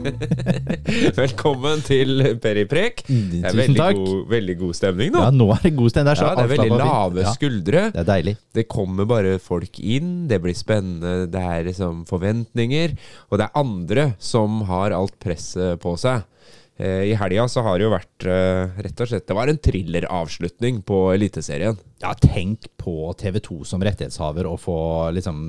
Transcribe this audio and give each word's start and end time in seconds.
Velkommen 1.20 1.82
til 1.84 2.22
Periprek. 2.42 3.02
Det 3.06 3.40
er 3.46 3.56
veldig 3.56 3.86
god, 3.98 4.12
veldig 4.30 4.56
god 4.60 4.76
stemning 4.78 5.12
nå. 5.14 5.22
Ja, 5.26 5.32
nå 5.34 5.48
er 5.54 5.62
det 5.66 5.72
god 5.76 5.92
stemning. 5.92 6.08
Det 6.10 6.14
er 6.16 6.20
så 6.22 6.28
Ja, 6.30 6.34
det 6.38 6.44
er 6.46 6.52
veldig 6.54 6.78
lave 6.80 7.24
Ja, 7.24 7.34
skuldre. 7.36 7.82
det 7.94 8.02
er 8.04 8.08
deilig. 8.08 8.34
Det 8.56 8.66
kommer 8.70 9.08
bare 9.10 9.36
folk 9.42 9.80
inn, 9.80 10.12
det 10.30 10.40
blir 10.44 10.56
spennende, 10.56 11.26
det 11.30 11.42
er 11.44 11.64
liksom 11.68 12.04
forventninger. 12.08 12.96
Og 13.30 13.40
det 13.40 13.48
er 13.48 13.60
andre 13.60 14.08
som 14.18 14.62
har 14.70 14.96
alt 14.96 15.16
presset 15.22 15.80
på 15.82 15.96
seg. 16.00 16.24
Eh, 16.80 17.10
I 17.10 17.14
helga 17.20 17.44
så 17.52 17.60
har 17.66 17.76
det 17.76 17.84
jo 17.84 17.90
vært 17.92 18.24
eh, 18.24 18.70
rett 18.86 19.00
og 19.04 19.08
slett 19.10 19.26
Det 19.28 19.34
var 19.36 19.50
en 19.52 19.58
thrilleravslutning 19.60 20.78
på 20.88 21.00
Eliteserien. 21.12 21.76
Ja, 22.00 22.14
tenk 22.16 22.70
på 22.80 22.94
TV2 23.20 23.58
som 23.68 23.82
rettighetshaver 23.84 24.48
og 24.48 24.56
få 24.62 24.76
liksom 25.12 25.42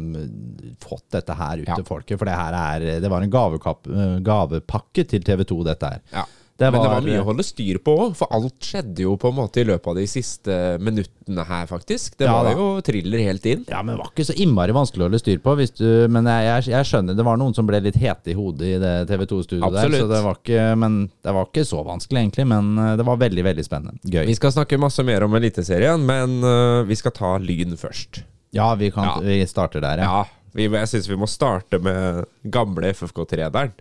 fått 0.84 1.08
dette 1.16 1.38
her 1.40 1.62
ut 1.64 1.70
Ja. 1.72 1.78
til 1.80 1.88
folket. 1.88 2.20
For 2.20 2.28
det 2.28 2.36
her 2.36 2.58
er 2.60 3.00
Det 3.00 3.10
var 3.10 3.24
en 3.24 3.32
eh, 3.32 4.20
gavepakke 4.28 5.08
til 5.08 5.24
TV2, 5.24 5.64
dette 5.72 5.94
her. 5.94 6.02
Ja. 6.12 6.26
Det 6.62 6.68
Men 6.70 6.78
det 6.84 6.90
var- 6.92 7.00
var 7.00 7.08
mye 7.08 7.22
å 7.24 7.26
holde 7.26 7.44
styr 7.48 7.80
på 7.82 7.94
òg, 8.04 8.12
for 8.20 8.30
alt 8.38 8.60
skjedde 8.62 9.02
jo 9.02 9.16
på 9.18 9.32
en 9.32 9.38
måte 9.40 9.64
i 9.64 9.66
løpet 9.66 9.88
av 9.90 9.96
de 9.98 10.04
siste 10.06 10.58
minuttene 10.80 11.46
her, 11.48 11.66
faktisk. 11.66 12.14
Det 12.20 12.28
Ja 12.30 12.36
var 12.44 12.52
jo 12.54 12.68
thriller 12.86 13.24
helt 13.26 13.46
inn. 13.50 13.64
Ja, 13.68 13.82
men 13.82 13.96
det 13.96 14.04
var 14.04 14.12
ikke 14.14 14.28
så 14.30 14.36
innmari 14.38 14.76
vanskelig 14.76 15.02
å 15.02 15.08
holde 15.10 15.20
styr 15.24 15.40
på. 15.42 15.56
Du, 15.80 16.08
men 16.14 16.30
jeg, 16.30 16.46
jeg, 16.46 16.70
jeg 16.76 16.86
skjønner, 16.92 17.18
det 17.18 17.26
var 17.26 17.38
noen 17.42 17.56
som 17.58 17.66
ble 17.66 17.80
litt 17.82 17.98
hete 17.98 18.30
i 18.30 18.38
hodet 18.38 18.68
i 18.76 18.78
det 18.84 18.94
TV2-studioet 19.10 19.74
der. 19.74 19.82
Absolutt. 19.88 20.04
Så 20.06 20.10
det 20.14 20.22
var, 20.28 20.38
ikke, 20.44 20.78
men 20.78 21.00
det 21.24 21.34
var 21.34 21.46
ikke 21.50 21.66
så 21.66 21.82
vanskelig, 21.88 22.22
egentlig. 22.28 22.48
Men 22.54 22.72
eh, 22.78 22.96
det 23.02 23.06
var 23.10 23.18
veldig, 23.18 23.44
veldig 23.50 23.66
spennende. 23.66 23.98
Gøy. 24.06 24.26
Vi 24.30 24.36
skal 24.38 24.52
snakke 24.54 24.78
masse 24.80 25.04
mer 25.08 25.24
om 25.26 25.34
Eliteserien, 25.42 26.06
men 26.06 26.38
uh, 26.46 26.84
vi 26.86 26.96
skal 26.96 27.12
ta 27.18 27.38
Lyn 27.42 27.74
først. 27.80 28.22
Ja, 28.54 28.76
vi, 28.76 28.92
kan, 28.92 29.06
Ja. 29.06 29.20
vi 29.26 29.42
starter 29.50 29.82
der, 29.82 29.98
ja. 30.04 30.04
Ja, 30.22 30.26
vi, 30.54 30.68
jeg 30.70 30.88
syns 30.92 31.08
vi 31.10 31.16
må 31.18 31.26
starte 31.32 31.80
med 31.82 32.26
gamle 32.52 32.92
FFK-treneren. 32.94 33.72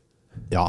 Ja. 0.52 0.68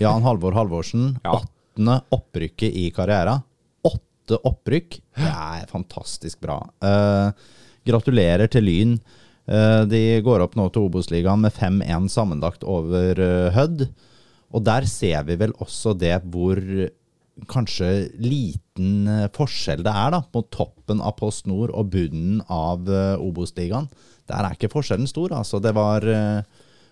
Jan 0.00 0.22
Halvor 0.22 0.54
Halvorsen. 0.54 1.16
Ja. 1.26 1.40
Åttende 1.70 2.00
opprykket 2.10 2.74
i 2.74 2.90
karriera. 2.90 3.40
Åtte 3.82 4.36
opprykk. 4.44 5.00
Det 5.14 5.30
er 5.30 5.66
fantastisk 5.70 6.40
bra. 6.40 6.58
Eh, 6.82 7.30
gratulerer 7.86 8.50
til 8.50 8.64
Lyn. 8.64 8.96
Eh, 9.46 9.84
de 9.86 10.20
går 10.20 10.42
opp 10.42 10.56
nå 10.56 10.68
til 10.70 10.88
Obos-ligaen 10.88 11.40
med 11.40 11.52
5-1 11.54 12.08
sammenlagt 12.10 12.64
over 12.64 13.18
eh, 13.18 13.52
Hødd. 13.54 13.86
Og 14.50 14.64
der 14.66 14.86
ser 14.90 15.22
vi 15.28 15.36
vel 15.38 15.54
også 15.62 15.94
det 15.94 16.16
hvor 16.26 16.58
kanskje 17.48 18.10
liten 18.18 19.06
forskjell 19.32 19.84
det 19.86 19.92
er 19.94 20.10
da, 20.10 20.24
mot 20.34 20.50
toppen 20.50 21.00
av 21.00 21.14
Post 21.16 21.46
Nord 21.46 21.70
og 21.70 21.92
bunnen 21.94 22.42
av 22.50 22.90
Obos-ligaen. 23.22 23.86
Der 24.26 24.42
er 24.42 24.58
ikke 24.58 24.72
forskjellen 24.74 25.06
stor. 25.06 25.30
altså. 25.38 25.62
Det 25.62 25.70
var 25.72 26.02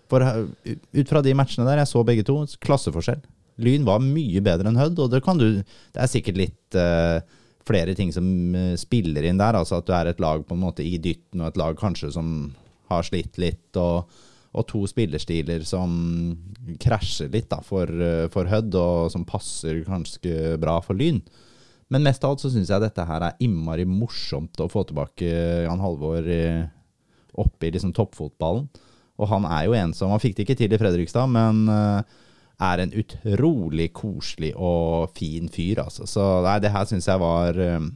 for, 0.09 0.23
Ut 0.23 1.11
fra 1.11 1.21
de 1.21 1.35
matchene 1.35 1.67
der, 1.67 1.83
jeg 1.83 1.91
så 1.91 2.05
begge 2.07 2.23
to, 2.23 2.39
klasseforskjell. 2.63 3.19
Lyn 3.59 3.85
var 3.87 4.01
mye 4.03 4.41
bedre 4.45 4.71
enn 4.71 4.79
Hødd, 4.79 5.01
og 5.03 5.11
det 5.11 5.21
du 5.39 5.61
Det 5.61 5.99
er 5.99 6.11
sikkert 6.11 6.39
litt 6.39 6.79
uh, 6.79 7.19
flere 7.69 7.93
ting 7.93 8.11
som 8.13 8.55
eh, 8.55 8.73
spiller 8.79 9.27
inn 9.27 9.37
der. 9.37 9.53
Altså 9.53 9.77
at 9.77 9.85
du 9.85 9.93
er 9.93 10.09
et 10.09 10.19
lag 10.23 10.41
på 10.47 10.55
en 10.55 10.63
måte 10.63 10.81
i 10.81 10.97
dytten, 10.97 11.41
og 11.41 11.51
et 11.51 11.59
lag 11.59 11.77
kanskje 11.77 12.11
som 12.15 12.55
har 12.89 13.05
slitt 13.05 13.37
litt. 13.37 13.69
og 13.77 14.09
og 14.49 14.65
to 14.65 14.79
spillerstiler 14.89 15.61
som 15.61 15.91
krasjer 16.81 17.27
litt 17.29 17.51
da, 17.51 17.59
for, 17.61 17.85
eh, 17.85 18.25
for 18.33 18.49
Hødd, 18.49 18.73
og 18.73 19.11
som 19.13 19.21
passer 19.21 19.83
ganske 19.85 20.57
bra 20.57 20.79
for 20.81 20.97
Lyn. 20.97 21.19
Men 21.93 22.01
mest 22.01 22.23
av 22.25 22.33
alt 22.33 22.41
så 22.41 22.49
syns 22.49 22.71
jeg 22.73 22.81
dette 22.81 23.05
her 23.05 23.27
er 23.27 23.37
innmari 23.45 23.85
morsomt 23.85 24.57
å 24.57 24.65
få 24.69 24.87
tilbake 24.89 25.29
Jan 25.67 25.83
Halvor 25.83 26.25
oppe 26.25 26.69
opp 27.39 27.63
i 27.63 27.71
liksom 27.71 27.93
toppfotballen. 27.93 28.67
Og 29.19 29.27
han 29.27 29.45
er 29.45 29.67
jo 29.67 29.75
en 29.77 29.93
som 29.93 30.13
Han 30.13 30.21
fikk 30.21 30.37
det 30.37 30.45
ikke 30.47 30.57
til 30.61 30.73
i 30.73 30.79
Fredrikstad, 30.79 31.29
men 31.31 31.67
eh, 31.69 32.17
er 32.59 32.83
en 32.83 32.93
utrolig 32.99 33.89
koselig 33.95 34.51
og 34.57 35.15
fin 35.17 35.49
fyr, 35.51 35.85
altså. 35.85 36.07
Så 36.09 36.25
nei, 36.45 36.57
det 36.63 36.73
her 36.73 36.87
syns 36.89 37.07
jeg 37.07 37.21
var 37.21 37.59
eh, 37.63 37.87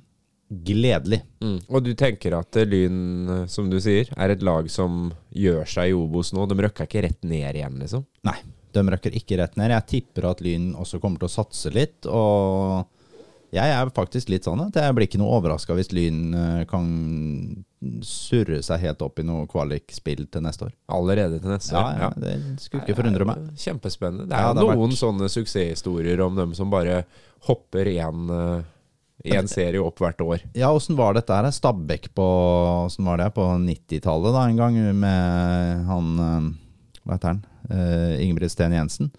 gledelig. 0.63 1.21
Og 1.67 1.83
du 1.83 1.93
tenker 1.99 2.37
at 2.37 2.59
eh, 2.59 2.67
Lyn, 2.69 2.97
eh, 3.27 3.45
som 3.51 3.69
du 3.71 3.79
sier, 3.83 4.09
er 4.15 4.33
et 4.33 4.45
lag 4.45 4.69
som 4.71 5.11
gjør 5.35 5.67
seg 5.69 5.91
i 5.91 5.97
Obos 5.97 6.33
nå? 6.35 6.47
De 6.47 6.59
røkker 6.63 6.87
ikke 6.87 7.05
rett 7.07 7.27
ned 7.27 7.59
igjen, 7.59 7.79
liksom? 7.83 8.05
Nei, 8.27 8.37
de 8.73 8.85
røkker 8.95 9.19
ikke 9.19 9.39
rett 9.41 9.59
ned. 9.59 9.73
Jeg 9.75 9.89
tipper 9.91 10.31
at 10.31 10.43
Lyn 10.45 10.71
også 10.79 11.01
kommer 11.03 11.21
til 11.21 11.31
å 11.31 11.35
satse 11.35 11.73
litt. 11.73 12.07
Og 12.07 12.92
jeg 13.53 13.69
er 13.77 13.89
faktisk 13.93 14.29
litt 14.33 14.43
sånn 14.47 14.61
at 14.65 14.75
jeg 14.81 14.95
blir 14.97 15.05
ikke 15.07 15.19
noe 15.21 15.37
overraska 15.37 15.75
hvis 15.77 15.91
Lyn 15.93 16.33
eh, 16.33 16.63
kan 16.69 16.87
surre 18.05 18.61
seg 18.65 18.79
helt 18.85 19.01
opp 19.05 19.19
i 19.19 19.25
noe 19.27 19.45
kvalikspill 19.51 20.25
til 20.31 20.43
neste 20.45 20.67
år. 20.69 20.73
Allerede 20.95 21.39
til 21.43 21.51
neste 21.51 21.75
Ja, 21.75 21.83
år? 21.83 21.99
ja, 21.99 22.09
Det 22.23 22.61
skulle 22.63 22.83
ikke 22.85 22.95
forundre 23.01 23.27
meg. 23.29 23.37
Kjempespennende. 23.59 24.27
Det 24.29 24.37
er 24.37 24.41
Ja, 24.47 24.53
det 24.53 24.63
noen 24.63 24.89
vært- 24.89 25.01
sånne 25.01 25.29
suksesshistorier 25.29 26.21
om 26.25 26.35
dem 26.35 26.53
som 26.55 26.69
bare 26.71 27.03
hopper 27.47 27.85
én 27.85 28.63
en 29.25 29.47
serie 29.47 29.79
opp 29.83 29.99
hvert 29.99 30.19
år. 30.19 30.41
Ja, 30.55 30.71
åssen 30.73 30.95
var 30.97 31.13
dette 31.13 31.29
her? 31.33 31.43
Stabæk 31.51 32.09
på 32.15 32.25
Åssen 32.87 33.05
var 33.05 33.17
det 33.17 33.33
på 33.35 33.43
90-tallet, 33.61 34.33
da, 34.33 34.47
en 34.49 34.57
gang, 34.57 34.79
med 34.99 35.85
han 35.85 36.19
eh, 36.19 36.49
Hva 37.05 37.13
heter 37.17 37.27
han? 37.27 37.45
Eh, 37.69 38.23
Ingebrigt 38.25 38.51
Sten 38.51 38.71
Jensen. 38.71 39.11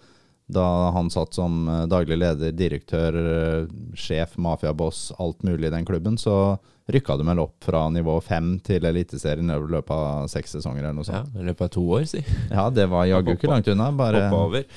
Da 0.47 0.91
han 0.93 1.09
satt 1.09 1.33
som 1.33 1.63
eh, 1.67 1.83
daglig 1.89 2.19
leder, 2.21 2.51
direktør, 2.53 3.15
eh, 3.17 3.67
sjef, 3.97 4.35
mafiaboss, 4.37 5.07
alt 5.19 5.41
mulig 5.43 5.71
i 5.71 5.73
den 5.73 5.85
klubben, 5.87 6.19
så 6.21 6.57
rykka 6.91 7.17
de 7.17 7.25
vel 7.25 7.41
opp 7.41 7.65
fra 7.65 7.87
nivå 7.89 8.19
fem 8.21 8.59
til 8.61 8.85
Eliteserien 8.85 9.49
i 9.49 9.57
løpet 9.57 9.93
av 9.95 10.27
seks 10.29 10.53
sesonger 10.59 10.83
eller 10.83 10.99
noe 10.99 11.07
Ja, 11.07 11.23
sånt. 11.23 11.39
I 11.41 11.47
løpet 11.47 11.65
av 11.65 11.71
to 11.73 11.85
år, 11.97 12.05
si. 12.09 12.21
Ja, 12.51 12.67
det 12.69 12.85
var 12.91 13.07
jaggu 13.09 13.33
ikke 13.33 13.49
langt 13.49 13.71
unna. 13.73 13.89
Bare 13.97 14.27
Hoppa 14.27 14.43
over. 14.45 14.67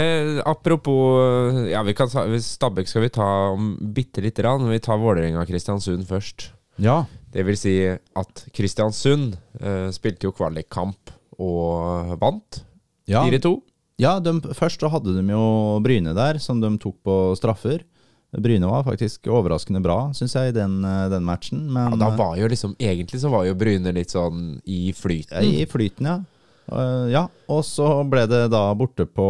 Eh, 0.00 0.38
apropos 0.48 1.66
ja, 1.68 1.82
vi 1.84 1.92
kan 1.98 2.08
Stabæk 2.08 2.88
skal 2.88 3.04
vi 3.04 3.12
ta 3.12 3.28
om 3.52 3.74
bitte 3.92 4.24
lite 4.24 4.40
grann. 4.40 4.64
Vi 4.70 4.80
tar 4.80 4.96
Vålerenga-Kristiansund 5.02 6.08
først. 6.08 6.52
Ja. 6.80 7.02
Det 7.30 7.44
vil 7.44 7.58
si 7.58 7.74
at 7.90 8.44
Kristiansund 8.56 9.36
eh, 9.60 9.90
spilte 9.92 10.24
jo 10.30 10.32
kvalikkamp 10.32 11.12
og 11.40 12.16
vant. 12.20 12.62
Ja, 13.10 13.26
4-2. 13.28 13.58
Ja 14.00 14.16
de, 14.24 14.36
først 14.56 14.82
så 14.82 14.90
hadde 14.92 15.14
de 15.18 15.24
jo 15.28 15.44
Bryne 15.84 16.14
der, 16.16 16.40
som 16.42 16.60
de 16.62 16.72
tok 16.80 16.98
på 17.06 17.16
straffer. 17.38 17.84
Bryne 18.30 18.68
var 18.70 18.84
faktisk 18.86 19.26
overraskende 19.26 19.82
bra, 19.82 20.12
syns 20.14 20.36
jeg, 20.38 20.52
i 20.52 20.54
den, 20.54 20.84
eh, 20.86 21.08
den 21.10 21.24
matchen. 21.26 21.64
Men 21.72 21.96
Ja, 21.96 22.02
da 22.04 22.10
var 22.16 22.36
jo 22.38 22.46
liksom 22.48 22.76
Egentlig 22.78 23.20
så 23.20 23.30
var 23.30 23.44
jo 23.48 23.56
Bryne 23.58 23.92
litt 23.92 24.10
sånn 24.14 24.60
i 24.66 24.92
flyten. 24.94 25.42
eh, 25.42 25.62
i 25.62 25.66
flyten, 25.66 26.06
ja. 26.06 26.20
Uh, 26.70 27.10
ja, 27.10 27.24
og 27.50 27.64
så 27.66 28.04
ble 28.06 28.28
det 28.30 28.44
da 28.52 28.68
borte 28.78 29.02
på 29.02 29.24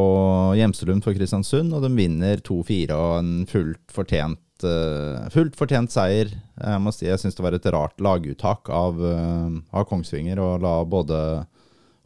Hjemselund 0.59 1.01
for 1.07 1.17
Kristiansund, 1.17 1.73
og 1.73 1.81
de 1.87 1.89
vinner 1.97 2.37
2-4 2.45 2.93
og 2.93 3.15
en 3.17 3.47
fullt 3.49 3.95
fortjent 3.95 4.65
uh, 4.67 5.25
Fullt 5.33 5.57
fortjent 5.57 5.89
seier. 5.89 6.29
Jeg 6.61 6.83
må 6.85 6.93
si 6.93 7.07
jeg 7.07 7.17
syns 7.23 7.39
det 7.39 7.47
var 7.47 7.57
et 7.57 7.71
rart 7.73 7.97
laguttak 7.97 8.69
av, 8.69 9.01
uh, 9.01 9.49
av 9.73 9.89
Kongsvinger 9.89 10.37
å 10.43 10.59
la 10.61 10.75
både 10.85 11.47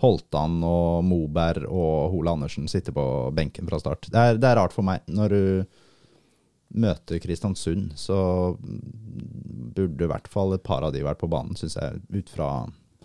Holtan 0.04 0.60
og 0.66 1.04
Moberg 1.09 1.65
og 1.69 2.12
Hole 2.12 2.37
Andersen 2.37 2.69
sitte 2.70 2.92
på 2.94 3.04
benken 3.37 3.69
fra 3.70 3.81
start. 3.81 4.10
Det 4.12 4.20
er, 4.20 4.38
det 4.41 4.50
er 4.50 4.60
rart 4.60 4.76
for 4.76 4.87
meg. 4.87 5.03
Når 5.09 5.34
du 5.34 5.42
møter 6.84 7.20
Kristiansund, 7.22 7.92
så 7.98 8.16
burde 8.59 10.06
i 10.06 10.10
hvert 10.10 10.31
fall 10.31 10.56
et 10.56 10.64
par 10.66 10.84
av 10.87 10.94
de 10.94 11.04
vært 11.06 11.20
på 11.22 11.31
banen, 11.31 11.56
syns 11.59 11.78
jeg, 11.78 12.00
ut 12.14 12.32
fra 12.34 12.48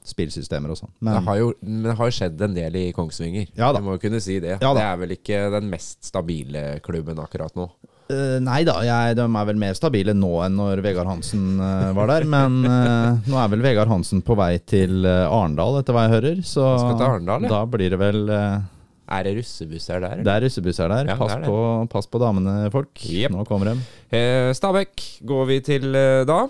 spillsystemer 0.09 0.71
og 0.73 0.79
sånn. 0.79 0.93
Men 1.05 1.19
det 1.19 1.93
har 1.99 2.09
jo 2.09 2.15
skjedd 2.15 2.41
en 2.41 2.55
del 2.55 2.77
i 2.79 2.85
Kongsvinger. 2.95 3.51
Ja 3.57 3.71
da. 3.73 3.81
Du 3.81 3.85
må 3.85 3.97
jo 3.97 4.03
kunne 4.05 4.21
si 4.23 4.39
det. 4.41 4.57
Ja 4.63 4.73
det 4.75 4.85
er 4.85 4.99
vel 5.01 5.13
ikke 5.17 5.43
den 5.53 5.69
mest 5.69 6.01
stabile 6.07 6.79
klubben 6.85 7.21
akkurat 7.21 7.55
nå. 7.59 7.67
Eh, 8.09 8.39
nei 8.41 8.63
da, 8.65 8.79
jeg, 8.81 9.13
de 9.19 9.21
er 9.21 9.45
vel 9.51 9.59
mer 9.61 9.75
stabile 9.77 10.15
nå 10.17 10.31
enn 10.41 10.55
når 10.57 10.79
Vegard 10.81 11.05
Hansen 11.11 11.59
uh, 11.61 11.91
var 11.93 12.09
der. 12.09 12.25
Men 12.29 12.57
uh, 12.65 13.19
nå 13.29 13.37
er 13.37 13.51
vel 13.53 13.61
Vegard 13.61 13.91
Hansen 13.91 14.23
på 14.25 14.33
vei 14.39 14.55
til 14.65 15.05
Arendal, 15.05 15.77
etter 15.77 15.93
hva 15.93 16.07
jeg 16.07 16.15
hører. 16.15 16.41
Så 16.41 16.65
ja. 16.65 17.37
da 17.45 17.61
blir 17.69 17.93
det 17.93 17.99
vel 18.01 18.23
Er 18.33 19.27
det 19.27 19.35
russebusser 19.38 20.01
der? 20.01 20.17
eller? 20.17 20.25
Det 20.25 20.33
er 20.33 20.45
russebusser 20.47 20.89
der. 20.89 21.13
Ja, 21.13 21.19
pass, 21.21 21.35
er 21.35 21.45
det. 21.45 21.53
På, 21.53 21.85
pass 21.94 22.09
på 22.09 22.21
damene, 22.23 22.57
folk. 22.73 22.94
Yep. 23.06 23.35
Nå 23.35 23.45
kommer 23.50 23.75
de. 23.75 24.23
Stabæk 24.57 25.05
går 25.29 25.50
vi 25.53 25.62
til 25.69 26.01
da. 26.29 26.41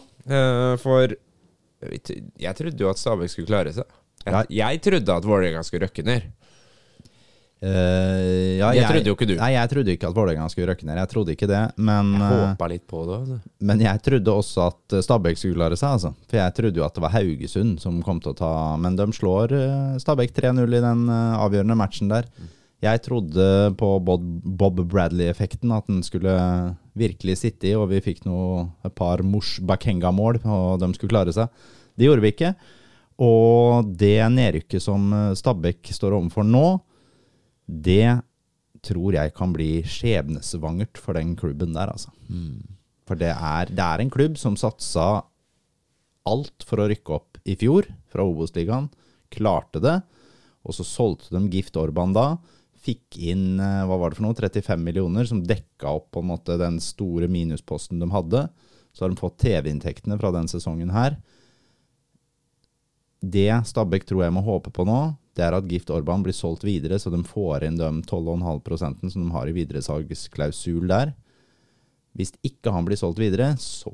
For 0.79 1.19
jeg 1.91 2.55
trodde 2.55 2.87
jo 2.87 2.91
at 2.91 3.03
Stabæk 3.03 3.35
skulle 3.35 3.51
klare 3.51 3.75
seg. 3.75 3.97
Jeg, 4.23 4.47
jeg 4.51 4.81
trodde 4.83 5.15
at 5.15 5.27
Vålerenga 5.27 5.63
skulle 5.67 5.87
røkke 5.87 6.07
ned. 6.07 6.31
Eh, 7.59 8.55
ja, 8.55 8.69
Jeg 8.71 8.87
trodde 8.87 9.11
jo 9.11 9.15
ikke 9.17 9.27
du. 9.27 9.33
Nei, 9.35 9.49
jeg 9.51 9.69
trodde 9.73 9.91
ikke 9.91 10.07
at 10.07 10.15
Vålerenga 10.15 10.45
skulle 10.51 10.69
røkke 10.71 10.85
ned. 10.87 10.99
Jeg 11.01 11.11
trodde 11.11 11.33
ikke 11.35 11.49
det. 11.49 11.63
Men, 11.75 12.13
Jeg 12.15 12.23
eh, 12.23 12.43
håpa 12.45 12.69
litt 12.71 12.85
på 12.87 13.01
det. 13.07 13.17
altså. 13.19 13.39
men 13.67 13.83
jeg 13.83 14.03
trodde 14.05 14.35
også 14.43 14.67
at 14.69 14.95
eh, 14.95 15.03
Stabæk 15.03 15.41
skulle 15.41 15.59
klare 15.59 15.79
seg. 15.79 15.97
Altså. 15.97 16.13
For 16.29 16.39
jeg 16.39 16.55
trodde 16.55 16.79
jo 16.79 16.85
at 16.87 16.95
det 16.95 17.03
var 17.03 17.15
Haugesund 17.17 17.83
som 17.83 17.99
kom 18.05 18.23
til 18.23 18.31
å 18.31 18.39
ta 18.39 18.53
Men 18.79 18.95
de 18.95 19.09
slår 19.15 19.55
Stabæk 19.99 20.33
3-0 20.39 20.79
i 20.79 20.81
den 20.85 21.03
avgjørende 21.11 21.77
matchen 21.79 22.11
der. 22.11 22.31
Jeg 22.79 23.01
trodde 23.03 23.45
på 23.75 23.87
Bob, 24.07 24.79
Bradley-effekten, 24.87 25.73
at 25.75 25.87
den 25.91 25.99
skulle 25.99 26.31
virkelig 26.95 27.41
sitte 27.41 27.67
i, 27.67 27.75
og 27.75 27.89
vi 27.91 27.99
fikk 27.99 28.23
noe, 28.23 28.69
et 28.87 28.95
par 28.95 29.19
Mosh 29.19 29.59
Bakenga-mål, 29.59 30.39
og 30.47 30.79
de 30.79 30.87
skulle 30.95 31.11
klare 31.11 31.33
seg. 31.35 31.51
Det 31.99 32.07
gjorde 32.07 32.23
vi 32.23 32.31
ikke. 32.31 32.53
Og 33.19 33.89
det 33.99 34.15
nedrykket 34.31 34.79
som 34.79 35.11
Stabæk 35.35 35.91
står 35.91 36.15
overfor 36.21 36.47
nå, 36.47 36.79
det 37.69 38.19
tror 38.85 39.15
jeg 39.15 39.33
kan 39.35 39.53
bli 39.53 39.81
skjebnesvangert 39.85 40.99
for 41.01 41.19
den 41.19 41.35
klubben 41.39 41.75
der, 41.75 41.91
altså. 41.91 42.13
For 43.09 43.19
det 43.19 43.33
er, 43.33 43.71
det 43.73 43.85
er 43.85 44.03
en 44.03 44.13
klubb 44.13 44.37
som 44.39 44.57
satsa 44.59 45.23
alt 46.29 46.65
for 46.67 46.81
å 46.81 46.87
rykke 46.91 47.15
opp 47.15 47.39
i 47.49 47.55
fjor 47.59 47.87
fra 48.11 48.25
Obos-ligaen. 48.27 48.89
Klarte 49.33 49.81
det. 49.83 49.97
Og 50.67 50.75
så 50.75 50.85
solgte 50.85 51.33
de 51.35 51.49
Gift 51.53 51.77
Orban 51.79 52.13
da. 52.15 52.37
Fikk 52.79 53.17
inn 53.31 53.59
eh, 53.59 53.85
hva 53.87 53.97
var 53.99 54.11
det 54.11 54.19
for 54.19 54.27
noe, 54.27 54.37
35 54.37 54.83
millioner, 54.83 55.27
som 55.27 55.41
dekka 55.43 55.91
opp 55.99 56.11
på 56.15 56.23
en 56.23 56.29
måte 56.31 56.59
den 56.59 56.79
store 56.83 57.27
minusposten 57.31 57.99
de 58.01 58.09
hadde. 58.13 58.45
Så 58.93 59.05
har 59.05 59.11
de 59.11 59.19
fått 59.19 59.39
TV-inntektene 59.43 60.17
fra 60.19 60.31
den 60.35 60.47
sesongen 60.51 60.93
her. 60.93 61.17
Det 63.19 63.51
Stabæk 63.67 64.05
tror 64.07 64.23
jeg 64.25 64.35
må 64.35 64.43
håpe 64.45 64.71
på 64.71 64.85
nå, 64.87 64.99
det 65.39 65.45
er 65.47 65.55
at 65.55 65.67
Gift 65.71 65.91
Orban 65.95 66.23
blir 66.25 66.35
solgt 66.35 66.65
videre, 66.67 66.99
så 66.99 67.11
de 67.13 67.21
får 67.25 67.65
inn 67.69 67.79
de 67.79 67.89
12,5% 68.03 69.13
som 69.13 69.23
de 69.23 69.33
har 69.33 69.49
i 69.49 69.55
videresalgsklausul 69.55 70.89
der. 70.91 71.13
Hvis 72.17 72.33
ikke 72.43 72.73
han 72.73 72.87
blir 72.87 72.99
solgt 72.99 73.21
videre, 73.21 73.53
så 73.61 73.93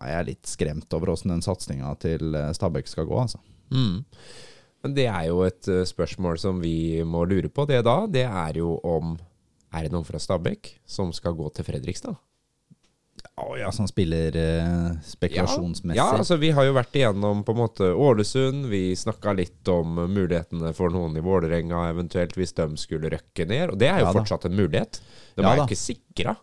er 0.00 0.14
jeg 0.14 0.28
litt 0.30 0.48
skremt 0.48 0.96
over 0.96 1.12
åssen 1.12 1.34
den 1.34 1.44
satsinga 1.44 1.92
til 2.00 2.36
eh, 2.38 2.52
Stabæk 2.56 2.88
skal 2.88 3.08
gå, 3.10 3.18
altså. 3.20 3.42
Mm. 3.74 4.00
Men 4.80 4.94
det 4.96 5.06
er 5.10 5.26
jo 5.28 5.42
et 5.44 5.68
eh, 5.68 5.84
spørsmål 5.88 6.40
som 6.40 6.62
vi 6.62 7.02
må 7.04 7.26
lure 7.28 7.50
på, 7.52 7.66
det 7.68 7.82
da. 7.84 7.98
Det 8.08 8.24
er 8.24 8.62
jo 8.62 8.78
om 8.86 9.18
Er 9.70 9.84
det 9.86 9.92
noen 9.94 10.06
fra 10.06 10.18
Stabæk 10.18 10.72
som 10.88 11.12
skal 11.14 11.36
gå 11.38 11.46
til 11.54 11.66
Fredrikstad? 11.68 12.16
Å 13.40 13.56
ja, 13.58 13.70
som 13.72 13.88
spiller 13.88 14.36
eh, 14.36 14.90
spekulasjonsmessig. 15.06 15.98
Ja, 15.98 16.10
altså 16.16 16.36
vi 16.40 16.50
har 16.56 16.66
jo 16.68 16.74
vært 16.76 16.96
igjennom 16.98 17.42
på 17.46 17.54
en 17.54 17.60
måte 17.62 17.88
Ålesund. 17.94 18.66
Vi 18.70 18.90
snakka 18.98 19.34
litt 19.38 19.70
om 19.72 19.98
mulighetene 20.10 20.74
for 20.76 20.92
noen 20.94 21.16
i 21.16 21.24
Vålerenga, 21.24 21.86
eventuelt 21.94 22.36
hvis 22.38 22.54
de 22.58 22.68
skulle 22.80 23.12
røkke 23.12 23.48
ned. 23.48 23.74
Og 23.74 23.80
det 23.80 23.90
er 23.90 24.02
jo 24.02 24.10
Ja 24.10 24.16
fortsatt 24.20 24.46
en 24.50 24.58
mulighet. 24.58 25.00
De 25.36 25.44
Ja 25.44 25.54
er 25.54 25.62
jo 25.62 25.66
ikke 25.68 25.80
sikra. 25.80 26.36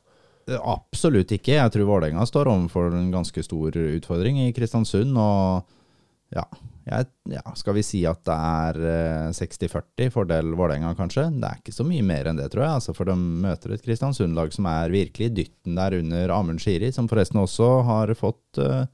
Absolutt 0.57 1.33
ikke. 1.35 1.57
Jeg 1.57 1.73
tror 1.75 1.89
Vålerenga 1.89 2.23
står 2.27 2.49
overfor 2.51 2.94
en 2.95 3.11
ganske 3.11 3.44
stor 3.44 3.75
utfordring 3.83 4.39
i 4.45 4.51
Kristiansund. 4.55 5.17
Og 5.19 6.35
ja, 6.35 6.45
jeg, 6.87 7.07
ja 7.33 7.43
skal 7.59 7.75
vi 7.77 7.83
si 7.85 8.01
at 8.09 8.21
det 8.27 8.35
er 8.35 8.79
eh, 8.91 9.35
60-40 9.35 10.13
fordel 10.13 10.53
Vålerenga, 10.57 10.93
kanskje? 10.97 11.27
Det 11.35 11.49
er 11.49 11.61
ikke 11.61 11.75
så 11.75 11.85
mye 11.87 12.05
mer 12.05 12.29
enn 12.29 12.39
det, 12.39 12.47
tror 12.53 12.65
jeg. 12.65 12.79
Altså, 12.79 12.95
for 12.97 13.09
de 13.09 13.17
møter 13.17 13.75
et 13.75 13.83
Kristiansund-lag 13.85 14.55
som 14.55 14.69
er 14.71 14.93
virkelig 14.93 15.33
dytten 15.37 15.77
der 15.79 15.97
under 15.99 16.33
Amund 16.37 16.63
Shiri, 16.63 16.93
som 16.95 17.09
forresten 17.11 17.41
også 17.43 17.69
har 17.87 18.15
fått 18.19 18.61
eh, 18.63 18.87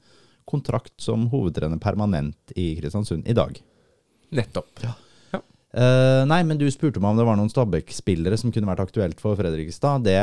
kontrakt 0.50 0.94
som 1.00 1.28
hovedtrener 1.32 1.80
permanent 1.82 2.54
i 2.58 2.74
Kristiansund 2.80 3.28
i 3.30 3.36
dag. 3.36 3.56
Nettopp. 4.34 4.86
Eh, 5.74 6.22
nei, 6.30 6.38
men 6.46 6.58
du 6.58 6.68
spurte 6.70 7.00
meg 7.02 7.10
om 7.10 7.18
det 7.18 7.24
var 7.26 7.38
noen 7.38 7.50
Stabæk-spillere 7.50 8.36
som 8.38 8.52
kunne 8.54 8.68
vært 8.68 8.84
aktuelt 8.84 9.18
for 9.22 9.34
Fredrikstad. 9.38 10.04
Det, 10.06 10.14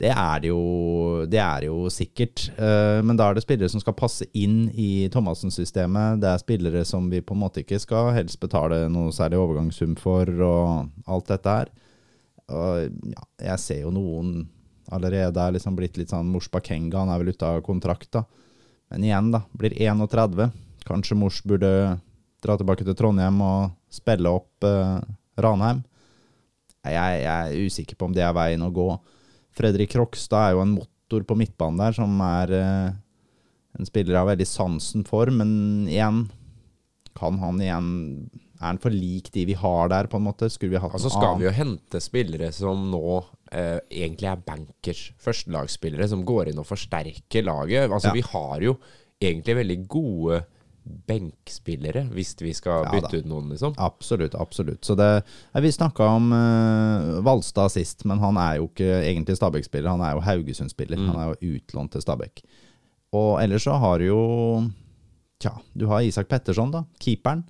det, 0.00 0.08
er, 0.08 0.38
det, 0.40 0.48
jo, 0.48 1.26
det 1.28 1.42
er 1.44 1.66
jo 1.68 1.90
sikkert. 1.92 2.46
Uh, 2.56 3.04
men 3.04 3.18
da 3.20 3.28
er 3.28 3.36
det 3.36 3.44
spillere 3.44 3.68
som 3.68 3.82
skal 3.82 3.96
passe 3.98 4.24
inn 4.32 4.70
i 4.72 5.10
Thomassen-systemet. 5.12 6.22
Det 6.24 6.30
er 6.30 6.40
spillere 6.40 6.86
som 6.88 7.10
vi 7.12 7.20
på 7.20 7.36
en 7.36 7.42
måte 7.42 7.60
ikke 7.60 7.82
skal 7.82 8.14
helst 8.16 8.40
betale 8.40 8.86
noe 8.92 9.12
særlig 9.12 9.42
overgangssum 9.42 9.92
for, 10.00 10.30
og 10.48 11.10
alt 11.10 11.34
dette 11.34 11.58
her. 11.58 11.74
Og 12.54 13.12
ja, 13.12 13.28
jeg 13.50 13.60
ser 13.60 13.84
jo 13.84 13.92
noen 13.92 14.32
allerede 14.92 15.40
er 15.40 15.54
liksom 15.56 15.76
blitt 15.76 15.96
litt 16.00 16.12
sånn 16.12 16.28
Mors 16.32 16.48
Bakenga, 16.52 17.00
han 17.00 17.12
er 17.12 17.20
vel 17.20 17.32
ute 17.32 17.48
av 17.48 17.62
kontrakt, 17.64 18.10
da. 18.16 18.24
Men 18.92 19.04
igjen, 19.04 19.30
da. 19.32 19.44
Blir 19.56 19.76
31. 19.76 20.48
Kanskje 20.88 21.16
Mors 21.18 21.40
burde 21.44 21.70
dra 22.44 22.56
tilbake 22.60 22.84
til 22.86 22.96
Trondheim 22.98 23.40
og 23.44 23.72
spille 23.92 24.30
opp 24.36 24.66
eh, 24.68 25.00
Ranheim. 25.40 25.82
Jeg, 26.84 27.22
jeg 27.24 27.32
er 27.32 27.64
usikker 27.64 27.96
på 27.96 28.10
om 28.10 28.14
det 28.16 28.24
er 28.26 28.34
veien 28.36 28.62
å 28.66 28.72
gå. 28.74 28.88
Fredrik 29.56 29.94
Krokstad 29.94 30.50
er 30.50 30.56
jo 30.56 30.62
en 30.64 30.74
motor 30.76 31.24
på 31.24 31.36
midtbanen 31.40 31.80
der, 31.80 31.96
som 31.96 32.18
er 32.26 32.52
eh, 32.58 32.96
en 33.78 33.88
spiller 33.88 34.14
jeg 34.14 34.20
har 34.20 34.28
veldig 34.34 34.46
sansen 34.46 35.04
for, 35.08 35.30
men 35.34 35.88
igjen 35.90 36.26
Kan 37.18 37.38
han 37.42 37.58
igjen 37.62 37.88
Er 38.60 38.68
han 38.68 38.78
for 38.82 38.94
lik 38.94 39.32
de 39.34 39.44
vi 39.48 39.56
har 39.58 39.88
der, 39.90 40.06
på 40.10 40.18
en 40.20 40.26
måte? 40.28 40.46
Skulle 40.50 40.76
vi 40.76 40.82
hatt 40.82 40.94
Altså 40.94 41.10
skal 41.10 41.32
annet? 41.32 41.40
vi 41.42 41.48
jo 41.48 41.54
hente 41.56 42.00
spillere 42.02 42.52
som 42.54 42.84
nå 42.92 43.00
eh, 43.50 43.80
egentlig 43.90 44.30
er 44.30 44.44
bankers, 44.46 45.02
førstelagsspillere, 45.22 46.06
som 46.10 46.22
går 46.26 46.52
inn 46.52 46.60
og 46.62 46.68
forsterker 46.68 47.46
laget. 47.46 47.88
Altså 47.90 48.12
Ja. 48.12 48.16
Vi 48.18 48.24
har 48.30 48.62
jo 48.68 48.76
egentlig 49.22 49.56
veldig 49.62 49.78
gode 49.90 50.40
benkspillere, 50.84 52.04
hvis 52.12 52.34
vi 52.42 52.52
skal 52.54 52.84
Ja 52.84 52.92
bytte 52.92 53.12
da. 53.14 53.20
ut 53.22 53.28
noen, 53.28 53.48
liksom. 53.54 53.74
Absolutt, 53.80 54.34
absolutt. 54.36 54.84
Så 54.84 54.96
det, 54.98 55.08
vi 55.64 55.72
snakka 55.72 56.06
om 56.16 56.28
uh, 56.32 57.22
Valstad 57.24 57.72
sist, 57.72 58.04
men 58.04 58.20
han 58.20 58.36
er 58.40 58.58
jo 58.60 58.68
ikke 58.68 58.90
egentlig 59.00 59.38
Stabæk-spiller, 59.38 59.90
han 59.94 60.04
er 60.04 60.14
jo 60.16 60.24
Haugesund-spiller. 60.26 61.00
Han 61.08 61.18
er 61.20 61.32
jo 61.32 61.56
utlånt 61.56 61.94
til 61.96 62.04
Stabæk. 62.04 62.44
Og 63.14 63.38
ellers 63.42 63.64
så 63.64 63.78
har 63.80 64.02
du 64.02 64.08
jo 64.10 64.22
Tja, 65.42 65.50
du 65.74 65.88
har 65.90 66.04
Isak 66.06 66.28
Petterson, 66.30 66.70
da. 66.72 66.84
Keeperen. 67.02 67.42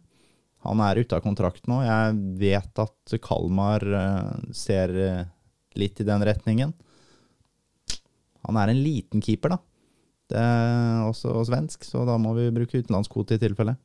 Han 0.65 0.81
er 0.81 1.03
ute 1.03 1.19
av 1.19 1.23
kontrakt 1.23 1.67
nå. 1.69 1.83
Jeg 1.85 2.15
vet 2.41 2.81
at 2.81 3.17
Kalmar 3.23 3.85
uh, 3.85 4.33
ser 4.57 4.95
eh, 4.97 5.27
litt 5.77 6.01
i 6.01 6.07
den 6.09 6.25
retningen. 6.25 6.73
Han 8.49 8.59
er 8.61 8.73
en 8.73 8.81
liten 8.83 9.23
keeper, 9.25 9.55
da. 9.55 9.59
Det 10.33 10.41
er 10.41 11.03
også 11.09 11.35
svensk, 11.49 11.85
så 11.85 12.05
da 12.09 12.17
må 12.21 12.33
vi 12.39 12.49
bruke 12.55 12.81
utenlandskvote 12.81 13.37
i 13.37 13.43
tilfelle. 13.43 13.77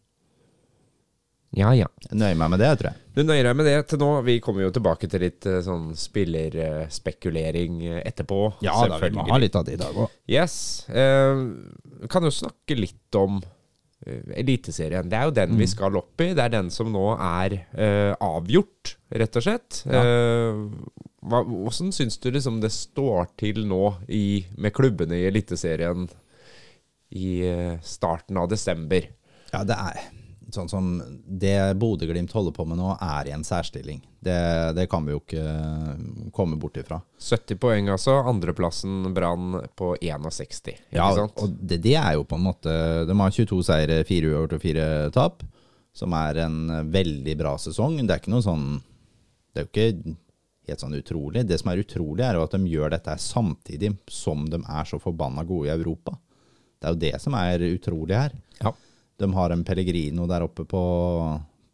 Ja, 1.58 1.72
ja. 1.74 1.88
Jeg 2.06 2.18
nøyer 2.22 2.38
meg 2.38 2.52
med 2.54 2.62
det, 2.62 2.70
tror 2.78 2.92
jeg. 2.92 3.02
Du 3.18 3.24
nøyer 3.26 3.48
deg 3.50 3.56
med 3.58 3.66
det 3.66 3.78
til 3.90 4.00
nå. 4.04 4.10
Vi 4.28 4.36
kommer 4.46 4.68
jo 4.68 4.74
tilbake 4.76 5.10
til 5.10 5.24
litt 5.26 5.48
eh, 5.50 5.58
sånn 5.66 5.88
spillerspekulering 5.98 7.80
eh, 7.88 8.02
etterpå. 8.06 8.38
ha 9.34 9.40
litt 9.42 9.58
av 9.58 9.66
det 9.66 9.74
i 9.74 9.82
dag 9.82 9.98
òg. 9.98 10.14
Yes. 10.30 10.58
Eh, 10.94 11.42
vi 12.04 12.12
kan 12.14 12.24
jo 12.28 12.34
snakke 12.34 12.78
litt 12.78 13.18
om 13.20 13.42
Eliteserien. 14.40 15.10
Det 15.12 15.18
er 15.18 15.26
jo 15.28 15.34
den 15.36 15.52
Mm. 15.52 15.58
vi 15.60 15.68
skal 15.68 15.98
opp 16.00 16.22
i. 16.22 16.30
Det 16.34 16.40
er 16.46 16.50
den 16.54 16.70
som 16.72 16.88
nå 16.94 17.18
er 17.20 17.58
eh, 17.76 18.14
avgjort, 18.24 18.96
rett 19.12 19.36
og 19.36 19.44
slett. 19.44 19.82
Ja. 19.90 20.00
Eh, 20.06 20.54
hva, 21.20 21.42
hvordan 21.44 21.92
syns 21.92 22.18
du 22.18 22.30
liksom 22.32 22.62
det 22.62 22.72
står 22.72 23.28
til 23.38 23.66
nå 23.68 23.98
i, 24.08 24.46
med 24.58 24.72
klubbene 24.74 25.18
i 25.20 25.26
Eliteserien 25.28 26.08
i 27.16 27.40
eh, 27.48 27.76
starten 27.82 28.38
av 28.38 28.50
desember? 28.52 29.08
Ja, 29.54 29.64
det 29.66 29.78
er 29.78 30.00
sånn 30.50 30.70
som 30.70 30.86
Det 31.26 31.76
Bodø-Glimt 31.78 32.32
holder 32.34 32.54
på 32.56 32.64
med 32.66 32.80
nå, 32.80 32.96
er 33.06 33.28
i 33.30 33.34
en 33.36 33.44
særstilling. 33.46 34.00
Det, 34.20 34.38
det 34.74 34.88
kan 34.90 35.06
vi 35.06 35.14
jo 35.14 35.20
ikke 35.22 35.44
komme 36.34 36.58
bort 36.58 36.78
ifra. 36.82 36.98
70 37.22 37.60
poeng, 37.62 37.90
altså. 37.94 38.16
Andreplassen 38.30 39.12
Brann 39.14 39.60
på 39.78 39.92
61. 40.02 40.72
Ikke 40.74 40.98
Ja, 40.98 41.12
sant? 41.16 41.38
og 41.38 41.54
det, 41.62 41.78
det 41.86 41.94
er 42.02 42.16
jo 42.18 42.26
på 42.26 42.40
en 42.40 42.48
måte 42.48 42.74
De 43.06 43.18
har 43.20 43.36
22 43.36 43.60
seire, 43.68 44.00
4 44.10 44.32
uavgjort 44.32 44.56
og 44.58 44.64
4 44.66 44.88
tap, 45.14 45.46
som 45.94 46.14
er 46.18 46.42
en 46.48 46.58
veldig 46.94 47.36
bra 47.40 47.54
sesong. 47.62 48.00
Det 48.02 48.16
er 48.16 48.24
ikke 48.24 48.34
noe 48.34 48.46
sånn 48.46 48.66
Det 49.54 49.62
er 49.62 49.68
jo 49.68 49.70
ikke 49.70 50.16
helt 50.70 50.82
sånn 50.82 50.98
utrolig. 50.98 51.46
Det 51.50 51.58
som 51.62 51.72
er 51.72 51.84
utrolig, 51.84 52.26
er 52.26 52.38
jo 52.38 52.48
at 52.48 52.58
de 52.58 52.74
gjør 52.74 52.92
dette 52.94 53.16
samtidig 53.22 53.94
som 54.10 54.50
de 54.50 54.60
er 54.66 54.90
så 54.90 54.98
forbanna 55.02 55.46
gode 55.46 55.70
i 55.70 55.74
Europa. 55.78 56.18
Det 56.80 56.88
er 56.88 56.94
jo 56.96 57.00
det 57.02 57.22
som 57.22 57.36
er 57.36 57.60
utrolig 57.74 58.16
her. 58.16 58.36
Ja. 58.64 58.72
De 59.20 59.28
har 59.36 59.52
en 59.52 59.64
Pellegrino 59.68 60.28
der 60.32 60.46
oppe 60.46 60.64
på, 60.66 60.82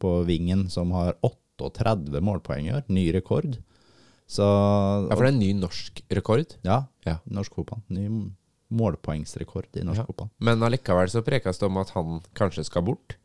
på 0.01 0.13
vingen 0.25 0.65
som 0.73 0.91
har 0.97 1.13
38 1.21 2.21
målpoeng 2.25 2.67
i 2.67 2.73
år. 2.73 2.87
Ny 2.89 3.11
rekord. 3.13 3.59
Så 4.25 4.41
ja, 4.41 5.13
for 5.13 5.21
det 5.21 5.29
er 5.29 5.35
en 5.35 5.43
ny 5.43 5.51
norsk 5.59 6.01
rekord. 6.17 6.55
Ja, 6.65 6.85
Ja. 7.05 7.19
norsk 7.29 7.53
fotball. 7.53 7.83
Ny 7.93 8.07
målpoengsrekord 8.73 9.77
i 9.77 9.83
norsk 9.85 9.99
Ja. 10.01 10.05
fotball. 10.09 10.29
Men 10.39 10.63
allikevel 10.65 11.09
så 11.09 11.21
prekes 11.21 11.59
det 11.59 11.67
om 11.69 11.77
at 11.77 11.89
han 11.93 12.21
kanskje 12.33 12.65
skal 12.65 12.81
bort. 12.83 13.15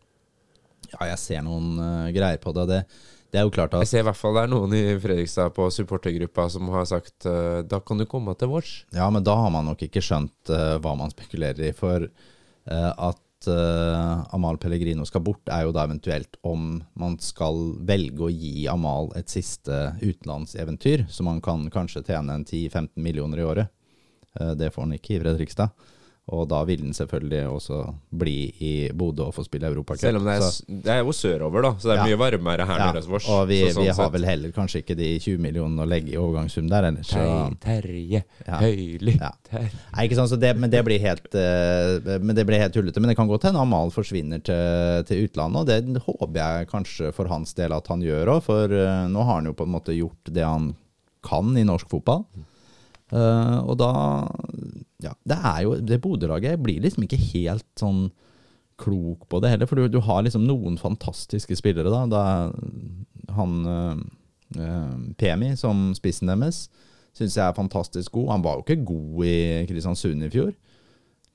Ja, 0.92 1.06
jeg 1.06 1.18
ser 1.18 1.42
noen 1.42 1.78
uh, 1.78 2.10
greier 2.12 2.38
på 2.38 2.52
det. 2.52 2.66
det. 2.68 2.84
Det 3.30 3.38
er 3.38 3.46
jo 3.46 3.52
klart 3.54 3.76
Jeg 3.78 3.88
ser 3.88 4.02
i 4.02 4.08
hvert 4.08 4.18
fall 4.18 4.34
det 4.36 4.42
er 4.42 4.50
noen 4.50 4.74
i 4.74 4.82
Fredrikstad 4.98 5.54
på 5.54 5.68
supportergruppa 5.74 6.48
som 6.50 6.70
har 6.74 6.86
sagt 6.90 7.26
eh, 7.30 7.62
da 7.62 7.78
kan 7.84 8.00
du 8.00 8.06
komme 8.10 8.34
til 8.38 8.50
vårs. 8.50 8.72
Ja, 8.96 9.06
men 9.12 9.24
da 9.26 9.36
har 9.38 9.52
man 9.54 9.68
nok 9.70 9.84
ikke 9.86 10.02
skjønt 10.02 10.50
uh, 10.50 10.78
hva 10.82 10.96
man 10.98 11.12
spekulerer 11.12 11.68
i. 11.68 11.74
For 11.76 12.06
uh, 12.10 12.92
at 13.10 13.26
Amal 13.40 14.58
Pellegrino 14.60 15.06
skal 15.08 15.22
bort, 15.24 15.48
er 15.48 15.62
jo 15.64 15.70
da 15.72 15.86
eventuelt 15.86 16.34
om 16.44 16.82
man 17.00 17.14
skal 17.24 17.70
velge 17.88 18.26
å 18.26 18.28
gi 18.28 18.66
Amal 18.68 19.08
et 19.16 19.32
siste 19.32 19.94
utenlandseventyr, 20.02 21.06
så 21.08 21.24
man 21.24 21.40
kan 21.40 21.62
kanskje 21.72 22.02
tjene 22.10 22.36
en 22.36 22.44
10-15 22.44 22.90
millioner 23.00 23.40
i 23.40 23.46
året. 23.48 23.72
Det 24.60 24.68
får 24.74 24.84
han 24.84 24.92
ikke 24.98 25.14
i 25.14 25.22
Fredrikstad. 25.22 25.72
Og 26.30 26.44
da 26.46 26.60
vil 26.62 26.78
han 26.84 26.92
selvfølgelig 26.94 27.40
også 27.50 27.76
bli 28.14 28.34
i 28.62 28.72
Bodø 28.94 29.24
og 29.24 29.32
få 29.34 29.42
spille 29.42 29.66
Europacup. 29.66 29.98
Selv 29.98 30.20
om 30.20 30.24
det 30.28 30.36
er, 30.36 30.44
det 30.84 30.92
er 30.94 30.98
jo 31.02 31.10
sørover, 31.16 31.62
da, 31.64 31.70
så 31.80 31.88
det 31.88 31.94
er 31.96 32.00
Ja. 32.00 32.04
mye 32.06 32.18
varmere 32.20 32.66
her 32.68 32.78
Ja, 32.78 32.92
nede 32.92 33.02
og 33.02 33.48
vi, 33.48 33.56
Så 33.64 33.72
sånn 33.74 33.82
vi 33.82 33.88
har 33.88 33.94
sett- 33.98 34.12
vel 34.12 34.24
heller 34.28 34.52
kanskje 34.52 34.82
ikke 34.84 34.96
de 34.96 35.18
20 35.18 35.38
millionene 35.42 35.82
å 35.82 35.88
legge 35.88 36.12
i 36.12 36.16
overgangssum 36.20 36.68
der, 36.70 36.84
ellers. 36.84 37.08
Så, 37.10 37.58
Terje, 37.58 38.22
Ja. 38.46 38.60
Høyli 38.60 39.16
Ja. 39.18 39.32
Nei, 39.50 40.06
ikke 40.06 40.14
sant, 40.14 40.30
så 40.30 40.38
det, 40.38 40.56
men 40.56 40.70
det 40.70 40.84
blir 40.84 41.00
helt 41.00 41.34
uh, 41.34 42.18
Men 42.20 42.36
det 42.36 42.46
blir 42.46 42.60
helt 42.60 42.74
tullete. 42.74 43.00
Men 43.00 43.08
det 43.08 43.16
kan 43.16 43.26
godt 43.26 43.42
hende 43.48 43.58
Amal 43.58 43.90
forsvinner 43.90 44.38
til, 44.44 45.02
til 45.08 45.26
utlandet, 45.26 45.56
og 45.56 45.66
det 45.66 46.02
håper 46.04 46.34
jeg 46.34 46.68
kanskje 46.68 47.12
for 47.12 47.26
hans 47.26 47.52
del 47.54 47.72
at 47.72 47.88
han 47.88 48.00
gjør 48.02 48.36
òg, 48.36 48.42
for 48.42 48.66
uh, 48.70 49.08
nå 49.08 49.24
har 49.24 49.34
han 49.40 49.46
jo 49.46 49.52
på 49.52 49.66
en 49.66 49.72
måte 49.74 49.96
gjort 49.98 50.30
det 50.30 50.44
han 50.44 50.76
kan 51.26 51.56
i 51.56 51.64
norsk 51.64 51.88
fotball. 51.90 52.24
Eh, 53.10 53.58
og 53.64 53.78
da 53.80 53.92
Ja, 55.02 55.14
det 55.26 55.36
er 55.36 55.62
jo 55.64 55.74
Det 55.80 56.00
Bodø-laget 56.02 56.60
blir 56.62 56.82
liksom 56.84 57.06
ikke 57.06 57.18
helt 57.32 57.66
sånn 57.80 58.10
klok 58.80 59.26
på 59.28 59.40
det 59.42 59.50
heller, 59.52 59.68
for 59.68 59.76
du, 59.76 59.90
du 59.92 59.98
har 60.00 60.22
liksom 60.24 60.46
noen 60.48 60.78
fantastiske 60.80 61.52
spillere, 61.58 61.90
da. 61.92 62.06
Er 62.16 63.34
han 63.36 63.58
uh, 63.68 64.94
Pemi 65.20 65.50
som 65.60 65.90
spissen 65.92 66.32
deres 66.32 66.62
syns 67.16 67.36
jeg 67.36 67.44
er 67.44 67.56
fantastisk 67.56 68.14
god. 68.16 68.30
Han 68.34 68.44
var 68.44 68.56
jo 68.56 68.64
ikke 68.64 68.86
god 68.88 69.24
i 69.26 69.36
Kristiansund 69.68 70.24
i 70.24 70.30
fjor. 70.32 70.54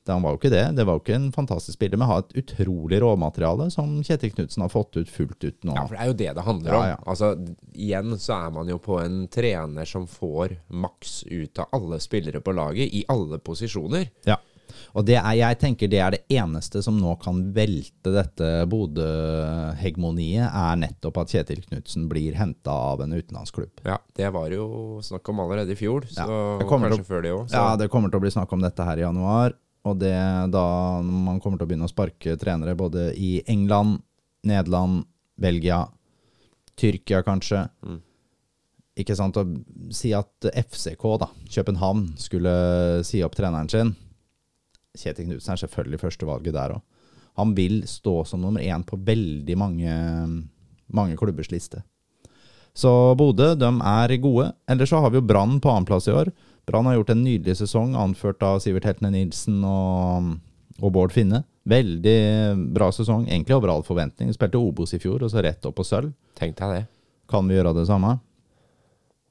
Det, 0.05 0.13
han 0.13 0.21
var 0.21 0.35
jo 0.35 0.37
ikke 0.37 0.51
det. 0.53 0.63
Det 0.77 0.83
var 0.85 0.99
jo 0.99 1.01
ikke 1.01 1.15
en 1.17 1.31
fantastisk 1.33 1.79
spiller, 1.79 1.97
men 1.97 2.07
har 2.11 2.19
et 2.21 2.35
utrolig 2.43 2.99
råmateriale 3.01 3.71
som 3.73 3.95
Kjetil 4.05 4.33
Knutsen 4.35 4.61
har 4.61 4.69
fått 4.69 4.99
ut 5.01 5.09
fullt 5.09 5.41
ut 5.47 5.63
nå. 5.65 5.73
Ja, 5.73 5.87
for 5.87 5.95
det 5.97 6.03
er 6.03 6.11
jo 6.11 6.17
det 6.19 6.31
det 6.37 6.43
handler 6.45 6.71
Ja, 6.71 6.79
om. 6.79 6.89
ja. 6.91 6.97
Altså, 7.09 7.31
igjen 7.73 8.17
så 8.21 8.35
er 8.45 8.51
man 8.53 8.69
jo 8.69 8.77
på 8.85 8.99
en 9.01 9.23
trener 9.33 9.85
som 9.89 10.05
får 10.07 10.57
maks 10.69 11.23
ut 11.25 11.57
av 11.63 11.73
alle 11.73 11.97
spillere 12.03 12.41
på 12.45 12.53
laget, 12.53 12.93
i 12.93 13.01
alle 13.09 13.39
posisjoner. 13.41 14.11
Ja. 14.29 14.37
Og 14.97 15.05
det 15.05 15.15
er, 15.19 15.31
jeg 15.37 15.57
tenker 15.61 15.87
det 15.89 15.99
er 16.01 16.11
det 16.15 16.23
eneste 16.35 16.81
som 16.83 16.97
nå 16.99 17.11
kan 17.21 17.37
velte 17.55 18.11
dette 18.13 18.47
Bodø-hegemoniet, 18.69 20.47
er 20.49 20.79
nettopp 20.81 21.19
at 21.21 21.33
Kjetil 21.33 21.61
Knutsen 21.65 22.07
blir 22.11 22.35
henta 22.37 22.73
av 22.93 23.01
en 23.05 23.13
utenlandsklubb. 23.15 23.81
Ja, 23.85 23.97
det 24.17 24.29
var 24.35 24.49
jo 24.53 24.99
snakk 25.05 25.29
om 25.31 25.41
allerede 25.45 25.73
i 25.75 25.79
fjor, 25.79 26.07
så 26.09 26.25
Ja, 26.25 26.65
kanskje 26.69 26.95
til 26.97 27.05
før 27.07 27.21
det 27.25 27.33
òg. 27.35 27.45
Ja, 27.53 27.75
det 27.79 27.89
kommer 27.93 28.09
til 28.11 28.19
å 28.19 28.25
bli 28.25 28.33
snakk 28.33 28.51
om 28.53 28.61
dette 28.65 28.83
her 28.85 28.97
i 29.01 29.05
januar. 29.05 29.53
Og 29.85 29.99
det 30.01 30.15
da 30.53 30.65
man 31.03 31.39
kommer 31.41 31.59
til 31.59 31.67
å 31.67 31.69
begynne 31.69 31.87
å 31.87 31.91
sparke 31.91 32.35
trenere 32.41 32.73
både 32.77 33.11
i 33.13 33.37
England, 33.51 33.99
Nederland, 34.45 35.05
Belgia, 35.37 35.83
Tyrkia 36.75 37.21
kanskje. 37.25 37.61
Mm. 37.85 38.01
Ikke 39.03 39.15
sant, 39.17 39.37
å 39.37 39.91
si 39.93 40.13
at 40.15 40.47
FCK, 40.47 41.05
da, 41.21 41.29
København, 41.51 42.07
skulle 42.19 42.55
si 43.07 43.21
opp 43.25 43.35
treneren 43.37 43.69
sin. 43.71 43.93
Kjetil 44.95 45.27
Knutsen 45.27 45.53
er 45.53 45.61
selvfølgelig 45.65 46.01
førstevalget 46.05 46.55
der 46.55 46.77
òg. 46.77 46.83
Han 47.35 47.51
vil 47.57 47.81
stå 47.89 48.21
som 48.23 48.39
nummer 48.39 48.63
én 48.63 48.85
på 48.87 48.95
veldig 48.95 49.57
mange, 49.59 49.95
mange 50.87 51.17
klubbers 51.19 51.51
liste. 51.51 51.81
Så 52.75 52.91
Bodø 53.19 53.53
de 53.59 53.67
er 53.67 54.15
gode. 54.23 54.49
Ellers 54.71 54.91
så 54.91 55.01
har 55.03 55.11
vi 55.11 55.19
jo 55.19 55.27
Brann 55.27 55.59
på 55.63 55.71
annenplass 55.71 56.07
i 56.07 56.15
år. 56.15 56.31
Brann 56.65 56.87
har 56.89 56.97
gjort 56.97 57.13
en 57.13 57.23
nydelig 57.23 57.57
sesong, 57.61 57.95
anført 57.99 58.41
av 58.45 58.59
Sivert 58.63 58.87
Heltene 58.89 59.11
Nilsen 59.13 59.59
og, 59.69 60.31
og 60.81 60.93
Bård 60.95 61.13
Finne. 61.13 61.43
Veldig 61.69 62.17
bra 62.73 62.91
sesong, 62.93 63.27
egentlig 63.29 63.57
over 63.57 63.73
all 63.73 63.85
forventning. 63.85 64.31
Spilte 64.33 64.61
Obos 64.61 64.93
i 64.97 65.01
fjor, 65.01 65.23
og 65.25 65.33
så 65.33 65.43
rett 65.45 65.65
opp 65.65 65.77
på 65.79 65.85
sølv. 65.85 66.13
Tenk 66.37 66.57
deg 66.59 66.73
det. 66.73 66.83
Kan 67.29 67.49
vi 67.49 67.57
gjøre 67.57 67.73
det 67.77 67.87
samme? 67.89 68.17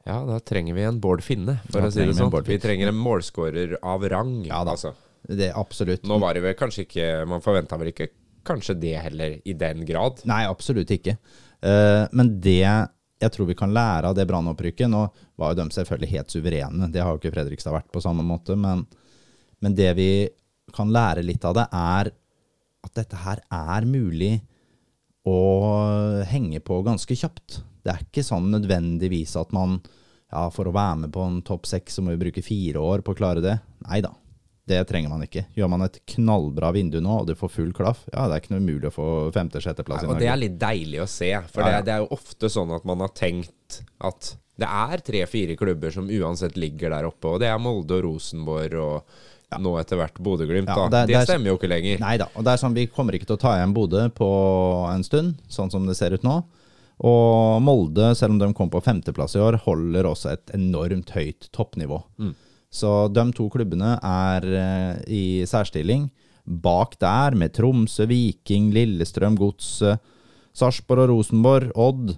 Ja, 0.04 0.18
da 0.28 0.36
trenger 0.44 0.76
vi 0.76 0.84
en 0.84 1.00
Bård 1.00 1.22
Finne, 1.24 1.58
for 1.70 1.80
Da 1.80 1.88
å 1.88 1.94
si 1.94 2.04
det 2.04 2.16
sånn. 2.18 2.34
Vi 2.46 2.60
trenger 2.60 2.90
en 2.90 2.98
målskårer 3.00 3.78
av 3.80 4.04
rang. 4.12 4.36
Ja 4.46 4.60
da. 4.66 4.74
altså. 4.76 4.92
Det 5.24 5.48
er 5.48 5.58
absolutt. 5.58 6.04
Nå 6.04 6.18
var 6.20 6.36
det 6.36 6.42
vel 6.44 6.56
kanskje 6.58 6.82
ikke 6.84 7.04
Man 7.24 7.40
forventa 7.40 7.78
vel 7.80 7.94
ikke 7.94 8.10
kanskje 8.44 8.74
det 8.76 8.98
heller, 9.00 9.38
i 9.40 9.54
den 9.56 9.86
grad. 9.88 10.20
Nei, 10.28 10.42
absolutt 10.44 10.90
ikke. 10.92 11.16
Uh, 11.64 12.04
men 12.12 12.34
det 12.44 12.66
jeg 13.24 13.34
tror 13.34 13.48
vi 13.48 13.56
kan 13.58 13.74
lære 13.74 14.10
av 14.10 14.16
det 14.16 14.26
brannopprykket 14.28 14.90
Nå 14.92 15.02
var 15.40 15.52
jo 15.52 15.58
de 15.62 15.76
selvfølgelig 15.76 16.12
helt 16.12 16.34
suverene, 16.34 16.90
det 16.92 17.02
har 17.02 17.12
jo 17.14 17.20
ikke 17.22 17.34
Fredrikstad 17.34 17.74
vært 17.74 17.92
på 17.92 18.02
samme 18.04 18.24
måte, 18.26 18.56
men, 18.58 18.84
men 19.64 19.76
det 19.76 19.90
vi 19.98 20.10
kan 20.74 20.92
lære 20.92 21.24
litt 21.24 21.44
av 21.46 21.56
det, 21.58 21.66
er 21.72 22.10
at 22.84 22.96
dette 22.98 23.20
her 23.24 23.40
er 23.52 23.86
mulig 23.88 24.34
å 25.24 25.38
henge 26.28 26.60
på 26.60 26.82
ganske 26.84 27.16
kjapt. 27.16 27.62
Det 27.84 27.92
er 27.92 28.02
ikke 28.04 28.24
sånn 28.24 28.50
nødvendigvis 28.52 29.36
at 29.40 29.54
man 29.56 29.78
ja, 30.34 30.48
for 30.52 30.68
å 30.68 30.74
være 30.74 31.04
med 31.04 31.14
på 31.14 31.22
en 31.24 31.40
topp 31.46 31.68
seks, 31.68 31.96
så 31.96 32.04
må 32.04 32.14
vi 32.14 32.26
bruke 32.26 32.44
fire 32.44 32.82
år 32.82 33.04
på 33.04 33.14
å 33.14 33.18
klare 33.18 33.44
det. 33.44 33.54
Nei 33.86 34.00
da, 34.04 34.10
det 34.66 34.78
trenger 34.88 35.10
man 35.12 35.22
ikke. 35.26 35.42
Gjør 35.56 35.68
man 35.68 35.82
et 35.82 35.98
knallbra 36.14 36.70
vindu 36.72 37.00
nå, 37.04 37.18
og 37.20 37.26
du 37.28 37.34
får 37.36 37.50
full 37.52 37.72
klaff, 37.76 38.04
ja, 38.12 38.28
det 38.28 38.36
er 38.38 38.40
ikke 38.44 38.54
noe 38.54 38.62
umulig 38.64 38.88
å 38.88 38.94
få 38.94 39.08
femte-sjetteplass 39.34 40.02
i 40.04 40.06
Norge. 40.08 40.16
Og 40.16 40.22
det 40.24 40.30
er 40.32 40.40
litt 40.40 40.56
deilig 40.62 41.02
å 41.04 41.08
se, 41.10 41.28
for 41.52 41.62
Ja, 41.66 41.68
ja. 41.68 41.76
Det, 41.82 41.84
det 41.90 41.94
er 41.98 41.98
jo 42.06 42.08
ofte 42.16 42.48
sånn 42.48 42.72
at 42.74 42.84
man 42.88 43.04
har 43.04 43.12
tenkt 43.12 43.82
at 44.00 44.36
det 44.56 44.68
er 44.70 45.00
tre-fire 45.02 45.56
klubber 45.58 45.90
som 45.90 46.06
uansett 46.08 46.56
ligger 46.56 46.90
der 46.94 47.08
oppe, 47.10 47.26
og 47.34 47.40
det 47.42 47.48
er 47.50 47.58
Molde 47.58 47.96
og 47.98 48.04
Rosenborg 48.06 48.74
og 48.80 49.60
nå 49.60 49.72
etter 49.78 49.98
hvert 50.00 50.16
Bodø-Glimt. 50.18 50.66
Ja, 50.72 50.88
det- 50.88 51.06
det, 51.12 51.16
er- 51.20 51.26
stemmer 51.28 51.52
jo 51.52 51.58
ikke 51.58 51.68
lenger. 51.70 52.00
Nei 52.00 52.16
da, 52.18 52.26
og 52.34 52.42
det 52.44 52.52
er 52.54 52.56
sånn, 52.62 52.74
vi 52.74 52.86
kommer 52.86 53.12
ikke 53.14 53.26
til 53.26 53.36
å 53.36 53.40
ta 53.44 53.52
igjen 53.58 53.74
Bodø 53.74 54.08
på 54.10 54.28
en 54.94 55.04
stund, 55.04 55.36
sånn 55.48 55.70
som 55.70 55.84
det 55.86 55.94
ser 55.96 56.14
ut 56.16 56.22
nå. 56.26 56.40
Og 57.04 57.60
Molde, 57.62 58.14
selv 58.16 58.30
om 58.32 58.38
de 58.38 58.48
kom 58.54 58.70
på 58.70 58.80
femteplass 58.82 59.34
i 59.36 59.40
år, 59.42 59.58
holder 59.66 60.06
også 60.06 60.32
et 60.32 60.46
enormt 60.54 61.10
høyt 61.10 61.48
toppnivå. 61.52 62.00
Så 62.74 62.90
de 63.14 63.24
to 63.36 63.46
klubbene 63.52 63.94
er 64.02 64.46
eh, 64.58 65.02
i 65.06 65.24
særstilling. 65.46 66.08
Bak 66.44 66.98
der, 67.00 67.36
med 67.38 67.54
Tromsø, 67.56 68.04
Viking, 68.10 68.72
Lillestrøm, 68.74 69.38
Godset, 69.40 70.02
Sarpsborg 70.54 71.06
og 71.06 71.12
Rosenborg, 71.14 71.70
Odd. 71.78 72.16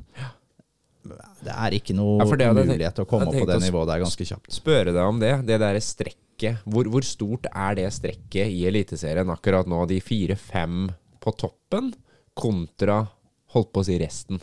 Det 1.46 1.52
er 1.52 1.76
ikke 1.76 1.94
noe 1.94 2.24
Ja, 2.24 2.38
det 2.40 2.48
mulighet 2.56 2.96
til 2.96 3.04
å 3.04 3.08
komme 3.08 3.28
opp 3.30 3.36
på 3.38 3.46
det 3.48 3.60
nivået 3.62 3.92
der 3.92 4.02
ganske 4.02 4.26
kjapt. 4.26 4.50
Spørre 4.56 4.94
deg 4.96 5.04
om 5.04 5.20
det, 5.22 5.34
det 5.46 5.60
derre 5.62 5.82
strekket. 5.84 6.64
Hvor, 6.66 6.88
hvor 6.92 7.04
stort 7.06 7.46
er 7.52 7.78
det 7.78 7.86
strekket 7.94 8.50
i 8.52 8.64
Eliteserien 8.68 9.30
akkurat 9.32 9.68
nå, 9.70 9.84
de 9.88 10.00
fire-fem 10.04 10.88
på 11.22 11.36
toppen, 11.38 11.92
kontra 12.36 13.04
holdt 13.54 13.72
på 13.72 13.84
å 13.84 13.86
si 13.86 14.00
resten? 14.00 14.40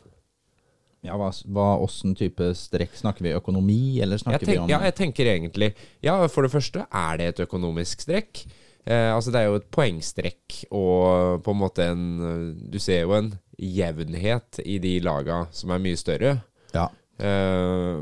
Ja, 1.03 1.17
hva, 1.19 1.29
hva 1.51 1.67
åssen 1.83 2.15
type 2.15 2.53
strekk? 2.55 2.95
Snakker 2.95 3.25
vi 3.25 3.33
økonomi, 3.35 3.99
eller 4.03 4.21
snakker 4.21 4.45
tenk, 4.45 4.53
vi 4.53 4.61
om 4.63 4.71
ja, 4.71 4.79
jeg 4.87 4.95
tenker 4.95 5.27
egentlig 5.33 5.73
Ja, 6.05 6.15
for 6.31 6.47
det 6.47 6.53
første 6.53 6.85
er 6.87 7.17
det 7.19 7.27
et 7.33 7.41
økonomisk 7.43 8.05
strekk. 8.05 8.45
Eh, 8.85 9.09
altså 9.11 9.31
Det 9.31 9.41
er 9.41 9.49
jo 9.49 9.59
et 9.59 9.69
poengstrekk 9.71 10.57
og 10.75 11.43
på 11.43 11.53
en 11.53 11.59
måte 11.59 11.85
en 11.91 12.05
Du 12.71 12.79
ser 12.83 13.05
jo 13.05 13.15
en 13.15 13.33
jevnhet 13.59 14.59
i 14.65 14.79
de 14.81 14.97
laga 15.03 15.43
som 15.55 15.71
er 15.71 15.83
mye 15.83 15.99
større. 15.99 16.37
Ja. 16.73 16.87
Eh, 17.19 17.99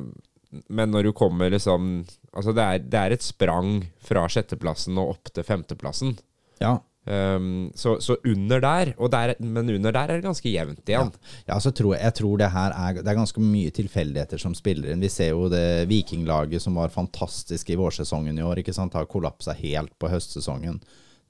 men 0.68 0.92
når 0.92 1.10
du 1.10 1.12
kommer 1.16 1.52
liksom 1.54 2.06
Altså 2.32 2.54
det 2.56 2.64
er, 2.64 2.86
det 2.86 3.02
er 3.02 3.18
et 3.18 3.26
sprang 3.26 3.82
fra 4.04 4.24
sjetteplassen 4.32 4.98
og 5.02 5.18
opp 5.18 5.34
til 5.34 5.46
femteplassen. 5.48 6.16
ja. 6.62 6.78
Um, 7.06 7.72
så, 7.74 7.96
så 8.02 8.14
under 8.30 8.62
der, 8.62 8.92
der, 9.10 9.34
men 9.40 9.70
under 9.70 9.92
der 9.92 10.04
er 10.12 10.20
det 10.20 10.26
ganske 10.28 10.50
jevnt 10.52 10.86
igjen. 10.86 11.10
Ja, 11.48 11.58
så 11.60 11.72
tror 11.74 11.96
jeg, 11.96 12.04
jeg 12.06 12.16
tror 12.20 12.38
det 12.38 12.50
her 12.54 12.76
er 12.78 13.00
Det 13.00 13.10
er 13.10 13.18
ganske 13.18 13.42
mye 13.42 13.72
tilfeldigheter 13.74 14.42
som 14.42 14.54
spiller 14.54 14.94
inn. 14.94 15.02
Vi 15.02 15.10
ser 15.10 15.32
jo 15.34 15.48
det 15.50 15.90
Vikinglaget 15.90 16.62
som 16.62 16.78
var 16.78 16.94
fantastisk 16.94 17.72
i 17.74 17.80
vårsesongen 17.80 18.38
i 18.38 18.46
år, 18.46 18.62
ikke 18.62 18.76
sant, 18.78 18.94
har 18.94 19.10
kollapsa 19.10 19.56
helt 19.58 19.96
på 19.98 20.12
høstsesongen. 20.14 20.78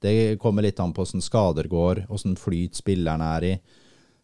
Det 0.02 0.36
kommer 0.42 0.66
litt 0.66 0.80
an 0.82 0.92
på 0.92 1.06
åssen 1.06 1.22
skader 1.24 1.70
går, 1.70 2.04
åssen 2.12 2.36
flyt 2.36 2.76
spillerne 2.76 3.32
er 3.38 3.48
i. 3.48 3.54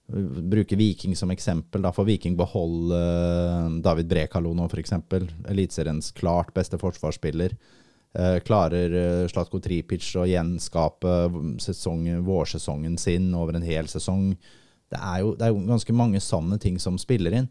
Bruker 0.09 0.77
Viking 0.77 1.17
som 1.17 1.31
eksempel. 1.31 1.83
Da 1.85 1.93
får 1.93 2.09
Viking 2.09 2.37
beholde 2.37 2.99
eh, 2.99 3.75
David 3.85 4.09
Brekalo 4.09 4.55
nå, 4.57 4.69
f.eks. 4.69 4.97
Eliteseriens 5.49 6.13
klart 6.17 6.53
beste 6.57 6.81
forsvarsspiller. 6.81 7.57
Eh, 8.17 8.39
klarer 8.41 8.95
uh, 8.95 9.27
Slatko 9.29 9.61
Tripic 9.61 10.07
å 10.17 10.25
gjenskape 10.27 11.17
sesongen, 11.61 12.23
vårsesongen 12.25 12.97
sin 12.99 13.29
over 13.37 13.59
en 13.59 13.67
hel 13.67 13.91
sesong. 13.91 14.31
Det 14.89 14.97
er, 14.97 15.19
jo, 15.21 15.35
det 15.37 15.45
er 15.45 15.53
jo 15.53 15.67
ganske 15.69 15.97
mange 15.97 16.23
sanne 16.25 16.57
ting 16.63 16.79
som 16.81 16.97
spiller 17.01 17.37
inn. 17.37 17.51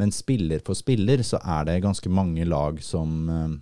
Men 0.00 0.10
spiller 0.14 0.62
for 0.66 0.74
spiller 0.74 1.22
så 1.26 1.38
er 1.44 1.68
det 1.68 1.82
ganske 1.84 2.10
mange 2.10 2.44
lag 2.48 2.82
som 2.82 3.30
eh, 3.30 3.56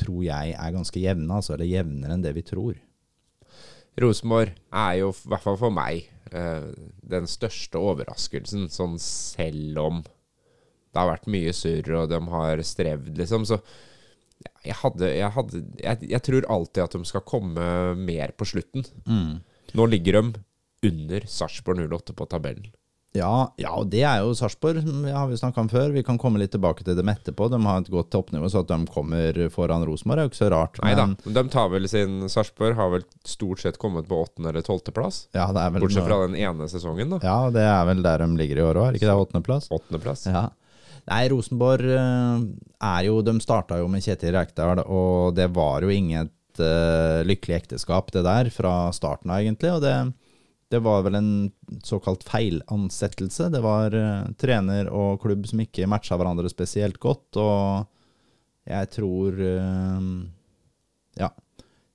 tror 0.00 0.22
jeg 0.26 0.54
er 0.54 0.76
ganske 0.76 1.00
jevne, 1.00 1.32
altså, 1.32 1.56
eller 1.56 1.70
jevnere 1.70 2.16
enn 2.16 2.24
det 2.24 2.34
vi 2.36 2.44
tror. 2.46 2.78
Rosenborg 4.00 4.52
er 4.52 4.94
jo, 5.00 5.10
i 5.10 5.32
hvert 5.32 5.44
fall 5.44 5.58
for 5.60 5.74
meg, 5.74 6.06
eh, 6.30 6.70
den 7.10 7.28
største 7.30 7.80
overraskelsen, 7.80 8.68
sånn 8.72 8.98
selv 9.02 9.80
om 9.82 10.02
det 10.04 10.98
har 10.98 11.08
vært 11.08 11.30
mye 11.30 11.52
surr, 11.54 11.88
og 12.02 12.10
de 12.10 12.18
har 12.32 12.62
strevd, 12.66 13.14
liksom. 13.18 13.46
Så 13.46 13.60
jeg 14.64 14.76
hadde, 14.82 15.08
jeg, 15.16 15.30
hadde 15.36 15.62
jeg, 15.82 16.10
jeg 16.14 16.22
tror 16.26 16.46
alltid 16.56 16.82
at 16.84 16.96
de 16.98 17.04
skal 17.08 17.24
komme 17.28 17.70
mer 18.00 18.32
på 18.36 18.48
slutten. 18.48 18.84
Nå 19.76 19.86
ligger 19.86 20.20
de 20.20 20.42
under 20.90 21.26
Sarpsborg 21.28 21.82
08 21.92 22.14
på 22.16 22.26
tabellen. 22.30 22.70
Ja, 23.10 23.50
ja, 23.58 23.72
og 23.74 23.88
det 23.90 24.04
er 24.06 24.20
jo 24.22 24.36
Sarpsborg, 24.38 24.84
som 24.86 25.02
har 25.02 25.26
vi 25.26 25.34
snakka 25.40 25.64
om 25.64 25.68
før. 25.70 25.88
Vi 25.90 26.04
kan 26.06 26.18
komme 26.20 26.38
litt 26.38 26.52
tilbake 26.54 26.84
til 26.86 26.94
dem 26.94 27.08
etterpå. 27.10 27.48
De 27.50 27.58
har 27.64 27.80
et 27.82 27.88
godt 27.90 28.06
toppnivå, 28.14 28.46
så 28.52 28.62
at 28.62 28.70
de 28.70 28.76
kommer 28.86 29.40
foran 29.50 29.82
Rosenborg 29.88 30.22
er 30.22 30.28
jo 30.28 30.30
ikke 30.30 30.38
så 30.44 30.50
rart. 30.54 30.78
Nei 30.84 30.92
da. 30.94 31.08
De 31.26 31.42
tar 31.50 31.72
vel 31.72 31.88
sin 31.90 32.20
Sarpsborg 32.30 32.78
har 32.78 32.92
vel 32.94 33.02
stort 33.26 33.64
sett 33.64 33.80
kommet 33.82 34.06
på 34.06 34.20
åttende- 34.22 34.52
eller 34.52 34.62
tolvteplass. 34.62 35.24
ja, 35.34 35.48
Bortsett 35.50 36.06
fra 36.06 36.20
den 36.22 36.38
ene 36.38 36.70
sesongen, 36.70 37.16
da. 37.16 37.18
Ja, 37.26 37.50
det 37.50 37.66
er 37.66 37.84
vel 37.90 38.02
der 38.06 38.22
de 38.22 38.30
ligger 38.38 38.62
i 38.62 38.66
år 38.68 38.78
òg, 38.78 38.86
er 38.92 39.00
ikke 39.00 39.10
det? 39.10 39.18
Åttendeplass? 39.26 39.66
Åttendeplass. 39.74 40.26
Ja. 40.30 40.46
Nei, 41.10 41.26
Rosenborg 41.28 41.90
eh, 41.90 42.42
er 42.86 43.06
jo 43.08 43.18
De 43.26 43.34
starta 43.42 43.80
jo 43.80 43.88
med 43.90 44.04
Kjetil 44.04 44.34
Rekdal, 44.36 44.84
og 44.86 45.34
det 45.34 45.48
var 45.56 45.82
jo 45.82 45.90
inget 45.90 46.60
uh, 46.62 47.20
lykkelig 47.26 47.56
ekteskap, 47.56 48.12
det 48.14 48.22
der, 48.26 48.50
fra 48.54 48.92
starten 48.94 49.32
av, 49.32 49.42
egentlig. 49.42 49.72
Og 49.74 49.82
det, 49.82 49.94
det 50.70 50.80
var 50.84 51.02
vel 51.06 51.18
en 51.18 51.32
såkalt 51.86 52.22
feilansettelse. 52.28 53.48
Det 53.50 53.62
var 53.64 53.96
uh, 53.96 54.28
trener 54.38 54.90
og 54.94 55.18
klubb 55.24 55.48
som 55.50 55.62
ikke 55.64 55.88
matcha 55.90 56.18
hverandre 56.20 56.50
spesielt 56.52 57.00
godt. 57.02 57.40
Og 57.42 58.70
Jeg 58.70 58.90
tror 58.94 59.40
uh, 59.40 60.04
Ja. 61.18 61.32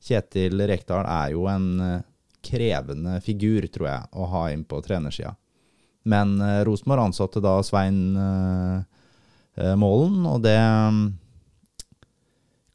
Kjetil 0.06 0.60
Rekdal 0.70 1.08
er 1.10 1.32
jo 1.34 1.48
en 1.50 2.04
krevende 2.46 3.16
figur, 3.26 3.66
tror 3.74 3.88
jeg, 3.90 4.10
å 4.14 4.28
ha 4.30 4.44
inn 4.54 4.68
på 4.70 4.78
trenersida. 4.86 5.32
Men 6.06 6.36
Rosenborg 6.68 7.08
ansatte 7.08 7.42
da 7.42 7.56
Svein 7.66 8.14
Målen, 9.80 10.26
og 10.28 10.42
det 10.44 10.58
mm, 10.60 11.04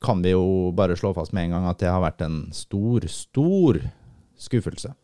kan 0.00 0.22
vi 0.24 0.32
jo 0.32 0.70
bare 0.72 0.96
slå 0.96 1.12
fast 1.16 1.34
med 1.36 1.48
en 1.48 1.56
gang 1.58 1.68
at 1.68 1.80
det 1.82 1.90
har 1.92 2.00
vært 2.00 2.22
en 2.24 2.42
stor, 2.56 3.04
stor 3.12 3.80
skuffelse. 4.40 4.94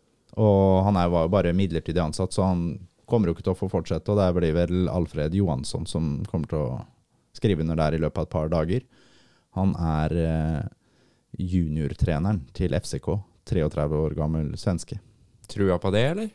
Og 0.41 0.85
han 0.87 0.97
er, 0.97 1.11
var 1.13 1.27
jo 1.27 1.33
bare 1.33 1.57
midlertidig 1.57 2.01
ansatt, 2.01 2.33
så 2.33 2.49
han 2.49 2.63
kommer 3.09 3.29
jo 3.29 3.37
ikke 3.37 3.47
til 3.47 3.55
å 3.55 3.59
få 3.59 3.69
fortsette. 3.73 4.13
Og 4.13 4.21
det 4.21 4.29
blir 4.37 4.57
vel 4.57 4.89
Alfred 4.93 5.37
Johansson 5.37 5.87
som 5.89 6.19
kommer 6.29 6.51
til 6.51 6.65
å 6.65 6.81
skrive 7.37 7.65
under 7.65 7.79
der 7.79 7.97
i 7.97 8.01
løpet 8.01 8.23
av 8.23 8.29
et 8.29 8.35
par 8.35 8.53
dager. 8.53 8.87
Han 9.57 9.73
er 9.81 10.17
eh, 10.21 10.63
juniortreneren 11.41 12.43
til 12.57 12.77
FCK. 12.77 13.13
33 13.47 13.87
år 14.01 14.17
gammel 14.19 14.55
svenske. 14.59 14.99
Trua 15.47 15.79
på 15.79 15.93
det, 15.95 16.05
eller? 16.15 16.33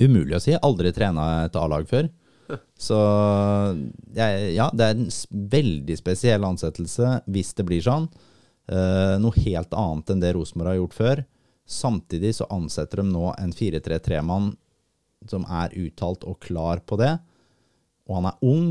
Umulig 0.00 0.38
å 0.38 0.42
si. 0.42 0.54
Aldri 0.56 0.92
trena 0.96 1.44
et 1.44 1.58
A-lag 1.58 1.86
før. 1.88 2.08
Så 2.88 2.96
ja, 4.14 4.68
det 4.72 4.86
er 4.86 4.94
en 4.94 5.08
veldig 5.56 5.96
spesiell 5.98 6.46
ansettelse 6.46 7.20
hvis 7.32 7.54
det 7.58 7.66
blir 7.68 7.84
sånn. 7.84 8.08
Eh, 8.66 9.14
noe 9.22 9.44
helt 9.44 9.74
annet 9.78 10.12
enn 10.12 10.22
det 10.22 10.34
Rosenborg 10.36 10.72
har 10.72 10.80
gjort 10.80 10.98
før. 10.98 11.24
Samtidig 11.66 12.34
så 12.38 12.48
ansetter 12.54 13.02
de 13.02 13.10
nå 13.10 13.30
en 13.34 13.54
4-3-3-mann 13.54 14.52
som 15.26 15.46
er 15.50 15.74
uttalt 15.78 16.26
og 16.26 16.38
klar 16.42 16.82
på 16.86 16.98
det. 17.00 17.14
Og 18.06 18.20
han 18.20 18.28
er 18.30 18.46
ung. 18.46 18.68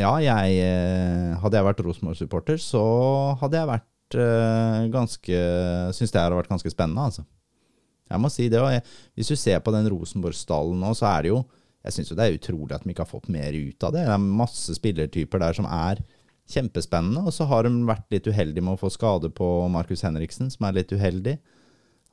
Ja, 0.00 0.16
jeg 0.20 0.56
eh, 0.58 1.34
Hadde 1.40 1.60
jeg 1.60 1.68
vært 1.68 1.84
Rosenborg-supporter, 1.86 2.58
så 2.60 2.82
hadde 3.40 3.60
jeg 3.60 3.70
vært 3.70 4.16
eh, 4.18 4.80
ganske 4.92 5.42
Syns 5.94 6.12
det 6.12 6.20
hadde 6.20 6.40
vært 6.40 6.50
ganske 6.50 6.72
spennende, 6.72 7.08
altså. 7.12 7.24
Jeg 8.10 8.20
må 8.20 8.28
si 8.32 8.48
det. 8.52 8.60
Og 8.60 8.72
jeg, 8.72 8.82
hvis 9.16 9.30
du 9.32 9.36
ser 9.38 9.62
på 9.64 9.72
den 9.74 9.88
Rosenborg-stallen 9.92 10.80
nå, 10.82 10.92
så 10.98 11.08
er 11.12 11.24
det 11.24 11.32
jo 11.32 11.44
Jeg 11.84 11.96
syns 11.96 12.10
jo 12.10 12.16
det 12.18 12.26
er 12.26 12.36
utrolig 12.38 12.76
at 12.76 12.84
de 12.84 12.92
ikke 12.94 13.04
har 13.04 13.10
fått 13.10 13.32
mer 13.32 13.52
ut 13.52 13.84
av 13.84 13.92
det. 13.94 14.04
Det 14.06 14.14
er 14.14 14.28
masse 14.42 14.76
spillertyper 14.76 15.42
der 15.42 15.56
som 15.56 15.68
er 15.68 16.00
kjempespennende. 16.50 17.24
Og 17.28 17.34
så 17.36 17.46
har 17.48 17.66
de 17.66 17.72
vært 17.88 18.08
litt 18.12 18.28
uheldige 18.28 18.64
med 18.64 18.76
å 18.76 18.80
få 18.80 18.92
skade 18.92 19.30
på 19.36 19.48
Markus 19.72 20.04
Henriksen, 20.06 20.50
som 20.52 20.68
er 20.68 20.78
litt 20.80 20.94
uheldig. 20.94 21.36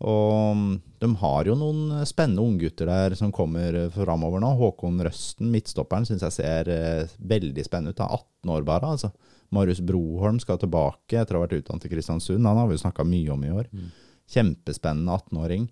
Og 0.02 0.62
de 1.02 1.10
har 1.22 1.46
jo 1.46 1.56
noen 1.58 2.02
spennende 2.10 2.42
unggutter 2.42 2.90
der 2.90 3.16
som 3.18 3.34
kommer 3.36 3.76
framover 3.94 4.42
nå. 4.42 4.50
Håkon 4.58 4.98
Røsten, 5.06 5.52
midtstopperen, 5.54 6.08
syns 6.10 6.26
jeg 6.26 6.38
ser 6.40 6.72
eh, 6.74 7.12
veldig 7.32 7.66
spennende 7.68 7.94
ut. 7.94 8.02
Han 8.02 8.10
er 8.10 8.24
18 8.24 8.56
år 8.56 8.66
bare, 8.68 8.96
altså. 8.98 9.12
Marius 9.52 9.82
Broholm 9.84 10.40
skal 10.42 10.58
tilbake 10.62 11.20
etter 11.20 11.36
å 11.36 11.42
ha 11.42 11.46
vært 11.46 11.60
utdannet 11.60 11.86
i 11.86 11.92
Kristiansund. 11.92 12.48
Han 12.48 12.58
har 12.58 12.70
vi 12.70 12.78
jo 12.78 12.84
snakka 12.86 13.06
mye 13.06 13.34
om 13.34 13.42
i 13.46 13.52
år. 13.52 13.68
Kjempespennende 14.32 15.18
18-åring. 15.20 15.68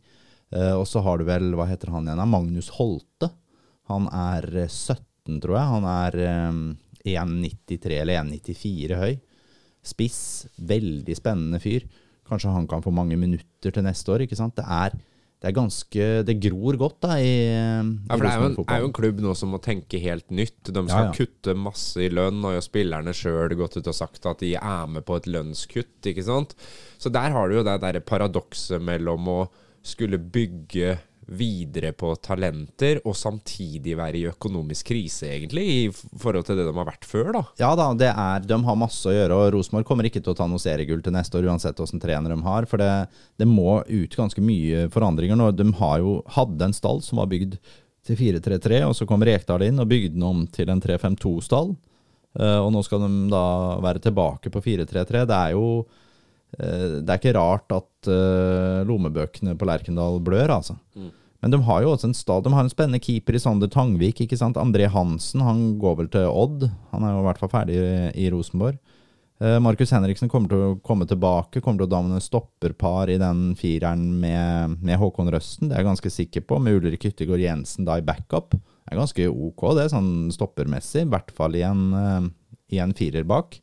Eh, 0.51 0.73
og 0.75 0.85
så 0.89 1.01
har 1.05 1.17
du 1.17 1.25
vel, 1.25 1.53
hva 1.57 1.65
heter 1.69 1.93
han 1.95 2.09
igjen. 2.09 2.25
Magnus 2.29 2.69
Holte. 2.75 3.31
Han 3.89 4.07
er 4.13 4.47
eh, 4.65 4.69
17, 4.69 5.39
tror 5.43 5.57
jeg. 5.57 5.71
Han 5.75 5.89
er 5.89 6.19
eh, 6.25 6.61
1,93 7.17 7.99
eller 8.01 8.21
1,94 8.23 8.99
høy. 9.01 9.13
Spiss. 9.89 10.21
Veldig 10.69 11.15
spennende 11.17 11.61
fyr. 11.63 11.85
Kanskje 12.29 12.51
han 12.53 12.67
kan 12.69 12.83
få 12.85 12.91
mange 12.93 13.17
minutter 13.17 13.73
til 13.73 13.85
neste 13.85 14.11
år, 14.13 14.25
ikke 14.27 14.37
sant. 14.37 14.53
Det 14.59 14.65
er, 14.69 14.93
det 15.39 15.47
er 15.49 15.55
ganske 15.55 16.07
Det 16.27 16.35
gror 16.43 16.75
godt, 16.77 16.99
da, 17.07 17.15
i, 17.17 17.29
i 17.31 17.47
Ja, 17.47 18.13
for 18.13 18.25
det 18.27 18.33
er 18.33 18.43
jo, 18.43 18.49
en, 18.51 18.57
er 18.69 18.83
jo 18.83 18.89
en 18.91 18.93
klubb 18.99 19.23
nå 19.23 19.33
som 19.39 19.49
må 19.55 19.61
tenke 19.65 20.01
helt 20.03 20.29
nytt. 20.29 20.59
De 20.69 20.83
skal 20.83 21.07
Ja, 21.07 21.07
ja. 21.07 21.15
kutte 21.15 21.55
masse 21.57 22.03
i 22.05 22.11
lønn, 22.13 22.43
og 22.45 22.53
jo 22.57 22.61
spillerne 22.67 23.15
sjøl 23.17 23.55
gått 23.57 23.79
ut 23.79 23.89
og 23.89 23.97
sagt 23.97 24.29
at 24.29 24.43
de 24.45 24.53
er 24.59 24.91
med 24.91 25.07
på 25.07 25.17
et 25.17 25.31
lønnskutt. 25.31 25.97
ikke 26.11 26.27
sant? 26.27 26.53
Så 27.01 27.09
der 27.09 27.33
har 27.33 27.49
du 27.49 27.57
jo 27.57 27.65
det 27.65 27.79
der 27.81 28.01
paradokset 28.03 28.83
mellom 28.83 29.31
å 29.31 29.39
skulle 29.81 30.19
bygge 30.19 30.97
videre 31.29 31.91
på 31.97 32.13
talenter, 32.23 33.01
og 33.05 33.17
samtidig 33.17 33.95
være 33.99 34.19
i 34.19 34.27
økonomisk 34.31 34.89
krise, 34.91 35.29
egentlig, 35.35 35.65
i 35.65 35.89
forhold 35.91 36.47
til 36.47 36.59
det 36.59 36.67
de 36.67 36.73
har 36.75 36.87
vært 36.87 37.07
før, 37.07 37.31
da. 37.35 37.43
Ja 37.61 37.73
da, 37.77 37.89
det 37.97 38.09
er, 38.11 38.47
de 38.47 38.59
har 38.65 38.79
masse 38.79 39.09
å 39.09 39.13
gjøre, 39.13 39.37
og 39.37 39.51
Rosenborg 39.57 39.87
kommer 39.89 40.09
ikke 40.09 40.23
til 40.23 40.33
å 40.33 40.39
ta 40.39 40.47
noe 40.49 40.61
seriegull 40.61 41.03
til 41.05 41.15
neste 41.15 41.37
år, 41.39 41.49
uansett 41.51 41.77
hvordan 41.79 42.01
trener 42.03 42.33
de 42.33 42.39
har. 42.47 42.69
For 42.69 42.81
det, 42.81 42.89
det 43.41 43.49
må 43.49 43.81
ut 43.85 44.17
ganske 44.17 44.43
mye 44.43 44.87
forandringer 44.93 45.37
nå. 45.39 45.51
De 45.57 45.67
har 45.81 45.99
jo, 46.03 46.19
hadde 46.37 46.69
en 46.69 46.75
stall 46.75 47.03
som 47.05 47.21
var 47.21 47.29
bygd 47.31 47.59
til 48.09 48.17
4-3-3, 48.17 48.81
og 48.87 48.97
så 48.97 49.07
kom 49.09 49.23
Rekdal 49.25 49.67
inn 49.67 49.81
og 49.81 49.89
bygde 49.91 50.15
den 50.15 50.25
om 50.25 50.43
til 50.53 50.71
en 50.73 50.81
3-5-2-stall. 50.81 51.75
Eh, 52.37 52.59
og 52.61 52.69
nå 52.73 52.83
skal 52.85 53.03
de 53.05 53.29
da 53.31 53.45
være 53.83 54.03
tilbake 54.03 54.51
på 54.53 54.61
4-3-3. 54.65 55.25
Det 55.29 55.37
er 55.37 55.55
jo 55.55 55.65
eh, 56.57 56.99
Det 57.01 57.09
er 57.09 57.17
ikke 57.17 57.37
rart 57.37 57.73
at 57.75 58.11
eh, 58.11 58.81
lommebøkene 58.89 59.57
på 59.57 59.69
Lerkendal 59.69 60.21
blør, 60.25 60.57
altså. 60.59 60.77
Men 61.39 61.53
de 61.53 61.61
har 61.63 61.83
jo 61.83 61.93
også 61.93 62.09
en 62.09 62.17
stad, 62.17 62.43
de 62.43 62.51
har 62.51 62.65
en 62.65 62.71
spennende 62.71 62.99
keeper 62.99 63.37
i 63.37 63.39
Sander 63.39 63.69
Tangvik. 63.71 64.19
ikke 64.25 64.37
sant? 64.39 64.59
André 64.59 64.89
Hansen 64.91 65.43
han 65.45 65.77
går 65.79 65.99
vel 66.01 66.09
til 66.11 66.27
Odd. 66.27 66.65
Han 66.91 67.05
er 67.05 67.13
jo 67.13 67.21
i 67.21 67.27
hvert 67.29 67.39
fall 67.39 67.53
ferdig 67.53 67.77
i, 68.11 68.25
Rosenborg. 68.33 68.79
Eh, 69.39 69.55
Markus 69.63 69.93
Henriksen 69.95 70.27
kommer 70.31 70.51
til 70.51 70.65
å 70.65 70.73
komme 70.83 71.07
tilbake, 71.07 71.61
kommer 71.63 71.79
til 71.79 71.87
å 71.87 71.93
danne 71.93 72.19
stopperpar 72.19 73.13
i 73.13 73.15
den 73.21 73.53
fireren 73.59 74.03
med, 74.19 74.75
med 74.83 74.99
Håkon 74.99 75.31
Røsten. 75.31 75.69
Det 75.69 75.77
er 75.77 75.85
jeg 75.85 75.91
ganske 75.93 76.11
sikker 76.11 76.43
på, 76.49 76.59
med 76.59 76.75
Ulrik 76.81 77.07
Yttergård 77.07 77.45
Jensen 77.45 77.87
da 77.87 77.95
i 78.01 78.03
backup. 78.03 78.51
Det 78.57 78.91
er 78.91 78.99
ganske 78.99 79.31
ok, 79.31 79.65
det, 79.79 79.87
sånn 79.93 80.13
stoppermessig. 80.35 81.05
I 81.05 81.11
hvert 81.13 81.31
fall 81.39 81.55
i 81.55 81.63
en, 81.63 81.87
eh, 81.95 82.29
i 82.75 82.83
en 82.83 82.91
firer 82.97 83.23
bak. 83.23 83.61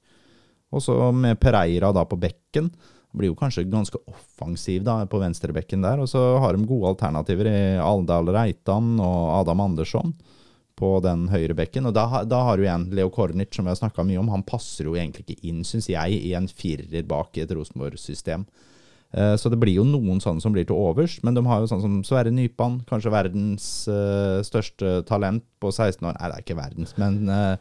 Og 0.73 0.81
så 0.81 0.97
med 1.13 1.37
Pereira 1.45 1.93
da 1.93 2.09
på 2.09 2.17
bekken. 2.25 2.73
Blir 3.17 3.33
jo 3.33 3.39
kanskje 3.39 3.67
ganske 3.73 3.99
offensiv 4.11 4.85
da 4.87 5.01
på 5.09 5.21
venstrebekken 5.23 5.85
der. 5.85 6.03
Og 6.05 6.11
så 6.13 6.23
har 6.43 6.57
de 6.57 6.69
gode 6.69 6.93
alternativer 6.95 7.49
i 7.51 7.61
Aldal 7.81 8.29
Reitan 8.37 8.97
og 9.01 9.41
Adam 9.41 9.65
Andersson 9.65 10.13
på 10.77 10.91
den 11.01 11.25
høyre 11.33 11.57
bekken. 11.57 11.89
Og 11.89 11.97
da, 11.97 12.05
da 12.29 12.43
har 12.51 12.59
du 12.59 12.67
igjen 12.67 12.91
Leo 12.95 13.09
Kornic, 13.13 13.55
som 13.57 13.65
vi 13.65 13.73
har 13.73 13.81
snakka 13.81 14.05
mye 14.05 14.21
om. 14.21 14.29
Han 14.35 14.45
passer 14.45 14.89
jo 14.91 14.97
egentlig 14.99 15.25
ikke 15.25 15.49
inn, 15.49 15.65
syns 15.65 15.89
jeg, 15.89 16.21
i 16.21 16.35
en 16.37 16.49
firer 16.53 17.07
bak 17.09 17.39
i 17.39 17.47
et 17.47 17.55
Rosenborg-system. 17.57 18.45
Eh, 19.17 19.37
Så 19.41 19.49
det 19.49 19.59
blir 19.63 19.79
jo 19.79 19.87
noen 19.89 20.21
sånne 20.21 20.43
som 20.45 20.53
blir 20.53 20.67
til 20.69 20.77
overs, 20.77 21.17
men 21.25 21.37
de 21.37 21.45
har 21.47 21.63
jo 21.63 21.71
sånn 21.71 21.81
som 21.85 21.97
Sverre 22.05 22.33
Nypan, 22.35 22.83
kanskje 22.89 23.13
verdens 23.15 23.67
uh, 23.89 24.43
største 24.45 25.01
talent 25.09 25.47
på 25.63 25.73
16 25.73 26.05
år. 26.05 26.19
Nei, 26.19 26.29
det 26.29 26.37
er 26.37 26.45
ikke 26.45 26.59
verdens, 26.59 26.93
men 27.01 27.23
uh, 27.31 27.57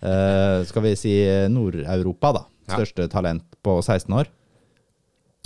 uh, 0.00 0.64
skal 0.68 0.86
vi 0.86 0.96
si 0.96 1.16
Nord-Europa, 1.52 2.32
da. 2.38 2.44
Ja. 2.66 2.78
Største 2.80 3.10
talent 3.12 3.44
på 3.62 3.76
16 3.82 4.16
år. 4.16 4.32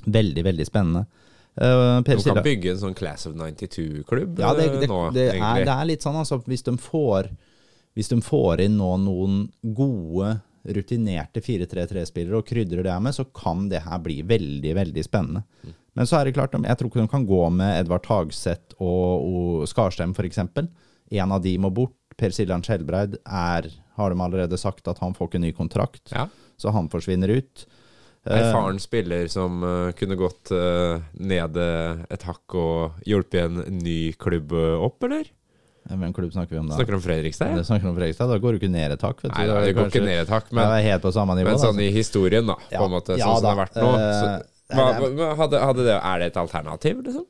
Veldig, 0.07 0.45
veldig 0.47 0.67
spennende. 0.69 1.07
Uh, 1.61 1.99
du 2.07 2.15
kan 2.23 2.39
bygge 2.45 2.71
en 2.73 2.79
sånn 2.79 2.95
Class 2.97 3.27
of 3.27 3.35
92-klubb 3.35 4.39
ja, 4.39 4.53
det, 4.55 4.69
det, 4.81 4.87
nå, 4.89 5.01
det, 5.13 5.25
er, 5.35 5.65
det 5.67 5.73
er 5.75 5.89
litt 5.89 6.05
sånn, 6.05 6.17
altså. 6.21 6.39
Hvis 6.47 6.63
de 6.65 6.77
får, 6.81 7.27
hvis 7.99 8.13
de 8.13 8.21
får 8.25 8.63
inn 8.65 8.79
nå 8.79 8.93
noen 9.03 9.43
gode, 9.77 10.37
rutinerte 10.63 11.43
4-3-3-spillere 11.43 12.39
og 12.39 12.47
krydrer 12.49 12.87
det 12.87 12.93
her 12.95 13.03
med, 13.03 13.17
så 13.17 13.27
kan 13.35 13.67
det 13.73 13.83
her 13.87 14.01
bli 14.05 14.21
veldig, 14.29 14.75
veldig 14.79 15.05
spennende. 15.05 15.43
Mm. 15.65 15.77
Men 15.99 16.07
så 16.09 16.21
er 16.21 16.29
det 16.29 16.37
klart, 16.37 16.55
jeg 16.55 16.79
tror 16.79 16.91
ikke 16.91 17.03
de 17.03 17.13
kan 17.13 17.27
gå 17.27 17.41
med 17.57 17.81
Edvard 17.81 18.07
Hagseth 18.07 18.77
og, 18.79 19.27
og 19.27 19.69
Skarstem, 19.69 20.15
f.eks. 20.15 20.39
En 20.45 21.35
av 21.35 21.43
de 21.45 21.57
må 21.61 21.73
bort. 21.75 21.97
Per 22.21 22.35
Siljan 22.37 22.61
Skjelbreid 22.61 23.15
har 23.25 23.65
de 23.65 24.17
allerede 24.21 24.59
sagt 24.61 24.89
at 24.93 24.99
han 25.01 25.15
får 25.17 25.31
ikke 25.31 25.41
ny 25.41 25.53
kontrakt, 25.57 26.11
Ja. 26.13 26.27
så 26.61 26.73
han 26.75 26.91
forsvinner 26.93 27.33
ut. 27.33 27.65
Eh, 28.27 28.37
Erfaren 28.37 28.77
spiller 28.83 29.29
som 29.33 29.63
uh, 29.65 29.93
kunne 29.97 30.17
gått 30.21 30.51
uh, 30.53 31.01
ned 31.17 31.57
eh, 31.57 32.03
et 32.13 32.25
hakk 32.29 32.57
og 32.61 32.99
hjulpet 33.09 33.47
en 33.47 33.79
ny 33.81 34.13
klubb 34.21 34.53
eh, 34.53 34.75
opp, 34.85 35.01
eller? 35.09 35.31
Hvem 35.89 36.13
klubb 36.15 36.35
snakker 36.35 36.53
vi 36.53 36.61
om 36.61 36.69
da? 36.69 36.77
Snakker 36.77 36.99
om 36.99 37.01
Fredrikstad? 37.03 37.55
Ja? 37.57 37.65
snakker 37.65 37.89
om 37.89 37.97
Fredrikstad. 37.97 38.29
Da 38.29 38.37
går 38.39 38.53
du 38.53 38.59
ikke 38.61 38.69
ned 38.71 38.93
et 38.93 39.01
hakk. 39.03 39.23
vet 39.25 39.33
du. 39.33 39.39
Nei, 39.39 39.47
Da 39.49 39.55
da, 39.57 39.63
det 39.65 39.73
går 39.73 39.87
kanskje- 39.89 40.03
ikke 40.03 40.11
ned 40.11 40.21
et 40.21 40.33
hakk, 40.37 40.53
Men, 40.53 40.61
men, 40.69 40.75
er 40.77 40.85
helt 40.91 41.03
på 41.07 41.13
samme 41.17 41.35
nivå. 41.39 41.49
men 41.49 41.57
da, 41.57 41.63
sånn 41.65 41.81
altså. 41.81 41.87
i 41.89 41.97
historien, 41.97 42.47
da, 42.53 42.57
på 42.61 42.77
Ja, 42.77 42.85
en 42.85 42.93
måte, 42.93 43.17
ja 43.17 43.25
sånn 43.25 43.41
som 43.41 43.47
det 43.47 43.51
har 43.55 43.61
vært 43.65 43.81
nå. 43.81 43.91
Så, 44.21 44.33
Eh, 44.71 44.77
hva, 44.79 45.35
hadde, 45.35 45.59
hadde 45.67 45.83
det, 45.89 45.95
er 45.99 46.19
det 46.23 46.27
et 46.31 46.37
alternativ, 46.39 47.01
liksom? 47.03 47.25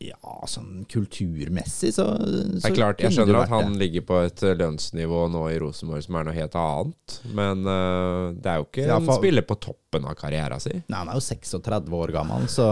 Ja, 0.00 0.32
sånn 0.48 0.86
kulturmessig 0.88 1.90
så, 1.92 2.06
Det 2.16 2.62
er 2.64 2.72
klart, 2.72 3.02
Jeg 3.04 3.12
skjønner 3.12 3.42
at 3.42 3.50
han 3.52 3.74
ligger 3.76 4.04
på 4.08 4.16
et 4.24 4.40
eh, 4.48 4.54
lønnsnivå 4.56 5.26
nå 5.28 5.42
i 5.52 5.58
Rosenborg 5.60 6.06
som 6.06 6.16
er 6.16 6.24
noe 6.24 6.36
helt 6.38 6.54
annet, 6.56 7.16
men 7.36 7.66
uh, 7.68 8.30
det 8.32 8.48
er 8.48 8.62
jo 8.62 8.64
ikke 8.64 8.86
Ja, 8.88 8.96
for- 9.04 9.20
spiller 9.20 9.44
på 9.44 9.58
toppen 9.60 10.06
av 10.08 10.16
karrieren 10.16 10.62
sin. 10.64 10.80
Nei, 10.88 11.02
Han 11.02 11.10
er 11.12 11.18
jo 11.20 11.24
36 11.26 11.92
år 12.00 12.14
gammel, 12.16 12.46
så 12.48 12.70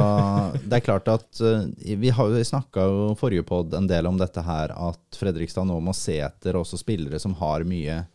det 0.65 0.79
er 0.79 0.87
klart 0.87 1.11
at 1.13 1.43
uh, 1.45 1.67
Vi 1.85 2.15
har 2.17 2.33
jo 2.33 2.47
snakka 2.49 2.87
jo 2.89 3.03
forrige 3.21 3.45
pod 3.51 3.77
en 3.77 3.91
del 3.91 4.09
om 4.09 4.17
dette 4.17 4.41
her, 4.49 4.73
at 4.73 5.21
Fredrikstad 5.21 5.69
nå 5.69 5.77
må 5.85 5.93
se 5.93 6.17
etter 6.25 6.57
også 6.57 6.81
spillere 6.81 7.21
som 7.21 7.37
har 7.43 7.67
mye 7.69 8.07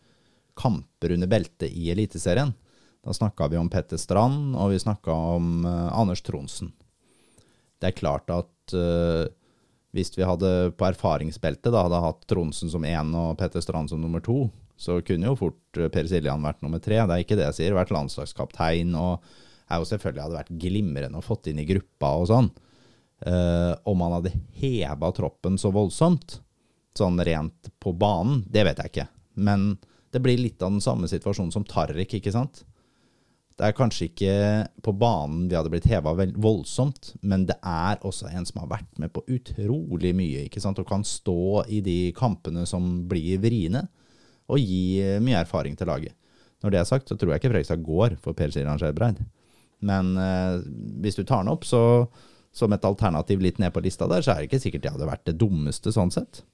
kamper 0.58 1.14
under 1.14 1.30
beltet 1.30 1.70
i 1.70 1.86
Eliteserien. 1.94 2.50
Da 3.04 3.14
snakka 3.14 3.46
vi 3.52 3.62
om 3.62 3.70
Petter 3.70 3.98
Strand, 4.00 4.56
og 4.58 4.74
vi 4.74 4.82
snakka 4.82 5.14
om 5.38 5.62
uh, 5.68 5.94
Anders 5.94 6.22
Tronsen. 6.26 6.72
Det 7.78 7.92
er 7.92 7.98
klart 8.02 8.30
at 8.34 8.50
eh, 8.72 9.26
hvis 9.94 10.12
vi 10.16 10.26
hadde 10.26 10.50
på 10.78 10.86
erfaringsbeltet 10.88 11.70
da, 11.70 11.84
hadde 11.86 12.02
hatt 12.02 12.24
Tronsen 12.30 12.72
som 12.72 12.86
én 12.88 13.12
og 13.18 13.36
Petter 13.38 13.62
Strand 13.62 13.92
som 13.92 14.00
nummer 14.02 14.24
to, 14.24 14.48
så 14.80 14.98
kunne 15.06 15.28
jo 15.28 15.38
fort 15.38 15.78
eh, 15.78 15.90
Per 15.92 16.08
Siljan 16.10 16.42
vært 16.44 16.64
nummer 16.64 16.82
tre. 16.82 16.98
Det 17.02 17.16
er 17.16 17.24
ikke 17.24 17.38
det 17.38 17.48
jeg 17.50 17.58
sier. 17.60 17.76
Vært 17.76 17.94
landslagskaptein 17.94 18.94
og 18.98 19.24
er 19.70 19.80
jo 19.80 19.88
selvfølgelig 19.88 20.24
hadde 20.24 20.40
vært 20.40 20.54
glimrende 20.60 21.20
å 21.20 21.24
fått 21.24 21.48
inn 21.50 21.60
i 21.62 21.68
gruppa 21.68 22.14
og 22.20 22.28
sånn. 22.32 22.50
Eh, 23.24 23.72
om 23.88 24.04
han 24.04 24.18
hadde 24.18 24.34
heva 24.60 25.10
troppen 25.16 25.56
så 25.60 25.70
voldsomt, 25.74 26.40
sånn 26.98 27.18
rent 27.26 27.70
på 27.82 27.94
banen, 27.96 28.42
det 28.50 28.66
vet 28.66 28.82
jeg 28.82 28.92
ikke. 28.92 29.08
Men 29.46 29.74
det 30.14 30.22
blir 30.22 30.38
litt 30.38 30.62
av 30.62 30.74
den 30.74 30.84
samme 30.84 31.08
situasjonen 31.10 31.54
som 31.54 31.66
Tarrik, 31.66 32.18
ikke 32.18 32.34
sant? 32.34 32.62
Det 33.54 33.68
er 33.68 33.76
kanskje 33.76 34.08
ikke 34.08 34.36
på 34.82 34.92
banen 34.98 35.44
vi 35.46 35.54
hadde 35.54 35.70
blitt 35.70 35.86
heva 35.86 36.14
voldsomt, 36.16 37.12
men 37.22 37.44
det 37.46 37.54
er 37.62 38.00
også 38.02 38.32
en 38.32 38.46
som 38.48 38.64
har 38.64 38.72
vært 38.72 38.98
med 38.98 39.12
på 39.14 39.22
utrolig 39.30 40.10
mye, 40.16 40.48
ikke 40.48 40.62
sant, 40.62 40.80
og 40.82 40.88
kan 40.88 41.06
stå 41.06 41.62
i 41.70 41.78
de 41.84 41.98
kampene 42.18 42.66
som 42.66 43.04
blir 43.10 43.38
vriene, 43.44 43.86
og 44.50 44.58
gi 44.58 44.98
mye 45.22 45.38
erfaring 45.44 45.78
til 45.78 45.88
laget. 45.88 46.16
Når 46.64 46.72
det 46.72 46.80
er 46.80 46.88
sagt, 46.88 47.08
så 47.08 47.16
tror 47.16 47.30
jeg 47.30 47.42
ikke 47.42 47.52
Fredrikstad 47.52 47.84
går 47.84 48.18
for 48.24 48.36
Per 48.36 48.50
Siran 48.52 48.80
Skjelbreid. 48.80 49.20
Men 49.84 50.14
eh, 50.16 50.62
hvis 51.04 51.18
du 51.18 51.22
tar 51.22 51.44
den 51.44 51.52
opp, 51.52 51.66
så 51.68 52.08
som 52.54 52.72
et 52.72 52.86
alternativ 52.86 53.42
litt 53.42 53.58
ned 53.58 53.74
på 53.74 53.82
lista 53.84 54.06
der, 54.10 54.22
så 54.22 54.32
er 54.32 54.42
det 54.42 54.48
ikke 54.48 54.62
sikkert 54.62 54.84
det 54.84 54.92
hadde 54.94 55.08
vært 55.08 55.24
det 55.28 55.38
dummeste 55.40 55.92
sånn 55.94 56.12
sett. 56.14 56.44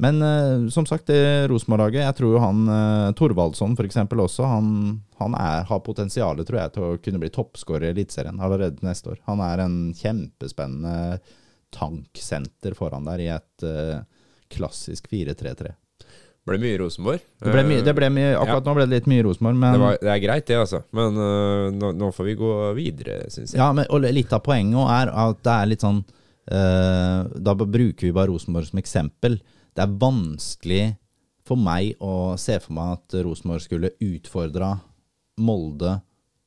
Men 0.00 0.22
uh, 0.22 0.68
som 0.70 0.86
sagt, 0.86 1.08
det 1.10 1.48
Rosenborg-laget 1.50 2.04
Jeg 2.04 2.16
tror 2.20 2.36
jo 2.36 2.42
han 2.42 2.60
uh, 2.70 3.10
Thorvaldsson 3.18 3.74
f.eks. 3.74 3.98
også, 3.98 4.46
han, 4.46 4.68
han 5.18 5.34
er, 5.34 5.64
har 5.66 5.82
potensial 5.82 6.38
tror 6.46 6.60
jeg, 6.60 6.74
til 6.76 6.86
å 6.86 6.92
kunne 7.02 7.22
bli 7.24 7.32
toppskårer 7.34 7.88
i 7.88 7.96
Eliteserien 7.96 8.38
allerede 8.38 8.86
neste 8.86 9.16
år. 9.16 9.18
Han 9.26 9.42
er 9.42 9.64
en 9.64 9.76
kjempespennende 9.98 11.18
tanksenter 11.74 12.78
foran 12.78 13.10
der 13.10 13.24
i 13.24 13.28
et 13.34 13.66
uh, 13.66 13.98
klassisk 14.54 15.10
4-3-3. 15.10 15.74
Det 15.74 16.54
ble 16.54 16.62
mye 16.62 16.78
Rosenborg. 16.80 17.26
Det 17.42 17.52
ble 17.52 17.66
mye, 17.66 17.82
det 17.84 17.98
ble 17.98 18.12
mye, 18.14 18.30
akkurat 18.38 18.62
ja. 18.62 18.70
nå 18.70 18.78
ble 18.78 18.86
det 18.86 19.00
litt 19.00 19.10
mye 19.10 19.26
Rosenborg, 19.26 19.60
men 19.66 19.74
det, 19.74 19.82
var, 19.82 19.98
det, 19.98 20.14
er 20.14 20.22
greit, 20.22 20.46
det, 20.46 20.62
altså. 20.62 20.84
Men 20.94 21.18
uh, 21.18 21.66
nå, 21.74 21.90
nå, 21.98 22.14
får 22.14 22.30
vi 22.30 22.38
gå 22.38 22.54
videre, 22.78 23.20
syns 23.34 23.50
jeg. 23.50 23.58
Ja, 23.58 23.72
men 23.74 23.90
og 23.90 24.06
litt 24.06 24.30
av 24.30 24.46
poenget 24.46 24.94
er 24.94 25.12
at 25.26 25.42
det 25.42 25.58
er 25.58 25.74
litt 25.74 25.84
sånn 25.84 26.04
Da 26.48 27.52
bruker 27.52 28.06
vi 28.06 28.14
bare 28.16 28.30
Rosenborg 28.30 28.70
som 28.70 28.78
eksempel. 28.80 29.34
Det 29.78 29.84
er 29.84 29.98
vanskelig 30.02 30.84
for 31.46 31.60
meg 31.62 32.00
å 32.02 32.34
se 32.40 32.56
for 32.58 32.74
meg 32.74 32.96
at 32.96 33.14
Rosenborg 33.22 33.62
skulle 33.62 33.92
utfordra 34.02 34.72
Molde 35.38 35.92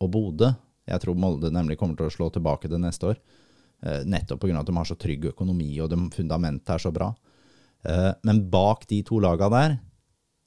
og 0.04 0.10
Bodø. 0.12 0.50
Jeg 0.92 1.00
tror 1.00 1.16
Molde 1.16 1.54
nemlig 1.54 1.78
kommer 1.80 1.96
til 1.96 2.10
å 2.10 2.14
slå 2.14 2.28
tilbake 2.36 2.68
det 2.68 2.82
neste 2.84 3.14
år. 3.14 3.22
Uh, 3.82 4.04
nettopp 4.04 4.44
pga. 4.44 4.60
at 4.60 4.68
de 4.68 4.76
har 4.76 4.90
så 4.90 5.00
trygg 5.00 5.30
økonomi 5.32 5.72
og 5.80 5.96
fundamentet 6.14 6.76
er 6.76 6.84
så 6.84 6.92
bra. 6.92 7.14
Men 8.22 8.44
bak 8.54 8.84
de 8.92 9.00
to 9.02 9.18
laga 9.18 9.48
der 9.50 9.72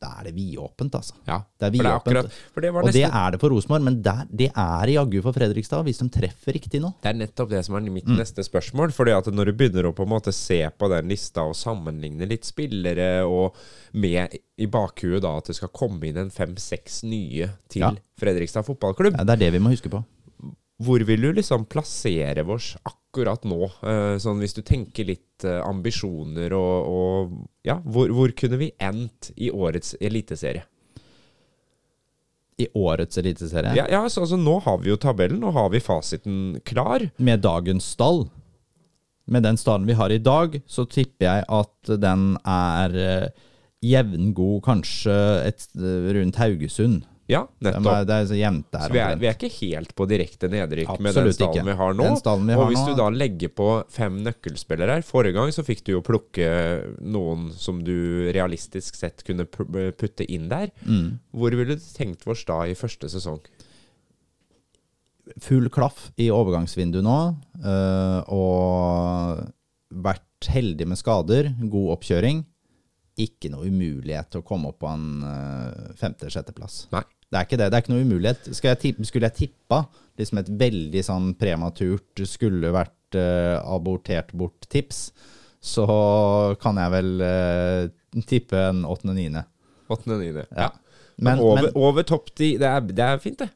da 0.05 0.13
er 0.21 0.29
det 0.29 0.35
vidåpent, 0.37 0.95
altså. 0.99 1.17
Ja, 1.29 1.41
det 1.61 1.69
er 1.69 1.75
vidåpent. 1.75 2.37
Og 2.55 2.91
det 2.93 3.05
er 3.09 3.35
det 3.35 3.41
for 3.43 3.55
Rosenborg, 3.55 3.85
men 3.87 3.99
der, 4.05 4.25
det 4.29 4.51
er 4.51 4.93
jaggu 4.95 5.19
for 5.25 5.37
Fredrikstad, 5.37 5.85
hvis 5.87 6.03
de 6.03 6.09
treffer 6.13 6.57
riktig 6.57 6.83
nå. 6.85 6.93
Det 7.03 7.13
er 7.13 7.21
nettopp 7.23 7.53
det 7.55 7.63
som 7.67 7.79
er 7.79 7.87
mitt 7.89 8.09
mm. 8.09 8.17
neste 8.21 8.45
spørsmål. 8.47 8.93
fordi 8.95 9.15
at 9.17 9.31
når 9.33 9.51
du 9.51 9.57
begynner 9.59 9.89
å 9.89 9.95
på 9.97 10.07
en 10.07 10.13
måte 10.15 10.35
se 10.37 10.61
på 10.71 10.91
den 10.93 11.13
lista 11.13 11.47
og 11.49 11.57
sammenligne 11.59 12.29
litt 12.29 12.49
spillere, 12.49 13.25
og 13.25 13.57
med 14.01 14.35
i 14.61 14.67
bakhuet 14.71 15.23
da 15.25 15.37
at 15.39 15.51
det 15.51 15.59
skal 15.59 15.73
komme 15.75 16.09
inn 16.09 16.19
en 16.21 16.35
fem-seks 16.35 17.03
nye 17.09 17.49
til 17.73 17.87
ja. 17.87 17.95
Fredrikstad 18.21 18.67
fotballklubb 18.67 19.17
ja, 19.19 19.25
Det 19.27 19.35
er 19.37 19.47
det 19.47 19.55
vi 19.57 19.63
må 19.63 19.73
huske 19.73 19.91
på. 19.93 20.03
Hvor 20.85 21.03
vil 21.07 21.23
du 21.23 21.33
liksom 21.37 21.67
plassere 21.71 22.43
vårs 22.47 22.75
akkurat 22.83 23.01
nå? 23.23 23.71
Eh, 23.87 24.17
sånn 24.19 24.41
hvis 24.43 24.57
du 24.57 24.63
tenker 24.67 25.07
litt 25.09 25.45
eh, 25.47 25.61
ambisjoner 25.65 26.53
og, 26.53 26.89
og 26.91 27.35
Ja, 27.65 27.79
hvor, 27.85 28.11
hvor, 28.13 28.33
kunne 28.37 28.59
vi 28.61 28.73
endt 28.79 29.31
i 29.37 29.51
årets 29.51 29.95
eliteserie? 30.01 30.65
I 32.59 32.69
årets 32.75 33.19
eliteserie? 33.19 33.75
Ja, 33.75 33.87
ja 33.91 34.03
så, 34.09 34.25
altså, 34.27 34.37
nå 34.37 34.59
har 34.67 34.79
vi 34.83 34.91
jo 34.93 34.99
tabellen, 35.01 35.41
nå 35.41 35.55
har 35.55 35.71
vi 35.73 35.81
fasiten 35.83 36.61
klar. 36.65 37.09
Med 37.17 37.43
dagens 37.43 37.87
stall? 37.97 38.27
Med 39.27 39.43
den 39.43 39.57
stallen 39.57 39.89
vi 39.89 39.97
har 39.97 40.13
i 40.13 40.21
dag, 40.21 40.61
så 40.67 40.85
tipper 40.85 41.27
jeg 41.27 41.47
at 41.49 41.95
den 41.99 42.35
er 42.45 42.95
uh, 42.95 43.49
jevngod, 43.85 44.61
kanskje 44.67 45.17
et, 45.49 45.67
rundt 45.75 46.39
Haugesund. 46.41 47.03
Ja, 47.31 47.41
nettopp. 47.65 48.05
Det 48.05 48.17
er 48.17 48.27
så 48.29 48.37
jevnt 48.37 48.67
der. 48.75 48.85
Så 48.85 48.93
vi 48.93 49.01
er, 49.01 49.17
vi 49.21 49.29
er, 49.31 49.37
ikke 49.37 49.49
helt 49.55 49.95
på 49.97 50.07
direkte 50.09 50.51
nedrykk 50.53 50.91
med 51.01 51.17
den 51.17 51.31
stallen 51.33 51.71
vi 51.71 51.77
har 51.79 51.97
nå. 51.97 52.09
Vi 52.13 52.57
og 52.59 52.69
hvis 52.69 52.83
nå... 52.83 52.91
du 52.91 53.01
da 53.01 53.07
legger 53.15 53.53
på 53.57 53.69
fem 53.93 54.19
nøkkelspillere 54.27 54.99
her 54.99 55.07
Forrige 55.07 55.39
gang 55.39 55.53
så 55.55 55.65
fikk 55.65 55.85
du 55.87 55.95
jo 55.95 56.03
plukke 56.05 56.49
noen 57.01 57.49
som 57.57 57.81
du 57.85 58.29
realistisk 58.35 58.99
sett 59.01 59.25
kunne 59.25 59.49
putte 59.49 60.27
inn 60.29 60.51
der. 60.53 60.69
Mm. 60.85 61.17
Hvor 61.33 61.57
ville 61.57 61.79
du 61.79 61.89
tenkt 61.97 62.29
oss 62.29 62.45
da 62.49 62.61
i 62.69 62.77
første 62.77 63.09
sesong? 63.13 63.41
Full 65.41 65.71
klaff 65.73 66.11
i 66.21 66.29
overgangsvinduet 66.29 67.05
nå, 67.07 67.19
øh, 67.65 68.19
og 68.37 69.47
vært 70.05 70.51
heldig 70.53 70.91
med 70.91 71.01
skader, 71.01 71.55
god 71.73 71.95
oppkjøring 71.97 72.45
ikke 73.21 73.51
noe 73.53 73.69
umulighet 73.71 74.33
til 74.33 74.43
å 74.43 74.47
komme 74.47 74.71
opp 74.73 74.81
på 74.83 74.91
en 74.91 75.23
uh, 75.23 75.93
femte-sjetteplass. 75.99 76.85
Det 76.91 77.39
er 77.39 77.47
ikke 77.47 77.59
det. 77.61 77.69
Det 77.71 77.79
er 77.79 77.85
ikke 77.85 77.95
noe 77.95 78.07
umulighet. 78.07 78.49
Jeg 78.51 78.81
tippe, 78.83 79.07
skulle 79.09 79.31
jeg 79.31 79.39
tippa 79.49 79.85
liksom 80.19 80.41
et 80.43 80.51
veldig 80.65 81.03
sånn 81.07 81.33
prematurt, 81.39 82.25
skulle 82.31 82.73
vært 82.75 83.19
uh, 83.19 83.59
abortert 83.75 84.35
bort-tips, 84.37 85.09
så 85.65 85.87
kan 86.61 86.79
jeg 86.83 86.95
vel 86.95 87.13
uh, 87.25 88.23
tippe 88.31 88.59
en 88.71 88.85
åttende-niende. 88.89 89.45
Åttende-niende, 89.91 90.49
ja. 90.51 90.71
Men, 91.15 91.37
men 91.39 91.45
over, 91.47 91.69
over 91.79 92.07
topp 92.07 92.33
ti, 92.35 92.57
det, 92.59 92.71
det, 92.91 93.05
er 93.05 93.21
fint, 93.23 93.39
det. 93.39 93.53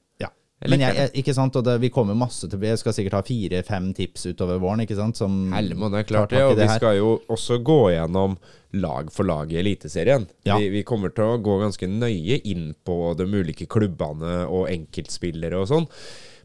Men 0.66 0.83
jeg, 0.83 0.94
jeg, 0.97 1.11
ikke 1.21 1.35
sant, 1.37 1.55
og 1.55 1.66
det, 1.68 1.77
vi 1.79 1.90
kommer 1.94 2.16
masse 2.18 2.49
til 2.51 2.64
Jeg 2.66 2.81
skal 2.81 2.94
sikkert 2.97 3.21
ha 3.21 3.27
fire-fem 3.27 3.92
tips 3.94 4.27
utover 4.33 4.59
våren. 4.59 4.83
ikke 4.83 4.97
sant? 4.99 5.18
Som 5.21 5.53
Helmo, 5.55 5.90
det 5.92 6.01
er 6.03 6.09
klart 6.09 6.35
det. 6.35 6.42
Og 6.49 6.57
vi 6.59 6.66
skal 6.73 6.97
jo 6.99 7.12
også 7.31 7.61
gå 7.62 7.81
gjennom 7.94 8.35
lag 8.79 9.12
for 9.14 9.29
lag 9.29 9.53
i 9.55 9.61
Eliteserien. 9.61 10.27
Ja. 10.42 10.59
Vi, 10.59 10.73
vi, 10.75 10.83
kommer 10.87 11.14
til 11.14 11.29
å 11.29 11.38
gå 11.38 11.61
ganske 11.62 11.87
nøye 11.88 12.40
inn 12.51 12.73
på 12.85 13.14
de 13.18 13.29
ulike 13.31 13.68
klubbene 13.71 14.42
og 14.49 14.66
enkeltspillere 14.73 15.62
og 15.62 15.71
sånn. 15.71 15.88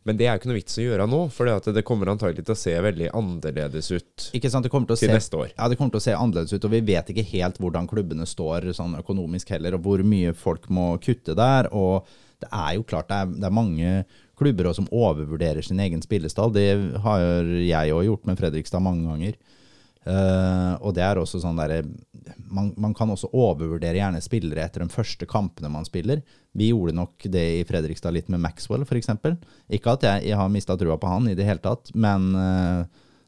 Men 0.04 0.20
det 0.20 0.28
er 0.28 0.38
ikke 0.38 0.50
noe 0.52 0.60
vits 0.60 0.78
å 0.78 0.84
gjøre 0.84 1.08
nå, 1.08 1.20
for 1.32 1.50
det 1.74 1.86
kommer 1.88 2.12
antagelig 2.12 2.44
til 2.44 2.54
å 2.54 2.60
se 2.60 2.74
veldig 2.86 3.14
annerledes 3.16 3.88
ut 3.94 4.26
ikke 4.36 4.50
sant? 4.52 4.68
Det 4.68 4.72
kommer 4.74 4.90
til, 4.90 4.98
å 4.98 5.00
til 5.00 5.10
se, 5.10 5.16
neste 5.16 5.40
år. 5.40 5.54
Ja, 5.56 5.70
det 5.72 5.78
kommer 5.80 5.96
til 5.96 6.02
å 6.02 6.06
se 6.06 6.16
annerledes 6.18 6.54
ut, 6.54 6.68
og 6.68 6.74
vi 6.76 6.82
vet 6.92 7.10
ikke 7.14 7.24
helt 7.30 7.62
hvordan 7.64 7.88
klubbene 7.90 8.28
står 8.28 8.74
sånn 8.76 8.98
økonomisk 9.00 9.56
heller, 9.56 9.78
og 9.78 9.88
hvor 9.88 10.04
mye 10.06 10.36
folk 10.36 10.68
må 10.76 10.90
kutte 11.04 11.38
der. 11.40 11.72
og 11.72 12.12
det 12.44 12.52
er 12.52 12.76
jo 12.78 12.86
klart 12.88 13.10
det 13.10 13.18
er, 13.24 13.34
det 13.40 13.50
er 13.50 13.58
mange 13.58 13.96
klubber 14.40 14.72
som 14.76 14.90
overvurderer 14.92 15.64
sin 15.66 15.82
egen 15.84 16.02
spillestall. 16.04 16.54
Det 16.54 16.68
har 17.04 17.26
jeg 17.64 17.96
òg 17.96 18.08
gjort 18.10 18.30
med 18.30 18.40
Fredrikstad 18.40 18.84
mange 18.84 19.08
ganger. 19.08 19.38
Uh, 20.04 20.76
og 20.84 20.92
det 20.98 21.04
er 21.06 21.16
også 21.16 21.40
sånn 21.40 21.56
der, 21.56 21.78
man, 22.52 22.74
man, 22.76 22.92
kan 22.92 23.08
også 23.14 23.30
overvurdere 23.32 23.96
gjerne 23.96 24.20
spillere 24.20 24.66
etter 24.66 24.84
de 24.84 24.92
første 24.92 25.28
kampene 25.30 25.72
man 25.72 25.88
spiller. 25.88 26.20
Vi 26.52 26.74
gjorde 26.74 26.98
nok 26.98 27.24
det 27.32 27.44
i 27.62 27.64
Fredrikstad 27.68 28.12
litt 28.16 28.28
med 28.34 28.44
Maxwell, 28.44 28.84
f.eks. 28.84 29.14
Ikke 29.72 29.96
at 29.96 30.04
jeg, 30.04 30.26
jeg 30.28 30.40
har 30.40 30.52
mista 30.52 30.76
trua 30.80 31.00
på 31.00 31.08
han 31.08 31.32
i 31.32 31.38
det 31.40 31.48
hele 31.48 31.64
tatt, 31.64 31.94
men 31.96 32.34
uh, 32.36 32.84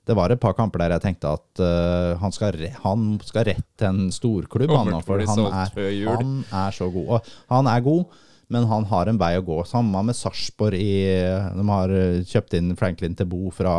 det 0.05 0.17
var 0.19 0.33
et 0.33 0.41
par 0.41 0.57
kamper 0.57 0.83
der 0.83 0.97
jeg 0.97 1.05
tenkte 1.07 1.31
at 1.37 1.63
uh, 1.63 2.19
han, 2.19 2.35
skal, 2.35 2.59
han, 2.83 3.07
skal, 3.23 3.47
rett 3.47 3.65
til 3.79 3.89
en 3.93 4.11
storklubb. 4.13 4.75
Han, 4.75 4.99
for 5.07 5.23
han 5.23 5.45
er, 5.47 5.71
han 6.11 6.37
er 6.51 6.75
så 6.75 6.91
god. 6.91 7.07
Og 7.15 7.55
han 7.55 7.71
er 7.71 7.87
god, 7.87 8.19
men 8.55 8.69
han 8.71 8.87
har 8.87 9.11
en 9.11 9.19
vei 9.19 9.33
å 9.35 9.43
gå. 9.43 9.59
Samme 9.67 9.99
med 10.07 10.15
Sarpsborg. 10.15 10.79
De 10.79 11.67
har 11.67 11.95
kjøpt 12.31 12.55
inn 12.55 12.71
Franklin 12.79 13.17
Tebo 13.19 13.51
fra, 13.51 13.75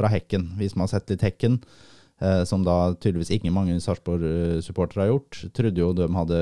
fra 0.00 0.10
Hekken, 0.10 0.54
vi 0.56 0.70
som 0.72 0.86
har 0.86 0.90
sett 0.94 1.12
litt 1.12 1.26
Hekken. 1.26 1.60
Eh, 2.18 2.42
som 2.44 2.64
da 2.66 2.94
tydeligvis 2.98 3.30
ikke 3.36 3.54
mange 3.54 3.76
Sarpsborg-supportere 3.82 5.04
har 5.04 5.12
gjort. 5.12 5.40
Trodde 5.54 5.82
jo 5.82 5.92
de 5.94 6.08
hadde 6.16 6.40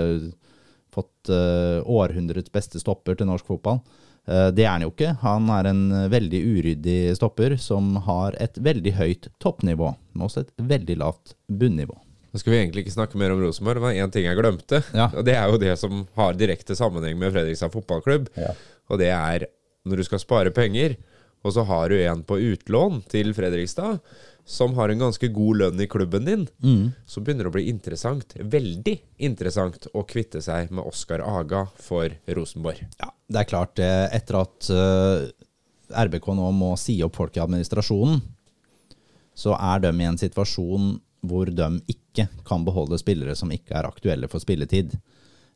fått 0.94 1.32
eh, 1.32 1.82
århundrets 1.84 2.52
beste 2.52 2.80
stopper 2.80 3.18
til 3.18 3.28
norsk 3.28 3.48
fotball. 3.50 3.82
Eh, 4.24 4.48
det 4.56 4.64
er 4.64 4.72
han 4.72 4.86
jo 4.86 4.94
ikke. 4.94 5.12
Han 5.24 5.50
er 5.52 5.68
en 5.68 5.84
veldig 6.12 6.42
uryddig 6.48 6.98
stopper 7.18 7.58
som 7.60 7.92
har 8.08 8.38
et 8.40 8.56
veldig 8.56 8.96
høyt 8.96 9.30
toppnivå, 9.42 9.92
men 10.14 10.28
også 10.28 10.46
et 10.46 10.54
veldig 10.72 11.00
lavt 11.04 11.36
bunnivå. 11.46 11.98
Nå 12.36 12.40
skal 12.42 12.52
vi 12.52 12.56
egentlig 12.60 12.82
ikke 12.84 12.92
snakke 12.92 13.16
mer 13.16 13.32
om 13.32 13.38
Rosenborg, 13.40 13.80
men 13.80 13.96
én 13.96 14.10
ting 14.12 14.26
jeg 14.26 14.36
glemte. 14.36 14.82
Ja. 14.92 15.06
Og 15.16 15.24
Det 15.24 15.32
er 15.32 15.48
jo 15.48 15.56
det 15.56 15.72
som 15.80 16.02
har 16.18 16.34
direkte 16.36 16.74
sammenheng 16.76 17.16
med 17.16 17.30
Fredrikstad 17.32 17.72
fotballklubb. 17.72 18.26
Ja. 18.36 18.50
Og 18.92 19.00
det 19.00 19.08
er 19.08 19.46
når 19.88 20.02
du 20.02 20.04
skal 20.04 20.20
spare 20.20 20.52
penger, 20.52 20.98
og 21.40 21.54
så 21.56 21.64
har 21.64 21.88
du 21.88 21.96
en 21.96 22.20
på 22.28 22.36
utlån 22.36 23.06
til 23.08 23.32
Fredrikstad 23.32 24.02
som 24.44 24.76
har 24.76 24.92
en 24.92 25.00
ganske 25.06 25.30
god 25.32 25.62
lønn 25.62 25.80
i 25.80 25.88
klubben 25.88 26.28
din, 26.28 26.44
mm. 26.60 26.92
så 27.08 27.24
begynner 27.24 27.48
det 27.48 27.54
å 27.54 27.56
bli 27.56 27.64
interessant, 27.72 28.36
veldig 28.36 28.94
interessant, 29.16 29.88
å 29.96 30.04
kvitte 30.04 30.44
seg 30.44 30.68
med 30.76 30.84
Oskar 30.84 31.24
Aga 31.24 31.64
for 31.80 32.12
Rosenborg. 32.28 32.84
Ja, 33.00 33.14
det 33.32 33.46
er 33.46 33.48
klart. 33.48 33.80
Etter 33.80 34.42
at 34.44 34.68
uh, 34.68 35.24
RBK 36.04 36.30
nå 36.36 36.52
må 36.52 36.74
si 36.76 37.00
opp 37.00 37.16
folk 37.16 37.40
i 37.40 37.42
administrasjonen, 37.48 38.20
så 39.36 39.56
er 39.56 39.88
de 39.88 39.96
i 39.96 40.06
en 40.12 40.20
situasjon 40.20 40.94
hvor 41.24 41.46
de 41.50 41.68
ikke 41.88 42.28
kan 42.46 42.64
beholde 42.64 42.98
spillere 42.98 43.34
som 43.36 43.50
ikke 43.54 43.74
er 43.78 43.88
aktuelle 43.88 44.28
for 44.28 44.38
spilletid. 44.42 44.96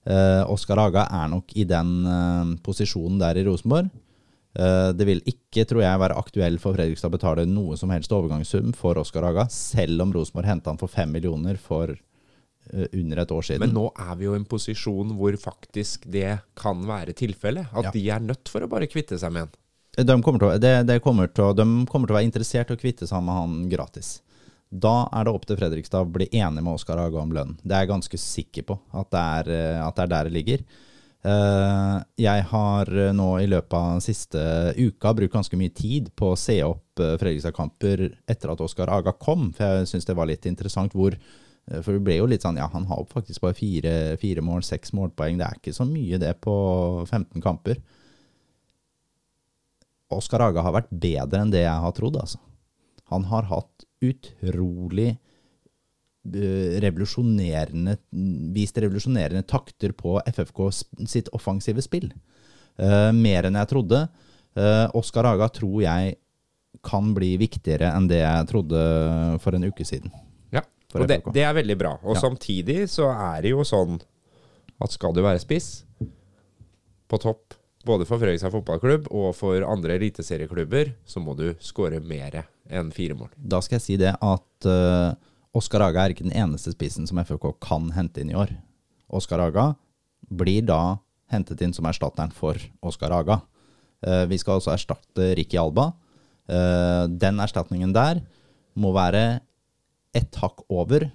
Eh, 0.07 0.43
Oskar 0.51 0.81
Haga 0.81 1.07
er 1.13 1.29
nok 1.29 1.53
i 1.61 1.65
den 1.69 1.91
eh, 2.09 2.55
posisjonen 2.65 3.19
der 3.21 3.37
i 3.37 3.45
Rosenborg. 3.45 3.91
Eh, 4.59 4.91
det 4.97 5.07
vil 5.07 5.21
ikke, 5.29 5.67
tror 5.69 5.83
jeg, 5.85 6.01
være 6.01 6.17
aktuelt 6.19 6.61
for 6.63 6.75
Fredrikstad 6.75 7.11
å 7.13 7.17
betale 7.19 7.45
noe 7.47 7.77
som 7.79 7.91
helst 7.93 8.11
overgangssum 8.17 8.73
for 8.75 8.99
Oskar 8.99 9.23
Haga, 9.29 9.45
selv 9.53 10.03
om 10.07 10.13
Rosenborg 10.17 10.49
henta 10.51 10.73
han 10.73 10.81
for 10.81 10.91
fem 10.91 11.13
millioner 11.15 11.61
for 11.61 11.93
eh, 11.93 12.89
under 12.97 13.23
et 13.23 13.31
år 13.37 13.47
siden. 13.47 13.63
Men 13.69 13.77
nå 13.77 13.91
er 13.95 14.17
vi 14.19 14.27
jo 14.27 14.35
i 14.35 14.41
en 14.41 14.49
posisjon 14.49 15.13
hvor 15.21 15.37
faktisk 15.39 16.09
det 16.11 16.39
kan 16.59 16.83
være 16.89 17.15
tilfellet. 17.21 17.69
At 17.73 17.91
Ja. 17.91 17.95
de 17.95 18.09
er 18.17 18.21
nødt 18.33 18.49
for 18.51 18.65
å 18.65 18.69
bare 18.73 18.89
kvitte 18.91 19.19
seg 19.21 19.33
med 19.37 19.47
en. 19.47 19.57
De 20.07 20.15
kommer, 20.23 20.39
til, 20.41 20.49
å- 20.49 20.59
de, 20.63 20.75
de 20.87 20.99
kommer 21.03 21.27
til, 21.29 21.45
å- 21.45 21.55
de 21.55 21.65
kommer 21.91 22.07
til 22.09 22.15
å 22.17 22.19
være 22.19 22.29
interessert 22.33 22.71
i 22.71 22.75
å 22.75 22.81
kvitte 22.81 23.07
seg 23.11 23.23
med 23.27 23.35
han 23.37 23.69
gratis. 23.69 24.21
Da 24.71 25.09
er 25.11 25.27
det 25.27 25.33
opp 25.35 25.47
til 25.49 25.59
Fredrikstad 25.59 26.07
å 26.07 26.13
bli 26.15 26.29
enig 26.31 26.63
med 26.63 26.77
Oskar 26.77 27.01
Haga 27.01 27.19
om 27.19 27.33
lønn. 27.35 27.57
Det 27.65 27.75
er 27.75 27.83
jeg 27.83 27.91
ganske 27.91 28.21
sikker 28.23 28.67
på, 28.69 28.77
at 28.95 29.11
det 29.11 29.23
er, 29.23 29.51
eh, 29.51 29.81
at 29.83 29.97
det 29.97 30.05
er 30.05 30.13
der 30.13 30.29
det 30.29 30.33
ligger. 30.37 30.63
Eh, 31.25 31.97
Jeg 32.17 32.45
har 32.53 32.87
eh, 32.87 33.13
nå 33.13 33.29
i 33.43 33.49
løpet 33.51 33.75
av 33.75 33.91
den 33.97 34.01
siste 34.01 34.39
uka 34.79 35.13
brukt 35.13 35.35
ganske 35.35 35.59
mye 35.59 35.75
tid 35.75 36.15
på 36.15 36.33
å 36.33 36.39
se 36.39 36.63
opp 36.63 36.97
Fredrikstad-kamper 36.97 38.07
etter 38.29 38.53
at 38.53 38.61
Oskar 38.61 38.89
Aga 38.89 39.13
kom, 39.13 39.53
for 39.53 39.65
jeg 39.65 39.91
syns 39.91 40.07
det 40.07 40.17
var 40.17 40.27
litt 40.31 40.47
interessant 40.47 40.93
hvor 40.95 41.17
For 41.85 41.93
det 41.93 42.03
ble 42.03 42.17
jo 42.17 42.27
litt 42.27 42.43
sånn, 42.43 42.57
ja, 42.57 42.67
han 42.73 42.87
har 42.89 42.99
opp 42.99 43.13
faktisk 43.13 43.43
bare 43.45 43.55
fire, 43.55 44.17
fire 44.19 44.43
mål, 44.43 44.63
seks 44.67 44.91
målpoeng. 44.97 45.37
Det 45.39 45.45
er 45.47 45.59
ikke 45.61 45.75
så 45.77 45.85
mye 45.87 46.19
det 46.19 46.33
på 46.43 46.55
15 47.07 47.39
kamper. 47.45 47.79
Oskar 50.11 50.43
Aga 50.49 50.65
har 50.67 50.75
vært 50.75 50.91
bedre 50.91 51.45
enn 51.45 51.53
det 51.53 51.63
jeg 51.63 51.85
har 51.85 51.95
trodd, 51.95 52.17
altså. 52.19 52.41
Han 53.13 53.29
har 53.31 53.47
hatt 53.53 53.87
utrolig 54.01 55.11
eh, 55.13 56.81
revolusjonerende 56.85 57.97
Vist 58.57 58.79
revolusjonerende 58.81 59.43
takter 59.49 59.93
på 59.97 60.19
FFK 60.27 60.63
sitt 61.09 61.31
offensive 61.37 61.83
spill. 61.85 62.11
Uh, 62.81 63.11
mer 63.13 63.45
enn 63.49 63.59
jeg 63.61 63.69
trodde. 63.69 63.99
Uh, 64.57 64.87
Oskar 64.97 65.27
Haga 65.29 65.51
tror 65.53 65.83
jeg 65.85 66.15
kan 66.87 67.11
bli 67.17 67.35
viktigere 67.41 67.91
enn 67.93 68.07
det 68.09 68.23
jeg 68.23 68.49
trodde 68.49 68.81
for 69.43 69.57
en 69.57 69.67
uke 69.69 69.85
siden. 69.85 70.13
Ja, 70.55 70.63
og 70.95 71.05
det, 71.11 71.21
det 71.35 71.45
er 71.45 71.57
veldig 71.57 71.77
bra. 71.77 71.97
Og 72.01 72.17
Ja. 72.17 72.23
samtidig 72.23 72.87
så 72.89 73.11
er 73.13 73.43
det 73.45 73.53
jo 73.53 73.67
sånn 73.67 73.99
at 74.81 74.95
skal 74.95 75.13
du 75.13 75.21
være 75.21 75.43
spiss 75.43 75.85
på 77.11 77.21
topp, 77.21 77.59
både 77.87 78.07
for 78.09 78.21
Fredrikstad 78.21 78.53
fotballklubb 78.53 79.09
og 79.09 79.33
for 79.39 79.65
andre 79.65 79.97
eliteserieklubber, 79.97 80.93
så 81.09 81.23
må 81.23 81.35
du 81.39 81.51
skåre 81.65 82.01
mer 82.05 82.43
enn 82.71 82.91
fire 82.95 83.17
mål. 83.17 83.31
Da 83.37 83.63
skal 83.65 83.79
jeg 83.79 83.87
si 83.87 83.99
det 84.01 84.13
at 84.15 84.69
uh, 84.69 85.17
Oskar 85.57 85.87
Aga 85.89 86.05
er 86.05 86.15
ikke 86.15 86.27
den 86.27 86.37
eneste 86.37 86.75
spissen 86.75 87.09
som 87.09 87.21
FFK 87.23 87.49
kan 87.63 87.91
hente 87.97 88.23
inn 88.23 88.33
i 88.35 88.39
år. 88.39 88.53
Oskar 89.11 89.43
Aga 89.43 89.73
blir 90.31 90.67
da 90.69 91.01
hentet 91.33 91.63
inn 91.65 91.75
som 91.75 91.89
erstatteren 91.89 92.35
for 92.35 92.59
Oskar 92.87 93.15
Aga. 93.17 93.41
Uh, 94.05 94.25
vi 94.31 94.39
skal 94.41 94.61
også 94.61 94.75
erstatte 94.77 95.33
Ricky 95.39 95.59
Alba. 95.61 95.91
Uh, 96.51 97.07
den 97.11 97.41
erstatningen 97.43 97.95
der 97.97 98.23
må 98.79 98.93
være 98.95 99.41
ett 100.17 100.35
hakk 100.43 100.65
over, 100.71 101.09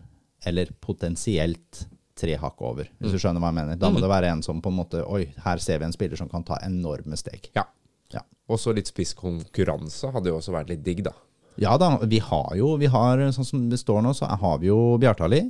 eller 0.45 0.69
potensielt 0.83 1.85
tre 2.15 2.37
hakk 2.39 2.61
over, 2.63 2.87
hvis 2.99 3.13
du 3.13 3.19
skjønner 3.19 3.43
hva 3.43 3.51
jeg 3.51 3.59
mener. 3.59 3.79
Da 3.79 3.91
må 3.91 4.01
det 4.03 4.11
være 4.11 4.31
en 4.31 4.43
som 4.45 4.61
på 4.63 4.71
en 4.71 4.77
måte 4.79 5.03
Oi, 5.03 5.25
her 5.43 5.61
ser 5.63 5.81
vi 5.81 5.89
en 5.89 5.95
spiller 5.95 6.19
som 6.19 6.29
kan 6.31 6.45
ta 6.47 6.59
enorme 6.63 7.17
steg. 7.19 7.49
Ja. 7.57 7.65
Ja. 8.13 8.23
Og 8.47 8.61
så 8.61 8.73
litt 8.75 8.91
spisskonkurranse 8.91 10.13
hadde 10.13 10.31
jo 10.31 10.39
også 10.39 10.55
vært 10.55 10.71
litt 10.71 10.85
digg, 10.85 11.03
da. 11.07 11.15
Ja 11.59 11.77
da, 11.79 11.93
vi 12.03 12.19
har 12.23 12.49
jo, 12.59 12.73
vi 12.79 12.89
har, 12.91 13.21
sånn 13.35 13.47
som 13.47 13.67
det 13.71 13.79
står 13.79 14.03
nå, 14.03 14.11
så 14.15 14.27
har 14.27 14.59
vi 14.61 14.67
jo 14.67 14.97
Bjartali, 15.01 15.45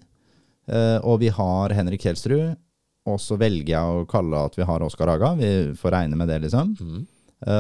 eh, 0.70 0.98
og 1.02 1.20
vi 1.24 1.32
har 1.34 1.74
Henrik 1.74 2.06
Kjelsrud, 2.06 2.58
og 3.06 3.22
så 3.22 3.38
velger 3.38 3.74
jeg 3.74 4.02
å 4.02 4.06
kalle 4.10 4.46
at 4.48 4.58
vi 4.58 4.66
har 4.66 4.86
Oskar 4.86 5.10
Haga, 5.12 5.34
vi 5.38 5.50
får 5.78 5.94
regne 5.94 6.18
med 6.18 6.30
det 6.30 6.42
liksom. 6.48 6.74
Mm. 6.82 7.04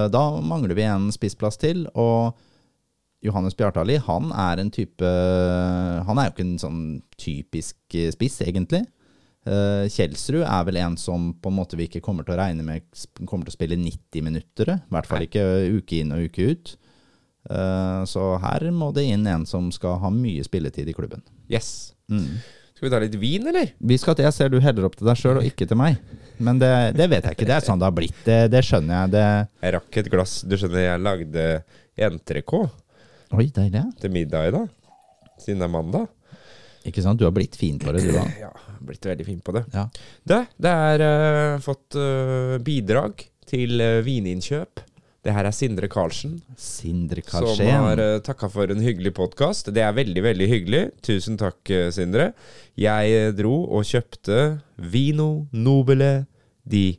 da 0.09 0.21
mangler 0.41 0.73
vi 0.73 0.85
en 0.87 1.11
spissplass 1.13 1.59
til, 1.61 1.83
og 1.93 2.33
Johannes 3.25 3.55
Bjartali, 3.57 3.97
han 4.05 4.29
er 4.31 4.61
en 4.61 4.71
type, 4.73 5.11
han 6.07 6.19
er 6.19 6.29
jo 6.29 6.33
ikke 6.33 6.45
en 6.45 6.59
sånn 6.61 6.81
typisk 7.21 7.97
eh, 7.97 8.11
spiss 8.13 8.39
egentlig. 8.45 8.83
Eh, 9.45 9.85
Kjelsrud 9.93 10.41
er 10.41 10.63
vel 10.65 10.79
en 10.81 10.95
som 10.97 11.27
på 11.37 11.51
en 11.51 11.57
måte 11.59 11.77
vi 11.77 11.85
ikke 11.89 12.01
kommer 12.01 12.25
til 12.25 12.33
å 12.33 12.39
regne 12.39 12.65
med 12.65 12.85
kommer 13.29 13.45
til 13.45 13.53
å 13.53 13.57
spille 13.59 13.77
90 13.77 14.25
minutter, 14.25 14.71
i 14.79 14.93
hvert 14.95 15.05
fall 15.09 15.25
ikke 15.27 15.45
uke 15.77 15.99
inn 16.01 16.13
og 16.15 16.25
uke 16.29 16.47
ut. 16.51 16.75
Eh, 17.49 18.01
Så 18.09 18.25
her 18.41 18.69
må 18.73 18.91
det 18.95 19.05
inn 19.05 19.27
en 19.29 19.45
som 19.45 19.71
skal 19.71 19.99
ha 20.01 20.09
mye 20.09 20.43
spilletid 20.47 20.89
i 20.89 20.95
klubben. 20.97 21.21
Yes. 21.49 21.93
Mm. 22.09 22.39
Skal 22.75 22.89
vi 22.89 22.91
ta 22.91 22.99
litt 22.99 23.15
vin, 23.21 23.45
eller? 23.47 23.69
Vi 23.79 23.97
skal 24.01 24.15
til, 24.17 24.25
Jeg 24.25 24.33
ser 24.35 24.49
du 24.49 24.57
heller 24.59 24.89
opp 24.89 24.97
til 24.97 25.07
deg 25.07 25.15
sjøl 25.15 25.37
og 25.39 25.45
ikke 25.47 25.67
til 25.69 25.77
meg. 25.79 25.95
Men 26.43 26.57
det, 26.59 26.71
det 26.97 27.05
vet 27.07 27.23
jeg 27.23 27.37
ikke. 27.37 27.45
Det 27.47 27.55
er 27.55 27.63
sånn 27.63 27.79
det 27.79 27.87
har 27.87 27.95
blitt. 27.95 28.17
Det, 28.25 28.39
det 28.51 28.63
skjønner 28.67 28.97
jeg. 28.97 29.11
Det 29.13 29.27
Jeg 29.63 29.73
rakk 29.77 29.97
et 30.01 30.09
glass 30.11 30.33
Du 30.43 30.57
skjønner, 30.59 30.81
jeg 30.83 31.03
lagde 31.05 31.45
entrecôte 31.95 32.73
til 34.01 34.11
middag 34.11 34.49
i 34.49 34.51
dag. 34.57 34.67
Siden 35.39 35.61
det 35.63 35.69
er 35.69 35.71
mandag. 35.71 36.09
Ikke 36.85 37.01
sant? 37.01 37.17
Du 37.19 37.23
har 37.25 37.31
blitt 37.33 37.55
fin 37.57 37.79
på 37.81 37.93
det, 37.95 38.03
du 38.05 38.11
da. 38.11 38.25
Ja, 38.43 38.51
blitt 38.87 39.05
veldig 39.05 39.25
fin 39.27 39.39
på 39.41 39.53
det. 39.57 39.65
Ja. 39.73 39.87
Det, 40.23 40.41
det 40.61 40.73
er 40.89 41.03
uh, 41.05 41.61
fått 41.65 41.97
uh, 41.99 42.57
bidrag 42.65 43.25
til 43.49 43.81
uh, 43.81 43.99
vininnkjøp. 44.05 44.83
Det 45.25 45.33
her 45.33 45.47
er 45.49 45.55
Sindre 45.57 45.87
Karlsen, 45.89 46.35
Sindre 46.61 47.23
som 47.25 47.47
har 47.47 47.55
Karlsen. 47.57 48.01
uh, 48.03 48.19
takka 48.25 48.49
for 48.53 48.69
en 48.69 48.83
hyggelig 48.85 49.15
podkast. 49.17 49.71
Det 49.73 49.81
er 49.81 49.95
veldig, 49.97 50.21
veldig 50.21 50.47
hyggelig. 50.51 50.83
Tusen 51.05 51.37
takk, 51.41 51.61
Sindre. 51.95 52.31
Jeg 52.77 53.33
dro 53.39 53.55
og 53.73 53.87
kjøpte 53.89 54.59
Vino 54.93 55.47
Nobile 55.51 56.27
di 56.65 56.91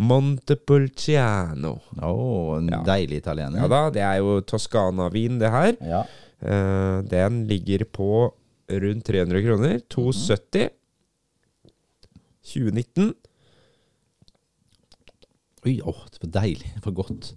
Montepulciano. 0.00 1.74
Å, 2.00 2.56
en 2.58 2.68
Ja. 2.72 2.82
deilig 2.86 3.20
italiener. 3.20 3.60
Ja 3.60 3.68
da, 3.68 3.90
det 3.90 4.00
er 4.02 4.16
jo 4.18 4.40
Toskana-vin, 4.40 5.38
det 5.38 5.50
her. 5.52 5.76
Ja. 5.84 6.04
Uh, 6.40 7.02
den 7.04 7.46
ligger 7.46 7.84
på 7.84 8.32
rundt 8.70 9.04
300 9.04 9.42
kroner. 9.44 9.80
270. 9.92 10.70
2019. 12.46 13.14
Oi, 15.66 15.80
åh, 15.84 16.04
det 16.12 16.22
var 16.22 16.34
deilig. 16.40 16.70
Det 16.76 16.84
var 16.86 16.96
godt. 17.02 17.32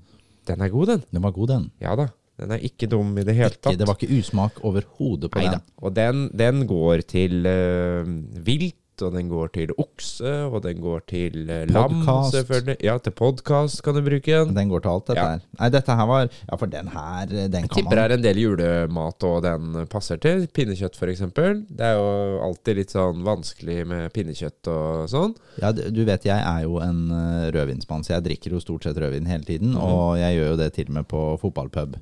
Den 0.48 0.62
er 0.64 0.72
god, 0.72 0.92
den. 0.94 1.04
Den 1.12 1.24
var 1.24 1.34
god, 1.36 1.48
den. 1.52 1.72
Ja 1.84 1.96
da. 2.00 2.08
Den 2.40 2.52
er 2.56 2.64
ikke 2.66 2.88
dum 2.90 3.12
i 3.20 3.26
det 3.28 3.36
hele 3.38 3.54
tatt. 3.54 3.78
det 3.78 3.86
var 3.88 4.00
ikke 4.00 4.18
usmak 4.18 4.64
overhodet 4.66 5.30
på 5.32 5.40
Neida. 5.40 5.60
den. 5.60 5.74
Og 5.78 5.96
den, 5.96 6.24
den 6.34 6.64
går 6.68 7.04
til 7.06 7.46
uh, 7.46 8.08
vilt, 8.46 8.80
og 9.02 9.14
den 9.16 9.30
går 9.30 9.48
til 9.54 9.72
okse, 9.82 10.32
og 10.54 10.62
den 10.64 10.82
går 10.84 11.00
til 11.10 11.50
eh, 11.50 11.66
lam, 11.72 12.04
Podcast. 12.04 12.36
selvfølgelig. 12.36 12.76
Ja, 12.86 12.98
til 13.00 13.12
podkast 13.18 13.82
kan 13.84 13.96
du 13.96 14.02
bruke 14.06 14.28
den. 14.46 14.54
Den 14.54 14.70
går 14.70 14.84
til 14.86 14.92
alt, 14.92 15.06
dette 15.08 15.20
Ja. 15.24 15.30
her. 15.32 15.42
Nei, 15.60 15.70
dette 15.70 15.96
her 15.98 16.06
var 16.06 16.28
Ja, 16.52 16.56
for 16.56 16.66
den 16.68 16.88
her, 16.88 17.26
den 17.26 17.52
Jeg 17.64 17.70
tipper 17.70 17.96
det 17.96 18.04
er 18.06 18.14
en 18.14 18.22
del 18.22 18.38
julemat 18.38 19.24
og 19.24 19.42
den 19.44 19.88
passer 19.88 20.18
til. 20.18 20.46
Pinnekjøtt 20.48 20.96
f.eks. 20.96 21.20
Det 21.34 21.82
er 21.82 21.96
jo 21.98 22.40
alltid 22.46 22.76
litt 22.76 22.90
sånn 22.94 23.24
vanskelig 23.24 23.88
med 23.88 24.14
pinnekjøtt 24.14 24.68
og 24.68 25.10
sånn. 25.10 25.36
Ja, 25.62 25.72
du 25.72 26.04
vet 26.06 26.24
jeg 26.26 26.38
er 26.44 26.62
jo 26.64 26.78
en 26.80 27.10
eh, 27.12 27.52
rødvinsmann, 27.52 28.04
så 28.04 28.14
jeg 28.20 28.24
drikker 28.30 28.52
jo 28.52 28.60
stort 28.60 28.84
sett 28.84 28.96
rødvin 28.98 29.26
hele 29.28 29.44
tiden. 29.44 29.76
Og 29.76 30.18
jeg 30.20 30.38
gjør 30.38 30.52
jo 30.54 30.58
det 30.58 30.74
til 30.74 30.86
og 30.88 30.94
med 31.00 31.08
på 31.08 31.26
fotballpub. 31.42 31.96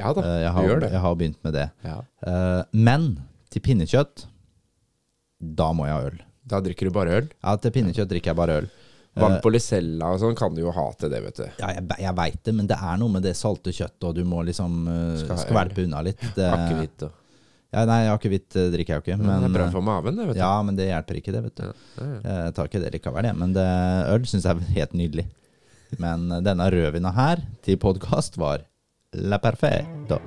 Ja 0.00 0.14
da, 0.14 0.20
Eh, 0.22 0.40
Jeg 0.40 0.48
du 0.48 0.56
har, 0.56 0.64
gjør 0.64 0.80
det. 0.80 0.90
jeg 0.92 1.00
har 1.00 1.14
begynt 1.14 1.44
med 1.44 1.52
det. 1.52 1.70
Ja. 1.84 1.98
Eh, 2.26 2.62
Men 2.72 3.18
til 3.50 3.60
pinnekjøtt, 3.60 4.24
da 5.40 5.72
må 5.72 5.84
jeg 5.86 5.94
ha 5.94 6.00
øl. 6.08 6.18
Da 6.42 6.60
drikker 6.64 6.88
du 6.88 6.94
bare 6.94 7.20
øl. 7.20 7.28
Ja, 7.42 7.56
til 7.60 7.74
pinnekjøtt 7.74 8.10
drikker 8.10 8.32
jeg 8.32 8.38
bare 8.38 8.60
øl. 8.62 8.70
Vann 9.18 9.36
Eh, 9.36 9.40
på 9.42 9.50
Lisella 9.50 10.12
og 10.14 10.20
sånn 10.22 10.36
kan 10.38 10.54
du 10.54 10.62
jo 10.62 10.72
ha 10.72 10.84
til 10.98 11.10
det, 11.10 11.20
vet 11.24 11.40
du. 11.40 11.46
Ja, 11.58 11.72
jeg, 11.74 11.86
jeg 11.98 12.16
veit 12.16 12.42
det, 12.46 12.54
men 12.54 12.68
det 12.70 12.78
er 12.78 13.00
noe 13.00 13.10
med 13.10 13.26
det 13.26 13.34
salte 13.36 13.74
kjøttet, 13.74 14.04
og 14.06 14.14
du 14.14 14.22
må 14.24 14.44
liksom 14.46 14.84
uh, 14.86 15.18
øl. 15.18 15.40
skvelpe 15.42 15.82
unna 15.84 16.04
litt. 16.06 16.22
Det, 16.36 16.46
Akevitt 16.46 17.08
og 17.08 17.16
ja, 17.70 17.84
nei, 17.86 18.00
akevitt 18.10 18.56
eh, 18.58 18.70
drikker 18.72 18.96
jeg 18.96 18.98
jo 18.98 19.04
ikke. 19.04 19.18
Men 19.22 19.44
det 19.44 19.50
er 19.50 19.54
bra 19.54 19.68
eh, 19.68 19.74
for 19.76 19.86
maven, 19.86 20.18
det, 20.18 20.26
vet 20.30 20.38
du. 20.38 20.42
ja, 20.42 20.50
men 20.66 20.78
det 20.78 20.88
hjelper 20.88 21.20
ikke, 21.20 21.34
det, 21.36 21.44
vet 21.46 21.60
du. 21.60 21.68
Ja, 21.68 22.08
ja. 22.08 22.18
Jeg 22.48 22.56
tar 22.56 22.72
ikke 22.72 22.82
det 22.82 22.92
likevel, 22.96 23.30
jeg. 23.30 23.38
Men 23.44 23.54
det, 23.54 23.68
øl 24.10 24.26
syns 24.26 24.48
jeg 24.48 24.58
er 24.58 24.74
helt 24.80 24.98
nydelig. 24.98 25.28
Men 26.02 26.26
eh, 26.34 26.44
denne 26.50 26.70
rødvina 26.74 27.14
her 27.14 27.46
til 27.66 27.78
podkast 27.78 28.42
var 28.42 28.66
la 29.14 29.38
perfecto. 29.42 30.22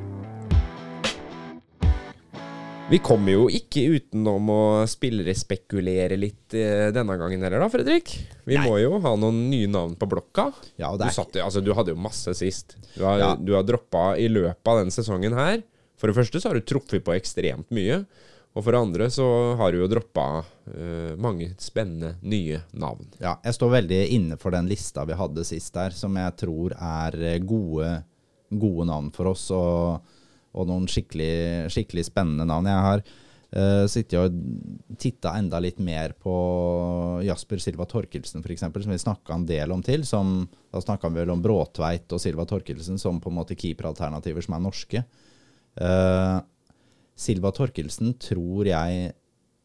Vi 2.93 2.99
kommer 3.01 3.34
jo 3.34 3.45
ikke 3.49 3.82
utenom 3.95 4.49
å 4.53 4.63
spillerespekulere 4.86 6.13
litt 6.19 6.53
eh, 6.53 6.91
denne 6.93 7.15
gangen 7.17 7.41
heller, 7.41 7.63
da, 7.63 7.69
Fredrik. 7.73 8.12
Vi 8.45 8.53
Nei. 8.60 8.67
må 8.69 8.75
jo 8.77 8.99
ha 9.01 9.15
noen 9.17 9.39
nye 9.49 9.69
navn 9.71 9.95
på 9.97 10.06
blokka. 10.12 10.51
Ja, 10.77 10.91
Du, 10.93 11.01
det 11.01 11.10
satt, 11.15 11.34
altså, 11.41 11.63
du 11.65 11.71
hadde 11.73 11.95
jo 11.95 11.97
masse 11.97 12.36
sist. 12.38 12.75
Du 12.93 13.01
har, 13.08 13.17
Ja. 13.17 13.32
du 13.34 13.56
har 13.58 13.65
droppa 13.65 14.12
i 14.21 14.27
løpet 14.29 14.69
av 14.69 14.84
denne 14.84 14.93
sesongen 14.93 15.34
her. 15.34 15.63
For 15.97 16.12
det 16.12 16.19
første 16.19 16.38
så 16.38 16.51
har 16.51 16.60
du 16.60 16.67
truffet 16.69 17.01
på 17.01 17.15
ekstremt 17.17 17.73
mye. 17.73 18.03
Og 18.53 18.62
for 18.62 18.75
det 18.75 18.84
andre 18.86 19.10
så 19.10 19.25
har 19.58 19.73
du 19.73 19.79
jo 19.82 19.89
droppa 19.89 20.27
uh, 20.45 21.15
mange 21.17 21.56
spennende 21.58 22.19
nye 22.21 22.62
navn. 22.77 23.08
Ja, 23.17 23.39
jeg 23.41 23.58
står 23.58 23.73
veldig 23.79 24.01
inne 24.13 24.38
for 24.38 24.53
den 24.53 24.69
lista 24.69 25.01
vi 25.10 25.17
hadde 25.17 25.41
sist 25.49 25.73
der, 25.73 25.97
som 25.97 26.13
jeg 26.21 26.36
tror 26.38 26.75
er 26.77 27.17
eh, 27.17 27.39
gode, 27.41 28.03
gode 28.53 28.86
navn 28.86 29.10
for 29.15 29.34
oss, 29.34 29.47
og, 29.49 30.06
og 30.54 30.70
noen 30.70 30.88
skikkelig, 30.89 31.70
skikkelig 31.74 32.08
spennende 32.10 32.48
navn. 32.50 32.70
Jeg 32.70 32.88
har 32.88 33.06
Uh, 33.54 33.86
Sitter 33.86 34.18
jeg 34.18 34.32
og 34.32 34.96
titta 34.98 35.36
enda 35.38 35.60
litt 35.62 35.78
mer 35.84 36.16
på 36.18 36.32
Jasper 37.22 37.60
Silva 37.62 37.86
Torkelsen, 37.89 38.42
f.eks., 38.42 38.63
som 38.66 38.94
vi 38.94 38.98
snakka 38.98 39.36
en 39.36 39.46
del 39.46 39.74
om 39.76 39.84
til. 39.86 40.06
Som, 40.10 40.48
da 40.74 40.82
snakka 40.82 41.12
vi 41.12 41.22
vel 41.22 41.34
om 41.36 41.44
Bråtveit 41.44 42.16
og 42.16 42.22
Silva 42.22 42.48
Torkelsen 42.50 42.98
som 43.02 43.20
på 43.22 43.30
en 43.30 43.38
måte 43.38 43.58
keeperalternativer 43.60 44.46
som 44.46 44.58
er 44.58 44.63
norske. 44.63 45.04
Uh, 45.78 46.39
Silva 47.13 47.52
Torkelsen 47.54 48.12
tror 48.22 48.68
jeg 48.68 49.13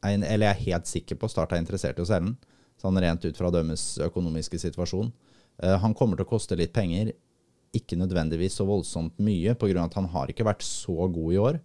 Eller 0.05 0.45
jeg 0.47 0.49
er 0.49 0.63
helt 0.63 0.87
sikker 0.89 1.19
på 1.19 1.29
Start 1.29 1.53
er 1.53 1.61
interessert 1.61 1.99
i 1.99 2.05
å 2.05 2.09
selge 2.09 2.29
den. 2.29 2.37
Sånn 2.79 3.01
rent 3.03 3.25
ut 3.25 3.41
fra 3.41 3.51
dømmes 3.51 3.87
økonomiske 4.05 4.61
situasjon. 4.69 5.09
Uh, 5.65 5.79
han 5.81 5.97
kommer 5.97 6.21
til 6.21 6.29
å 6.29 6.35
koste 6.37 6.61
litt 6.61 6.77
penger. 6.77 7.15
Ikke 7.77 7.99
nødvendigvis 8.01 8.57
så 8.59 8.67
voldsomt 8.69 9.19
mye, 9.21 9.55
pga. 9.59 9.85
at 9.85 9.97
han 9.99 10.09
har 10.15 10.31
ikke 10.31 10.47
vært 10.49 10.65
så 10.65 11.09
god 11.09 11.33
i 11.33 11.41
år. 11.43 11.61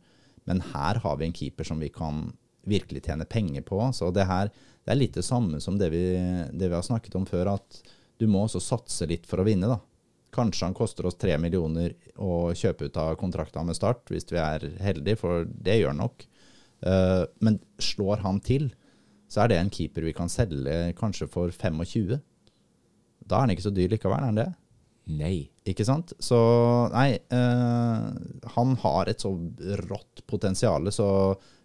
Men 0.49 0.61
her 0.73 0.99
har 1.03 1.17
vi 1.17 1.25
en 1.29 1.35
keeper 1.35 1.67
som 1.67 1.79
vi 1.79 1.89
kan 1.93 2.33
virkelig 2.67 3.03
tjene 3.05 3.27
penger 3.27 3.63
på. 3.67 3.79
Så 3.95 4.11
det 4.11 4.27
her 4.27 4.51
det 4.83 4.91
er 4.91 4.99
litt 4.99 5.15
det 5.15 5.23
samme 5.23 5.61
som 5.63 5.77
det 5.79 5.89
vi, 5.93 6.03
det 6.51 6.67
vi 6.67 6.75
har 6.75 6.83
snakket 6.83 7.15
om 7.15 7.25
før, 7.27 7.55
at 7.55 7.79
du 8.19 8.27
må 8.27 8.43
også 8.43 8.61
satse 8.63 9.07
litt 9.07 9.27
for 9.27 9.39
å 9.39 9.47
vinne, 9.47 9.69
da. 9.71 9.79
Kanskje 10.33 10.67
han 10.67 10.75
koster 10.75 11.07
oss 11.07 11.17
tre 11.19 11.37
millioner 11.39 11.93
å 12.17 12.51
kjøpe 12.57 12.89
ut 12.89 12.99
av 12.99 13.15
kontrakta 13.21 13.63
med 13.63 13.77
Start, 13.77 14.03
hvis 14.11 14.27
vi 14.31 14.41
er 14.41 14.65
heldige, 14.83 15.19
for 15.21 15.45
det 15.45 15.77
gjør 15.79 15.93
han 15.93 16.01
nok. 16.03 16.25
Uh, 16.83 17.23
men 17.45 17.61
slår 17.79 18.25
han 18.25 18.41
til, 18.43 18.71
så 19.31 19.43
er 19.43 19.53
det 19.53 19.61
en 19.61 19.71
keeper 19.73 20.03
vi 20.03 20.15
kan 20.15 20.31
selge 20.31 20.91
kanskje 20.97 21.29
for 21.31 21.53
25. 21.53 22.17
Da 23.23 23.37
er 23.37 23.45
han 23.45 23.53
ikke 23.53 23.67
så 23.69 23.73
dyr 23.73 23.93
likevel, 23.93 24.19
er 24.19 24.31
han 24.33 24.41
det? 24.41 24.49
Nei. 25.13 25.37
Ikke 25.69 25.85
sant? 25.87 26.11
Så 26.19 26.37
nei, 26.91 27.13
eh, 27.15 28.07
han 28.55 28.73
har 28.81 29.09
et 29.09 29.23
så 29.23 29.31
rått 29.87 30.25
potensial, 30.27 30.89
så 30.91 31.07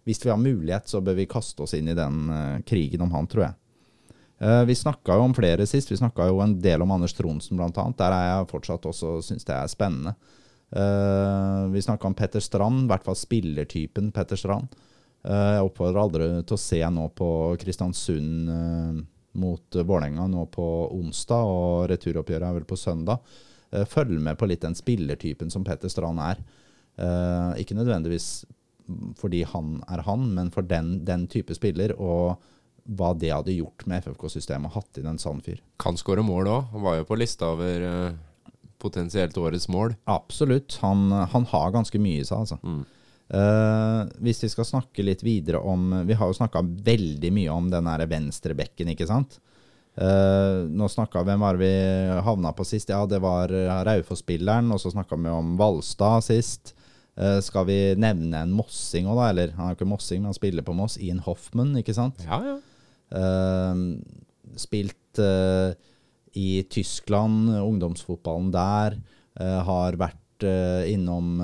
hvis 0.07 0.21
vi 0.23 0.31
har 0.31 0.39
mulighet, 0.39 0.87
så 0.87 1.01
bør 1.03 1.17
vi 1.19 1.27
kaste 1.29 1.65
oss 1.65 1.75
inn 1.75 1.91
i 1.91 1.97
den 1.97 2.29
eh, 2.31 2.61
krigen 2.67 3.03
om 3.03 3.11
han, 3.11 3.27
tror 3.27 3.49
jeg. 3.49 3.57
Eh, 4.39 4.63
vi 4.69 4.75
snakka 4.75 5.17
jo 5.19 5.27
om 5.27 5.35
flere 5.35 5.67
sist. 5.67 5.91
Vi 5.91 5.99
snakka 5.99 6.29
jo 6.29 6.39
en 6.43 6.55
del 6.63 6.81
om 6.81 6.91
Anders 6.95 7.13
Tronsen, 7.13 7.59
blant 7.59 7.77
annet. 7.77 7.99
Der 7.99 8.15
er 8.15 8.27
jeg 8.29 8.51
fortsatt 8.53 8.87
også 8.87 9.17
syns 9.25 9.47
det 9.47 9.57
er 9.57 9.71
spennende. 9.71 10.15
Eh, 10.71 11.65
vi 11.73 11.81
snakka 11.83 12.07
om 12.07 12.15
Petter 12.15 12.39
Strand, 12.39 12.85
i 12.85 12.93
hvert 12.93 13.03
fall 13.03 13.19
spillertypen 13.19 14.13
Petter 14.15 14.39
Strand. 14.39 14.71
Eh, 15.27 15.53
jeg 15.57 15.67
oppfordrer 15.67 16.01
aldri 16.01 16.29
til 16.47 16.55
å 16.55 16.61
se 16.61 16.79
nå 16.87 17.09
på 17.17 17.29
Kristiansund 17.59 18.53
eh, 18.55 18.99
mot 19.39 19.75
Vålerenga 19.75 20.27
nå 20.31 20.45
på 20.53 20.65
onsdag, 20.95 21.53
og 21.53 21.89
returoppgjøret 21.91 22.47
er 22.47 22.59
vel 22.61 22.69
på 22.69 22.79
søndag. 22.79 23.19
Uh, 23.73 23.85
følg 23.89 24.19
med 24.21 24.39
på 24.39 24.49
litt 24.49 24.63
den 24.65 24.77
spillertypen 24.77 25.51
som 25.53 25.65
Petter 25.67 25.91
Strand 25.91 26.21
er. 26.23 26.41
Uh, 26.99 27.53
ikke 27.61 27.77
nødvendigvis 27.77 28.45
fordi 29.19 29.43
han 29.45 29.79
er 29.85 30.01
han, 30.07 30.23
men 30.33 30.49
for 30.53 30.65
den, 30.65 31.03
den 31.05 31.27
type 31.29 31.53
spiller, 31.53 31.93
og 32.01 32.39
hva 32.97 33.11
det 33.13 33.29
hadde 33.29 33.53
gjort 33.53 33.85
med 33.85 34.01
FFK-systemet 34.01 34.73
hatt 34.73 34.97
inn 34.97 35.09
en 35.11 35.21
sånn 35.21 35.43
fyr. 35.45 35.59
Kan 35.81 35.99
skåre 35.99 36.23
mål 36.25 36.49
òg. 36.49 36.71
Han 36.73 36.85
var 36.87 36.97
jo 36.97 37.05
på 37.05 37.17
lista 37.19 37.51
over 37.53 37.85
uh, 37.85 38.55
potensielt 38.81 39.37
årets 39.37 39.67
mål. 39.69 39.93
Absolutt. 40.09 40.79
Han, 40.81 41.11
han 41.11 41.45
har 41.51 41.75
ganske 41.75 42.01
mye 42.01 42.23
i 42.23 42.25
seg, 42.25 42.47
altså. 42.47 42.57
Mm. 42.63 42.81
Uh, 43.29 44.09
hvis 44.25 44.41
vi 44.41 44.49
skal 44.49 44.65
snakke 44.65 45.03
litt 45.05 45.21
videre 45.21 45.59
om 45.61 45.91
Vi 46.09 46.15
har 46.17 46.31
jo 46.31 46.33
snakka 46.33 46.63
veldig 46.65 47.29
mye 47.35 47.53
om 47.53 47.67
den 47.69 47.85
venstrebekken, 48.09 48.89
ikke 48.95 49.05
sant? 49.05 49.37
Uh, 49.99 50.63
nå 50.71 50.87
snakka 50.87 51.25
Hvem 51.27 51.41
var 51.43 51.57
det 51.57 51.65
vi 51.65 52.19
havna 52.23 52.53
på 52.55 52.63
sist? 52.67 52.91
Ja, 52.91 53.01
det 53.09 53.19
var 53.23 53.51
Raufoss-spilleren. 53.87 54.71
Og 54.73 54.81
så 54.81 54.93
snakka 54.93 55.19
vi 55.19 55.33
om 55.33 55.55
Valstad 55.59 56.25
sist. 56.27 56.73
Uh, 57.19 57.39
skal 57.43 57.67
vi 57.67 57.79
nevne 57.99 58.45
en 58.45 58.55
mossing 58.55 59.09
òg, 59.09 59.19
da? 59.19 59.27
Eller 59.33 59.53
han 59.57 59.67
er 59.67 59.75
jo 59.75 59.81
ikke 59.81 59.91
mossing, 59.91 60.23
men 60.23 60.31
han 60.31 60.39
spiller 60.39 60.65
på 60.65 60.77
Moss. 60.77 60.99
Ian 61.03 61.23
Hoffman, 61.25 61.75
ikke 61.81 61.97
sant? 61.97 62.23
Ja, 62.27 62.39
ja. 62.45 62.57
spilt 64.59 65.19
i 66.37 66.49
Tyskland, 66.69 67.49
ungdomsfotballen 67.57 68.51
der. 68.53 68.99
har 69.65 69.97
vært 69.97 70.45
innom 70.87 71.41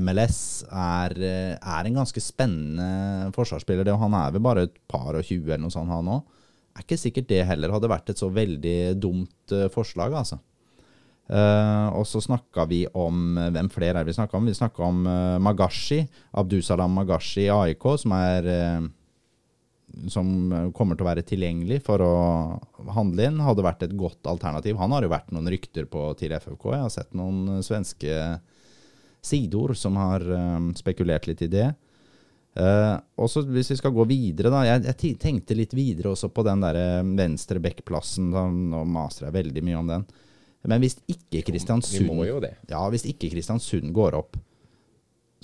MLS 0.00 0.64
er, 0.70 1.14
eh, 1.18 1.54
er, 1.54 1.86
en 1.86 2.00
ganske 2.00 2.20
spennende 2.22 3.32
forsvarsspiller. 3.36 3.92
Han 4.00 4.14
er 4.14 4.32
vel 4.32 4.44
bare 4.44 4.66
et 4.68 4.78
par 4.88 5.14
og 5.14 5.24
tjue 5.24 5.44
eller 5.44 5.66
noe 5.66 5.74
sånt, 5.74 5.92
han 5.92 6.08
òg. 6.16 6.22
Er 6.74 6.82
ikke 6.82 6.98
sikkert 6.98 7.30
det 7.30 7.44
heller 7.46 7.72
hadde 7.74 7.90
vært 7.90 8.10
et 8.10 8.20
så 8.20 8.28
veldig 8.34 8.78
dumt 8.98 9.54
uh, 9.54 9.68
forslag, 9.72 10.14
altså. 10.18 10.40
Uh, 11.24 11.88
og 11.96 12.02
så 12.04 12.20
snakka 12.20 12.66
vi 12.68 12.82
om 13.00 13.38
Hvem 13.54 13.70
flere 13.72 14.02
er 14.02 14.04
vi 14.04 14.12
snakka 14.12 14.36
om? 14.36 14.44
Vi 14.44 14.56
snakka 14.58 14.82
om 14.84 15.06
uh, 15.08 15.38
Magashi. 15.40 16.02
Abdusalam 16.36 16.92
Magashi 16.98 17.46
i 17.46 17.52
AIK, 17.54 17.86
som 18.02 18.16
er 18.18 18.50
som 20.10 20.26
kommer 20.74 20.98
til 20.98 21.04
å 21.04 21.06
være 21.06 21.22
tilgjengelig 21.22 21.76
for 21.86 22.02
å 22.02 22.14
handle 22.96 23.28
inn, 23.28 23.36
hadde 23.46 23.62
vært 23.62 23.84
et 23.86 23.92
godt 23.94 24.26
alternativ. 24.26 24.74
Han 24.80 24.90
har 24.90 25.06
jo 25.06 25.12
vært 25.12 25.30
noen 25.30 25.46
rykter 25.54 25.86
på 25.86 26.08
til 26.18 26.34
FFK. 26.34 26.64
Jeg 26.72 26.82
har 26.82 26.90
sett 26.90 27.14
noen 27.14 27.62
svenske 27.62 28.16
sidoer 29.22 29.76
som 29.78 29.94
har 30.00 30.24
spekulert 30.74 31.28
litt 31.30 31.44
i 31.46 31.50
det. 31.52 31.68
Uh, 32.54 33.00
også 33.18 33.42
Hvis 33.50 33.72
vi 33.72 33.76
skal 33.80 33.90
gå 33.94 34.04
videre, 34.06 34.52
da. 34.52 34.60
Jeg, 34.68 34.84
jeg 34.86 35.16
tenkte 35.18 35.56
litt 35.58 35.74
videre 35.74 36.12
også 36.12 36.30
på 36.30 36.44
den 36.46 36.62
der 36.62 36.78
um, 37.02 37.14
venstre 37.18 37.58
backplassen. 37.62 38.30
Nå 38.30 38.84
maser 38.86 39.28
jeg 39.28 39.38
veldig 39.40 39.64
mye 39.66 39.80
om 39.80 39.90
den. 39.90 40.06
Men 40.64 40.80
hvis 40.80 40.96
ikke 41.10 41.42
Kristiansund 41.44 42.46
Ja, 42.70 42.82
hvis 42.92 43.04
ikke 43.10 43.28
Kristiansund 43.34 43.90
går 43.92 44.16
opp, 44.16 44.38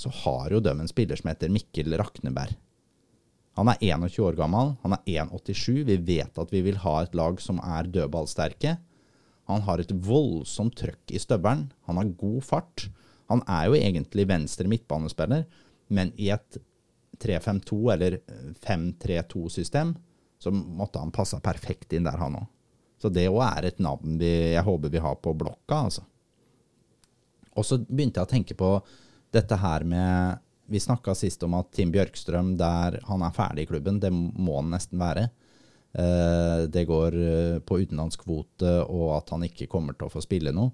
så 0.00 0.08
har 0.22 0.54
jo 0.54 0.62
de 0.64 0.72
en 0.72 0.88
spiller 0.88 1.18
som 1.18 1.28
heter 1.28 1.52
Mikkel 1.52 1.92
Rakneberg. 2.00 2.54
Han 3.58 3.68
er 3.68 3.82
21 3.82 4.24
år 4.24 4.38
gammel, 4.38 4.70
han 4.80 4.94
er 4.96 5.26
1,87. 5.26 5.82
Vi 5.84 5.98
vet 6.06 6.38
at 6.40 6.54
vi 6.54 6.62
vil 6.64 6.78
ha 6.80 6.94
et 7.02 7.16
lag 7.18 7.42
som 7.42 7.58
er 7.60 7.90
dødballsterke. 7.92 8.78
Han 9.50 9.66
har 9.66 9.82
et 9.82 9.92
voldsomt 9.92 10.78
trøkk 10.78 11.12
i 11.12 11.20
støvelen. 11.20 11.66
Han 11.90 12.00
har 12.00 12.14
god 12.22 12.40
fart. 12.46 12.86
Han 13.28 13.42
er 13.50 13.68
jo 13.68 13.76
egentlig 13.76 14.28
venstre 14.30 14.70
midtbanespiller, 14.70 15.44
men 15.90 16.14
i 16.16 16.30
et 16.32 16.58
3-5-2 17.22 17.80
eller 17.94 18.18
5-3-2-system 18.64 19.94
så 20.40 20.50
måtte 20.50 20.98
han 20.98 21.12
passe 21.12 21.40
perfekt 21.44 21.92
inn 21.92 22.06
der, 22.08 22.16
han 22.16 22.38
òg. 22.40 22.46
Så 23.00 23.08
det 23.12 23.28
òg 23.28 23.42
er 23.44 23.68
et 23.68 23.80
navn 23.80 24.16
vi, 24.20 24.30
jeg 24.54 24.64
håper 24.64 24.92
vi 24.92 25.02
har 25.04 25.18
på 25.20 25.34
blokka, 25.36 25.82
altså. 25.88 26.04
Og 27.56 27.66
så 27.66 27.80
begynte 27.82 28.20
jeg 28.20 28.28
å 28.28 28.30
tenke 28.30 28.56
på 28.56 28.70
dette 29.34 29.58
her 29.60 29.84
med 29.86 30.46
Vi 30.70 30.78
snakka 30.78 31.16
sist 31.18 31.42
om 31.42 31.56
at 31.58 31.72
Tim 31.74 31.90
Bjørkstrøm, 31.90 32.52
der 32.54 33.00
han 33.08 33.24
er 33.26 33.32
ferdig 33.34 33.64
i 33.64 33.70
klubben, 33.72 33.96
det 33.98 34.12
må 34.14 34.60
han 34.60 34.68
nesten 34.70 35.00
være. 35.02 35.24
Eh, 35.90 36.60
det 36.70 36.84
går 36.86 37.16
eh, 37.18 37.56
på 37.58 37.80
utenlandskvote, 37.80 38.76
og 38.86 39.16
at 39.16 39.32
han 39.34 39.48
ikke 39.48 39.66
kommer 39.66 39.98
til 39.98 40.06
å 40.06 40.12
få 40.12 40.22
spille 40.22 40.52
noe. 40.54 40.70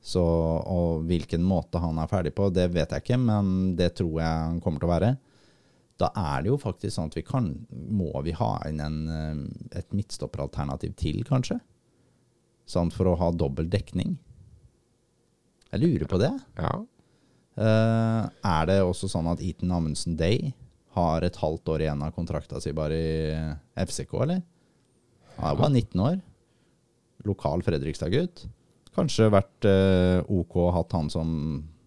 Så, 0.00 0.24
og 0.24 1.04
hvilken 1.08 1.44
måte 1.44 1.80
han 1.80 2.00
er 2.00 2.08
ferdig 2.08 2.32
på, 2.36 2.48
det 2.56 2.70
vet 2.72 2.96
jeg 2.96 3.04
ikke, 3.04 3.20
men 3.20 3.74
det 3.76 3.90
tror 4.00 4.16
jeg 4.22 4.40
han 4.48 4.62
kommer 4.64 4.80
til 4.80 4.88
å 4.88 4.94
være. 4.94 5.12
Da 6.02 6.10
er 6.18 6.42
det 6.42 6.50
jo 6.50 6.58
faktisk 6.58 6.96
sånn 6.96 7.12
at 7.12 7.16
vi 7.18 7.22
kan 7.22 7.52
Må 7.70 8.10
vi 8.26 8.34
ha 8.34 8.56
inn 8.66 8.80
en, 8.82 8.96
eh, 9.08 9.78
et 9.78 9.94
midtstopperalternativ 9.94 10.96
til, 10.98 11.22
kanskje? 11.28 11.60
Sånn 12.66 12.90
for 12.94 13.10
å 13.10 13.18
ha 13.20 13.30
dobbel 13.30 13.68
dekning? 13.70 14.16
Jeg 15.70 15.82
lurer 15.82 16.08
på 16.10 16.18
det. 16.22 16.32
Ja. 16.58 16.74
Uh, 17.54 18.26
er 18.46 18.66
det 18.66 18.80
også 18.82 19.06
sånn 19.10 19.28
at 19.30 19.42
Eaton 19.44 19.70
Amundsen 19.74 20.16
Day 20.18 20.54
har 20.96 21.22
et 21.26 21.36
halvt 21.38 21.70
år 21.70 21.84
igjen 21.84 22.02
av 22.02 22.14
kontrakta 22.14 22.60
si 22.62 22.72
bare 22.74 22.96
i 22.98 23.84
FCK, 23.84 24.14
eller? 24.24 24.42
Han 25.36 25.50
er 25.50 25.60
bare 25.60 25.74
19 25.74 26.02
år. 26.02 26.18
Lokal 27.26 27.62
Fredrikstad-gutt. 27.66 28.46
Kanskje 28.94 29.30
vært 29.34 29.66
uh, 29.66 30.22
OK 30.30 30.56
hatt 30.74 30.94
han 30.94 31.10
som 31.10 31.30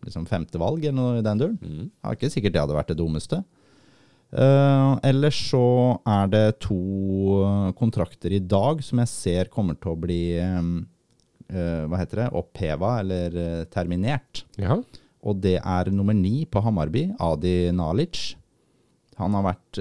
liksom, 0.04 0.28
femte 0.28 0.60
valg 0.60 0.84
eller 0.84 0.98
noe 0.98 1.20
i 1.22 1.26
den 1.26 1.44
duren. 1.44 1.60
Mm. 1.64 1.86
Er 2.04 2.18
ikke 2.18 2.32
sikkert 2.32 2.56
det 2.56 2.64
hadde 2.64 2.78
vært 2.78 2.92
det 2.92 3.00
dummeste. 3.00 3.42
Uh, 4.28 5.00
ellers 5.08 5.38
så 5.54 5.64
er 6.04 6.28
det 6.28 6.60
to 6.66 6.76
eh, 7.46 7.70
kontrakter 7.80 8.34
i 8.36 8.42
dag 8.44 8.82
som 8.84 9.00
jeg 9.00 9.08
ser 9.08 9.52
kommer 9.54 9.78
til 9.80 9.94
å 9.94 10.00
bli 10.02 10.20
um, 10.44 10.82
uh, 11.48 11.88
hva 11.88 12.02
heter 12.02 12.26
det, 12.26 12.28
oppheva 12.36 12.98
eller 13.06 13.38
uh, 13.38 13.62
terminert. 13.72 14.44
Ja. 14.60 14.82
Og 15.24 15.40
det 15.46 15.56
er 15.62 15.92
nummer 15.96 16.18
ni 16.18 16.42
på 16.44 16.60
Hamarby, 16.64 17.06
Adi 17.24 17.72
Nalic. 17.76 18.36
Han 19.18 19.34
har 19.34 19.48
vært 19.48 19.80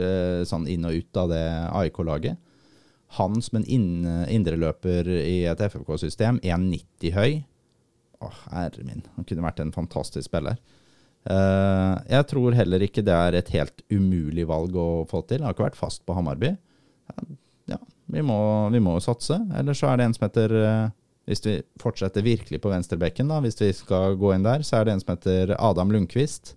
sånn 0.49 0.65
inn 0.73 0.87
og 0.89 0.95
ut 0.97 1.19
av 1.21 1.29
det 1.29 1.43
AIK-laget. 1.77 2.39
Han 3.19 3.37
som 3.45 3.59
en 3.59 3.67
indreløper 4.33 5.11
i 5.13 5.43
et 5.45 5.61
FFK-system, 5.61 6.39
1,90 6.41 7.13
høy. 7.13 7.43
Å, 8.25 8.31
herre 8.55 8.87
min. 8.89 9.05
Han 9.19 9.29
kunne 9.29 9.45
vært 9.45 9.61
en 9.61 9.75
fantastisk 9.77 10.31
spiller. 10.31 10.57
Uh, 11.27 11.99
jeg 12.07 12.27
tror 12.31 12.55
heller 12.55 12.85
ikke 12.87 13.03
det 13.03 13.15
er 13.15 13.35
et 13.35 13.49
helt 13.57 13.83
umulig 13.91 14.47
valg 14.47 14.77
å 14.79 15.05
få 15.11 15.25
til. 15.27 15.41
Jeg 15.41 15.49
har 15.49 15.57
ikke 15.57 15.67
vært 15.67 15.81
fast 15.81 16.05
på 16.07 16.15
Hamarby. 16.15 16.53
Ja, 17.71 17.81
vi 18.15 18.23
må, 18.23 18.39
må 18.83 18.95
satse. 19.03 19.41
Eller 19.59 19.75
så 19.75 19.91
er 19.91 19.99
det 19.99 20.07
en 20.07 20.17
som 20.17 20.29
heter 20.29 20.55
uh, 20.55 20.95
Hvis 21.27 21.43
vi 21.43 21.57
fortsetter 21.83 22.23
virkelig 22.23 22.61
på 22.63 22.71
venstrebekken, 22.71 23.31
da, 23.33 23.41
hvis 23.43 23.59
vi 23.59 23.73
skal 23.75 24.15
gå 24.21 24.31
inn 24.37 24.47
der, 24.47 24.63
så 24.63 24.79
er 24.79 24.87
det 24.87 24.95
en 24.95 25.03
som 25.03 25.17
heter 25.17 25.57
Adam 25.59 25.91
Lundqvist. 25.95 26.55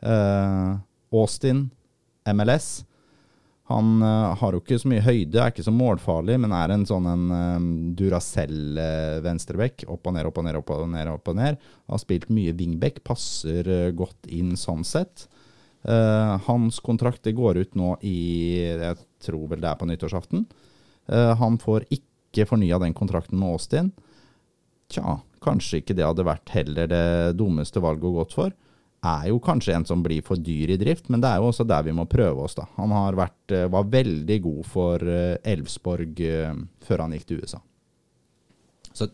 Uh, 0.00 0.80
Austin 1.12 1.66
MLS. 2.32 2.86
Han 3.66 4.02
eh, 4.02 4.34
har 4.38 4.54
jo 4.54 4.60
ikke 4.62 4.78
så 4.78 4.90
mye 4.90 5.02
høyde, 5.02 5.40
er 5.42 5.50
ikke 5.50 5.64
så 5.66 5.74
målfarlig, 5.74 6.36
men 6.38 6.52
er 6.54 6.70
en 6.70 6.84
sånn 6.86 7.08
en 7.10 7.24
um, 7.34 7.64
Duracell-venstrebekk. 7.98 9.88
Opp 9.90 10.06
og 10.06 10.14
ned, 10.14 10.28
opp 10.28 10.38
og 10.38 10.46
ned, 10.46 10.58
opp 10.60 10.70
og 10.76 10.86
ned. 10.92 11.10
opp 11.10 11.32
og 11.32 11.38
ned. 11.40 11.58
Har 11.90 12.02
spilt 12.02 12.28
mye 12.30 12.54
wingback, 12.54 13.02
passer 13.06 13.90
godt 13.98 14.30
inn 14.30 14.54
sånn 14.60 14.86
sett. 14.86 15.26
Uh, 15.86 16.38
hans 16.46 16.78
kontrakt 16.82 17.26
går 17.26 17.62
ut 17.62 17.74
nå 17.78 17.92
i 18.06 18.16
Jeg 18.58 18.96
tror 19.22 19.46
vel 19.50 19.62
det 19.62 19.70
er 19.70 19.80
på 19.80 19.88
nyttårsaften. 19.90 20.46
Uh, 21.10 21.34
han 21.38 21.58
får 21.62 21.88
ikke 21.90 22.46
fornya 22.46 22.78
den 22.82 22.94
kontrakten 22.94 23.38
med 23.40 23.50
Austin. 23.56 23.90
Tja, 24.94 25.18
kanskje 25.42 25.82
ikke 25.82 25.98
det 25.98 26.06
hadde 26.06 26.26
vært 26.26 26.54
heller 26.54 26.86
det 26.90 27.06
dummeste 27.38 27.82
valget 27.82 28.10
å 28.12 28.14
gått 28.20 28.38
for 28.38 28.54
er 29.06 29.28
jo 29.30 29.38
kanskje 29.42 29.74
en 29.76 29.86
som 29.88 30.02
blir 30.04 30.24
for 30.26 30.40
dyr 30.40 30.74
i 30.74 30.78
drift, 30.80 31.08
men 31.12 31.22
det 31.22 31.30
er 31.30 31.40
jo 31.42 31.50
også 31.50 31.66
der 31.68 31.86
vi 31.86 31.94
må 31.96 32.06
prøve 32.10 32.44
oss, 32.46 32.56
da. 32.58 32.66
Han 32.76 32.92
vært, 33.16 33.54
eh, 33.54 33.68
var 33.72 33.88
veldig 33.92 34.38
god 34.44 34.66
for 34.66 35.06
Elvsborg 35.06 35.86
Elfsborg 35.86 36.20
eh, 36.20 36.54
før 36.86 37.04
han 37.04 37.16
gikk 37.16 37.26
til 37.28 37.42
USA. 37.42 37.60
Så 38.96 39.08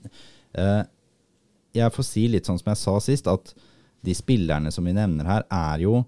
eh, 0.55 0.83
jeg 1.73 1.95
får 1.95 2.07
si 2.07 2.27
litt 2.31 2.49
sånn 2.49 2.61
som 2.61 2.73
jeg 2.73 2.83
sa 2.83 2.97
sist, 3.03 3.31
at 3.31 3.55
de 4.03 4.15
spillerne 4.15 4.73
som 4.75 4.87
vi 4.87 4.95
nevner 4.97 5.29
her, 5.29 5.47
er 5.47 5.83
jo 5.85 6.01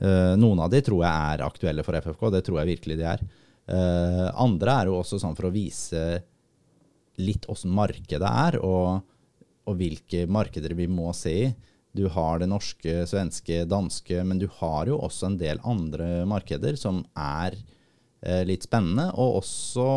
eh, 0.00 0.34
Noen 0.38 0.60
av 0.64 0.72
de 0.72 0.82
tror 0.84 1.04
jeg 1.04 1.34
er 1.34 1.44
aktuelle 1.46 1.84
for 1.86 1.98
FFK, 1.98 2.30
det 2.34 2.42
tror 2.46 2.60
jeg 2.62 2.72
virkelig 2.74 2.98
de 3.00 3.06
er. 3.14 3.24
Eh, 3.68 4.26
andre 4.40 4.80
er 4.80 4.90
jo 4.90 4.98
også 5.00 5.20
sånn 5.20 5.36
for 5.36 5.48
å 5.48 5.54
vise 5.54 6.02
litt 7.18 7.48
åssen 7.50 7.72
markedet 7.74 8.28
er, 8.28 8.60
og, 8.62 9.00
og 9.66 9.80
hvilke 9.80 10.26
markeder 10.30 10.76
vi 10.78 10.86
må 10.90 11.10
se 11.16 11.34
i. 11.48 11.48
Du 11.96 12.06
har 12.12 12.38
det 12.38 12.50
norske, 12.50 13.02
svenske, 13.08 13.62
danske, 13.68 14.20
men 14.24 14.40
du 14.40 14.48
har 14.60 14.90
jo 14.90 14.98
også 15.00 15.30
en 15.30 15.38
del 15.40 15.60
andre 15.66 16.26
markeder 16.28 16.76
som 16.78 17.00
er 17.16 17.56
eh, 17.56 18.44
litt 18.46 18.68
spennende. 18.68 19.08
Og 19.16 19.40
også 19.40 19.88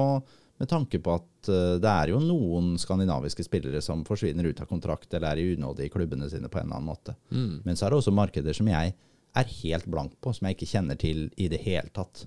med 0.62 0.70
tanke 0.70 1.02
på 1.02 1.14
at 1.18 1.52
eh, 1.52 1.78
det 1.82 1.92
er 1.92 2.14
jo 2.14 2.22
noen 2.24 2.76
skandinaviske 2.82 3.46
spillere 3.48 3.82
som 3.84 4.06
forsvinner 4.08 4.48
ut 4.48 4.62
av 4.64 4.70
kontrakt 4.70 5.14
eller 5.14 5.34
er 5.34 5.42
i 5.42 5.56
unåde 5.56 5.86
i 5.86 5.94
klubbene 5.94 6.30
sine 6.32 6.50
på 6.52 6.62
en 6.62 6.68
eller 6.68 6.80
annen 6.80 6.92
måte. 6.92 7.18
Mm. 7.34 7.62
Men 7.66 7.78
så 7.78 7.88
er 7.88 7.94
det 7.94 8.02
også 8.02 8.14
markeder 8.16 8.56
som 8.58 8.70
jeg 8.72 8.94
er 9.32 9.52
helt 9.62 9.88
blank 9.90 10.16
på, 10.22 10.34
som 10.36 10.48
jeg 10.48 10.58
ikke 10.58 10.72
kjenner 10.74 11.00
til 11.00 11.28
i 11.40 11.48
det 11.52 11.62
hele 11.66 11.92
tatt. 11.96 12.26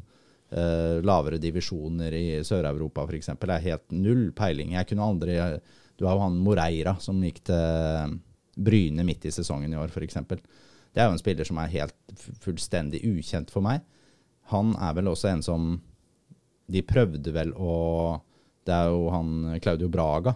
Eh, 0.55 1.01
lavere 1.05 1.41
divisjoner 1.43 2.15
i 2.15 2.27
Sør-Europa 2.47 3.07
f.eks. 3.09 3.33
er 3.35 3.65
helt 3.65 3.95
null 3.95 4.29
peiling. 4.37 4.77
Jeg 4.77 4.91
kunne 4.91 5.09
aldri 5.09 5.39
Du 5.99 6.07
har 6.07 6.17
jo 6.17 6.25
han 6.25 6.39
Moreira 6.43 6.97
som 7.01 7.23
gikk 7.23 7.45
til 7.47 8.19
Bryne 8.57 9.05
midt 9.07 9.25
i 9.27 9.33
sesongen 9.35 9.73
i 9.73 9.79
år, 9.81 9.93
f.eks. 9.93 10.21
Det 10.25 11.03
er 11.03 11.09
jo 11.09 11.17
en 11.17 11.21
spiller 11.23 11.49
som 11.49 11.59
er 11.59 11.73
helt 11.73 12.25
fullstendig 12.45 13.03
ukjent 13.09 13.51
for 13.51 13.65
meg. 13.65 13.83
Han 14.53 14.75
er 14.77 14.95
vel 14.99 15.11
også 15.11 15.33
en 15.33 15.43
som 15.43 15.75
De 16.71 16.81
prøvde 16.85 17.33
vel 17.33 17.51
å 17.57 17.75
Det 18.65 18.73
er 18.73 18.89
jo 18.89 19.09
han 19.13 19.59
Claudio 19.61 19.91
Braga 19.93 20.33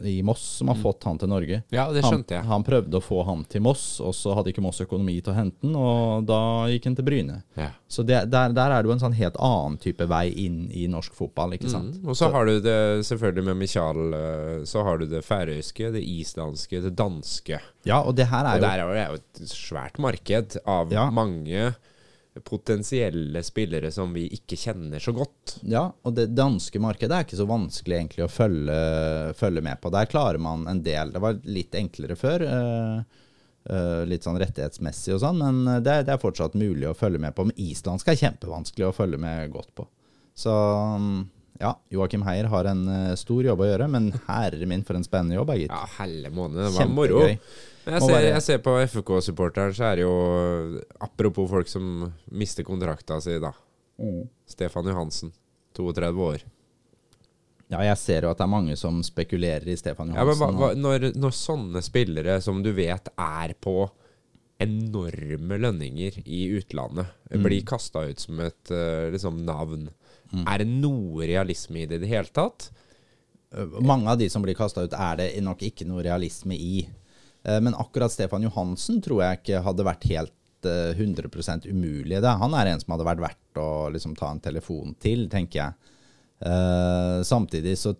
i 0.00 0.22
Moss 0.22 0.42
som 0.42 0.68
har 0.68 0.76
mm. 0.76 0.82
fått 0.82 1.04
han 1.04 1.18
til 1.18 1.30
Norge. 1.30 1.62
Ja, 1.72 1.86
det 1.92 2.02
skjønte 2.04 2.36
jeg. 2.36 2.44
Han, 2.44 2.50
han, 2.50 2.64
prøvde 2.66 2.98
å 2.98 3.04
få 3.04 3.22
han 3.26 3.44
til 3.50 3.62
Moss, 3.64 3.84
og 4.04 4.14
så 4.16 4.34
hadde 4.36 4.52
ikke 4.52 4.64
Moss 4.64 4.80
økonomi 4.84 5.18
til 5.20 5.32
å 5.32 5.36
hente 5.36 5.66
han, 5.66 5.76
og 5.78 6.26
da 6.28 6.40
gikk 6.72 6.90
han 6.90 6.98
til 6.98 7.06
Bryne. 7.06 7.38
Ja. 7.56 7.70
Så 7.88 8.04
det, 8.06 8.24
der, 8.32 8.52
der, 8.56 8.74
er 8.74 8.82
det 8.82 8.90
jo 8.90 8.96
en 8.96 9.02
sånn 9.02 9.16
helt 9.16 9.38
annen 9.40 9.78
type 9.82 10.08
vei 10.10 10.26
inn 10.44 10.66
i 10.74 10.86
norsk 10.90 11.16
fotball, 11.16 11.56
ikke 11.56 11.72
sant. 11.72 12.00
Mm. 12.00 12.10
Og 12.10 12.18
så, 12.18 12.30
har 12.34 12.48
du 12.48 12.60
det 12.64 12.78
selvfølgelig 13.08 13.48
med 13.50 13.60
Michael, 13.62 14.04
eh, 14.20 14.60
så 14.68 14.84
har 14.86 15.00
du 15.00 15.08
det 15.10 15.24
færøyske, 15.26 15.92
det 15.96 16.04
islandske, 16.04 16.82
det 16.84 16.94
danske. 16.98 17.60
Ja, 17.86 18.02
og 18.02 18.16
det 18.18 18.28
her 18.32 18.44
er 18.44 18.56
og 18.56 18.60
jo 18.60 18.64
Og 18.64 18.68
der 18.68 19.02
er 19.04 19.12
jo 19.14 19.20
et 19.22 19.52
svært 19.52 20.00
marked 20.02 20.58
av 20.66 20.92
ja. 20.92 21.08
mange 21.14 21.70
potensielle 22.44 23.42
spillere 23.46 23.90
som 23.94 24.12
vi 24.16 24.26
ikke 24.36 24.58
kjenner 24.60 25.02
så 25.02 25.14
godt. 25.16 25.56
Ja, 25.66 25.86
og 26.02 26.16
det 26.16 26.28
danske 26.36 26.80
markedet 26.82 27.16
er 27.16 27.26
ikke 27.26 27.38
så 27.38 27.48
vanskelig 27.48 27.98
egentlig 27.98 28.26
å 28.26 28.32
følge, 28.32 28.80
følge 29.38 29.62
med 29.64 29.80
på. 29.80 29.92
Der 29.94 30.10
klarer 30.10 30.42
man 30.42 30.66
en 30.70 30.82
del. 30.84 31.14
Det 31.14 31.22
var 31.22 31.38
litt 31.44 31.76
enklere 31.78 32.18
før. 32.18 32.46
Uh, 32.46 34.02
litt 34.06 34.22
sånn 34.22 34.38
rettighetsmessig 34.38 35.16
og 35.16 35.24
sånn, 35.24 35.40
men 35.42 35.80
det, 35.82 36.04
det, 36.06 36.12
er 36.14 36.22
fortsatt 36.22 36.54
mulig 36.54 36.86
å 36.86 36.94
følge 36.94 37.18
med 37.22 37.34
på. 37.34 37.48
Men 37.48 37.58
islandsk 37.58 38.12
er 38.12 38.20
kjempevanskelig 38.20 38.86
å 38.86 38.94
følge 38.94 39.18
med 39.18 39.50
godt 39.54 39.72
på. 39.74 39.88
Så 40.36 40.52
um, 40.52 41.24
ja, 41.60 41.72
Joakim 41.92 42.24
Heier 42.26 42.48
har 42.52 42.68
en 42.70 42.82
uh, 42.88 43.14
stor 43.18 43.46
jobb 43.46 43.62
å 43.64 43.70
gjøre, 43.70 43.88
men 43.92 44.10
herre 44.26 44.68
min, 44.68 44.84
for 44.86 44.98
en 44.98 45.06
spennende 45.06 45.38
jobb, 45.38 45.54
gitt. 45.60 45.72
Ja, 45.72 45.84
helle 45.98 46.32
måned. 46.34 46.60
Det 46.64 46.74
var 46.76 46.92
moro. 46.92 47.22
Jeg 47.86 48.02
ser, 48.02 48.24
jeg 48.26 48.42
ser, 48.42 48.60
på 48.64 48.74
FK-supporteren, 48.82 49.74
så 49.76 49.84
er 49.92 50.00
det 50.00 50.02
jo 50.02 50.14
Apropos 51.06 51.46
folk 51.46 51.68
som 51.70 52.08
mister 52.34 52.66
kontrakta 52.66 53.20
si, 53.22 53.36
da. 53.42 53.52
Mm. 54.02 54.24
Stefan 54.50 54.90
Johansen, 54.90 55.30
32 55.78 56.24
år. 56.26 56.46
Ja, 57.66 57.80
jeg 57.82 57.98
ser 57.98 58.26
jo 58.26 58.30
at 58.30 58.38
det 58.38 58.46
er 58.46 58.52
mange 58.52 58.74
som 58.78 58.98
spekulerer 59.06 59.66
i 59.70 59.78
Stefan 59.78 60.12
Johansen. 60.12 60.22
Ja, 60.22 60.26
men 60.30 60.58
hva, 60.58 60.68
hva, 60.70 60.72
når, 60.78 61.08
når, 61.18 61.34
sånne 61.34 61.82
spillere 61.82 62.38
som 62.44 62.60
du 62.62 62.70
vet 62.76 63.10
er 63.12 63.54
på 63.58 63.88
enorme 64.62 65.58
lønninger 65.60 66.20
i 66.24 66.46
utlandet, 66.56 67.10
mm. 67.28 67.42
blir 67.44 67.66
kasta 67.68 68.06
ut 68.08 68.22
som 68.22 68.40
et 68.44 68.72
uh, 68.72 69.10
liksom 69.12 69.42
navn, 69.46 69.90
mm. 70.32 70.44
er 70.44 70.62
det 70.62 70.68
noe 70.70 71.28
realisme 71.28 71.82
i 71.82 71.88
det 71.88 72.00
i 72.00 72.04
det 72.04 72.10
hele 72.10 72.32
tatt? 72.34 72.70
Mange 73.80 74.10
av 74.10 74.18
de 74.20 74.28
som 74.30 74.42
blir 74.44 74.56
kasta 74.58 74.84
ut, 74.84 74.92
er 74.92 75.20
det 75.20 75.28
nok 75.44 75.62
ikke 75.64 75.86
noe 75.88 76.04
realisme 76.04 76.56
i. 76.58 76.82
Eh, 77.46 77.60
men 77.60 77.74
akkurat 77.74 78.12
Stefan 78.12 78.44
Johansen 78.44 79.00
tror 79.04 79.22
jeg 79.22 79.40
ikke 79.40 79.62
hadde 79.64 79.86
vært 79.86 80.08
helt 80.10 80.34
100 80.66 81.30
eh, 81.30 81.70
umulig. 81.70 82.22
Det. 82.22 82.28
Han 82.42 82.54
er 82.58 82.72
en 82.72 82.80
som 82.82 82.96
hadde 82.96 83.06
vært 83.06 83.22
verdt 83.22 83.60
å 83.62 83.68
liksom 83.94 84.16
ta 84.18 84.32
en 84.32 84.42
telefon 84.42 84.96
til, 85.00 85.28
tenker 85.30 85.62
jeg. 85.62 85.92
Uh, 86.36 87.22
samtidig 87.24 87.78
så 87.80 87.94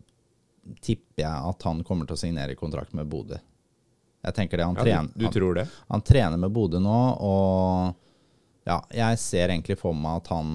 tipper 0.85 1.23
jeg 1.23 1.51
at 1.51 1.63
han 1.65 1.79
kommer 1.89 2.05
til 2.05 2.19
å 2.19 2.21
signere 2.21 2.59
kontrakt 2.59 2.93
med 2.93 3.09
Bodø. 3.09 3.39
Jeg 4.27 4.37
tenker 4.37 4.59
det. 4.59 4.67
Han, 4.67 4.77
ja, 4.77 4.85
trener, 4.85 5.15
du, 5.15 5.25
du 5.25 5.33
tror 5.33 5.57
det? 5.57 5.65
Han, 5.71 5.95
han 5.95 6.05
trener 6.05 6.43
med 6.43 6.53
Bodø 6.53 6.83
nå, 6.83 6.99
og 7.23 8.06
ja, 8.67 8.81
jeg 8.91 9.19
ser 9.23 9.53
egentlig 9.53 9.77
for 9.79 9.95
meg 9.95 10.25
at 10.25 10.29
han 10.33 10.49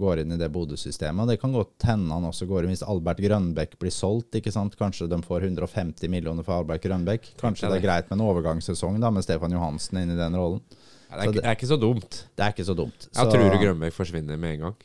går 0.00 0.24
inn 0.24 0.34
i 0.34 0.38
det 0.40 0.48
Bodø-systemet. 0.50 1.28
Det 1.30 1.36
kan 1.38 1.52
godt 1.54 1.84
hende 1.86 2.10
han 2.10 2.24
også 2.26 2.48
går 2.50 2.66
inn 2.66 2.72
hvis 2.74 2.82
Albert 2.82 3.20
Grønbekk 3.22 3.76
blir 3.78 3.94
solgt. 3.94 4.34
ikke 4.34 4.50
sant? 4.50 4.74
Kanskje 4.78 5.06
de 5.06 5.20
får 5.22 5.46
150 5.46 6.10
millioner 6.10 6.42
for 6.42 6.58
Albert 6.58 6.82
Grønbekk. 6.82 7.28
Kanskje 7.38 7.70
det 7.70 7.78
er 7.78 7.84
greit 7.84 8.10
med 8.10 8.18
en 8.18 8.24
overgangssesong 8.26 8.98
da, 9.02 9.12
med 9.14 9.22
Stefan 9.22 9.54
Johansen 9.54 10.00
inn 10.00 10.10
i 10.10 10.18
den 10.18 10.34
rollen. 10.34 10.58
Ja, 11.06 11.20
det, 11.20 11.28
er, 11.28 11.36
det, 11.36 11.44
er, 11.44 11.54
ikke 11.54 11.70
så 11.70 11.78
dumt. 11.78 12.18
Det 12.34 12.44
er 12.48 12.56
ikke 12.56 12.66
så 12.66 12.74
dumt. 12.74 13.06
Ja, 13.12 13.28
tror 13.30 13.46
du 13.46 13.60
Grønbekk 13.62 13.94
forsvinner 13.94 14.42
med 14.42 14.56
en 14.56 14.66
gang? 14.66 14.82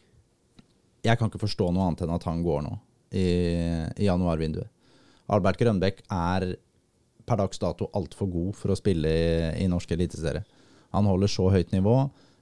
Jeg 1.09 1.17
kan 1.17 1.31
ikke 1.31 1.41
forstå 1.47 1.71
noe 1.71 1.87
annet 1.87 2.05
enn 2.05 2.13
at 2.13 2.29
han 2.29 2.45
går 2.45 2.61
nå, 2.67 2.75
i, 3.09 3.25
i 3.97 4.05
januarvinduet. 4.05 4.69
Albert 5.33 5.57
Grønbekk 5.63 6.05
er 6.13 6.51
per 7.27 7.41
dags 7.41 7.57
dato 7.59 7.89
altfor 7.97 8.29
god 8.31 8.53
for 8.55 8.71
å 8.71 8.77
spille 8.77 9.09
i, 9.09 9.65
i 9.65 9.67
norsk 9.71 9.97
eliteserie. 9.97 10.45
Han 10.93 11.09
holder 11.09 11.31
så 11.31 11.49
høyt 11.51 11.73
nivå. 11.73 11.97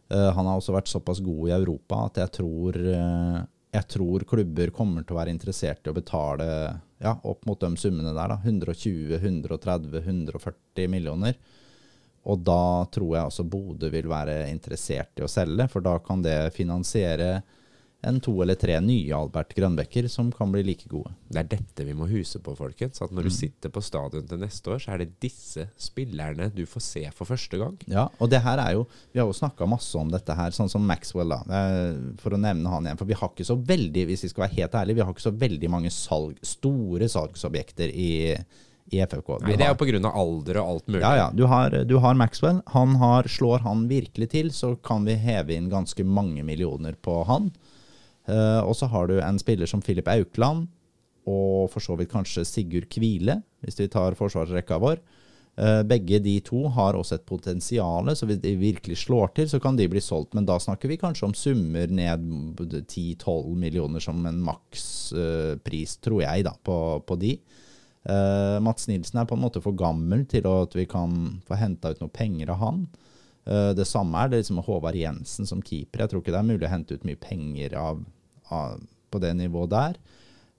Eh, 0.10 0.32
han 0.38 0.46
har 0.46 0.60
også 0.60 0.76
vært 0.76 0.92
såpass 0.92 1.22
god 1.26 1.50
i 1.50 1.56
Europa 1.56 2.06
at 2.10 2.20
jeg 2.22 2.34
tror, 2.40 2.78
uh, 2.78 3.40
jeg 3.74 3.88
tror 3.90 4.26
klubber 4.30 4.72
kommer 4.76 5.04
til 5.04 5.16
å 5.16 5.20
være 5.20 5.34
interessert 5.34 5.86
i 5.86 5.92
å 5.92 5.98
betale 5.98 6.48
ja, 7.02 7.16
opp 7.26 7.46
mot 7.50 7.60
de 7.60 7.72
summene 7.80 8.14
der. 8.14 8.36
Da. 8.36 8.40
120, 8.44 9.18
130, 9.18 10.02
140 10.04 10.92
millioner. 10.94 11.40
Og 12.26 12.42
da 12.42 12.86
tror 12.94 13.12
jeg 13.14 13.30
også 13.30 13.46
Bodø 13.50 13.90
vil 13.94 14.08
være 14.10 14.46
interessert 14.50 15.20
i 15.20 15.26
å 15.26 15.30
selge, 15.30 15.68
for 15.70 15.86
da 15.86 16.00
kan 16.02 16.24
det 16.26 16.56
finansiere 16.56 17.44
enn 18.06 18.20
to 18.24 18.34
eller 18.44 18.58
tre 18.60 18.78
nye 18.84 19.16
Albert 19.16 19.54
Grønbekker 19.58 20.08
som 20.12 20.32
kan 20.34 20.52
bli 20.54 20.64
like 20.68 20.90
gode. 20.92 21.12
Det 21.32 21.42
er 21.42 21.50
dette 21.56 21.86
vi 21.88 21.96
må 21.98 22.08
huse 22.10 22.40
på, 22.44 22.56
folkens. 22.58 23.02
At 23.04 23.14
når 23.14 23.26
mm. 23.26 23.30
du 23.30 23.36
sitter 23.36 23.74
på 23.74 23.84
stadion 23.86 24.28
til 24.30 24.42
neste 24.42 24.74
år, 24.76 24.84
så 24.84 24.94
er 24.94 25.04
det 25.04 25.16
disse 25.24 25.68
spillerne 25.82 26.52
du 26.54 26.64
får 26.70 26.86
se 26.86 27.06
for 27.16 27.30
første 27.30 27.60
gang. 27.62 27.80
Ja, 27.92 28.08
og 28.20 28.32
det 28.32 28.44
her 28.46 28.62
er 28.62 28.76
jo 28.78 28.86
Vi 29.14 29.20
har 29.20 29.28
jo 29.28 29.36
snakka 29.36 29.68
masse 29.70 29.98
om 29.98 30.12
dette 30.12 30.36
her, 30.38 30.54
sånn 30.56 30.72
som 30.72 30.86
Maxwell, 30.86 31.34
da. 31.34 31.64
For 32.22 32.36
å 32.36 32.42
nevne 32.42 32.72
han 32.72 32.88
igjen. 32.88 33.00
For 33.02 33.10
vi 33.10 33.18
har 33.18 33.34
ikke 33.34 33.48
så 33.48 33.58
veldig, 33.58 34.06
hvis 34.12 34.28
vi 34.28 34.32
skal 34.32 34.48
være 34.48 34.60
helt 34.60 34.78
ærlige, 34.82 35.00
vi 35.00 35.06
har 35.08 35.16
ikke 35.16 35.28
så 35.30 35.36
veldig 35.46 35.72
mange 35.72 35.92
salg, 35.94 36.40
store 36.46 37.10
salgsobjekter 37.12 37.92
i 37.92 38.14
i 38.94 39.02
FFK. 39.02 39.40
Du 39.40 39.46
Nei, 39.48 39.56
Det 39.58 39.66
er 39.66 39.74
jo 39.74 39.80
pga. 39.80 40.12
alder 40.14 40.60
og 40.62 40.70
alt 40.70 40.88
mulig. 40.88 41.02
Ja, 41.02 41.16
ja. 41.18 41.30
Du 41.34 41.46
har, 41.50 41.72
du 41.86 41.98
har 41.98 42.14
Maxwell. 42.14 42.62
Han 42.68 42.96
har, 43.02 43.24
slår 43.24 43.60
han 43.66 43.88
virkelig 43.90 44.30
til, 44.30 44.52
så 44.52 44.76
kan 44.76 45.06
vi 45.06 45.16
heve 45.16 45.56
inn 45.56 45.70
ganske 45.70 46.04
mange 46.04 46.44
millioner 46.44 46.94
på 46.94 47.24
han. 47.26 47.52
Uh, 48.26 48.62
og 48.66 48.74
så 48.78 48.90
har 48.90 49.10
du 49.10 49.20
en 49.22 49.38
spiller 49.42 49.70
som 49.70 49.84
Filip 49.86 50.08
Aukland, 50.10 50.66
og 51.30 51.70
for 51.74 51.82
så 51.82 51.98
vidt 51.98 52.12
kanskje 52.12 52.46
Sigurd 52.46 52.90
Kvile, 52.94 53.40
hvis 53.66 53.80
vi 53.82 53.90
tar 53.92 54.18
forsvarsrekka 54.18 54.80
vår. 54.82 55.02
Uh, 55.56 55.82
begge 55.88 56.20
de 56.20 56.34
to 56.44 56.66
har 56.76 56.98
også 56.98 57.20
et 57.20 57.28
potensial, 57.30 58.10
så 58.18 58.28
hvis 58.28 58.42
de 58.44 58.56
virkelig 58.60 58.98
slår 59.06 59.32
til, 59.38 59.50
så 59.50 59.62
kan 59.64 59.78
de 59.78 59.88
bli 59.90 60.02
solgt. 60.04 60.34
Men 60.38 60.48
da 60.50 60.58
snakker 60.62 60.92
vi 60.92 61.00
kanskje 61.02 61.30
om 61.30 61.38
summer 61.38 61.88
ned 61.88 62.26
10-12 62.60 63.56
millioner 63.62 64.04
som 64.04 64.26
en 64.26 64.42
makspris, 64.46 65.96
uh, 65.98 66.02
tror 66.04 66.26
jeg, 66.26 66.48
da, 66.50 66.56
på, 66.66 66.80
på 67.06 67.22
de. 67.22 67.38
Mats 68.62 68.86
Nilsen 68.86 69.18
er 69.18 69.26
på 69.26 69.34
en 69.34 69.42
måte 69.42 69.58
for 69.66 69.74
gammel 69.74 70.28
til 70.30 70.46
at 70.46 70.76
vi 70.78 70.84
kan 70.86 71.40
få 71.48 71.58
henta 71.58 71.90
ut 71.90 72.04
noe 72.04 72.14
penger 72.14 72.52
av 72.54 72.60
han. 72.62 72.84
Uh, 73.46 73.72
det 73.78 73.86
samme 73.86 74.18
er 74.18 74.32
det 74.32 74.42
liksom 74.42 74.64
Håvard 74.66 74.98
Jensen 74.98 75.46
som 75.46 75.62
keeper. 75.62 76.04
Jeg 76.04 76.12
tror 76.12 76.24
ikke 76.24 76.34
det 76.34 76.42
er 76.42 76.48
mulig 76.48 76.66
å 76.66 76.72
hente 76.72 76.98
ut 76.98 77.06
mye 77.06 77.20
penger 77.22 77.76
av, 77.78 78.02
på 78.50 79.22
det 79.24 79.34
nivået 79.38 79.74
der. 79.74 79.98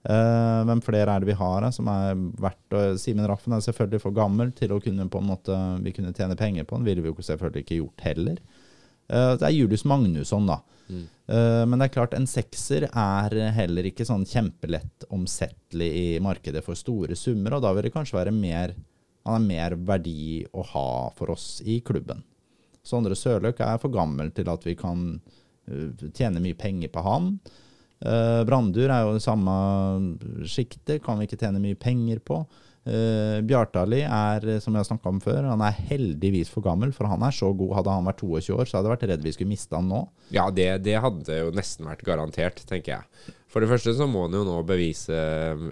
Uh, 0.07 0.63
hvem 0.63 0.79
flere 0.85 1.11
er 1.11 1.19
det 1.19 1.27
vi 1.27 1.35
har 1.35 1.65
her 1.65 1.73
som 1.75 1.89
er 1.91 2.13
verdt 2.39 2.75
å 2.77 2.81
Simen 3.01 3.25
Raffen 3.27 3.51
er 3.57 3.63
selvfølgelig 3.65 3.99
for 3.99 4.15
gammel 4.15 4.53
til 4.55 4.71
å 4.71 4.79
kunne 4.79 5.09
på 5.11 5.19
en 5.19 5.27
måte 5.27 5.57
vi 5.83 5.91
kunne 5.95 6.13
tjene 6.15 6.37
penger 6.39 6.67
på 6.67 6.77
den. 6.77 6.85
Ville 6.87 7.03
vi 7.03 7.11
jo 7.11 7.25
selvfølgelig 7.27 7.65
ikke 7.65 7.79
gjort 7.81 8.05
heller. 8.05 8.39
Uh, 9.11 9.33
det 9.35 9.49
er 9.49 9.55
Julius 9.55 9.83
Magnusson, 9.89 10.47
da. 10.47 10.61
Mm. 10.87 11.03
Uh, 11.27 11.63
men 11.67 11.75
det 11.75 11.89
er 11.89 11.95
klart, 11.97 12.15
en 12.15 12.29
sekser 12.29 12.87
er 12.87 13.35
heller 13.57 13.89
ikke 13.89 14.07
sånn 14.07 14.23
kjempelett 14.27 15.07
omsettelig 15.11 15.89
i 15.99 16.07
markedet 16.23 16.63
for 16.63 16.79
store 16.79 17.17
summer, 17.19 17.57
og 17.57 17.65
da 17.65 17.73
vil 17.75 17.89
det 17.89 17.95
kanskje 17.95 18.19
være 18.21 18.35
mer 18.35 18.77
han 19.27 19.43
er 19.43 19.47
mer 19.47 19.73
verdi 19.89 20.45
å 20.55 20.63
ha 20.69 20.89
for 21.17 21.33
oss 21.33 21.57
i 21.67 21.81
klubben. 21.83 22.21
Sondre 22.79 23.17
Sørløk 23.19 23.59
er 23.59 23.75
for 23.81 23.91
gammel 23.91 24.31
til 24.31 24.47
at 24.47 24.63
vi 24.63 24.77
kan 24.79 25.17
tjene 26.15 26.39
mye 26.39 26.55
penger 26.55 26.93
på 26.93 27.03
han. 27.03 27.33
Uh, 27.97 28.45
Brandur 28.45 28.91
er 28.93 29.05
jo 29.05 29.15
det 29.15 29.25
samme 29.25 29.53
sjiktet, 30.45 31.01
kan 31.05 31.17
vi 31.17 31.27
ikke 31.27 31.39
tjene 31.41 31.61
mye 31.61 31.77
penger 31.79 32.21
på. 32.25 32.43
Uh, 32.87 33.43
Bjartali 33.43 34.03
er, 34.05 34.45
som 34.63 34.75
jeg 34.75 34.83
har 34.83 34.87
snakka 34.87 35.11
om 35.11 35.21
før, 35.23 35.49
han 35.49 35.63
er 35.65 35.79
heldigvis 35.89 36.51
for 36.53 36.63
gammel, 36.65 36.93
for 36.95 37.09
han 37.09 37.25
er 37.25 37.35
så 37.35 37.49
god. 37.57 37.73
Hadde 37.79 37.95
han 37.97 38.07
vært 38.07 38.21
22 38.23 38.53
år, 38.55 38.69
så 38.69 38.77
hadde 38.77 38.89
jeg 38.89 38.95
vært 38.95 39.09
redd 39.11 39.25
vi 39.25 39.33
skulle 39.35 39.53
miste 39.55 39.75
han 39.75 39.89
nå. 39.91 40.05
Ja, 40.35 40.47
det, 40.53 40.69
det 40.85 40.99
hadde 41.03 41.41
jo 41.41 41.51
nesten 41.57 41.89
vært 41.89 42.05
garantert, 42.07 42.63
tenker 42.69 42.99
jeg. 42.99 43.35
For 43.51 43.63
det 43.63 43.71
første 43.71 43.95
så 43.97 44.05
må 44.09 44.25
han 44.27 44.35
jo 44.35 44.43
nå 44.45 44.57
bevise 44.67 45.17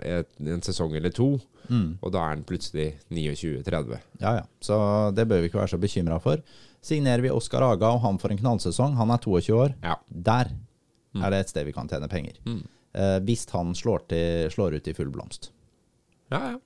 et, 0.02 0.32
en 0.42 0.64
sesong 0.66 0.96
eller 0.98 1.14
to, 1.14 1.36
mm. 1.68 1.90
og 2.00 2.14
da 2.16 2.24
er 2.24 2.38
han 2.38 2.46
plutselig 2.48 2.94
29-30. 3.14 4.00
Ja, 4.24 4.38
ja. 4.40 4.46
Så 4.64 4.78
det 5.16 5.28
bør 5.30 5.44
vi 5.44 5.52
ikke 5.52 5.62
være 5.62 5.76
så 5.76 5.82
bekymra 5.82 6.18
for. 6.24 6.42
Signerer 6.86 7.24
vi 7.26 7.34
Oskar 7.34 7.66
Aga 7.68 7.92
og 7.96 8.04
han 8.06 8.20
får 8.22 8.36
en 8.36 8.42
knallsesong, 8.44 8.96
han 8.98 9.12
er 9.14 9.22
22 9.22 9.60
år, 9.60 9.76
ja. 9.84 10.00
der. 10.10 10.56
Er 11.24 11.34
det 11.34 11.44
et 11.44 11.54
sted 11.54 11.68
vi 11.68 11.76
kan 11.76 11.90
tjene 11.92 12.10
penger. 12.12 12.40
Mm. 12.48 12.64
Eh, 12.96 13.18
hvis 13.28 13.44
han 13.52 13.76
slår, 13.76 14.08
til, 14.12 14.48
slår, 14.54 14.80
ut 14.80 14.88
i 14.88 14.96
full 14.96 15.12
blomst. 15.14 15.52
Ja, 16.32 16.56
ja. 16.56 16.58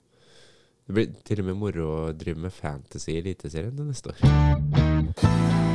Det 0.90 0.96
blir 0.98 1.10
til 1.26 1.44
og 1.44 1.52
med 1.52 1.58
moro 1.62 1.88
å 1.94 1.98
drive 2.18 2.42
med 2.48 2.54
fantasy 2.54 3.12
i 3.14 3.20
Eliteserien 3.20 3.78
neste 3.86 4.10
år. 4.10 4.24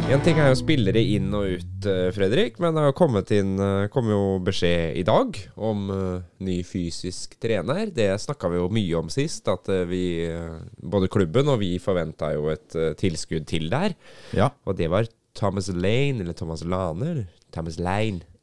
En 0.04 0.20
ting 0.20 0.36
er 0.36 0.50
jo 0.50 0.56
spillere 0.58 1.00
inn 1.00 1.30
og 1.34 1.54
ut, 1.54 1.86
eh, 1.88 2.08
Fredrik, 2.14 2.58
men 2.60 2.74
det 2.74 2.82
har 2.82 2.96
kommet 2.98 3.30
inn 3.32 3.54
eh, 3.62 3.86
kom 3.94 4.10
jo 4.10 4.40
beskjed 4.44 4.98
i 5.00 5.04
dag 5.06 5.38
om 5.54 5.86
uh, 5.88 6.18
ny 6.44 6.58
fysisk 6.66 7.38
trener. 7.40 7.88
Det 7.94 8.10
snakka 8.20 8.50
vi 8.52 8.58
jo 8.58 8.68
mye 8.74 8.98
om 9.00 9.08
sist, 9.12 9.48
at 9.48 9.70
vi, 9.88 10.04
både 10.82 11.08
klubben 11.10 11.48
og 11.50 11.62
vi 11.62 11.76
forventa 11.82 12.34
jo 12.34 12.50
et 12.52 12.76
tilskudd 13.00 13.46
til 13.48 13.70
der. 13.72 13.96
Ja. 14.36 14.50
Og 14.66 14.76
det 14.78 14.90
var 14.92 15.08
Thomas 15.34 15.70
Lane, 15.72 16.20
eller 16.20 16.36
Thomas 16.36 16.66
Lane, 16.66 17.26
Thomas 17.54 17.78
Lane. 17.78 18.33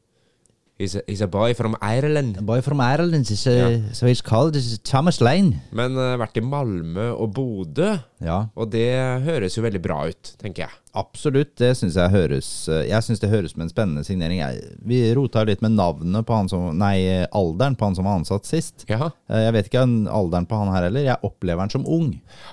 He's 0.78 0.96
a, 0.96 1.02
he's 1.06 1.20
a 1.20 1.28
boy 1.28 1.54
from 1.54 1.76
Ireland. 1.80 2.38
A 2.38 2.42
boy 2.42 2.60
from 2.60 2.80
Ireland, 2.80 3.30
a, 3.30 3.50
yeah. 3.50 3.92
so 3.92 4.06
he's 4.06 4.22
called 4.22 4.56
Thomas 4.82 5.20
Lane. 5.20 5.60
Men 5.70 5.94
uh, 5.94 6.16
vært 6.18 6.40
i 6.40 6.42
Malmö 6.42 7.12
og 7.12 7.34
Bodø, 7.36 7.92
ja. 8.24 8.38
og 8.56 8.72
det 8.72 8.88
høres 9.26 9.58
jo 9.58 9.62
veldig 9.62 9.82
bra 9.84 10.00
ut, 10.08 10.32
tenker 10.40 10.66
jeg. 10.66 10.80
Absolutt, 10.92 11.54
det 11.56 11.70
syns 11.78 11.94
jeg 11.96 12.12
høres 12.12 12.48
eh, 12.68 12.82
Jeg 12.90 13.00
synes 13.06 13.22
det 13.22 13.30
høres 13.32 13.54
med 13.56 13.64
en 13.64 13.70
spennende 13.72 14.02
signering. 14.04 14.42
Jeg, 14.42 14.74
vi 14.84 14.98
rota 15.16 15.40
litt 15.48 15.62
med 15.64 15.72
navnet 15.78 16.26
på 16.28 16.36
han 16.36 16.50
som 16.52 16.66
Nei, 16.76 17.24
alderen 17.32 17.78
på 17.80 17.88
han 17.88 17.96
som 17.96 18.04
var 18.04 18.18
ansatt 18.20 18.48
sist. 18.48 18.84
Ja. 18.90 19.08
Eh, 19.32 19.46
jeg 19.46 19.54
vet 19.56 19.70
ikke 19.70 19.86
alderen 20.12 20.48
på 20.50 20.58
han 20.60 20.72
her 20.74 20.84
heller. 20.90 21.06
Jeg 21.06 21.24
opplever 21.24 21.64
han 21.64 21.72
som 21.72 21.86
ung. 21.88 22.10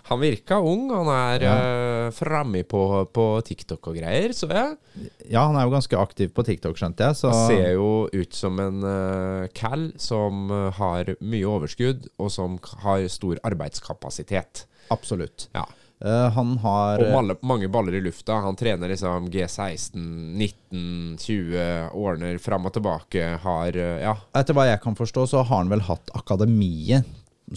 Han 0.08 0.22
virka 0.24 0.62
ung. 0.64 0.88
Han 0.94 1.12
er 1.12 1.44
ja. 1.44 1.56
uh, 1.60 2.06
framme 2.16 2.64
på, 2.64 2.84
på, 3.12 3.26
TikTok 3.50 3.92
og 3.92 4.00
greier, 4.00 4.32
så 4.36 4.48
jeg. 4.48 5.10
Ja, 5.28 5.44
han 5.44 5.60
er 5.60 5.68
jo 5.68 5.76
ganske 5.76 6.00
aktiv 6.00 6.32
på 6.36 6.46
TikTok, 6.48 6.80
skjønte 6.80 7.10
jeg. 7.10 7.20
Så. 7.20 7.34
Han 7.36 7.52
ser 7.52 7.74
jo 7.76 7.92
ut 8.08 8.40
som 8.40 8.64
en 8.64 8.80
uh, 8.86 9.50
cal 9.52 9.90
som 10.00 10.48
har 10.80 11.12
mye 11.20 11.52
overskudd, 11.58 12.08
og 12.16 12.32
som 12.32 12.56
har 12.86 13.04
stor 13.12 13.44
arbeidskapasitet. 13.52 14.64
Absolutt. 14.96 15.50
Ja. 15.52 15.68
Uh, 16.06 16.30
han 16.32 16.54
har 16.64 17.02
Og 17.04 17.12
mange, 17.12 17.36
mange, 17.44 17.68
baller 17.72 17.98
i 17.98 18.02
lufta. 18.02 18.38
Han 18.46 18.56
trener 18.56 18.92
liksom 18.92 19.28
G16, 19.32 20.00
19, 20.38 21.18
20, 21.20 21.90
ordner 21.92 22.40
fram 22.40 22.70
og 22.70 22.74
tilbake. 22.78 23.26
Har 23.44 23.76
uh, 23.76 23.98
Ja. 24.00 24.16
Etter 24.40 24.56
hva 24.56 24.70
jeg 24.70 24.80
kan 24.84 24.96
forstå, 24.96 25.28
så 25.28 25.44
har 25.44 25.64
han 25.64 25.72
vel 25.72 25.84
hatt 25.90 26.14
akademiet 26.16 27.08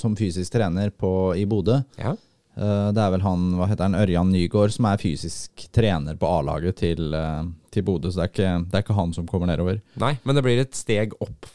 som 0.01 0.17
fysisk 0.17 0.55
trener 0.55 0.91
på, 0.91 1.35
i 1.37 1.47
Bodø. 1.47 1.83
Ja. 2.01 2.17
Det 2.53 3.01
er 3.01 3.13
vel 3.15 3.23
han, 3.25 3.45
hva 3.57 3.65
heter 3.71 3.87
han, 3.87 3.97
Ørjan 3.97 4.29
Nygaard 4.29 4.75
som 4.75 4.85
er 4.91 5.01
fysisk 5.01 5.63
trener 5.73 6.19
på 6.21 6.29
A-laget 6.29 6.77
til, 6.83 7.15
til 7.73 7.85
Bodø. 7.87 8.11
Så 8.13 8.21
det 8.21 8.25
er, 8.25 8.33
ikke, 8.33 8.51
det 8.69 8.77
er 8.77 8.85
ikke 8.85 8.97
han 8.97 9.15
som 9.17 9.29
kommer 9.29 9.49
nedover. 9.49 9.79
Nei, 10.01 10.15
men 10.25 10.37
det 10.37 10.45
blir 10.45 10.61
et 10.61 10.77
steg 10.77 11.15
opp 11.25 11.49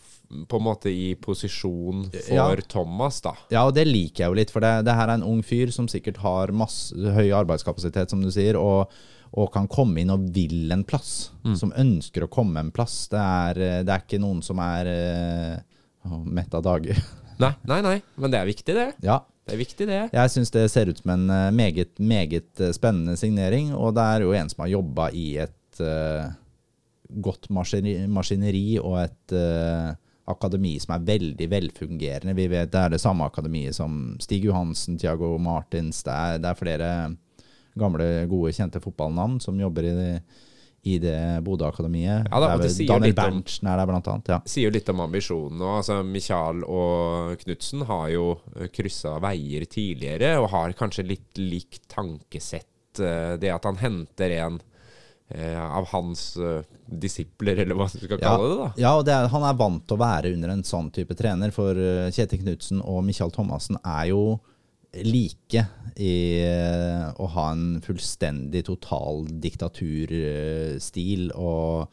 på 0.47 0.59
en 0.59 0.63
måte 0.63 0.91
i 0.91 1.11
posisjon 1.15 2.07
for 2.11 2.33
ja. 2.35 2.47
Thomas, 2.69 3.19
da. 3.23 3.33
Ja, 3.53 3.63
og 3.67 3.75
det 3.77 3.87
liker 3.87 4.25
jeg 4.25 4.31
jo 4.31 4.39
litt, 4.39 4.51
for 4.53 4.63
det, 4.63 4.73
det, 4.87 4.95
her 4.97 5.07
er 5.07 5.19
en 5.19 5.27
ung 5.27 5.43
fyr 5.45 5.71
som 5.73 5.87
sikkert 5.91 6.19
har 6.23 6.51
masse 6.55 6.95
høy 6.95 7.31
arbeidskapasitet, 7.35 8.11
som 8.11 8.23
du 8.23 8.31
sier, 8.33 8.59
og, 8.59 8.91
og 9.37 9.51
kan 9.53 9.69
komme 9.71 10.01
inn 10.03 10.11
og 10.13 10.27
vil 10.35 10.71
en 10.75 10.83
plass. 10.87 11.31
Mm. 11.45 11.55
Som 11.59 11.73
ønsker 11.79 12.25
å 12.25 12.31
komme 12.31 12.63
en 12.63 12.73
plass. 12.75 13.05
Det 13.11 13.23
er, 13.23 13.63
det 13.87 13.93
er 13.93 14.03
ikke 14.03 14.21
noen 14.23 14.43
som 14.45 14.59
er 14.63 14.91
uh, 14.91 16.19
mett 16.27 16.53
av 16.57 16.65
dager. 16.67 16.99
nei, 17.43 17.53
nei, 17.69 17.81
nei, 17.85 17.97
men 18.19 18.33
det 18.33 18.41
er 18.41 18.51
viktig, 18.51 18.77
det. 18.77 18.91
Ja. 19.05 19.21
Det 19.47 19.55
er 19.55 19.61
viktig, 19.61 19.85
det. 19.87 20.01
Jeg 20.11 20.31
syns 20.33 20.51
det 20.51 20.65
ser 20.73 20.89
ut 20.91 20.97
som 20.99 21.13
en 21.13 21.29
eh, 21.31 21.53
meget, 21.55 21.93
meget 22.03 22.59
eh, 22.59 22.73
spennende 22.75 23.15
signering, 23.15 23.69
og 23.71 23.93
det 23.95 24.03
er 24.03 24.25
jo 24.25 24.33
en 24.35 24.51
som 24.51 24.65
har 24.65 24.73
jobba 24.73 25.05
i 25.15 25.27
et 25.39 25.79
uh, 25.79 26.27
godt 27.23 27.47
maskineri, 27.55 28.09
maskineri 28.11 28.65
og 28.81 28.97
et 29.05 29.35
uh, 29.39 29.95
akademi 30.27 30.75
som 30.83 30.95
er 30.95 31.05
veldig 31.07 31.47
velfungerende. 31.51 32.35
Vi 32.37 32.49
vet 32.51 32.71
Det 32.71 32.81
er 32.81 32.93
det 32.95 33.01
samme 33.01 33.27
akademiet 33.27 33.75
som 33.77 34.17
Stig 34.23 34.45
Johansen, 34.45 34.97
Tiago 34.99 35.37
Martins. 35.39 36.03
Det 36.03 36.13
er, 36.13 36.43
det 36.43 36.51
er 36.51 36.59
flere 36.59 36.91
gamle, 37.77 38.09
gode, 38.29 38.53
kjente 38.57 38.81
fotballnavn 38.83 39.39
som 39.43 39.59
jobber 39.59 39.87
i 39.87 39.95
det, 39.95 40.11
i 40.87 40.97
det 41.01 41.17
Bodø-akademiet. 41.45 42.29
Ja, 42.31 42.57
Daniel 42.89 43.15
Berntsen 43.17 43.69
er 43.69 43.79
der, 43.79 43.89
blant 43.89 44.09
annet. 44.11 44.31
Ja. 44.33 44.39
Sier 44.49 44.73
litt 44.73 44.89
om 44.91 45.03
ambisjonene. 45.05 45.75
Altså, 45.79 45.99
Michael 46.05 46.63
og 46.65 47.37
Knutsen 47.43 47.85
har 47.89 48.07
jo 48.13 48.31
kryssa 48.73 49.17
veier 49.23 49.67
tidligere, 49.69 50.35
og 50.41 50.51
har 50.55 50.75
kanskje 50.77 51.07
litt 51.07 51.41
likt 51.41 51.85
tankesett. 51.93 52.99
Eh, 52.99 53.35
det 53.37 53.53
at 53.53 53.67
han 53.69 53.79
henter 53.79 54.33
en 54.41 54.59
av 55.35 55.87
hans 55.91 56.37
uh, 56.39 56.61
disipler, 56.87 57.59
eller 57.59 57.75
hva 57.75 57.89
du 57.91 57.99
skal 57.99 58.19
kalle 58.21 58.47
det. 58.47 58.57
da. 58.61 58.67
Ja, 58.79 58.93
og 58.95 59.03
det 59.07 59.15
er, 59.15 59.27
han 59.33 59.43
er 59.43 59.57
vant 59.59 59.83
til 59.83 59.97
å 59.97 59.99
være 59.99 60.31
under 60.35 60.53
en 60.53 60.63
sånn 60.63 60.87
type 60.95 61.17
trener, 61.19 61.51
for 61.55 61.75
uh, 61.75 62.07
Kjetil 62.15 62.45
Knutsen 62.45 62.79
og 62.79 63.03
Michael 63.03 63.33
Thomassen 63.35 63.79
er 63.81 64.05
jo 64.13 64.21
like 65.03 65.65
i 65.99 66.13
å 67.19 67.25
ha 67.33 67.43
en 67.51 67.81
fullstendig 67.83 68.63
total 68.69 69.27
diktaturstil, 69.43 71.27
og 71.35 71.91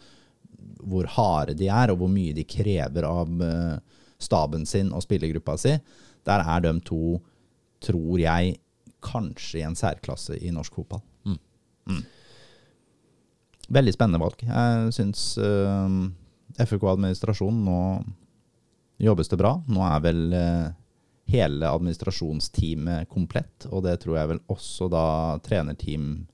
hvor 0.87 1.11
harde 1.17 1.57
de 1.59 1.67
er, 1.67 1.91
og 1.91 1.99
hvor 2.01 2.13
mye 2.13 2.37
de 2.37 2.47
krever 2.49 3.05
av 3.09 3.29
staben 4.23 4.65
sin 4.69 4.93
og 4.95 5.03
spillergruppa 5.05 5.59
si. 5.61 5.75
Der 6.25 6.47
er 6.47 6.63
de 6.65 6.73
to, 6.87 7.19
tror 7.83 8.23
jeg, 8.23 8.55
kanskje 9.05 9.61
i 9.61 9.67
en 9.67 9.77
særklasse 9.77 10.39
i 10.39 10.53
norsk 10.55 10.79
fotball. 10.79 11.03
Mm. 11.27 11.39
Mm. 11.91 12.03
Veldig 13.73 13.95
spennende 13.95 14.21
valg. 14.23 14.45
Jeg 14.45 14.93
syns 14.97 15.25
uh, 15.41 15.89
eh, 16.59 16.67
FK 16.69 16.85
administrasjon 16.95 17.65
nå 17.65 17.79
jobbes 19.05 19.31
det 19.33 19.41
bra. 19.41 19.57
Nå 19.71 19.85
er 19.89 20.05
vel 20.05 20.23
uh, 20.37 20.69
hele 21.33 21.71
administrasjonsteamet 21.71 23.09
komplett, 23.13 23.69
og 23.71 23.87
det 23.87 23.99
tror 24.03 24.21
jeg 24.21 24.33
vel 24.35 24.45
også 24.53 24.91
da 24.93 25.07
trenerteam 25.45 26.25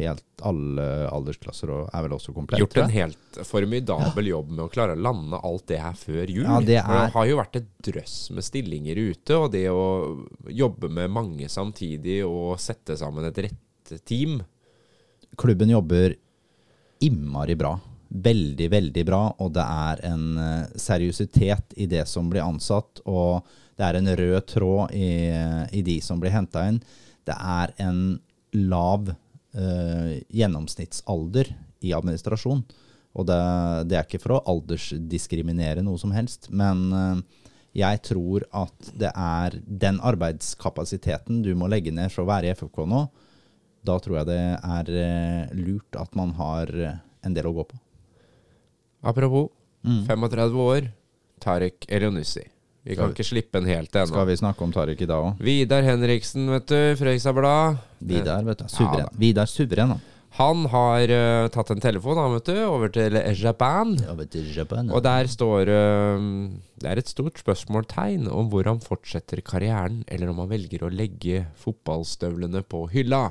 helt 0.00 0.44
alle 0.48 0.84
aldersklasser 1.12 1.70
er 1.82 2.04
vel 2.06 2.14
også 2.16 2.32
komplett. 2.32 2.62
Gjort 2.62 2.78
en 2.80 2.92
helt 2.94 3.40
formidabel 3.44 4.30
ja. 4.30 4.34
jobb 4.34 4.54
med 4.54 4.62
å 4.64 4.70
klare 4.72 4.96
å 4.96 5.00
lande 5.00 5.40
alt 5.44 5.66
det 5.68 5.80
her 5.82 5.98
før 5.98 6.22
jul. 6.24 6.46
Ja, 6.46 6.60
det, 6.64 6.78
er... 6.80 6.88
det 6.88 7.16
har 7.16 7.28
jo 7.28 7.40
vært 7.40 7.58
et 7.60 7.68
drøss 7.90 8.16
med 8.36 8.46
stillinger 8.46 9.00
ute, 9.00 9.36
og 9.36 9.50
det 9.54 9.66
å 9.72 9.84
jobbe 10.48 10.88
med 11.00 11.12
mange 11.12 11.50
samtidig 11.52 12.22
og 12.26 12.56
sette 12.62 12.96
sammen 13.00 13.28
et 13.28 13.44
rett 13.48 14.00
team 14.06 14.40
Klubben 15.38 15.70
jobber 15.70 16.16
innmari 17.00 17.56
bra. 17.56 17.74
Veldig, 18.10 18.66
veldig 18.72 19.04
bra, 19.06 19.22
og 19.38 19.52
det 19.54 19.64
er 19.64 20.02
en 20.08 20.24
uh, 20.38 20.70
seriøsitet 20.74 21.76
i 21.78 21.86
det 21.90 22.06
som 22.10 22.30
blir 22.30 22.42
ansatt. 22.42 23.02
Og 23.06 23.46
det 23.78 23.86
er 23.86 23.98
en 24.00 24.12
rød 24.20 24.40
tråd 24.50 24.94
i, 24.96 25.10
i 25.78 25.82
de 25.86 26.00
som 26.04 26.20
blir 26.20 26.34
henta 26.34 26.66
inn. 26.68 26.80
Det 27.26 27.36
er 27.36 27.74
en 27.86 28.02
lav 28.66 29.12
uh, 29.12 30.12
gjennomsnittsalder 30.26 31.52
i 31.86 31.94
administrasjon. 31.96 32.64
Og 33.14 33.26
det, 33.26 33.40
det, 33.90 33.98
er 33.98 34.06
ikke 34.06 34.22
for 34.22 34.36
å 34.36 34.44
aldersdiskriminere 34.52 35.82
noe 35.82 35.98
som 35.98 36.12
helst, 36.14 36.46
men 36.54 37.24
jeg 37.74 38.02
tror 38.06 38.44
at 38.54 38.92
det 38.98 39.10
er 39.10 39.56
den 39.66 39.98
arbeidskapasiteten 39.98 41.40
du 41.42 41.50
må 41.58 41.66
legge 41.70 41.90
ned 41.94 42.10
for 42.14 42.22
å 42.22 42.30
være 42.30 42.46
i 42.46 42.54
FFK 42.54 42.84
nå, 42.86 43.00
Da 43.84 43.98
tror 43.98 44.18
jeg 44.20 44.26
det 44.26 44.40
er 44.60 44.90
eh, 44.92 45.54
lurt 45.56 45.96
at 45.96 46.14
man 46.18 46.32
har 46.36 46.68
eh, 46.74 46.96
en 47.24 47.34
del 47.34 47.44
å 47.48 47.54
gå 47.54 47.64
på. 47.70 47.78
Apropos 49.02 49.48
Mm. 49.82 50.02
35 50.06 50.58
år, 50.60 50.88
Tarek 51.40 51.86
Elionussi. 51.88 52.42
Vi 52.84 52.94
kan 52.96 53.08
vi- 53.08 53.14
ikke 53.14 53.24
slippe 53.24 53.52
den 53.60 53.64
helt 53.64 53.90
ennå. 53.96 54.08
Skal 54.12 54.26
vi 54.26 54.34
snakke 54.36 54.60
om 54.62 54.72
Tariq 54.72 55.00
i 55.00 55.06
dag 55.06 55.24
òg? 55.24 55.38
Vidar 55.40 55.82
Henriksen, 55.82 56.46
vet 56.50 56.66
du, 56.66 56.96
Fredrikstad 56.96 57.32
Blad. 57.34 57.78
Vidar, 58.02 58.42
vet 58.44 58.58
du. 58.58 58.64
Suveren. 58.68 58.98
Ja, 58.98 59.08
Vidar 59.16 59.46
Suveren, 59.46 59.88
da. 59.88 59.98
Han 60.38 60.62
har 60.70 61.10
uh, 61.10 61.48
tatt 61.50 61.72
en 61.74 61.82
telefon 61.82 62.18
han, 62.20 62.36
vet 62.36 62.50
du, 62.52 62.58
over 62.62 62.92
til 62.94 63.16
Japan. 63.34 63.96
Over 64.12 64.28
til 64.30 64.46
Japan 64.54 64.86
ja. 64.86 64.94
Og 64.94 65.02
der 65.02 65.26
står 65.30 65.70
uh, 65.70 66.26
Det 66.78 66.86
er 66.86 67.00
et 67.00 67.10
stort 67.10 67.40
spørsmålstegn 67.42 68.28
om 68.30 68.50
hvor 68.52 68.68
han 68.70 68.78
fortsetter 68.84 69.42
karrieren, 69.42 70.04
eller 70.06 70.30
om 70.30 70.38
han 70.44 70.52
velger 70.52 70.86
å 70.86 70.92
legge 70.92 71.42
fotballstøvlene 71.64 72.62
på 72.62 72.84
hylla. 72.94 73.24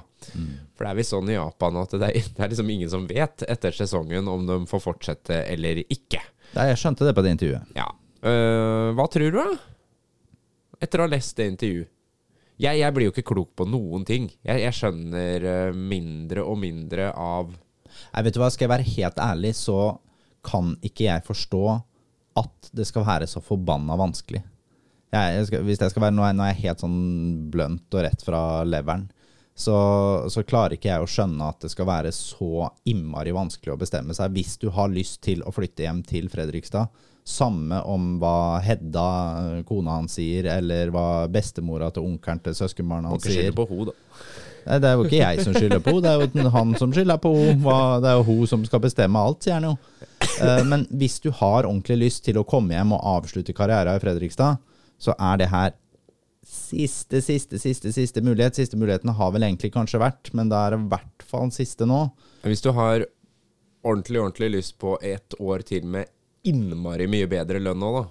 For 0.76 0.84
det 0.84 0.92
er 0.92 1.00
visst 1.00 1.16
sånn 1.16 1.32
i 1.32 1.38
Japan 1.38 1.80
at 1.80 1.96
det 1.96 2.12
er, 2.12 2.20
det 2.36 2.44
er 2.44 2.52
liksom 2.52 2.74
ingen 2.76 2.92
som 2.92 3.08
vet 3.08 3.48
etter 3.48 3.76
sesongen 3.76 4.28
om 4.28 4.44
de 4.50 4.60
får 4.70 4.84
fortsette 4.90 5.44
eller 5.48 5.80
ikke. 5.88 6.22
Nei, 6.58 6.72
jeg 6.74 6.82
skjønte 6.82 7.08
det 7.08 7.16
på 7.16 7.24
det 7.24 7.36
intervjuet. 7.38 7.76
Ja. 7.80 7.88
Uh, 8.20 8.92
hva 8.98 9.08
tror 9.08 9.32
du, 9.32 9.40
da? 9.40 9.56
Etter 10.84 11.00
å 11.00 11.08
ha 11.08 11.14
lest 11.16 11.38
det 11.40 11.48
intervjuet. 11.54 11.94
Jeg, 12.60 12.82
jeg 12.82 12.96
blir 12.96 13.08
jo 13.08 13.14
ikke 13.14 13.28
klok 13.32 13.54
på 13.56 13.68
noen 13.70 14.04
ting. 14.08 14.28
Jeg, 14.44 14.64
jeg 14.66 14.76
skjønner 14.76 15.46
eh, 15.48 15.76
mindre 15.76 16.44
og 16.44 16.60
mindre 16.60 17.12
av 17.16 17.54
Nei, 18.14 18.22
vet 18.24 18.36
du 18.36 18.40
hva, 18.40 18.48
skal 18.54 18.68
jeg 18.68 18.72
være 18.72 18.92
helt 18.94 19.18
ærlig, 19.20 19.52
så 19.58 19.98
kan 20.46 20.76
ikke 20.86 21.08
jeg 21.08 21.26
forstå 21.26 21.64
at 22.40 22.70
det 22.76 22.86
skal 22.88 23.04
være 23.08 23.28
så 23.28 23.42
forbanna 23.44 23.98
vanskelig. 24.00 24.44
Jeg, 25.10 25.34
jeg 25.36 25.48
skal, 25.50 25.64
hvis 25.66 25.82
jeg 25.82 25.92
skal 25.92 26.06
være, 26.06 26.16
nå 26.16 26.24
er, 26.26 26.38
jeg 26.52 26.62
helt 26.68 26.84
sånn 26.86 27.00
blønt 27.52 27.98
og 27.98 28.06
rett 28.06 28.24
fra 28.24 28.42
leveren, 28.68 29.08
så, 29.60 29.76
så 30.32 30.46
klarer 30.48 30.78
ikke 30.78 30.92
jeg 30.92 31.04
å 31.04 31.10
skjønne 31.10 31.50
at 31.52 31.66
det 31.66 31.74
skal 31.74 31.90
være 31.90 32.14
så 32.16 32.70
innmari 32.88 33.34
vanskelig 33.36 33.74
å 33.74 33.80
bestemme 33.82 34.16
seg. 34.16 34.32
Hvis 34.38 34.56
du 34.62 34.70
har 34.76 34.94
lyst 34.94 35.20
til 35.26 35.42
å 35.44 35.52
flytte 35.52 35.84
hjem 35.84 36.00
til 36.08 36.30
Fredrikstad, 36.32 36.94
samme 37.30 37.80
om 37.86 38.16
hva 38.22 38.60
Hedda, 38.66 39.06
kona 39.70 40.00
hans, 40.00 40.18
sier, 40.18 40.48
eller 40.58 40.90
hva 40.94 41.08
bestemora 41.32 41.92
til 41.94 42.08
onkelen 42.10 42.42
til 42.46 42.56
søskenbarna 42.58 43.12
hans 43.14 43.28
sier. 43.30 43.52
på 43.56 43.68
hun 43.70 43.92
da. 43.92 43.98
Nei, 44.66 44.78
det 44.84 44.90
er 44.90 44.98
jo 45.00 45.06
ikke 45.08 45.20
jeg 45.22 45.44
som 45.46 45.54
skylder 45.56 45.80
på 45.82 45.94
henne, 45.96 46.04
det 46.04 46.42
er 46.42 46.46
jo 46.50 46.52
han 46.54 46.74
som 46.78 46.92
skylder 46.94 47.20
på 47.24 47.32
henne. 47.38 47.76
Det 48.04 48.10
er 48.12 48.18
jo 48.20 48.26
hun 48.28 48.50
som 48.52 48.66
skal 48.68 48.82
bestemme 48.84 49.22
alt, 49.22 49.46
sier 49.46 49.56
han 49.58 49.70
jo. 49.70 49.76
Eh, 50.44 50.64
Men 50.68 50.84
hvis 50.92 51.20
du 51.24 51.30
har 51.32 51.64
ordentlig 51.70 51.98
lyst 52.04 52.26
til 52.28 52.38
å 52.42 52.46
komme 52.48 52.76
hjem 52.76 52.92
og 52.98 53.06
avslutte 53.16 53.56
karrieren 53.56 53.96
i 53.96 54.04
Fredrikstad, 54.04 54.60
så 55.00 55.16
er 55.16 55.40
det 55.40 55.48
her 55.54 55.72
siste, 56.50 57.22
siste, 57.24 57.60
siste 57.62 57.92
siste 57.96 58.22
mulighet. 58.26 58.58
Siste 58.60 58.78
muligheten 58.78 59.14
har 59.16 59.32
vel 59.36 59.46
egentlig 59.48 59.72
kanskje 59.74 60.02
vært, 60.02 60.32
men 60.36 60.52
det 60.52 60.60
er 60.60 60.76
i 60.76 60.84
hvert 60.92 61.26
fall 61.30 61.52
siste 61.56 61.88
nå. 61.90 62.04
Hvis 62.44 62.64
du 62.66 62.72
har 62.76 63.06
ordentlig, 63.86 64.20
ordentlig 64.20 64.52
lyst 64.58 64.78
på 64.82 64.98
et 65.06 65.36
år 65.40 65.64
til 65.68 65.86
med 65.88 66.10
innmari 66.50 67.08
mye 67.12 67.30
bedre 67.30 67.62
lønn 67.64 67.80
nå, 67.80 67.92
da. 68.00 68.08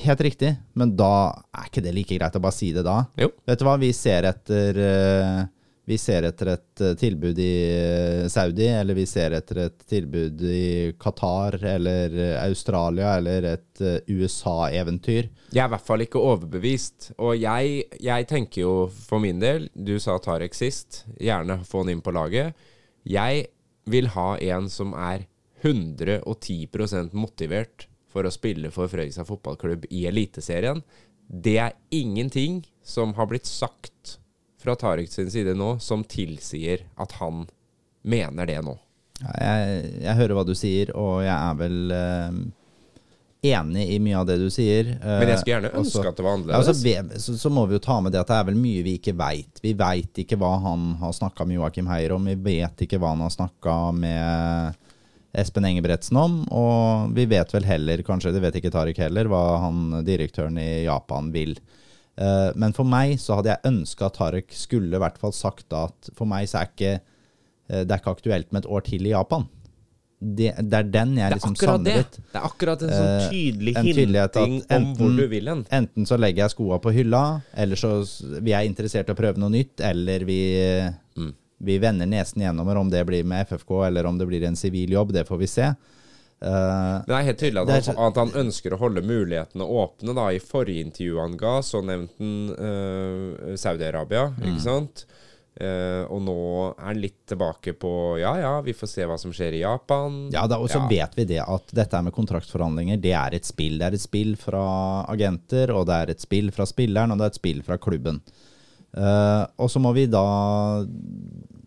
Helt 0.00 0.20
riktig, 0.24 0.54
men 0.72 0.94
da 0.96 1.14
er 1.52 1.66
ikke 1.68 1.82
det 1.84 1.92
like 1.92 2.16
greit 2.16 2.36
å 2.38 2.40
bare 2.40 2.56
si 2.56 2.70
det 2.72 2.84
da. 2.86 3.02
Jo. 3.20 3.28
Vet 3.44 3.60
du 3.60 3.66
hva, 3.68 3.76
vi 3.80 3.90
ser 3.92 4.24
etter 4.24 4.78
eh, 4.80 5.42
Vi 5.84 5.98
ser 5.98 6.24
etter 6.24 6.52
et 6.54 6.80
eh, 6.80 6.94
tilbud 6.96 7.38
i 7.42 7.52
eh, 7.66 8.28
Saudi, 8.32 8.68
eller 8.70 8.96
vi 8.96 9.04
ser 9.10 9.34
etter 9.36 9.66
et 9.66 9.84
tilbud 9.90 10.44
i 10.48 10.94
Qatar 10.96 11.58
eller 11.74 12.16
Australia, 12.40 13.18
eller 13.18 13.48
et 13.50 13.82
USA-eventyr. 14.08 15.28
Jeg 15.52 15.60
er 15.60 15.68
i 15.68 15.74
hvert 15.74 15.88
fall 15.90 16.06
ikke 16.06 16.22
overbevist. 16.22 17.10
Og 17.18 17.36
jeg, 17.36 17.82
jeg 18.00 18.28
tenker 18.30 18.64
jo 18.64 18.76
for 18.94 19.20
min 19.20 19.42
del 19.42 19.68
Du 19.74 19.98
sa 20.00 20.16
Tarek 20.22 20.56
sist. 20.56 21.02
Gjerne 21.20 21.60
få 21.68 21.84
han 21.84 21.92
inn 21.92 22.04
på 22.04 22.16
laget. 22.16 22.56
Jeg 23.04 23.50
vil 23.90 24.08
ha 24.14 24.30
en 24.38 24.70
som 24.72 24.94
er 24.96 25.26
110% 25.62 27.12
motivert 27.16 27.86
for 28.12 28.26
å 28.28 28.32
spille 28.34 28.70
for 28.74 28.90
Fredrikstad 28.92 29.26
fotballklubb 29.28 29.86
i 29.90 30.04
Eliteserien. 30.10 30.82
Det 31.32 31.56
er 31.62 31.72
ingenting 31.94 32.62
som 32.84 33.14
har 33.16 33.26
blitt 33.30 33.46
sagt 33.48 34.18
fra 34.62 34.74
Tarek 34.78 35.08
sin 35.10 35.30
side 35.32 35.54
nå 35.58 35.76
som 35.82 36.04
tilsier 36.04 36.84
at 37.00 37.12
han 37.22 37.46
mener 38.06 38.46
det 38.50 38.58
nå. 38.66 38.76
Ja, 39.22 39.32
Jeg, 39.38 39.86
jeg 40.02 40.18
hører 40.18 40.34
hva 40.38 40.44
du 40.46 40.52
sier, 40.58 40.90
og 40.98 41.22
jeg 41.22 41.32
er 41.34 41.56
vel 41.58 41.94
eh, 41.94 42.36
enig 43.52 43.84
i 43.94 43.98
mye 44.02 44.18
av 44.20 44.26
det 44.28 44.36
du 44.42 44.48
sier. 44.54 44.92
eh, 44.98 45.18
Men 45.22 45.28
jeg 45.32 45.38
skulle 45.40 45.56
gjerne 45.56 45.72
også- 45.72 45.98
ønske 46.02 46.08
at 46.12 46.16
det 46.20 46.24
var 46.26 46.30
Ja, 46.32 46.36
annerledes. 46.42 46.68
altså, 46.68 47.20
så, 47.32 47.36
så 47.46 47.50
må 47.54 47.66
vi 47.68 47.74
jo 47.78 47.82
ta 47.86 48.00
med 48.00 48.12
det 48.12 48.20
at 48.20 48.30
det 48.32 48.36
er 48.40 48.44
vel 48.50 48.58
mye 48.60 48.82
vi 48.86 48.96
ikke 48.98 49.16
veit. 49.18 49.60
Vi 49.62 49.72
veit 49.78 50.14
ikke 50.24 50.38
hva 50.42 50.52
han 50.62 50.94
har 51.00 51.12
snakka 51.16 51.46
med 51.46 51.56
Joakim 51.60 51.86
Heier 51.90 52.12
om, 52.18 52.24
vi 52.28 52.34
vet 52.34 52.76
ikke 52.86 52.98
hva 53.02 53.14
han 53.14 53.20
har 53.24 53.30
snakka 53.34 53.76
med 53.94 54.74
Espen 55.32 55.64
Engebretsen 55.64 56.18
om, 56.20 56.40
og 56.52 57.14
vi 57.16 57.24
vet 57.30 57.54
vel 57.54 57.64
heller, 57.64 58.02
kanskje 58.04 58.34
det 58.34 58.42
vet 58.44 58.58
ikke 58.60 58.72
Tariq 58.74 59.00
heller, 59.00 59.30
hva 59.32 59.42
han 59.64 60.02
direktøren 60.04 60.58
i 60.60 60.84
Japan 60.84 61.30
vil. 61.32 61.54
Eh, 62.20 62.50
men 62.60 62.74
for 62.76 62.84
meg 62.84 63.16
så 63.20 63.38
hadde 63.38 63.54
jeg 63.54 63.72
ønska 63.72 64.10
at 64.10 64.18
Tariq 64.20 64.52
skulle 64.56 64.98
i 64.98 65.00
hvert 65.00 65.16
fall 65.20 65.32
sagt 65.32 65.72
at 65.76 66.12
for 66.18 66.28
meg 66.28 66.50
så 66.50 66.60
er 66.60 66.68
ikke 66.68 66.92
eh, 66.98 67.82
det 67.82 67.88
er 67.88 68.02
ikke 68.02 68.16
aktuelt 68.18 68.52
med 68.52 68.64
et 68.64 68.72
år 68.76 68.84
til 68.90 69.08
i 69.08 69.14
Japan. 69.14 69.48
Det, 70.22 70.52
det 70.54 70.76
er 70.78 70.86
den 70.86 71.16
jeg 71.18 71.26
er 71.26 71.34
liksom 71.34 71.56
savner 71.58 71.96
det. 71.98 72.20
Det 72.30 72.38
er 72.38 72.44
akkurat 72.46 72.82
en 72.84 72.92
sånn 72.92 73.08
Eh, 73.16 73.24
tydelig 73.32 73.72
en 73.74 73.88
hinting 73.88 74.52
om 74.76 74.84
hvor 74.98 75.16
du 75.18 75.24
vil 75.32 75.48
hen. 75.50 75.64
Enten 75.74 76.06
så 76.06 76.18
legger 76.20 76.44
jeg 76.44 76.54
skoa 76.54 76.78
på 76.84 76.92
hylla, 76.94 77.22
eller 77.58 77.80
så 77.80 77.96
vi 78.38 78.54
er 78.54 78.68
interessert 78.68 79.10
i 79.10 79.16
å 79.16 79.18
prøve 79.18 79.42
noe 79.42 79.50
nytt, 79.50 79.80
eller 79.82 80.28
vi. 80.28 80.38
Vi 81.62 81.78
vender 81.82 82.08
nesen 82.10 82.42
gjennom 82.42 82.68
om 82.76 82.90
det 82.90 83.04
blir 83.06 83.24
med 83.24 83.46
FFK 83.48 83.70
eller 83.86 84.06
om 84.10 84.18
det 84.18 84.26
blir 84.26 84.42
en 84.48 84.56
sivil 84.58 84.92
jobb. 84.92 85.12
Det 85.14 85.24
får 85.28 85.38
vi 85.38 85.46
se. 85.50 85.72
Uh, 86.42 86.98
det 87.06 87.14
er 87.14 87.26
helt 87.28 87.38
tydelig 87.38 87.60
at, 87.62 87.68
han, 87.86 87.94
er 87.94 88.06
at 88.08 88.16
han 88.18 88.32
ønsker 88.40 88.74
å 88.74 88.78
holde 88.80 89.04
mulighetene 89.06 89.62
åpne. 89.62 90.14
da 90.18 90.24
I 90.34 90.40
forrige 90.42 90.82
intervju 90.88 91.20
han 91.22 91.36
ga, 91.38 91.60
så 91.62 91.82
nevnte 91.86 92.18
han 92.18 92.32
uh, 92.58 93.52
Saudi-Arabia, 93.54 94.32
Mm. 94.34 94.48
ikke 94.50 94.64
sant? 94.64 95.04
Uh, 95.52 96.08
og 96.08 96.22
nå 96.24 96.34
er 96.72 96.86
han 96.88 96.98
litt 96.98 97.26
tilbake 97.28 97.74
på 97.76 97.90
ja 98.22 98.30
ja, 98.40 98.52
vi 98.64 98.72
får 98.72 98.88
se 98.88 99.04
hva 99.06 99.18
som 99.20 99.34
skjer 99.36 99.58
i 99.58 99.60
Japan. 99.60 100.30
ja, 100.32 100.46
da, 100.48 100.56
og 100.58 100.70
så 100.72 100.80
Ja. 100.80 100.88
vet 100.88 101.14
vi 101.14 101.26
det 101.28 101.42
at 101.44 101.74
dette 101.76 102.00
med 102.02 102.14
kontraktsforhandlinger, 102.16 102.98
det 103.04 103.12
er 103.12 103.34
et 103.36 103.44
spill. 103.46 103.76
Det 103.78 103.86
er 103.86 103.92
et 103.98 104.00
spill 104.02 104.32
fra 104.40 105.04
agenter, 105.12 105.70
og 105.70 105.86
det 105.86 105.94
er 105.94 106.10
et 106.16 106.24
spill 106.24 106.50
fra 106.50 106.64
spilleren, 106.66 107.12
og 107.12 107.18
det 107.20 107.28
er 107.28 107.34
et 107.36 107.38
spill 107.42 107.62
fra 107.62 107.76
klubben. 107.78 108.18
Uh, 108.96 109.44
og 109.60 109.70
så 109.70 109.78
må 109.80 109.92
vi 109.94 110.06
da 110.10 110.24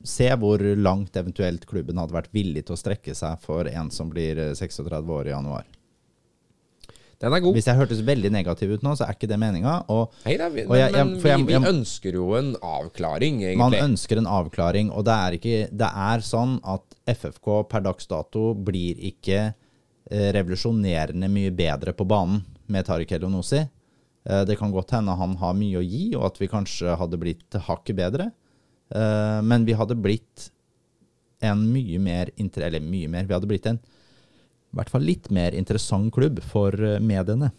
se 0.09 0.27
hvor 0.41 0.61
langt 0.77 1.17
eventuelt 1.17 1.65
klubben 1.69 1.99
hadde 2.01 2.15
vært 2.15 2.33
villig 2.35 2.65
til 2.65 2.75
å 2.75 2.79
strekke 2.79 3.15
seg 3.17 3.41
for 3.43 3.69
en 3.69 3.91
som 3.93 4.11
blir 4.11 4.39
eh, 4.41 4.53
36 4.57 5.11
år 5.17 5.31
i 5.31 5.35
januar. 5.35 5.65
Den 7.21 7.31
er 7.31 7.41
god. 7.41 7.55
Hvis 7.55 7.67
jeg 7.69 7.79
hørtes 7.79 8.01
veldig 8.05 8.29
negativ 8.33 8.73
ut 8.75 8.83
nå, 8.83 8.91
så 8.97 9.05
er 9.05 9.15
ikke 9.15 9.29
det 9.31 9.37
meninga. 9.39 9.75
Nei, 10.25 10.35
da, 10.39 10.49
vi, 10.51 10.65
vi, 10.67 11.55
ønsker 11.57 12.17
jo 12.19 12.33
en 12.37 12.51
avklaring, 12.59 13.39
egentlig. 13.45 13.61
man 13.61 13.77
ønsker 13.79 14.19
en 14.19 14.27
avklaring, 14.27 14.91
og 14.91 15.05
det 15.07 15.15
er, 15.15 15.37
ikke, 15.37 15.61
det 15.71 15.91
er 16.09 16.25
sånn 16.27 16.57
at 16.67 16.97
FFK 17.15 17.49
per 17.71 17.85
dags 17.87 18.11
dato 18.11 18.49
blir 18.67 18.99
ikke 19.11 19.39
eh, 19.45 20.27
revolusjonerende 20.35 21.31
mye 21.31 21.55
bedre 21.55 21.95
på 21.95 22.07
banen 22.09 22.43
med 22.67 22.87
Tariq 22.87 23.15
Elionossi. 23.15 23.63
Eh, 23.63 24.43
det 24.49 24.59
kan 24.59 24.73
godt 24.75 24.91
hende 24.97 25.15
han 25.15 25.37
har 25.39 25.55
mye 25.57 25.79
å 25.79 25.85
gi, 25.85 26.09
og 26.17 26.27
at 26.33 26.41
vi 26.41 26.51
kanskje 26.51 26.97
hadde 26.99 27.21
blitt 27.21 27.61
hakket 27.69 27.99
bedre. 28.01 28.31
Eh, 28.93 29.41
men 29.41 29.65
vi 29.65 29.75
hadde 29.77 29.97
blitt 29.97 30.49
en 31.43 31.65
mye 31.73 31.99
mer 31.99 32.29
Eller 32.37 32.79
mye 32.79 33.09
mer. 33.11 33.25
Vi 33.25 33.33
hadde 33.33 33.49
blitt 33.49 33.65
en 33.69 33.79
i 33.79 34.77
hvert 34.77 34.91
fall 34.91 35.05
litt 35.07 35.29
mer 35.31 35.55
interessant 35.55 36.11
klubb 36.11 36.41
for 36.43 36.75
eh, 36.75 36.99
mediene. 36.99 37.51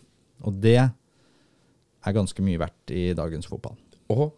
Og 0.45 0.59
det 0.61 0.77
er 0.77 2.15
ganske 2.15 2.43
mye 2.45 2.61
verdt 2.61 2.93
i 2.93 3.15
dagens 3.17 3.49
fotball. 3.49 3.79
Og 4.13 4.35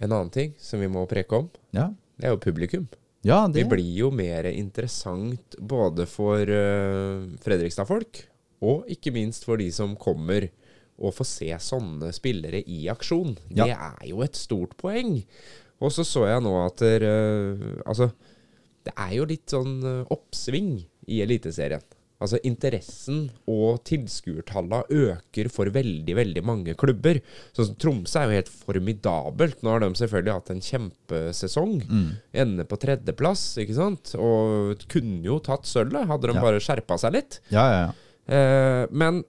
en 0.00 0.12
annen 0.12 0.32
ting 0.32 0.54
som 0.60 0.80
vi 0.80 0.88
må 0.88 1.04
preke 1.08 1.36
om, 1.36 1.50
Ja, 1.76 1.90
det 2.16 2.28
er 2.28 2.32
jo 2.32 2.40
publikum. 2.40 2.86
ja 3.22 3.46
Vi 3.52 3.64
blir 3.68 3.92
jo 3.98 4.10
mer 4.10 4.48
interessant 4.48 5.56
både 5.60 6.06
for 6.08 6.40
uh, 6.40 7.28
Fredrikstad-folk, 7.44 8.22
og 8.64 8.88
ikke 8.88 9.12
minst 9.12 9.44
for 9.44 9.60
de 9.60 9.68
som 9.72 9.96
kommer 9.96 10.48
og 10.96 11.12
får 11.12 11.28
se 11.28 11.50
sånne 11.60 12.12
spillere 12.16 12.62
i 12.64 12.86
aksjon. 12.88 13.36
Det 13.52 13.68
er 13.68 14.06
jo 14.08 14.22
et 14.24 14.36
stort 14.36 14.72
poeng. 14.80 15.20
Og 15.80 15.92
så 15.92 16.04
så 16.08 16.24
jeg 16.30 16.40
nå 16.44 16.52
at 16.64 16.76
der, 16.80 17.02
uh, 17.04 17.82
Altså, 17.86 18.10
det 18.86 18.94
er 18.96 19.12
jo 19.18 19.24
litt 19.26 19.50
sånn 19.50 19.80
eh, 19.82 20.04
oppsving 20.14 20.76
i 21.10 21.16
Eliteserien. 21.24 21.82
Altså 22.22 22.38
Interessen 22.48 23.26
og 23.50 23.82
tilskuertallene 23.84 24.84
øker 24.88 25.50
for 25.52 25.66
veldig 25.74 26.14
veldig 26.16 26.42
mange 26.46 26.72
klubber. 26.78 27.18
Sånn 27.52 27.66
som 27.72 27.76
Tromsø 27.82 28.18
er 28.22 28.26
jo 28.30 28.36
helt 28.38 28.52
formidabelt. 28.62 29.58
Nå 29.66 29.70
har 29.74 29.80
de 29.82 29.90
selvfølgelig 30.00 30.32
hatt 30.38 30.50
en 30.54 30.62
kjempesesong. 30.64 31.74
Ender 32.32 32.64
på 32.70 32.78
tredjeplass, 32.86 33.42
ikke 33.60 33.74
sant? 33.76 34.14
Og 34.16 34.78
kunne 34.88 35.20
jo 35.26 35.36
tatt 35.44 35.66
sølvet, 35.68 36.06
hadde 36.08 36.28
de 36.30 36.34
Ja. 36.38 36.42
bare 36.46 36.62
skjerpa 36.62 36.96
seg 37.02 37.12
litt. 37.18 37.40
Ja, 37.50 37.66
ja, 37.74 37.80
ja. 37.84 37.90
Eh, 38.32 38.84
men 38.90 39.24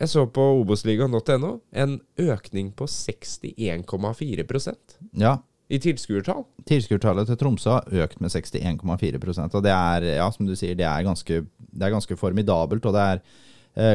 jeg 0.00 0.08
så 0.08 0.26
på 0.26 0.42
obosligaen.no 0.64 1.60
en 1.72 2.00
økning 2.18 2.72
på 2.76 2.84
61,4% 2.90 4.76
Ja, 5.16 5.36
I 5.66 5.80
tilskuertall? 5.82 6.44
Tilskuertallet 6.68 7.26
til 7.30 7.38
Tromsø 7.40 7.72
har 7.74 8.04
økt 8.04 8.20
med 8.22 8.30
61,4% 8.30 9.56
og 9.58 9.64
det 9.66 9.72
er, 9.74 10.06
ja, 10.20 10.28
som 10.30 10.46
du 10.46 10.54
sier, 10.54 10.76
det 10.78 10.86
er 10.86 11.06
ganske, 11.06 11.40
det 11.42 11.86
er 11.86 11.94
ganske 11.94 12.18
formidabelt. 12.18 12.86
Og 12.86 12.94
det 12.94 13.02
er 13.02 13.22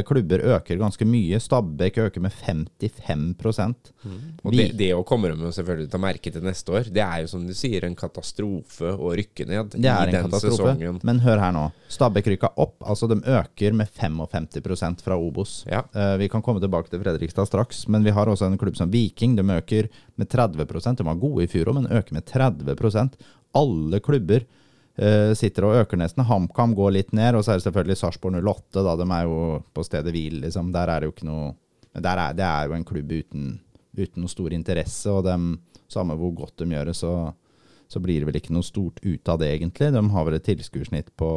klubber 0.06 0.44
øker 0.56 0.78
ganske 0.78 1.06
mye. 1.10 1.40
Stabæk 1.42 1.98
øker 2.06 2.22
med 2.22 2.32
55 2.32 3.32
Og 4.44 4.54
det, 4.54 4.68
det 4.78 4.92
å 4.94 5.02
kommer 5.08 5.34
de 5.34 5.52
selvfølgelig 5.52 5.90
til 5.90 5.98
å 5.98 6.02
merke 6.04 6.34
til 6.34 6.46
neste 6.46 6.76
år. 6.76 6.90
Det 6.94 7.02
er 7.02 7.24
jo 7.24 7.32
som 7.32 7.48
du 7.48 7.54
sier 7.58 7.88
en 7.88 7.96
katastrofe 7.98 8.94
å 8.94 9.14
rykke 9.18 9.48
ned 9.50 9.74
Det 9.74 9.90
er 9.90 10.12
i 10.12 10.14
en 10.14 10.16
den 10.20 10.30
katastrofe. 10.30 10.76
sesongen. 10.76 11.02
Men 11.08 11.22
hør 11.26 11.42
her 11.42 11.56
nå. 11.56 11.66
Stabæk 11.92 12.30
rykka 12.36 12.54
opp. 12.62 12.78
Altså, 12.86 13.10
de 13.10 13.20
øker 13.26 13.74
med 13.74 13.90
55% 13.98 15.02
fra 15.02 15.18
Obos. 15.18 15.64
Ja. 15.70 15.84
Eh, 15.94 16.16
vi 16.22 16.30
kan 16.30 16.46
komme 16.46 16.62
tilbake 16.62 16.92
til 16.92 17.02
Fredrikstad 17.02 17.50
straks, 17.50 17.88
men 17.88 18.06
vi 18.06 18.14
har 18.16 18.30
også 18.30 18.46
en 18.52 18.58
klubb 18.62 18.78
som 18.78 18.92
Viking. 18.94 19.36
De 19.40 19.44
øker 19.58 19.90
med 20.16 20.30
30% 20.30 20.98
De 21.02 21.08
var 21.08 21.16
gode 21.22 21.46
i 21.46 21.52
fjor 21.52 21.72
òg, 21.72 21.82
men 21.82 21.92
øker 21.92 22.14
med 22.14 22.26
30% 22.30 23.18
Alle 23.58 24.00
klubber 24.00 24.46
eh, 24.98 25.32
sitter 25.38 25.68
og 25.68 25.80
øker 25.84 26.00
nesten. 26.00 26.26
HamKam 26.28 26.76
går 26.78 26.96
litt 26.98 27.12
ned, 27.18 27.36
og 27.36 27.46
så 27.46 27.54
er 27.54 27.60
det 27.62 27.68
selvfølgelig 27.68 28.00
Sarpsborg 28.00 28.40
08. 28.42 28.84
Da. 28.84 28.96
De 29.00 29.08
er 29.08 29.28
jo 29.30 29.42
på 29.74 29.86
stedet 29.88 30.14
hvil, 30.16 30.40
liksom. 30.46 30.72
Der 30.76 30.92
er 30.92 31.02
det 31.02 31.10
jo 31.12 31.16
ikke 31.16 31.30
noe 31.30 31.52
er, 32.00 32.34
det 32.34 32.46
er 32.48 32.70
jo 32.70 32.76
en 32.78 32.88
klubb 32.88 33.12
uten, 33.12 33.48
uten 33.98 34.24
noe 34.24 34.32
stor 34.32 34.54
interesse, 34.56 35.12
og 35.12 35.26
dem, 35.28 35.60
samme 35.92 36.16
hvor 36.16 36.32
godt 36.38 36.62
de 36.62 36.70
gjør 36.72 36.92
det, 36.92 36.96
så, 36.96 37.34
så 37.92 38.00
blir 38.00 38.22
det 38.22 38.30
vel 38.30 38.40
ikke 38.40 38.56
noe 38.56 38.64
stort 38.64 39.02
ut 39.04 39.32
av 39.32 39.42
det, 39.42 39.52
egentlig. 39.58 39.92
De 39.92 40.04
har 40.14 40.28
vel 40.28 40.38
et 40.38 40.48
tilskuersnitt 40.48 41.12
på 41.20 41.32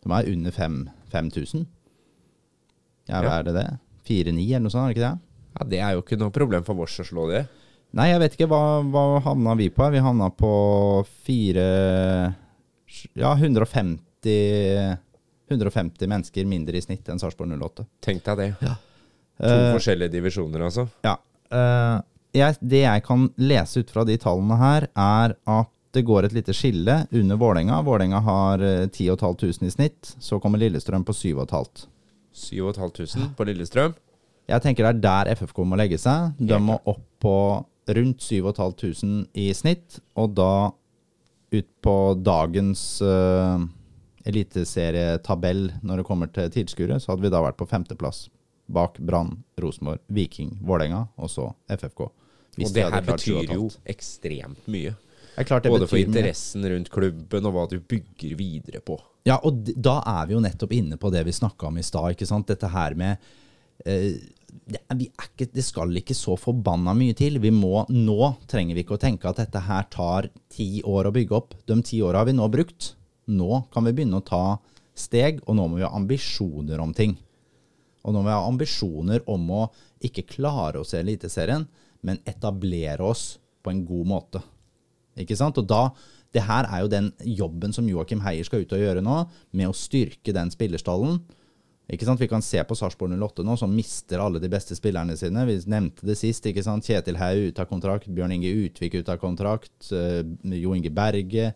De 0.00 0.12
er 0.14 0.30
under 0.30 0.54
5000. 0.54 1.66
Ja, 3.10 3.20
hva 3.24 3.40
er 3.40 3.48
det 3.48 3.56
det? 3.58 3.66
4-9 4.06 4.44
eller 4.46 4.62
noe 4.64 4.72
sånt, 4.72 4.84
er 4.84 4.92
det 4.92 4.96
ikke 4.96 5.08
det? 5.08 5.16
Ja, 5.50 5.66
Det 5.66 5.80
er 5.82 5.96
jo 5.96 6.04
ikke 6.04 6.20
noe 6.20 6.32
problem 6.34 6.64
for 6.64 6.86
oss 6.86 7.00
å 7.02 7.06
slå 7.06 7.26
det. 7.30 7.42
Nei, 7.98 8.12
jeg 8.12 8.20
vet 8.22 8.36
ikke. 8.36 8.46
Hva, 8.52 8.80
hva 8.86 9.18
havna 9.24 9.56
vi 9.58 9.66
på? 9.74 9.88
Vi 9.90 10.02
havna 10.02 10.28
på 10.30 10.50
fire 11.26 11.64
Ja, 13.18 13.32
150 13.36 14.98
150 15.50 16.06
mennesker 16.06 16.46
mindre 16.46 16.78
i 16.78 16.82
snitt 16.84 17.08
enn 17.10 17.18
Sarpsborg 17.18 17.50
08. 17.58 17.86
Tenk 18.04 18.22
deg 18.26 18.38
det. 18.38 18.48
To 19.40 19.50
uh, 19.50 19.72
forskjellige 19.74 20.12
divisjoner, 20.12 20.62
altså. 20.68 20.86
Ja. 21.06 21.16
Uh, 21.50 21.98
jeg, 22.36 22.58
det 22.60 22.84
jeg 22.84 23.04
kan 23.06 23.26
lese 23.40 23.82
ut 23.82 23.90
fra 23.90 24.04
de 24.06 24.14
tallene 24.20 24.58
her, 24.60 24.86
er 24.94 25.34
at 25.50 25.72
det 25.90 26.04
går 26.06 26.28
et 26.28 26.34
lite 26.36 26.54
skille 26.54 27.00
under 27.10 27.38
Vålerenga. 27.40 27.80
Vålerenga 27.82 28.20
har 28.22 28.62
eh, 28.62 28.84
10 28.86 29.16
500 29.18 29.66
i 29.66 29.70
snitt. 29.74 30.12
Så 30.22 30.38
kommer 30.38 30.60
Lillestrøm 30.62 31.02
på 31.02 31.10
7500. 31.12 31.88
7500 32.30 33.32
på 33.34 33.46
Lillestrøm. 33.48 33.96
Jeg 34.50 34.62
tenker 34.62 34.86
det 34.86 34.92
er 34.92 35.00
der 35.02 35.32
FFK 35.34 35.64
må 35.66 35.78
legge 35.78 35.98
seg. 35.98 36.36
De 36.38 36.58
må 36.62 36.78
opp 36.84 37.02
på 37.22 37.34
rundt 37.90 38.22
7500 38.22 39.26
i 39.34 39.48
snitt, 39.54 39.98
og 40.14 40.30
da 40.38 40.70
ut 41.50 41.68
på 41.82 41.94
dagens 42.22 42.82
uh, 43.02 43.58
eliteserietabell 44.28 45.66
når 45.82 46.00
det 46.00 46.06
kommer 46.06 46.30
til 46.32 46.50
tilskuere, 46.54 47.00
så 47.00 47.12
hadde 47.12 47.26
vi 47.26 47.32
da 47.32 47.42
vært 47.44 47.58
på 47.60 47.68
femteplass. 47.70 48.28
Bak 48.70 49.00
Brann, 49.02 49.40
Rosenborg, 49.58 50.02
Viking, 50.06 50.54
Vålerenga 50.62 51.08
og 51.18 51.30
så 51.30 51.48
FFK. 51.66 52.04
Og 52.06 52.66
de 52.66 52.68
det 52.74 52.86
her 52.86 53.06
betyr 53.06 53.54
jo 53.54 53.70
ekstremt 53.88 54.68
mye. 54.70 54.94
Det 55.36 55.46
klart 55.48 55.64
det 55.64 55.72
Både 55.72 55.88
for 55.88 55.98
interessen 55.98 56.62
mye. 56.62 56.74
rundt 56.74 56.90
klubben 56.92 57.46
og 57.48 57.54
hva 57.54 57.66
du 57.70 57.78
bygger 57.80 58.34
videre 58.38 58.82
på. 58.84 58.98
Ja, 59.26 59.38
og 59.44 59.70
da 59.74 60.00
er 60.06 60.28
vi 60.28 60.36
jo 60.36 60.42
nettopp 60.42 60.72
inne 60.74 60.98
på 61.00 61.10
det 61.12 61.22
vi 61.26 61.34
snakka 61.34 61.68
om 61.68 61.78
i 61.78 61.84
stad. 61.86 62.14
ikke 62.14 62.28
sant? 62.28 62.48
Dette 62.48 62.70
her 62.70 62.96
med 62.98 63.16
eh, 63.84 64.20
det, 64.50 64.80
ikke, 65.08 65.48
det 65.52 65.64
skal 65.64 65.96
ikke 66.00 66.16
så 66.16 66.36
forbanna 66.38 66.94
mye 66.96 67.16
til. 67.18 67.38
Vi 67.42 67.52
må, 67.54 67.84
Nå 67.90 68.32
trenger 68.50 68.76
vi 68.76 68.84
ikke 68.84 68.98
å 68.98 69.02
tenke 69.02 69.30
at 69.30 69.40
dette 69.42 69.62
her 69.66 69.88
tar 69.92 70.30
ti 70.52 70.82
år 70.86 71.08
å 71.08 71.14
bygge 71.14 71.36
opp. 71.36 71.56
De 71.68 71.78
ti 71.86 72.00
åra 72.04 72.22
har 72.22 72.30
vi 72.30 72.36
nå 72.36 72.48
brukt. 72.52 72.94
Nå 73.30 73.64
kan 73.72 73.86
vi 73.86 73.94
begynne 73.96 74.20
å 74.20 74.26
ta 74.26 74.44
steg, 74.96 75.40
og 75.46 75.56
nå 75.56 75.66
må 75.68 75.80
vi 75.80 75.86
ha 75.86 75.92
ambisjoner 75.96 76.82
om 76.82 76.94
ting. 76.96 77.16
Og 78.04 78.14
nå 78.14 78.22
må 78.22 78.30
vi 78.30 78.36
ha 78.36 78.46
ambisjoner 78.48 79.24
om 79.30 79.50
å 79.54 79.66
ikke 80.04 80.28
klare 80.28 80.80
oss 80.80 80.94
i 80.94 81.00
Eliteserien, 81.02 81.66
men 82.06 82.22
etablere 82.28 83.04
oss 83.04 83.34
på 83.60 83.72
en 83.72 83.84
god 83.86 84.08
måte. 84.08 84.40
Ikke 85.20 85.36
sant? 85.36 85.58
Og 85.60 85.68
da, 85.68 85.90
det 86.32 86.46
her 86.46 86.68
er 86.70 86.84
jo 86.84 86.92
den 86.92 87.10
jobben 87.36 87.74
som 87.76 87.88
Joakim 87.90 88.22
Heier 88.24 88.46
skal 88.46 88.64
ut 88.64 88.72
og 88.76 88.82
gjøre 88.82 89.04
nå, 89.04 89.22
med 89.52 89.68
å 89.68 89.76
styrke 89.76 90.34
den 90.36 90.52
spillerstallen. 90.54 91.20
Ikke 91.90 92.06
sant? 92.06 92.20
Vi 92.22 92.28
kan 92.30 92.42
se 92.44 92.60
på 92.62 92.76
Sarpsborg 92.78 93.16
08 93.18 93.42
nå, 93.46 93.56
som 93.58 93.72
mister 93.74 94.22
alle 94.22 94.38
de 94.42 94.50
beste 94.50 94.76
spillerne 94.78 95.16
sine. 95.18 95.42
Vi 95.48 95.58
nevnte 95.70 96.06
det 96.06 96.16
sist. 96.20 96.46
ikke 96.46 96.62
sant? 96.62 96.86
Kjetil 96.86 97.18
Haug 97.18 97.50
ut 97.50 97.58
av 97.58 97.66
kontrakt, 97.70 98.10
Bjørn 98.14 98.36
Inge 98.36 98.52
Utvik 98.66 98.94
ut 99.00 99.10
av 99.10 99.18
kontrakt, 99.22 99.90
uh, 99.90 100.22
Jo 100.54 100.76
Inge 100.76 100.92
Berge. 100.94 101.50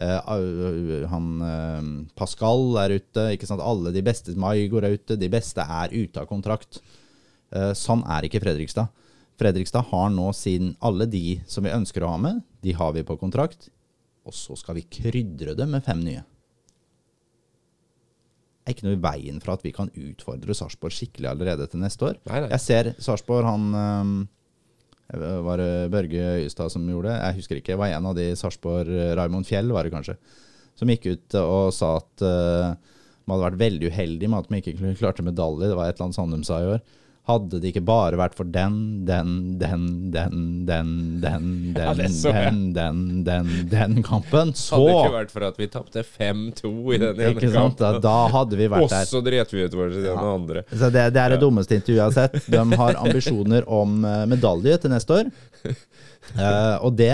Uh, 0.00 1.06
han 1.10 1.30
uh, 1.40 1.88
Pascal 2.16 2.76
er 2.84 2.98
ute. 2.98 3.24
ikke 3.36 3.48
sant? 3.48 3.64
Alle 3.64 3.92
de 3.94 4.04
beste. 4.04 4.36
Maigor 4.36 4.84
er 4.84 4.98
ute. 5.00 5.16
De 5.16 5.32
beste 5.32 5.64
er 5.64 5.96
ute 5.96 6.20
av 6.20 6.28
kontrakt. 6.28 6.82
Sånn 7.74 8.04
er 8.06 8.28
ikke 8.28 8.38
Fredrikstad. 8.44 8.92
Fredrikstad 9.40 9.88
har 9.90 10.12
nå 10.14 10.28
sin 10.38 10.68
Alle 10.86 11.08
de 11.10 11.40
som 11.50 11.64
vi 11.66 11.72
ønsker 11.74 12.04
å 12.06 12.12
ha 12.12 12.20
med, 12.22 12.44
de 12.62 12.76
har 12.78 12.92
vi 12.94 13.02
på 13.02 13.16
kontrakt. 13.18 13.66
Og 14.22 14.36
så 14.36 14.54
skal 14.60 14.76
vi 14.78 14.84
krydre 14.86 15.56
det 15.58 15.66
med 15.66 15.82
fem 15.82 16.04
nye. 16.04 16.22
Er 18.70 18.76
ikke 18.76 18.86
noe 18.86 18.98
i 18.98 19.02
veien 19.02 19.40
for 19.42 19.54
at 19.56 19.64
vi 19.66 19.72
kan 19.74 19.90
utfordre 19.90 20.54
Sarpsborg 20.56 20.94
skikkelig 20.94 21.30
allerede 21.32 21.66
til 21.70 21.82
neste 21.82 22.06
år. 22.06 22.20
Nei, 22.30 22.44
nei. 22.44 22.52
Jeg 22.54 22.64
ser 22.64 22.92
Sarpsborg, 23.02 23.48
han 23.48 23.66
øhm, 23.80 24.14
Var 25.48 25.58
det 25.58 25.72
Børge 25.90 26.28
Øyestad 26.38 26.70
som 26.70 26.86
gjorde 26.86 27.10
det? 27.10 27.18
Jeg 27.18 27.38
husker 27.40 27.58
ikke. 27.58 27.72
Det 27.74 27.80
var 27.82 27.96
en 27.96 28.08
av 28.12 28.14
de 28.16 28.30
Sarpsborg 28.38 28.94
Raymond 29.18 29.48
Fjell, 29.48 29.74
var 29.74 29.84
det 29.86 29.94
kanskje. 29.96 30.16
Som 30.78 30.92
gikk 30.94 31.10
ut 31.10 31.36
og 31.42 31.74
sa 31.74 31.96
at 31.98 32.22
uh, 32.24 32.94
man 33.26 33.36
hadde 33.36 33.48
vært 33.50 33.60
veldig 33.60 33.90
uheldig 33.90 34.30
med 34.30 34.38
at 34.38 34.52
man 34.52 34.62
ikke 34.62 34.94
klarte 34.98 35.26
medalje. 35.26 35.68
Det 35.68 35.76
var 35.76 35.90
et 35.90 35.98
eller 35.98 36.08
annet 36.08 36.18
Sandum 36.18 36.46
sa 36.46 36.60
i 36.62 36.70
år. 36.76 36.80
Hadde 37.28 37.58
det 37.60 37.70
ikke 37.70 37.82
bare 37.84 38.16
vært 38.18 38.34
for 38.38 38.48
den, 38.48 39.04
den, 39.06 39.58
den, 39.60 39.82
den, 40.14 40.38
den, 40.66 40.88
den, 41.20 41.44
den, 41.76 41.76
Ja, 41.76 42.08
så 42.08 42.32
den, 42.32 42.62
den, 42.74 43.02
den, 43.26 43.50
den 43.70 44.00
kampen, 44.06 44.54
så 44.56 44.78
Hadde 44.80 44.88
det 44.88 44.96
ikke 44.96 45.18
vært 45.18 45.34
for 45.34 45.46
at 45.50 45.60
vi 45.60 45.68
tapte 45.70 46.04
5-2 46.06 46.72
i 46.96 47.00
den 47.02 47.20
ene 47.20 47.34
Ikke 47.34 47.52
sant? 47.52 47.78
Kampen. 47.78 48.00
da 48.06 48.16
hadde 48.34 48.58
vi 48.58 48.70
vært 48.72 48.88
der. 48.88 49.06
Også 49.06 49.22
dret 49.26 49.54
vi 49.54 49.66
ut 49.66 49.78
vår 49.82 49.94
til 49.94 50.08
den 50.08 50.24
andre. 50.32 50.64
Så 50.72 50.90
det, 50.90 51.06
det 51.14 51.22
er 51.22 51.36
det 51.36 51.40
dummeste 51.44 51.78
intervjuet 51.78 52.00
jeg 52.00 52.08
har 52.08 52.16
sett. 52.16 52.50
De 52.50 52.82
har 52.82 53.00
ambisjoner 53.04 53.68
om 53.68 54.00
eh, 54.08 54.24
medalje 54.30 54.80
til 54.80 54.96
neste 54.96 55.20
år. 55.20 55.32
Eh, 56.38 56.76
og 56.84 56.94
det, 56.98 57.10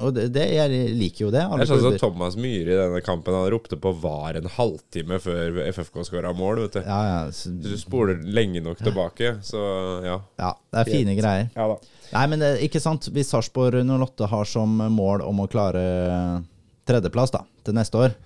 og 0.00 0.14
det, 0.14 0.28
det 0.34 0.44
Jeg 0.54 0.94
liker 0.94 1.24
jo 1.26 1.30
det. 1.32 1.42
Det 1.42 1.54
Alle 1.56 1.66
er 1.66 1.70
sånn 1.70 1.82
som. 1.84 1.98
Thomas 2.00 2.36
Myhre 2.38 2.74
i 2.74 2.78
denne 2.78 3.00
kampen 3.04 3.34
Han 3.34 3.48
ropte 3.52 3.78
på 3.80 3.92
VAR 4.02 4.38
en 4.38 4.48
halvtime 4.54 5.18
før 5.22 5.58
FFK 5.72 6.04
skåra 6.06 6.32
mål. 6.36 6.64
vet 6.64 6.78
du 6.78 6.80
ja, 6.84 7.00
ja, 7.08 7.20
så, 7.34 7.50
Hvis 7.50 7.80
du 7.80 7.82
spoler 7.82 8.22
lenge 8.22 8.62
nok 8.64 8.82
tilbake, 8.82 9.36
så 9.46 9.60
ja. 10.06 10.20
ja, 10.40 10.54
det 10.70 10.84
er 10.84 10.92
fine 10.92 11.16
greier. 11.18 11.50
Ja 11.56 11.68
da. 11.72 11.78
Nei, 12.10 12.24
men 12.32 12.42
det, 12.42 12.54
ikke 12.66 12.82
sant. 12.82 13.06
Hvis 13.14 13.30
Sarpsborg 13.30 13.82
08 13.86 14.30
har 14.30 14.48
som 14.48 14.80
mål 14.94 15.22
om 15.26 15.44
å 15.44 15.50
klare 15.50 15.84
tredjeplass 16.88 17.34
da, 17.34 17.44
til 17.66 17.76
neste 17.76 18.00
år, 18.06 18.16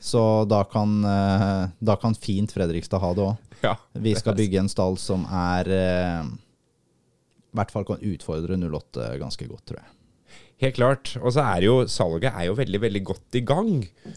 så 0.00 0.22
da 0.48 0.64
kan, 0.64 0.96
eh, 1.04 1.68
da 1.78 1.96
kan 2.00 2.16
fint 2.16 2.52
Fredrikstad 2.52 3.02
ha 3.02 3.12
det 3.14 3.26
òg. 3.28 3.36
Ja, 3.64 3.76
Vi 3.92 4.14
skal 4.14 4.36
bygge 4.36 4.58
en 4.60 4.68
stall 4.68 4.98
som 5.00 5.24
er 5.30 5.68
eh, 5.72 6.24
I 7.54 7.60
hvert 7.60 7.70
fall 7.70 7.86
kan 7.86 8.02
utfordre 8.02 8.58
08 8.58 9.12
ganske 9.22 9.46
godt, 9.46 9.68
tror 9.70 9.78
jeg. 9.78 9.92
Helt 10.62 10.76
klart. 10.78 11.12
Og 11.20 11.34
så 11.34 11.44
er 11.44 11.66
jo 11.66 11.74
salget 11.90 12.30
er 12.30 12.48
jo 12.48 12.56
veldig, 12.58 12.80
veldig 12.82 13.02
godt 13.06 13.38
i 13.38 13.42
gang. 13.46 13.72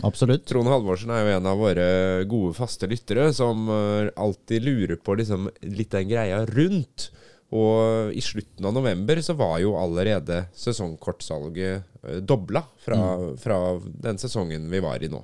Absolutt. 0.08 0.46
Trond 0.50 0.70
Halvorsen 0.70 1.14
er 1.14 1.24
jo 1.24 1.36
en 1.36 1.50
av 1.50 1.62
våre 1.62 1.88
gode, 2.30 2.54
faste 2.58 2.90
lyttere 2.90 3.30
som 3.36 3.68
eh, 3.74 4.10
alltid 4.18 4.66
lurer 4.66 5.00
på 5.02 5.18
liksom 5.18 5.50
litt 5.70 5.94
den 5.94 6.12
greia 6.12 6.44
rundt. 6.50 7.10
Og 7.56 8.12
i 8.12 8.22
slutten 8.24 8.66
av 8.68 8.76
november 8.76 9.22
så 9.24 9.38
var 9.40 9.62
jo 9.64 9.78
allerede 9.80 10.42
sesongkortsalget 10.52 11.86
uh, 12.04 12.18
dobla 12.20 12.60
fra, 12.84 12.98
fra 13.40 13.60
den 14.04 14.20
sesongen 14.20 14.66
vi 14.68 14.82
var 14.84 15.00
i 15.00 15.08
nå. 15.08 15.22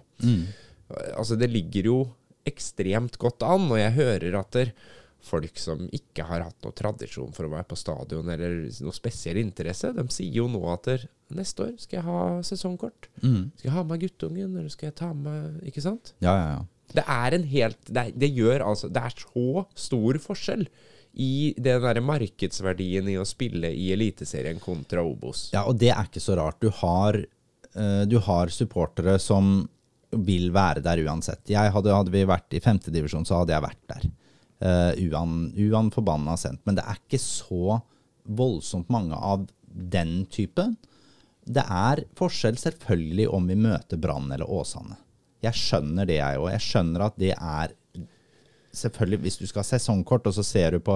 Altså, 1.17 1.35
det 1.35 1.51
ligger 1.51 1.89
jo 1.89 1.97
ekstremt 2.47 3.17
godt 3.19 3.43
an, 3.43 3.67
og 3.67 3.75
jeg 3.75 3.97
hører 3.97 4.37
at 4.39 4.55
der, 4.55 4.71
folk 5.23 5.57
som 5.59 5.85
ikke 5.95 6.25
har 6.27 6.43
hatt 6.45 6.65
noe 6.65 6.75
tradisjon 6.75 7.33
for 7.35 7.47
å 7.47 7.53
være 7.53 7.67
på 7.71 7.79
stadion 7.79 8.29
eller 8.29 8.67
noe 8.83 8.95
spesiell 8.95 9.39
interesse, 9.41 9.93
de 9.95 10.05
sier 10.11 10.41
jo 10.41 10.49
nå 10.51 10.61
at 10.73 10.89
neste 11.33 11.67
år 11.67 11.73
skal 11.81 11.99
jeg 11.99 12.07
ha 12.07 12.23
sesongkort. 12.45 13.09
Skal 13.21 13.69
jeg 13.69 13.75
ha 13.75 13.83
med 13.87 14.03
guttungen, 14.03 14.55
eller 14.57 14.71
skal 14.73 14.91
jeg 14.91 14.97
ta 14.99 15.13
med 15.17 15.63
Ikke 15.69 15.83
sant? 15.83 16.13
Ja, 16.23 16.35
ja, 16.35 16.47
ja. 16.57 16.61
Det 16.93 17.03
er 17.09 17.33
en 17.33 17.45
helt 17.47 17.87
Det, 17.87 18.03
det 18.19 18.27
gjør 18.35 18.61
altså 18.67 18.89
Det 18.91 19.01
er 19.01 19.13
så 19.17 19.63
stor 19.85 20.19
forskjell 20.21 20.67
i 21.13 21.53
den 21.57 21.81
derre 21.83 22.01
markedsverdien 22.01 23.05
i 23.11 23.19
å 23.21 23.25
spille 23.27 23.69
i 23.69 23.91
Eliteserien 23.93 24.57
kontra 24.57 25.03
Obos. 25.05 25.51
Ja, 25.53 25.61
og 25.69 25.77
det 25.77 25.91
er 25.93 26.07
ikke 26.07 26.23
så 26.23 26.33
rart. 26.39 26.57
Du 26.57 26.71
har, 26.73 27.19
eh, 27.21 28.05
du 28.09 28.17
har 28.17 28.49
supportere 28.49 29.19
som 29.21 29.59
vil 30.09 30.49
være 30.53 30.81
der 30.81 31.03
uansett. 31.05 31.43
Jeg 31.49 31.69
hadde, 31.75 31.93
hadde 31.93 32.13
vi 32.13 32.25
vært 32.25 32.57
i 32.57 32.61
femtedivisjon, 32.63 33.27
så 33.29 33.43
hadde 33.43 33.53
jeg 33.53 33.65
vært 33.65 33.83
der. 33.93 34.09
Uh, 34.63 34.95
uan, 35.11 35.89
sendt. 36.39 36.61
Men 36.63 36.77
det 36.77 36.85
er 36.87 36.99
ikke 37.01 37.19
så 37.19 37.81
voldsomt 38.23 38.91
mange 38.93 39.17
av 39.17 39.47
den 39.67 40.25
typen. 40.31 40.77
det 41.43 41.65
er 41.67 42.05
forskjell 42.15 42.55
selvfølgelig 42.55 43.27
om 43.35 43.47
vi 43.49 43.57
møter 43.59 43.99
Brann 43.99 44.31
eller 44.31 44.47
Åsane. 44.47 44.95
Jeg 45.43 45.59
skjønner 45.59 46.07
det, 46.07 46.21
jeg 46.21 46.39
òg. 46.39 46.51
Jeg 46.53 46.63
skjønner 46.63 47.07
at 47.09 47.17
det 47.19 47.33
er 47.35 47.79
Selvfølgelig, 48.73 49.19
hvis 49.21 49.35
du 49.37 49.43
skal 49.45 49.61
ha 49.61 49.67
sesongkort, 49.67 50.25
og 50.25 50.33
så 50.33 50.41
ser 50.41 50.73
du 50.73 50.79
på 50.81 50.95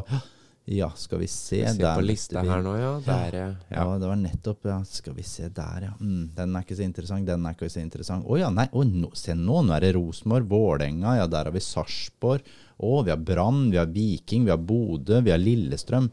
Ja, 0.67 0.89
skal 0.99 1.21
vi 1.21 1.27
se 1.31 1.61
Jeg 1.61 1.77
ser 1.77 1.79
der 1.79 1.95
på 1.95 2.03
lista 2.03 2.41
her 2.43 2.63
nå, 2.63 2.73
ja. 2.75 2.89
Der, 3.05 3.35
ja. 3.39 3.47
ja, 3.71 3.83
det 4.01 4.07
var 4.09 4.17
nettopp 4.19 4.65
ja. 4.67 4.81
Skal 4.83 5.15
vi 5.15 5.23
se 5.23 5.47
der, 5.47 5.85
ja. 5.87 5.93
Mm, 6.01 6.25
den 6.35 6.55
er 6.57 6.65
ikke 6.65 6.75
så 6.75 6.83
interessant, 6.83 7.23
den 7.29 7.45
er 7.47 7.55
ikke 7.55 7.69
så 7.71 7.79
interessant. 7.79 8.25
Å 8.27 8.39
ja, 8.41 8.49
nei, 8.51 8.65
oh, 8.75 8.83
no, 8.83 9.13
se 9.15 9.31
nå, 9.37 9.61
nå 9.63 9.75
er 9.77 9.85
det 9.85 9.93
Rosenborg, 9.95 10.49
Vålerenga, 10.51 11.13
ja, 11.21 11.27
der 11.31 11.47
har 11.47 11.55
vi 11.55 11.61
Sarpsborg. 11.63 12.49
Å, 12.83 12.89
vi 13.07 13.13
har 13.13 13.21
Brann, 13.29 13.69
vi 13.71 13.79
har 13.79 13.87
Viking, 13.93 14.43
vi 14.49 14.51
har 14.51 14.59
Bodø, 14.59 15.21
vi 15.23 15.31
har 15.31 15.39
Lillestrøm. 15.39 16.09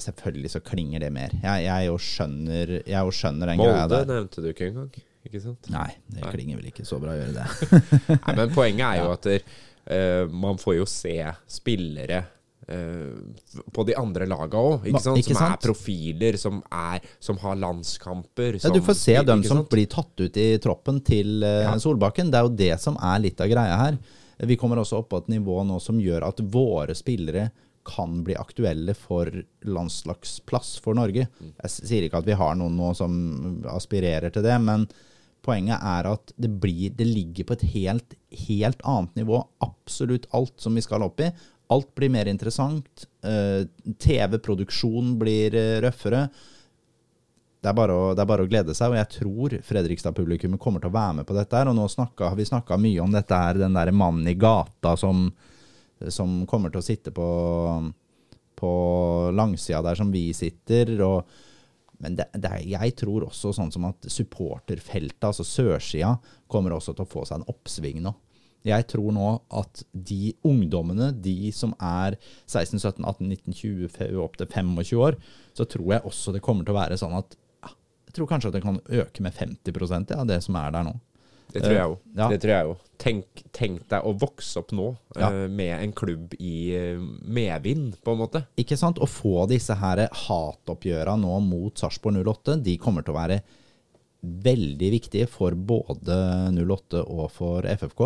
Selvfølgelig 0.00 0.50
så 0.52 0.60
klinger 0.64 1.00
det 1.00 1.08
mer. 1.16 1.32
Jeg, 1.40 1.86
jo 1.88 1.94
skjønner, 2.04 2.74
jeg 2.82 2.98
jo 3.00 3.14
skjønner 3.16 3.52
den 3.52 3.62
greia 3.62 3.78
Molde 3.86 3.94
der. 3.94 4.10
nevnte 4.12 4.44
du 4.44 4.50
ikke 4.52 4.68
engang. 4.68 4.90
Ikke 5.24 5.40
sant? 5.40 5.70
Nei, 5.72 5.88
det 6.12 6.20
Nei. 6.20 6.34
klinger 6.34 6.60
vel 6.60 6.68
ikke 6.68 6.84
så 6.88 7.00
bra 7.00 7.16
å 7.16 7.16
gjøre 7.16 7.32
det. 7.38 7.80
Nei, 8.26 8.36
men 8.42 8.52
poenget 8.52 8.84
er 8.90 9.00
jo 9.00 9.08
at 9.16 9.30
der, 9.30 9.48
uh, 9.88 10.36
man 10.44 10.60
får 10.60 10.76
jo 10.82 10.86
se 10.88 11.16
spillere 11.48 12.20
på 13.74 13.84
de 13.88 13.96
andre 13.98 14.26
laga 14.30 14.60
òg, 14.60 14.86
som 15.02 15.16
sant? 15.18 15.42
er 15.46 15.56
profiler, 15.64 16.38
som, 16.40 16.60
er, 16.70 17.02
som 17.22 17.38
har 17.42 17.58
landskamper. 17.58 18.60
Ja, 18.62 18.70
du 18.74 18.80
får 18.84 18.98
se 19.00 19.16
dem 19.26 19.42
som 19.46 19.62
sant? 19.62 19.70
blir 19.72 19.90
tatt 19.90 20.22
ut 20.22 20.36
i 20.38 20.52
troppen 20.62 21.00
til 21.06 21.42
eh, 21.42 21.64
Ja. 21.66 21.74
Solbakken. 21.80 22.30
Det 22.30 22.38
er 22.38 22.46
jo 22.46 22.54
det 22.60 22.74
som 22.82 22.98
er 23.00 23.22
litt 23.24 23.40
av 23.40 23.50
greia 23.50 23.80
her. 23.80 23.98
Vi 24.46 24.56
kommer 24.56 24.80
også 24.80 25.02
opp 25.02 25.10
på 25.12 25.18
et 25.20 25.28
nivå 25.34 25.60
nå 25.68 25.80
som 25.82 25.98
gjør 26.00 26.28
at 26.30 26.40
våre 26.40 26.94
spillere 26.96 27.50
kan 27.84 28.20
bli 28.24 28.36
aktuelle 28.36 28.94
for 28.94 29.28
landslagsplass 29.66 30.78
for 30.84 30.96
Norge. 30.96 31.26
Jeg 31.40 31.72
sier 31.72 32.06
ikke 32.06 32.20
at 32.20 32.28
vi 32.28 32.36
har 32.38 32.58
noen 32.60 32.76
nå 32.76 32.92
som 32.96 33.14
aspirerer 33.72 34.32
til 34.32 34.44
det, 34.44 34.56
men 34.62 34.86
poenget 35.44 35.80
er 35.80 36.08
at 36.10 36.32
det, 36.36 36.50
blir, 36.60 36.92
det 36.96 37.06
ligger 37.08 37.48
på 37.48 37.56
et 37.56 37.64
helt, 37.74 38.16
helt 38.46 38.84
annet 38.84 39.22
nivå. 39.22 39.40
Absolutt 39.64 40.28
alt 40.36 40.60
som 40.60 40.76
vi 40.76 40.84
skal 40.84 41.04
opp 41.06 41.24
i. 41.24 41.30
Alt 41.70 41.92
blir 41.94 42.10
mer 42.10 42.30
interessant. 42.30 43.06
Eh, 43.22 43.66
TV-produksjon 44.02 45.14
blir 45.20 45.54
eh, 45.54 45.76
røffere 45.84 46.26
det 47.60 47.68
er, 47.68 47.92
å, 47.92 48.12
det 48.16 48.22
er 48.22 48.28
bare 48.28 48.44
å 48.46 48.48
glede 48.48 48.74
seg, 48.76 48.92
og 48.92 48.96
jeg 48.96 49.08
tror 49.18 49.54
Fredrikstad-publikummet 49.68 50.60
kommer 50.62 50.80
til 50.80 50.88
å 50.88 50.96
være 50.96 51.18
med 51.18 51.28
på 51.28 51.36
dette. 51.36 51.58
her, 51.58 51.68
og 51.68 51.76
Nå 51.76 51.86
snakka, 51.92 52.30
har 52.32 52.38
vi 52.38 52.48
snakka 52.48 52.78
mye 52.80 53.02
om 53.04 53.12
dette 53.12 53.36
her, 53.36 53.60
den 53.60 53.76
der 53.76 53.92
mannen 53.92 54.28
i 54.30 54.36
gata 54.40 54.94
som, 54.96 55.26
som 56.08 56.38
kommer 56.48 56.72
til 56.72 56.80
å 56.80 56.86
sitte 56.86 57.12
på, 57.12 57.28
på 58.56 58.72
langsida 59.36 59.82
der 59.84 60.00
som 60.00 60.12
vi 60.12 60.30
sitter. 60.36 60.94
og 61.04 61.36
men 62.00 62.16
det, 62.16 62.30
det 62.40 62.48
er, 62.48 62.62
jeg 62.64 62.94
tror 62.96 63.26
også 63.26 63.52
sånn 63.52 63.72
som 63.74 63.84
at 63.90 64.08
supporterfeltet, 64.08 65.26
altså 65.28 65.44
sørsida, 65.44 66.14
kommer 66.48 66.72
også 66.72 66.94
til 66.96 67.04
å 67.04 67.10
få 67.10 67.26
seg 67.28 67.42
en 67.42 67.50
oppsving 67.52 68.00
nå. 68.06 68.14
Jeg 68.66 68.86
tror 68.92 69.12
nå 69.16 69.28
at 69.56 69.82
de 69.92 70.34
ungdommene, 70.46 71.10
de 71.16 71.52
som 71.56 71.72
er 71.80 72.18
16, 72.44 72.76
17, 72.78 73.04
18, 73.04 73.28
19, 73.28 73.54
20, 73.56 74.18
opp 74.20 74.36
til 74.40 74.50
25 74.50 75.00
år, 75.00 75.16
så 75.56 75.64
tror 75.64 75.94
jeg 75.94 76.08
også 76.10 76.34
det 76.36 76.42
kommer 76.44 76.66
til 76.66 76.74
å 76.74 76.80
være 76.80 76.98
sånn 77.00 77.16
at 77.16 77.38
ja, 77.64 77.72
Jeg 78.10 78.18
tror 78.18 78.32
kanskje 78.32 78.50
at 78.50 78.58
det 78.58 78.64
kan 78.66 78.82
øke 78.84 79.24
med 79.24 79.36
50 79.36 80.12
ja, 80.12 80.26
det 80.28 80.42
som 80.44 80.60
er 80.60 80.74
der 80.76 80.90
nå. 80.90 80.98
Det 81.50 81.62
tror 81.64 81.74
jeg 81.74 81.90
òg. 81.90 81.96
Ja. 82.14 82.26
Det 82.30 82.38
tror 82.42 82.52
jeg 82.52 82.66
jo. 82.68 82.74
Tenk, 83.00 83.42
tenk 83.56 83.80
deg 83.90 84.06
å 84.06 84.12
vokse 84.20 84.60
opp 84.60 84.74
nå 84.76 84.90
Ja. 85.18 85.30
uh, 85.32 85.46
med 85.50 85.72
en 85.80 85.94
klubb 85.96 86.34
i 86.38 86.54
uh, 86.76 87.00
medvind, 87.26 87.96
på 88.04 88.14
en 88.14 88.20
måte. 88.20 88.44
Ikke 88.60 88.78
sant? 88.78 89.00
Å 89.02 89.08
få 89.08 89.48
disse 89.50 89.74
her 89.80 90.04
hatoppgjøra 90.26 91.16
nå 91.18 91.40
mot 91.46 91.80
Sarpsborg 91.80 92.20
08, 92.22 92.60
de 92.66 92.76
kommer 92.78 93.06
til 93.06 93.16
å 93.16 93.18
være 93.18 93.40
veldig 94.20 94.90
viktige 94.92 95.26
for 95.30 95.56
både 95.56 96.16
08 96.60 97.02
og 97.08 97.30
for 97.32 97.66
FFK. 97.66 98.04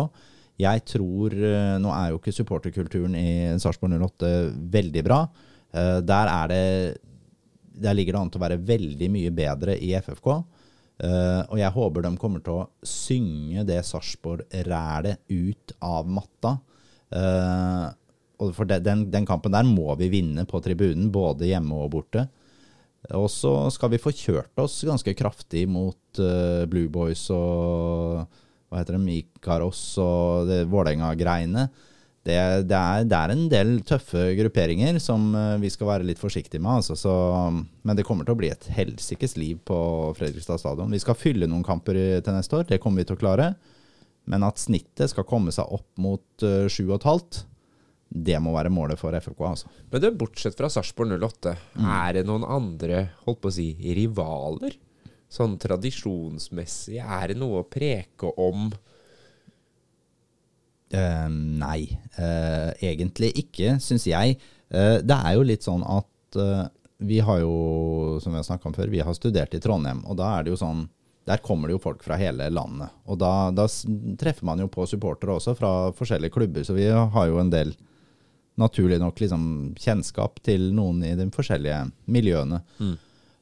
Jeg 0.61 0.83
tror 0.87 1.33
eh, 1.35 1.75
Nå 1.83 1.91
er 1.91 2.11
jo 2.11 2.19
ikke 2.21 2.33
supporterkulturen 2.35 3.15
i 3.19 3.29
Sarpsborg 3.59 3.97
08 3.99 4.29
veldig 4.71 5.03
bra. 5.05 5.23
Eh, 5.75 5.99
Der 6.07 6.31
er 6.31 6.51
det 6.51 6.61
Der 7.75 7.95
ligger 7.97 8.15
det 8.15 8.21
an 8.21 8.31
til 8.31 8.39
å 8.39 8.45
være 8.45 8.61
veldig 8.63 9.09
mye 9.11 9.33
bedre 9.35 9.75
i 9.75 9.91
FFK. 9.99 10.29
Eh, 11.03 11.41
og 11.49 11.59
jeg 11.59 11.75
håper 11.75 12.05
de 12.05 12.13
kommer 12.21 12.43
til 12.43 12.61
å 12.61 12.69
synge 12.87 13.65
det 13.67 13.81
Sarpsborg-rælet 13.83 15.19
ut 15.27 15.75
av 15.83 16.07
matta. 16.07 16.55
For 18.35 18.67
den, 18.67 19.05
den 19.11 19.27
kampen 19.27 19.53
der 19.53 19.67
må 19.67 19.93
vi 19.99 20.09
vinne 20.11 20.43
på 20.47 20.59
tribunen, 20.63 21.11
både 21.13 21.47
hjemme 21.47 21.77
og 21.83 21.91
borte. 21.93 22.25
Og 23.15 23.27
så 23.31 23.51
skal 23.71 23.91
vi 23.93 23.99
få 24.01 24.11
kjørt 24.15 24.59
oss 24.59 24.79
ganske 24.87 25.13
kraftig 25.15 25.67
mot 25.69 26.19
Blue 26.71 26.89
Boys 26.91 27.27
og 27.35 28.25
hva 28.69 28.81
heter 28.81 28.97
det, 28.97 29.17
Ikaros 29.21 29.81
og 30.01 30.49
Vålerenga-greiene. 30.71 31.67
Det, 32.25 32.35
det, 32.65 32.77
det 33.05 33.17
er 33.19 33.31
en 33.35 33.43
del 33.51 33.75
tøffe 33.85 34.31
grupperinger 34.39 34.97
som 35.03 35.27
eh, 35.37 35.51
vi 35.61 35.69
skal 35.69 35.91
være 35.91 36.07
litt 36.09 36.17
forsiktige 36.17 36.57
med. 36.63 36.79
Altså, 36.81 36.95
så, 36.97 37.13
men 37.85 37.97
det 37.99 38.05
kommer 38.07 38.25
til 38.25 38.33
å 38.33 38.39
bli 38.39 38.49
et 38.49 38.65
helsikes 38.73 39.35
liv 39.37 39.59
på 39.69 39.77
Fredrikstad 40.17 40.57
stadion. 40.63 40.89
Vi 40.89 41.03
skal 41.03 41.19
fylle 41.19 41.45
noen 41.51 41.61
kamper 41.67 41.99
til 42.25 42.33
neste 42.33 42.57
år, 42.57 42.65
det 42.71 42.79
kommer 42.81 43.03
vi 43.03 43.09
til 43.11 43.19
å 43.19 43.21
klare. 43.21 43.51
Men 44.25 44.41
at 44.47 44.57
snittet 44.57 45.11
skal 45.13 45.27
komme 45.29 45.53
seg 45.53 45.69
opp 45.69 45.85
mot 46.01 46.25
uh, 46.41 46.65
7,5, 46.65 47.43
det 48.25 48.39
må 48.41 48.55
være 48.55 48.71
målet 48.73 48.97
for 48.97 49.13
FFK. 49.13 49.43
Altså. 49.45 49.69
Men 49.93 50.01
det, 50.01 50.11
bortsett 50.17 50.57
fra 50.57 50.69
Sarpsborg 50.73 51.13
08, 51.21 51.53
Mm. 51.77 51.85
er 51.93 52.13
det 52.17 52.25
noen 52.25 52.45
andre 52.47 53.03
holdt 53.27 53.43
på 53.43 53.51
å 53.51 53.53
si, 53.53 53.67
rivaler? 53.97 54.73
Sånn 55.35 55.57
tradisjonsmessig, 55.59 56.99
er 57.01 57.31
det 57.33 57.39
noe 57.39 57.63
å 57.63 57.67
preke 57.67 58.31
om? 58.39 58.69
Uh, 60.95 61.27
nei, 61.27 61.89
uh, 62.19 62.71
egentlig 62.79 63.33
ikke, 63.43 63.75
syns 63.83 64.05
jeg. 64.07 64.37
Uh, 64.71 65.01
det 65.03 65.17
er 65.17 65.35
jo 65.35 65.47
litt 65.47 65.65
sånn 65.65 65.83
at 65.83 66.11
vi 67.05 67.21
har 67.23 67.37
jo, 67.39 68.17
som 68.23 68.33
vi 68.33 68.39
har 68.39 68.45
snakka 68.47 68.67
om 68.67 68.73
før, 68.75 68.89
vi 68.91 68.99
har 69.03 69.15
studert 69.15 69.53
i 69.55 69.59
Trondheim. 69.63 70.01
Og 70.07 70.17
da 70.19 70.33
er 70.35 70.43
det 70.43 70.51
jo 70.51 70.59
sånn 70.59 70.87
Der 71.25 71.39
kommer 71.41 71.67
det 71.67 71.73
jo 71.73 71.81
folk 71.81 72.03
fra 72.05 72.19
hele 72.19 72.51
landet. 72.53 72.91
Og 73.09 73.17
da, 73.17 73.49
da 73.49 73.63
treffer 74.21 74.45
man 74.45 74.59
jo 74.61 74.67
på 74.69 74.83
supportere 74.85 75.33
også 75.33 75.55
fra 75.57 75.71
forskjellige 75.97 76.35
klubber, 76.35 76.61
så 76.67 76.75
vi 76.77 76.85
har 76.85 77.29
jo 77.31 77.39
en 77.41 77.49
del 77.49 77.71
naturlig 78.61 78.99
nok 79.01 79.19
liksom 79.19 79.47
kjennskap 79.81 80.37
til 80.45 80.69
noen 80.75 81.01
i 81.03 81.15
de 81.17 81.25
forskjellige 81.33 81.79
miljøene. 82.13 82.61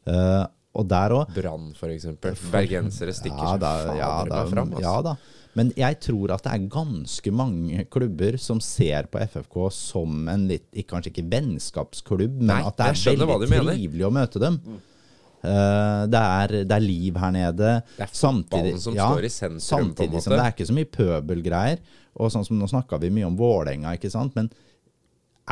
Eh, 0.07 0.43
og 0.73 0.89
der 0.89 1.13
òg 1.13 1.33
Brann, 1.35 1.71
f.eks. 1.77 2.09
Bergensere 2.51 3.13
stikker 3.13 3.43
ja, 3.43 3.53
seg 3.53 3.61
da, 3.61 3.73
fader 3.83 3.99
ja, 3.99 4.11
da, 4.29 4.43
fram. 4.49 4.71
Altså. 4.73 4.83
ja 4.85 4.95
da. 5.05 5.15
Men 5.53 5.69
jeg 5.77 5.99
tror 6.01 6.33
at 6.33 6.47
det 6.47 6.53
er 6.55 6.63
ganske 6.73 7.33
mange 7.35 7.83
klubber 7.93 8.39
som 8.41 8.61
ser 8.63 9.05
på 9.13 9.21
FFK 9.21 9.59
som 9.75 10.25
en 10.31 10.47
litt, 10.49 10.65
kanskje 10.89 11.11
ikke 11.13 11.27
vennskapsklubb, 11.29 12.39
men 12.41 12.49
Nei, 12.55 12.63
at 12.65 12.79
det 12.79 12.89
er 12.89 13.21
veldig 13.21 13.51
trivelig 13.51 14.07
å 14.07 14.11
møte 14.15 14.41
dem. 14.41 14.57
Uh, 15.43 16.07
det, 16.07 16.19
er, 16.23 16.55
det 16.63 16.73
er 16.73 16.83
liv 16.83 17.17
her 17.19 17.33
nede. 17.35 17.71
Det 17.99 18.07
er 18.07 18.13
samtidig, 18.15 18.77
som 18.81 18.95
står 18.95 19.27
i 19.27 19.31
sentrum, 19.33 19.63
Samtidig 19.67 20.21
som 20.23 20.33
det 20.33 20.41
er 20.41 20.55
ikke 20.55 20.69
så 20.69 20.77
mye 20.77 20.89
pøbelgreier. 20.97 21.81
Og 22.13 22.29
sånn 22.33 22.45
som 22.47 22.57
Nå 22.57 22.69
snakka 22.69 22.97
vi 23.01 23.11
mye 23.13 23.27
om 23.27 23.37
Vålerenga, 23.37 23.93
ikke 23.97 24.11
sant. 24.13 24.33
Men 24.37 24.49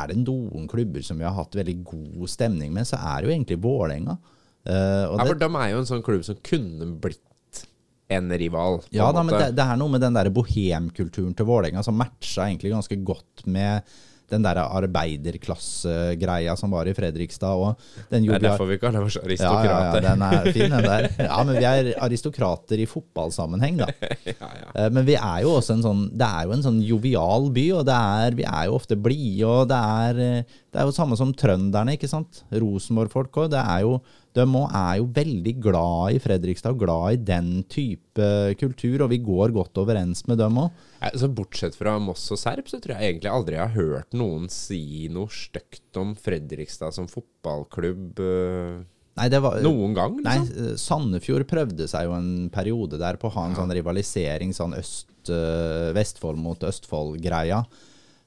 er 0.02 0.10
det 0.10 0.22
noen 0.22 0.70
klubber 0.72 1.04
som 1.06 1.20
vi 1.20 1.28
har 1.28 1.36
hatt 1.36 1.58
veldig 1.60 1.78
god 1.84 2.30
stemning 2.32 2.72
med, 2.74 2.88
så 2.88 2.98
er 2.98 3.22
det 3.22 3.30
jo 3.30 3.36
egentlig 3.36 3.60
Vålerenga. 3.62 4.18
Og 4.66 5.18
Ja, 5.18 5.24
det- 5.24 5.28
for 5.28 5.36
de 5.42 5.46
er 5.58 5.70
jo 5.72 5.80
en 5.80 5.86
sånn 5.90 6.04
klubb 6.06 6.24
som 6.26 6.36
kunne 6.44 7.00
blitt 7.02 7.66
en 8.12 8.30
rival. 8.30 8.80
på 8.84 8.88
Ja 8.92 9.08
en 9.10 9.16
da, 9.16 9.24
men 9.24 9.40
det, 9.40 9.56
det 9.56 9.64
er 9.66 9.78
noe 9.78 9.90
med 9.90 10.02
den 10.02 10.14
der 10.14 10.30
bohemkulturen 10.30 11.36
til 11.36 11.46
Vålerenga 11.48 11.84
som 11.84 11.96
matcha 11.98 12.44
egentlig 12.50 12.72
ganske 12.74 12.98
godt 13.04 13.46
med 13.48 13.84
den 14.32 14.44
der 14.44 14.56
arbeiderklassegreia 14.64 16.54
som 16.58 16.72
var 16.72 16.88
i 16.88 16.94
Fredrikstad. 16.96 17.52
Og 17.52 17.76
den 18.10 18.24
Det 18.26 18.36
er 18.38 18.40
derfor 18.46 18.68
vi 18.70 18.78
kaller 18.80 19.04
oss 19.04 19.18
ja, 19.18 19.64
ja, 19.64 19.94
ja, 19.94 20.00
den 20.00 20.22
er 20.22 20.52
fin, 20.54 20.70
den 20.72 20.84
der. 20.86 21.10
Ja, 21.28 21.44
men 21.44 21.58
vi 21.58 21.66
er 21.68 21.90
aristokrater 22.00 22.80
i 22.80 22.86
fotballsammenheng, 22.88 23.78
da. 23.82 23.88
Ja, 24.26 24.50
ja. 24.56 24.72
Eh, 24.76 24.90
Men 24.90 25.06
vi 25.06 25.16
er 25.16 25.42
jo 25.44 25.58
også 25.60 25.74
en 25.76 25.84
sånn 25.84 26.02
Det 26.18 26.28
er 26.28 26.46
jo 26.48 26.54
en 26.56 26.64
sånn 26.64 26.80
jovial 26.86 27.50
by, 27.52 27.66
og 27.80 27.86
det 27.90 27.98
er, 27.98 28.32
vi 28.40 28.44
er 28.48 28.66
jo 28.70 28.78
ofte 28.80 28.96
blide, 28.96 29.44
og 29.48 29.68
det 29.72 29.82
er 29.82 30.22
eh, 30.28 30.44
Det 30.72 30.80
er 30.80 30.88
jo 30.88 30.96
samme 30.96 31.18
som 31.20 31.34
trønderne, 31.34 31.98
ikke 31.98 32.08
sant? 32.12 32.44
Rosenborg-folk 32.52 33.32
òg. 33.44 33.50
Det 33.52 33.60
er 33.60 33.82
jo 33.84 33.98
De 34.38 34.46
òg 34.46 34.76
er 34.78 35.00
jo 35.02 35.10
veldig 35.12 35.54
glad 35.60 36.16
i 36.16 36.22
Fredrikstad, 36.24 36.78
glad 36.80 37.18
i 37.18 37.20
den 37.32 37.50
type 37.72 38.28
kultur, 38.62 39.04
og 39.04 39.12
vi 39.12 39.20
går 39.24 39.52
godt 39.56 39.82
overens 39.84 40.24
med 40.30 40.40
dem 40.40 40.62
òg. 40.62 40.86
Altså, 41.04 41.28
bortsett 41.36 41.76
fra 41.76 41.98
Moss 42.00 42.30
og 42.32 42.40
Serp, 42.40 42.72
så 42.72 42.80
tror 42.80 42.96
jeg 42.96 43.12
egentlig 43.12 43.32
aldri 43.34 43.58
jeg 43.58 43.66
har 43.66 43.76
hørt 43.76 44.16
noen 44.16 44.48
si 44.52 45.10
noe 45.12 45.32
stygt 45.34 46.00
om 46.00 46.16
Fredrikstad 46.16 46.96
som 46.96 47.12
fotballklubb 47.12 48.24
øh, 48.24 48.82
Nei, 49.20 49.28
det 49.28 49.42
var 49.44 49.60
noen 49.60 49.92
gang. 49.96 50.14
Liksom. 50.24 50.46
Nei, 50.56 50.76
Sandefjord 50.80 51.44
prøvde 51.50 51.88
seg 51.92 52.08
jo 52.08 52.16
en 52.16 52.48
periode 52.54 53.00
der 53.02 53.20
på 53.20 53.28
å 53.28 53.34
ha 53.36 53.50
en 53.50 53.58
sånn 53.58 53.74
rivalisering, 53.76 54.54
sånn 54.56 54.78
øst, 54.78 55.12
eh, 55.28 55.92
Vestfold 55.98 56.40
mot 56.40 56.64
Østfold-greia. 56.64 57.60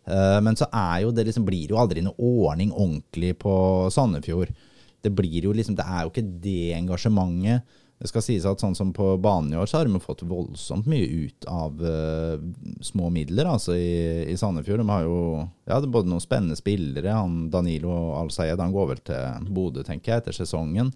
Eh, 0.05 0.41
men 0.45 0.61
så 0.61 0.69
er 0.69 1.07
jo 1.07 1.15
det 1.17 1.25
liksom, 1.31 1.47
blir 1.49 1.73
jo 1.73 1.81
aldri 1.81 2.05
noe 2.05 2.15
ordning 2.45 2.73
ordentlig 2.73 3.33
på 3.41 3.55
Sandefjord. 3.95 4.53
Det 5.05 5.13
blir 5.15 5.45
jo 5.45 5.55
liksom, 5.57 5.77
det 5.79 5.87
er 5.87 6.05
jo 6.05 6.13
ikke 6.13 6.29
det 6.45 6.75
engasjementet. 6.79 7.81
Det 8.01 8.11
skal 8.11 8.25
sies 8.27 8.45
at 8.49 8.61
sånn 8.61 8.75
som 8.77 8.91
på 8.93 9.13
banen 9.23 9.53
i 9.55 9.57
år, 9.57 9.69
så 9.71 9.79
har 9.79 9.89
de 9.89 10.01
fått 10.03 10.25
voldsomt 10.27 10.89
mye 10.91 11.07
ut 11.07 11.47
av 11.49 11.79
uh, 11.79 12.35
små 12.85 13.07
midler 13.15 13.47
altså 13.49 13.77
i, 13.79 14.25
i 14.29 14.35
Sandefjord. 14.37 14.83
De 14.83 14.91
har 14.91 15.05
jo 15.07 15.19
ja, 15.71 15.79
både 15.79 16.11
noen 16.11 16.25
spennende 16.25 16.59
spillere. 16.59 17.15
Han 17.15 17.47
Danilo 17.55 17.95
Al-Sayed 18.19 18.61
han 18.61 18.75
går 18.75 18.91
vel 18.91 19.05
til 19.07 19.53
Bodø, 19.55 19.87
tenker 19.87 20.13
jeg, 20.13 20.25
etter 20.25 20.37
sesongen. 20.43 20.91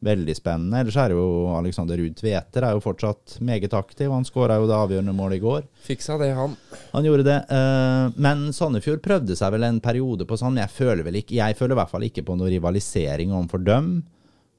Veldig 0.00 0.32
spennende. 0.32 0.78
Ellers 0.80 0.96
er 0.96 1.12
jo 1.12 1.24
Alexander 1.58 1.98
Ruud 2.00 2.14
Tveter 2.16 2.64
er 2.64 2.72
jo 2.72 2.80
fortsatt 2.80 3.34
meget 3.44 3.74
aktiv. 3.76 4.08
Han 4.08 4.24
skåra 4.24 4.56
jo 4.56 4.68
det 4.70 4.78
avgjørende 4.78 5.12
målet 5.12 5.36
i 5.36 5.42
går. 5.44 5.66
Fiksa 5.84 6.16
det, 6.22 6.30
han. 6.38 6.54
Han 6.94 7.04
gjorde 7.04 7.26
det. 7.26 7.36
eh, 7.52 8.16
men 8.16 8.46
Sandefjord 8.56 9.02
prøvde 9.04 9.36
seg 9.36 9.52
vel 9.52 9.66
en 9.68 9.80
periode 9.84 10.24
på 10.24 10.38
sånn. 10.40 10.56
Jeg 10.62 10.72
føler 10.72 11.04
vel 11.04 11.20
ikke 11.20 11.36
Jeg 11.36 11.58
føler 11.58 11.76
i 11.76 11.80
hvert 11.82 11.92
fall 11.92 12.06
ikke 12.08 12.24
på 12.24 12.38
noe 12.40 12.48
rivalisering 12.48 13.34
overfor 13.36 13.64
dem. 13.66 13.92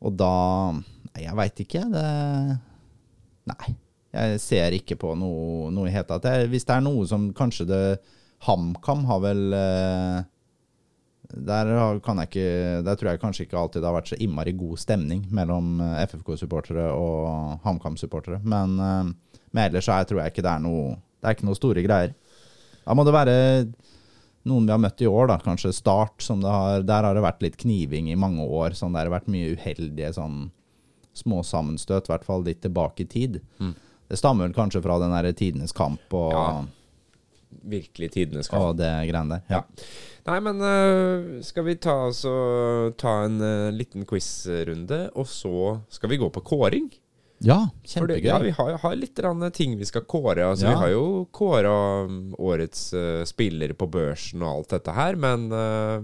Og 0.06 0.14
da 0.18 0.34
Nei, 1.12 1.26
jeg 1.26 1.36
veit 1.36 1.64
ikke. 1.66 1.86
Det 1.92 2.06
Nei. 3.52 3.74
Jeg 4.12 4.39
ser 4.44 4.76
ikke 4.76 4.98
på 5.00 5.14
noe, 5.16 5.70
noe 5.74 5.88
i 5.88 5.94
hele 5.94 6.06
tatt. 6.08 6.26
Det 6.26 6.50
Hvis 6.52 6.68
det 6.68 6.76
er 6.78 6.84
noe 6.86 7.08
som 7.08 7.30
kanskje 7.34 7.66
det 7.70 7.84
HamKam 8.46 9.06
har 9.10 9.20
vel 9.24 9.42
eh, 9.58 10.22
der, 11.34 11.99
kan 12.03 12.17
jeg 12.21 12.29
ikke, 12.32 12.84
der 12.86 12.95
tror 12.99 13.09
jeg 13.11 13.21
kanskje 13.21 13.45
ikke 13.45 13.59
alltid 13.59 13.82
det 13.82 13.88
har 13.89 13.95
vært 13.97 14.11
så 14.11 14.17
innmari 14.21 14.53
god 14.57 14.79
stemning 14.82 15.23
mellom 15.32 15.79
eh, 15.82 16.01
FFK-supportere 16.07 16.88
og 16.95 17.59
HamKam-supportere. 17.65 18.41
Men, 18.43 18.75
eh, 18.79 19.38
men 19.51 19.63
ellers 19.69 19.88
så 19.88 19.99
tror 20.07 20.23
jeg 20.23 20.34
ikke 20.34 20.45
det 20.45 20.51
er 20.55 20.65
noe 20.65 20.97
Det 21.21 21.29
er 21.29 21.36
ikke 21.38 21.45
noe 21.45 21.59
store 21.59 21.84
greier. 21.86 22.13
Da 22.82 22.95
må 22.97 23.03
det 23.05 23.13
være 23.13 23.36
noen 24.49 24.65
vi 24.65 24.73
har 24.73 24.79
møtt 24.82 25.01
i 25.05 25.09
år, 25.09 25.27
da. 25.29 25.38
Kanskje 25.43 25.69
Start. 25.77 26.17
Som 26.25 26.41
det 26.41 26.49
har, 26.49 26.82
der 26.82 27.05
har 27.05 27.13
det 27.13 27.21
vært 27.21 27.43
litt 27.45 27.57
kniving 27.61 28.09
i 28.09 28.17
mange 28.17 28.41
år. 28.41 28.73
Sånn, 28.73 28.95
der 28.95 29.03
har 29.05 29.11
det 29.11 29.17
vært 29.19 29.29
mye 29.29 29.51
uheldige 29.53 30.09
sånn 30.17 30.47
små 31.13 31.43
sammenstøt, 31.45 32.07
i 32.07 32.13
hvert 32.13 32.25
fall 32.25 32.45
litt 32.47 32.61
tilbake 32.63 33.03
i 33.03 33.09
tid. 33.11 33.41
Det 34.09 34.17
stammer 34.17 34.47
vel 34.47 34.55
kanskje 34.55 34.82
fra 34.82 34.97
den 34.99 35.13
derre 35.13 35.34
tidenes 35.38 35.75
kamp 35.77 36.13
og, 36.17 36.32
Ja. 36.34 36.61
Virkelig 37.67 38.11
tidenes 38.15 38.47
kamp. 38.47 38.63
og 38.63 38.77
det 38.79 38.89
greiene 39.09 39.38
der. 39.38 39.41
Ja. 39.51 39.61
Nei, 40.28 40.39
men 40.45 40.61
uh, 40.61 41.41
skal 41.45 41.65
vi 41.65 41.76
ta, 41.82 41.95
oss 42.11 42.22
ta 43.01 43.13
en 43.26 43.39
uh, 43.41 43.72
liten 43.74 44.05
quizrunde, 44.05 45.07
og 45.17 45.26
så 45.30 45.80
skal 45.89 46.11
vi 46.13 46.19
gå 46.22 46.30
på 46.34 46.43
kåring? 46.45 46.91
ja, 47.41 47.55
kjempegøy. 47.82 48.19
Fordi. 48.22 48.28
Ja, 48.30 48.36
vi 48.38 48.51
har, 48.53 48.76
har 48.84 48.95
litt 48.99 49.17
ting 49.57 49.72
vi 49.80 49.86
skal 49.89 50.03
kåre. 50.05 50.43
Altså, 50.45 50.67
Ja. 50.67 50.76
Vi 50.76 50.78
har 50.84 50.91
jo 50.93 51.05
kåra 51.34 51.72
um, 52.05 52.36
årets 52.38 52.93
uh, 52.93 53.24
spiller 53.26 53.74
på 53.74 53.88
børsen 53.89 54.43
og 54.45 54.51
alt 54.59 54.69
dette 54.76 54.93
her, 54.93 55.17
men 55.17 55.47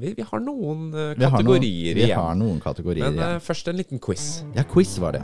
vi, 0.01 0.15
vi 0.17 0.25
har 0.25 0.41
noen 0.41 0.89
Vi 1.13 1.21
kategorier 1.21 1.93
Vi 1.93 2.07
igjen. 2.07 2.17
har 2.17 2.33
noen 2.39 2.57
kategorier 2.59 3.05
men 3.05 3.19
igjen. 3.21 3.35
øh, 3.37 3.39
først 3.51 3.69
en 3.69 3.77
liten 3.77 4.01
quiz. 4.01 4.41
Ja, 4.57 4.65
quiz 4.65 4.97
var 4.97 5.19
det. 5.19 5.21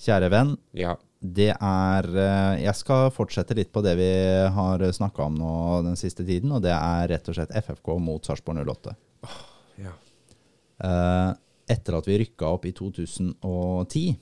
Kjære 0.00 0.28
venn, 0.32 0.58
Ja. 0.76 0.94
Det 1.20 1.50
er 1.52 2.06
eh, 2.16 2.62
Jeg 2.64 2.76
skal 2.78 3.10
fortsette 3.12 3.56
litt 3.56 3.68
på 3.72 3.82
det 3.84 3.92
vi 3.98 4.10
har 4.54 4.84
snakka 4.96 5.26
om 5.28 5.36
nå 5.36 5.52
den 5.84 5.98
siste 6.00 6.24
tiden, 6.24 6.52
og 6.56 6.64
det 6.64 6.72
er 6.72 7.10
rett 7.12 7.28
og 7.28 7.36
slett 7.36 7.52
FFK 7.52 7.92
mot 8.00 8.24
Sarpsborg 8.24 8.64
08. 8.64 8.96
ja. 9.84 9.92
Eh, 10.80 11.30
etter 11.70 11.98
at 11.98 12.08
vi 12.08 12.16
rykka 12.22 12.48
opp 12.56 12.64
i 12.66 12.72
2010, 12.74 14.16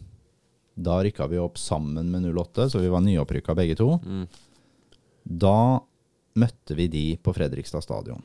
da 0.78 0.98
rykka 1.06 1.28
vi 1.30 1.38
opp 1.40 1.56
sammen 1.58 2.10
med 2.10 2.26
08, 2.26 2.66
så 2.74 2.82
vi 2.82 2.90
var 2.92 3.00
nyopprykka 3.06 3.54
begge 3.56 3.78
to. 3.78 3.94
Da 5.22 5.60
møtte 6.38 6.76
vi 6.76 6.88
de 6.92 7.04
på 7.22 7.32
Fredrikstad 7.36 7.86
stadion. 7.86 8.20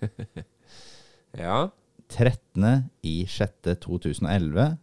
ja. 1.44 1.68
13. 2.10 2.88
i 3.06 3.26
6. 3.28 3.76
2011. 3.84 4.78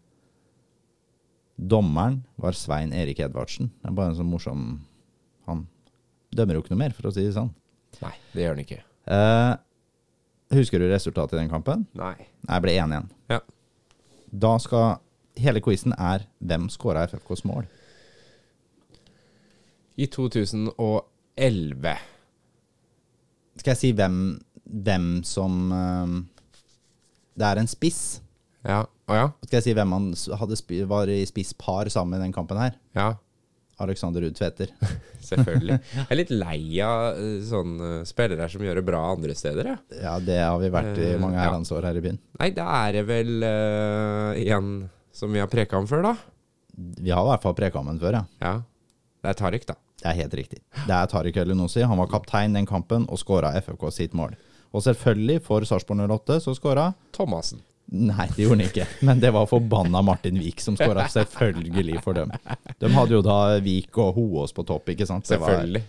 Dommeren 1.57 2.21
var 2.37 2.53
Svein 2.53 2.93
Erik 2.93 3.19
Edvardsen. 3.25 3.71
Det 3.81 3.89
er 3.89 3.95
bare 3.97 4.13
en 4.13 4.19
sånn 4.19 4.29
morsom 4.29 4.65
Han 5.47 5.63
dømmer 6.35 6.57
jo 6.57 6.61
ikke 6.61 6.73
noe 6.75 6.83
mer, 6.83 6.93
for 6.93 7.09
å 7.09 7.13
si 7.15 7.23
det 7.23 7.33
sånn. 7.37 7.49
Nei, 8.03 8.13
det 8.33 8.43
gjør 8.43 8.53
han 8.53 8.63
ikke. 8.65 8.81
Eh, 9.07 9.53
husker 10.57 10.83
du 10.83 10.89
resultatet 10.91 11.37
i 11.37 11.41
den 11.41 11.51
kampen? 11.51 11.85
Nei. 11.97 12.27
Jeg 12.43 12.63
ble 12.65 12.75
1-1. 12.77 13.07
Ja. 13.31 13.41
Da 14.27 14.57
skal 14.61 14.97
Hele 15.37 15.61
quizen 15.61 15.93
er 15.93 16.23
hvem 16.41 16.65
skåra 16.73 17.03
FFKs 17.05 17.43
mål? 17.45 17.67
I 20.01 20.07
2011 20.09 21.93
Skal 23.61 23.71
jeg 23.71 23.77
si 23.77 23.91
hvem, 23.97 24.17
hvem 24.65 25.07
som 25.25 25.71
eh, 25.73 26.15
Det 27.37 27.45
er 27.51 27.61
en 27.61 27.69
spiss. 27.69 28.01
Ja. 28.65 28.83
Å 29.07 29.15
ja? 29.15 29.27
Skal 29.45 29.61
jeg 29.61 29.65
si 29.69 29.77
hvem 29.77 29.93
han 29.95 30.09
var 30.89 31.11
i 31.11 31.21
spisspar 31.27 31.87
sammen 31.93 32.19
i 32.19 32.25
den 32.25 32.35
kampen 32.35 32.59
her? 32.59 32.75
Ja. 32.97 33.13
Alexander 33.79 34.21
Ruud 34.21 34.35
Tveter. 34.35 34.71
Selvfølgelig. 35.29 35.77
Jeg 35.93 36.07
er 36.09 36.19
litt 36.19 36.33
lei 36.33 36.59
av 36.83 37.19
øh, 37.21 37.37
sånne 37.45 37.91
spillere 38.09 38.47
som 38.51 38.63
gjør 38.65 38.81
det 38.81 38.85
bra 38.87 39.03
andre 39.13 39.35
steder, 39.37 39.69
jeg. 39.71 39.99
Ja, 40.01 40.15
det 40.23 40.39
har 40.41 40.57
vi 40.59 40.71
vært 40.73 40.97
i 40.99 41.11
Eh, 41.13 41.19
mange 41.21 41.37
ja. 41.37 41.45
herrens 41.45 41.71
år 41.75 41.87
her 41.87 41.99
i 41.99 42.03
byen. 42.03 42.17
Nei, 42.41 42.49
da 42.57 42.65
er 42.81 42.97
det 42.97 43.05
vel 43.07 43.45
uh, 43.45 44.33
en 44.57 44.73
som 45.15 45.31
vi 45.33 45.41
har 45.41 45.51
preka 45.51 45.79
om 45.79 45.87
før, 45.89 46.09
da. 46.09 46.15
Vi 46.75 47.13
har 47.13 47.23
i 47.23 47.29
hvert 47.31 47.45
fall 47.45 47.55
preka 47.57 47.79
om 47.79 47.93
en 47.93 48.01
før, 48.01 48.19
ja. 48.19 48.25
Ja. 48.43 48.55
Det 49.23 49.31
er 49.31 49.39
Tariq, 49.39 49.69
da. 49.69 49.77
Det 50.01 50.11
er 50.11 50.19
helt 50.19 50.35
riktig. 50.37 50.59
Det 50.83 50.93
er 50.93 51.07
Tariq 51.09 51.39
Elinosi. 51.41 51.85
Han 51.87 52.01
var 52.01 52.11
kaptein 52.11 52.53
den 52.57 52.67
kampen 52.69 53.07
og 53.09 53.21
skåra 53.21 53.55
FFK 53.61 53.87
sitt 53.93 54.17
mål. 54.17 54.35
Og 54.75 54.83
selvfølgelig, 54.85 55.39
for 55.47 55.65
Sarpsborg 55.65 56.03
08, 56.11 56.41
så 56.43 56.53
skåra 56.57 56.91
Thomassen. 57.15 57.63
Nei, 57.91 58.25
det 58.35 58.43
gjorde 58.43 58.57
han 58.59 58.65
ikke. 58.67 58.85
Men 59.07 59.19
det 59.23 59.29
var 59.31 59.45
forbanna 59.47 60.01
Martin 60.03 60.35
Vik 60.41 60.59
som 60.59 60.75
skåra. 60.75 61.05
Selvfølgelig 61.07 62.01
for 62.03 62.13
dem. 62.17 62.31
De 62.81 62.89
hadde 62.91 63.15
jo 63.15 63.21
da 63.23 63.37
Vik 63.63 63.95
og 64.03 64.15
Hoås 64.17 64.51
på 64.53 64.65
topp, 64.67 64.89
ikke 64.91 65.07
sant? 65.07 65.23
Det 65.27 65.39
var- 65.39 65.53
Selvfølgelig. 65.55 65.83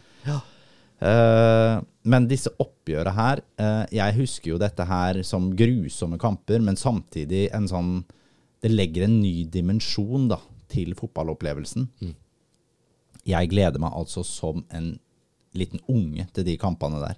Eh, 1.00 1.80
men 2.10 2.26
disse 2.26 2.50
oppgjøra 2.58 3.12
her 3.14 3.40
eh, 3.62 3.84
Jeg 3.94 4.14
husker 4.16 4.50
jo 4.50 4.56
dette 4.58 4.82
her 4.84 5.20
som 5.22 5.52
grusomme 5.54 6.18
kamper, 6.18 6.58
men 6.60 6.74
samtidig 6.74 7.44
en 7.54 7.68
sånn 7.70 7.92
Det 8.60 8.72
legger 8.72 9.04
en 9.06 9.20
ny 9.22 9.44
dimensjon 9.46 10.26
da, 10.28 10.40
til 10.68 10.94
fotballopplevelsen. 10.98 11.86
Jeg 13.28 13.48
gleder 13.52 13.78
meg 13.78 13.92
altså 13.94 14.24
som 14.26 14.64
en 14.74 14.98
liten 15.54 15.78
unge 15.88 16.26
til 16.34 16.44
de 16.44 16.56
kampene 16.58 16.98
der. 17.00 17.14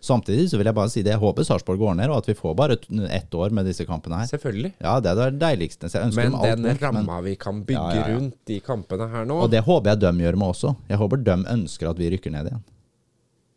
Samtidig 0.00 0.46
så 0.50 0.56
vil 0.56 0.64
jeg 0.70 0.74
bare 0.74 0.88
si 0.88 1.02
det. 1.04 1.12
Jeg 1.12 1.20
håper 1.20 1.44
Sarpsborg 1.44 1.78
går 1.78 1.94
ned, 1.98 2.08
og 2.08 2.22
at 2.22 2.28
vi 2.30 2.34
får 2.38 2.54
bare 2.56 2.76
ett 3.12 3.34
år 3.36 3.50
med 3.52 3.66
disse 3.68 3.84
kampene 3.84 4.16
her. 4.22 4.26
Selvfølgelig. 4.30 4.72
Ja, 4.80 4.94
det 5.04 5.10
er 5.12 5.30
det 5.30 5.40
deiligste. 5.42 5.90
Men 5.92 6.14
dem 6.16 6.34
alt 6.34 6.42
den 6.56 6.62
men- 6.62 6.78
ramma 6.80 7.20
vi 7.20 7.34
kan 7.36 7.62
bygge 7.68 7.94
Ja, 7.94 8.06
ja, 8.08 8.14
rundt 8.16 8.36
de 8.48 8.60
kampene 8.64 9.10
her 9.12 9.24
nå 9.28 9.42
Og 9.44 9.50
det 9.52 9.60
håper 9.66 9.90
jeg 9.92 10.00
de 10.00 10.12
gjør 10.24 10.36
med 10.40 10.48
også. 10.48 10.74
Jeg 10.88 10.98
håper 10.98 11.16
de 11.24 11.36
ønsker 11.52 11.90
at 11.90 11.98
vi 11.98 12.10
rykker 12.16 12.30
ned 12.32 12.46
igjen. 12.48 12.62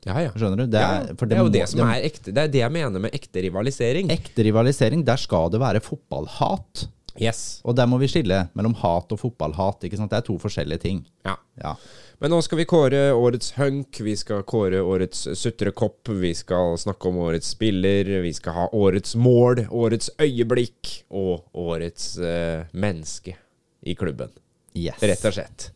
Ja, 0.06 0.18
ja. 0.20 0.32
Skjønner 0.36 0.58
du? 0.58 0.66
Det 0.68 0.82
er, 0.84 1.14
det 1.16 1.32
er 1.32 1.38
jo 1.40 1.46
må- 1.48 1.54
det 1.54 1.70
som 1.70 1.80
er 1.88 2.02
ekte. 2.04 2.34
Det 2.34 2.38
er 2.44 2.48
det 2.52 2.60
jeg 2.60 2.72
mener 2.72 3.00
med 3.00 3.12
ekte 3.16 3.40
rivalisering. 3.46 4.10
Ekte 4.12 4.44
rivalisering, 4.44 5.06
der 5.06 5.16
skal 5.16 5.50
det 5.50 5.62
være 5.64 5.80
fotballhat. 5.80 6.88
Yes. 7.22 7.62
Og 7.64 7.76
der 7.78 7.86
må 7.88 8.00
vi 8.02 8.08
skille 8.10 8.50
mellom 8.58 8.74
hat 8.76 9.12
og 9.14 9.20
fotballhat. 9.22 9.84
ikke 9.86 9.96
sant? 9.98 10.10
Det 10.12 10.18
er 10.18 10.26
to 10.28 10.38
forskjellige 10.42 10.80
ting. 10.82 11.06
Ja. 11.24 11.36
Ja. 11.62 11.76
Men 12.24 12.32
nå 12.32 12.38
skal 12.40 12.62
vi 12.62 12.64
kåre 12.64 13.00
årets 13.20 13.50
hunk, 13.58 13.98
vi 14.00 14.14
skal 14.16 14.46
kåre 14.48 14.80
årets 14.80 15.26
sutrekopp, 15.36 16.08
vi 16.24 16.30
skal 16.32 16.78
snakke 16.80 17.10
om 17.10 17.18
årets 17.20 17.50
spiller, 17.52 18.08
vi 18.24 18.30
skal 18.32 18.56
ha 18.56 18.68
årets 18.72 19.18
mål, 19.20 19.66
årets 19.68 20.08
øyeblikk 20.24 20.94
og 21.12 21.44
årets 21.52 22.06
eh, 22.24 22.64
menneske 22.72 23.36
i 23.84 23.98
klubben. 24.00 24.32
Yes. 24.72 25.04
Rett 25.04 25.28
og 25.28 25.36
slett. 25.36 25.68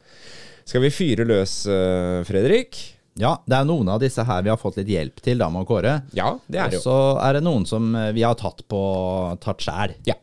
Skal 0.63 0.85
vi 0.85 0.93
fyre 0.95 1.27
løs, 1.27 1.57
eh, 1.67 2.23
Fredrik? 2.31 2.79
Ja, 3.17 3.33
det 3.49 3.57
er 3.57 3.65
noen 3.65 3.89
av 3.89 4.01
disse 4.03 4.23
her 4.27 4.43
vi 4.45 4.51
har 4.51 4.59
fått 4.61 4.77
litt 4.79 4.89
hjelp 4.91 5.21
til 5.25 5.39
da 5.41 5.47
med 5.53 5.65
å 5.65 5.67
kåre. 5.69 5.93
Ja, 6.17 6.35
det 6.47 6.59
er 6.61 6.67
Og 6.69 6.73
det 6.75 6.79
jo. 6.79 6.83
så 6.85 6.97
er 7.25 7.37
det 7.37 7.43
noen 7.47 7.65
som 7.69 7.89
eh, 7.97 8.11
vi 8.15 8.23
har 8.25 8.37
tatt 8.37 8.63
på 8.69 8.81
tatt 9.43 9.63
sjæl. 9.65 9.95
Ja. 10.07 10.15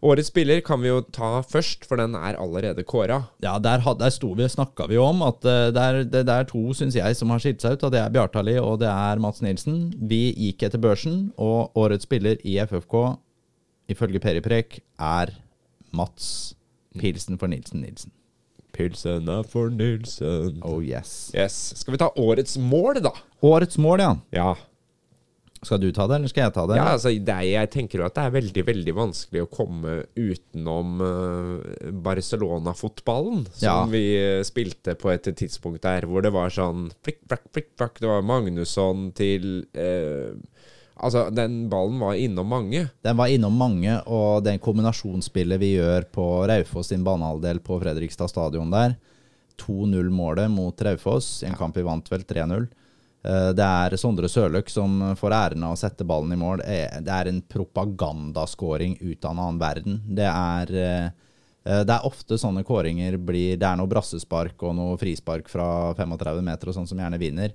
Årets 0.00 0.30
spiller 0.32 0.62
kan 0.64 0.80
vi 0.80 0.88
jo 0.88 1.02
ta 1.12 1.42
først, 1.44 1.84
for 1.84 2.00
den 2.00 2.14
er 2.16 2.38
allerede 2.40 2.84
kåra. 2.88 3.18
Ja, 3.44 3.58
der, 3.60 3.84
der 4.00 4.12
sto 4.14 4.32
vi, 4.38 4.46
snakka 4.48 4.86
vi 4.88 4.96
om 5.00 5.20
at 5.26 5.44
eh, 5.44 5.66
det 5.76 5.82
er, 5.84 5.98
det, 6.04 6.22
det 6.30 6.36
er 6.36 6.48
to, 6.48 6.62
syns 6.76 6.96
jeg, 6.96 7.18
som 7.18 7.32
har 7.34 7.42
skilt 7.44 7.60
seg 7.64 7.76
ut. 7.76 7.84
Og 7.88 7.92
det 7.92 8.00
er 8.00 8.14
Bjartali 8.14 8.56
og 8.62 8.78
det 8.80 8.88
er 8.92 9.20
Mats 9.20 9.42
Nilsen. 9.44 9.90
Vi 10.08 10.30
gikk 10.32 10.64
etter 10.68 10.80
børsen, 10.80 11.26
og 11.36 11.76
årets 11.76 12.08
spiller 12.08 12.40
i 12.48 12.56
FFK, 12.64 12.96
ifølge 13.92 14.22
Peri 14.22 14.40
Prek, 14.44 14.80
er 14.96 15.34
Mats 15.92 16.54
Pilsen 16.96 17.36
for 17.38 17.50
Nilsen 17.52 17.84
Nilsen. 17.84 18.14
Pilsen 18.72 19.28
er 19.28 19.42
for 19.50 19.70
Nilsen. 19.74 20.60
Oh 20.66 20.80
yes. 20.84 21.30
Yes. 21.34 21.60
Skal 21.80 21.94
vi 21.96 22.02
ta 22.02 22.10
årets 22.20 22.56
mål, 22.58 23.00
da? 23.04 23.12
Årets 23.46 23.78
mål, 23.80 24.00
ja. 24.06 24.16
Ja. 24.34 24.50
Skal 25.60 25.76
du 25.82 25.90
ta 25.92 26.06
det, 26.08 26.16
eller 26.16 26.30
skal 26.32 26.46
jeg 26.46 26.52
ta 26.56 26.62
det? 26.70 26.76
Ja, 26.78 26.86
altså, 26.94 27.10
det 27.12 27.34
jeg 27.50 27.68
tenker 27.74 28.00
jo 28.00 28.04
at 28.06 28.14
det 28.16 28.22
er 28.24 28.32
veldig 28.32 28.62
veldig 28.64 28.94
vanskelig 28.96 29.42
å 29.44 29.48
komme 29.52 29.96
utenom 30.16 31.02
eh, 31.04 31.90
Barcelona-fotballen, 32.06 33.42
som 33.52 33.66
Ja. 33.66 33.74
vi 33.92 34.00
eh, 34.16 34.40
spilte 34.48 34.94
på 34.96 35.12
et 35.12 35.28
tidspunkt 35.36 35.82
der 35.84 36.06
hvor 36.08 36.24
det 36.24 36.32
var 36.32 36.48
sånn 36.48 36.88
flikk, 37.04 37.20
flakk, 37.28 37.44
flikk, 37.52 37.68
flakk. 37.76 38.00
Det 38.00 38.08
var 38.08 38.24
Magnusson 38.24 39.10
til 39.12 39.66
eh, 39.76 40.32
Altså, 41.00 41.30
den 41.32 41.62
ballen 41.72 42.00
var 42.00 42.18
innom 42.20 42.50
mange. 42.52 42.88
Den 43.02 43.16
var 43.16 43.32
innom 43.32 43.54
mange, 43.56 43.94
og 44.04 44.44
den 44.44 44.58
kombinasjonsspillet 44.60 45.60
vi 45.62 45.74
gjør 45.78 46.04
på 46.12 46.26
Raufoss 46.50 46.92
sin 46.92 47.04
banehalvdel 47.06 47.62
på 47.64 47.78
Fredrikstad 47.80 48.28
stadion 48.28 48.72
der 48.72 48.98
2-0-målet 49.60 50.50
mot 50.52 50.82
Raufoss 50.84 51.42
i 51.42 51.48
en 51.48 51.56
kamp 51.56 51.76
vi 51.76 51.86
vant 51.86 52.12
vel 52.12 52.24
3-0. 52.28 52.68
Eh, 53.24 53.48
Det 53.56 53.64
er 53.64 53.96
Sondre 54.00 54.28
Sørløk 54.28 54.68
som 54.72 55.14
får 55.16 55.36
æren 55.36 55.64
av 55.64 55.74
å 55.76 55.80
sette 55.80 56.04
ballen 56.08 56.32
i 56.32 56.40
mål. 56.40 56.62
Eh, 56.64 57.00
Det 57.00 57.16
er 57.16 57.28
en 57.28 57.42
propagandaskåring 57.42 58.98
ut 59.00 59.24
av 59.24 59.32
en 59.32 59.42
annen 59.44 59.60
verden. 59.60 60.00
Det 60.06 60.28
er, 60.28 60.74
eh, 61.64 61.82
det 61.84 61.90
er 61.96 62.08
ofte 62.08 62.38
sånne 62.38 62.64
kåringer 62.64 63.16
blir 63.18 63.58
Det 63.58 63.66
er 63.66 63.76
noe 63.76 63.88
brassespark 63.88 64.62
og 64.62 64.74
noe 64.76 64.96
frispark 64.96 65.48
fra 65.48 65.94
35 65.94 66.42
meter 66.44 66.68
og 66.68 66.74
sånn 66.74 66.88
som 66.88 66.98
gjerne 66.98 67.18
vinner. 67.18 67.52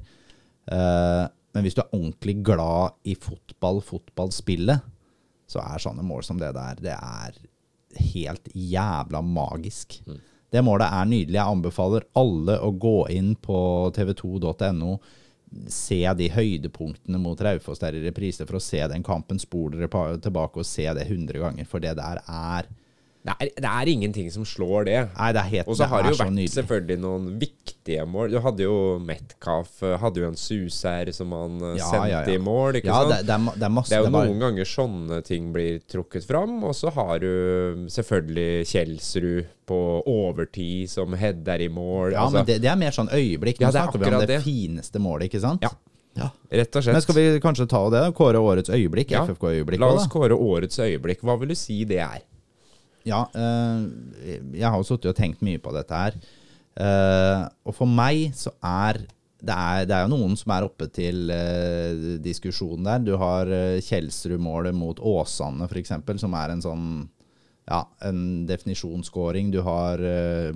Men 1.56 1.64
hvis 1.64 1.78
du 1.78 1.82
er 1.86 1.94
ordentlig 1.96 2.36
glad 2.44 3.00
i 3.08 3.16
fotball, 3.16 3.80
fotballspillet, 3.84 4.84
så 5.48 5.62
er 5.64 5.82
sånne 5.82 6.04
mål 6.04 6.24
som 6.28 6.40
det 6.42 6.52
der, 6.56 6.80
det 6.84 6.96
er 6.96 7.38
helt 8.12 8.50
jævla 8.52 9.22
magisk. 9.24 10.02
Det 10.52 10.64
målet 10.64 10.92
er 10.92 11.08
nydelig. 11.08 11.38
Jeg 11.38 11.56
anbefaler 11.56 12.08
alle 12.20 12.58
å 12.60 12.74
gå 12.76 12.98
inn 13.14 13.34
på 13.40 13.58
tv2.no, 13.96 14.98
se 15.72 16.02
de 16.20 16.28
høydepunktene 16.34 17.20
mot 17.22 17.40
Raufoss 17.40 17.80
der 17.80 17.96
i 17.96 18.04
reprise 18.04 18.44
for 18.48 18.60
å 18.60 18.64
se 18.64 18.82
den 18.92 19.06
kampen. 19.06 19.40
Spol 19.40 19.78
dere 19.78 19.90
tilbake 20.20 20.60
og 20.60 20.68
se 20.68 20.90
det 20.98 21.08
100 21.08 21.40
ganger, 21.40 21.70
for 21.70 21.84
det 21.84 21.96
der 22.02 22.20
er 22.26 22.68
Det 23.26 23.34
er, 23.42 23.50
det 23.58 23.70
er 23.72 23.90
ingenting 23.90 24.28
som 24.30 24.44
slår 24.46 24.84
det. 24.86 24.98
Nei, 25.16 25.28
det 25.34 25.40
er 25.42 25.48
helt 25.50 25.70
Og 25.72 25.78
så 25.80 25.88
har 25.90 26.04
det 26.06 26.12
jo 26.14 26.18
vært 26.20 26.52
selvfølgelig 26.54 26.98
noen 27.02 27.24
viktige 27.42 28.04
mål. 28.06 28.30
Du 28.36 28.38
hadde 28.44 28.62
jo 28.68 28.76
Metcalf, 29.02 29.80
eh, 29.82 29.96
hadde 29.98 30.22
jo 30.22 30.28
en 30.28 30.38
suser 30.38 31.10
som 31.16 31.34
han 31.34 31.56
eh, 31.72 31.72
Ja, 31.80 31.88
sendte 31.90 32.12
ja, 32.12 32.20
ja. 32.22 32.36
i 32.36 32.38
mål. 32.46 32.78
Ikke 32.78 32.92
Ja, 32.92 33.00
sant? 33.02 33.16
det, 33.16 33.22
det, 33.26 33.34
er, 33.40 33.58
det 33.58 33.66
er 33.66 33.74
masse 33.74 33.90
Det 33.90 33.98
er 33.98 34.06
jo 34.06 34.12
noen 34.14 34.44
ganger 34.46 34.70
sånne 34.70 35.18
ting 35.26 35.48
blir 35.56 35.80
trukket 35.90 36.28
fram, 36.30 36.60
og 36.70 36.76
så 36.78 36.94
har 36.94 37.18
du 37.26 37.88
selvfølgelig 37.96 38.68
Kjelsrud 38.70 39.50
på 39.66 39.80
overtid 40.12 40.90
som 40.94 41.18
header 41.18 41.66
i 41.66 41.70
mål. 41.74 42.14
Ja, 42.14 42.28
altså, 42.28 42.38
men 42.44 42.46
det, 42.52 42.60
det 42.62 42.70
er 42.70 42.78
mer 42.78 42.94
sånn 42.96 43.10
øyeblikk. 43.10 43.58
Nå 43.58 43.66
Ja, 43.66 43.74
er 43.74 43.80
snakker 43.80 44.04
vi 44.06 44.12
om 44.14 44.20
det, 44.22 44.30
det. 44.36 44.40
fineste 44.46 45.02
målet, 45.02 45.32
ikke 45.32 45.42
sant? 45.42 45.66
Ja. 45.66 45.74
ja. 46.22 46.30
Rett 46.62 46.78
og 46.78 46.86
slett. 46.86 46.94
Men 47.00 47.06
skal 47.08 47.18
vi 47.18 47.26
kanskje 47.42 47.66
ta 47.74 47.82
det? 47.90 48.06
Kåre 48.22 48.38
årets 48.38 48.70
øyeblikk? 48.70 49.18
Ja, 49.18 49.26
FFK-øyeblikk 49.26 49.82
La 49.82 49.90
oss 49.98 50.06
kåre 50.14 50.38
årets 50.38 50.78
øyeblikk. 50.78 51.26
Hva 51.26 51.40
vil 51.42 51.56
du 51.56 51.58
si 51.58 51.82
det 51.90 52.04
er? 52.06 52.22
Ja, 53.06 53.26
eh, 53.38 54.38
jeg 54.58 54.66
har 54.66 54.80
jo 54.80 54.88
sittet 54.88 55.12
og 55.14 55.20
tenkt 55.20 55.44
mye 55.46 55.62
på 55.62 55.74
dette 55.76 56.00
her. 56.00 56.18
Eh, 56.76 57.44
og 57.64 57.76
for 57.78 57.90
meg 57.90 58.32
så 58.36 58.54
er 58.66 59.04
det, 59.46 59.54
er 59.54 59.86
det 59.86 59.96
er 59.96 60.08
jo 60.08 60.16
noen 60.16 60.34
som 60.40 60.56
er 60.56 60.66
oppe 60.66 60.88
til 60.90 61.30
uh, 61.30 62.16
diskusjon 62.24 62.88
der. 62.88 63.04
Du 63.06 63.12
har 63.22 63.52
Kjelsrud-målet 63.84 64.74
mot 64.74 64.98
Åsane, 64.98 65.68
f.eks., 65.70 65.92
som 66.24 66.34
er 66.40 66.54
en 66.56 66.64
sånn 66.66 66.88
ja, 67.70 67.84
en 68.08 68.48
definisjonsskåring. 68.50 69.52
Du 69.54 69.60
har 69.66 70.02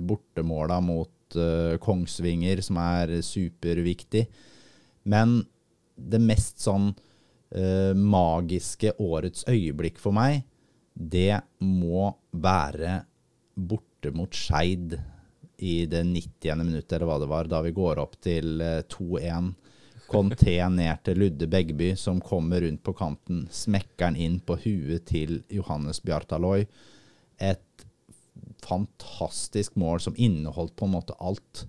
bortemåla 0.02 0.80
mot 0.82 1.36
eh, 1.36 1.76
Kongsvinger, 1.82 2.62
som 2.64 2.78
er 2.82 3.20
superviktig. 3.24 4.26
Men 5.10 5.40
det 5.96 6.20
mest 6.22 6.62
sånn 6.64 6.90
eh, 7.54 7.92
magiske 7.94 8.94
årets 9.00 9.46
øyeblikk 9.50 10.00
for 10.00 10.16
meg, 10.16 10.44
det 11.00 11.40
må 11.64 12.10
være 12.36 13.00
borte 13.56 14.12
mot 14.12 14.34
Skeid 14.36 14.98
i 15.60 15.86
det 15.88 16.02
90. 16.04 16.60
minuttet, 16.60 16.92
eller 16.96 17.08
hva 17.08 17.18
det 17.20 17.30
var, 17.30 17.48
da 17.48 17.60
vi 17.64 17.72
går 17.76 18.00
opp 18.02 18.16
til 18.24 18.60
eh, 18.64 18.82
2-1. 18.92 19.52
Conté 20.10 20.56
ned 20.72 21.04
til 21.06 21.20
Ludde 21.22 21.46
Begby, 21.50 21.92
som 21.96 22.20
kommer 22.24 22.64
rundt 22.64 22.82
på 22.82 22.94
kanten, 22.98 23.44
smekker 23.52 24.08
den 24.10 24.18
inn 24.18 24.38
på 24.42 24.56
huet 24.64 25.06
til 25.08 25.38
Johannes 25.52 26.02
Bjartaloy. 26.02 26.64
Et 27.38 27.84
fantastisk 28.64 29.76
mål 29.80 30.02
som 30.02 30.16
inneholdt 30.18 30.74
på 30.76 30.88
en 30.88 30.96
måte 30.96 31.16
alt. 31.20 31.64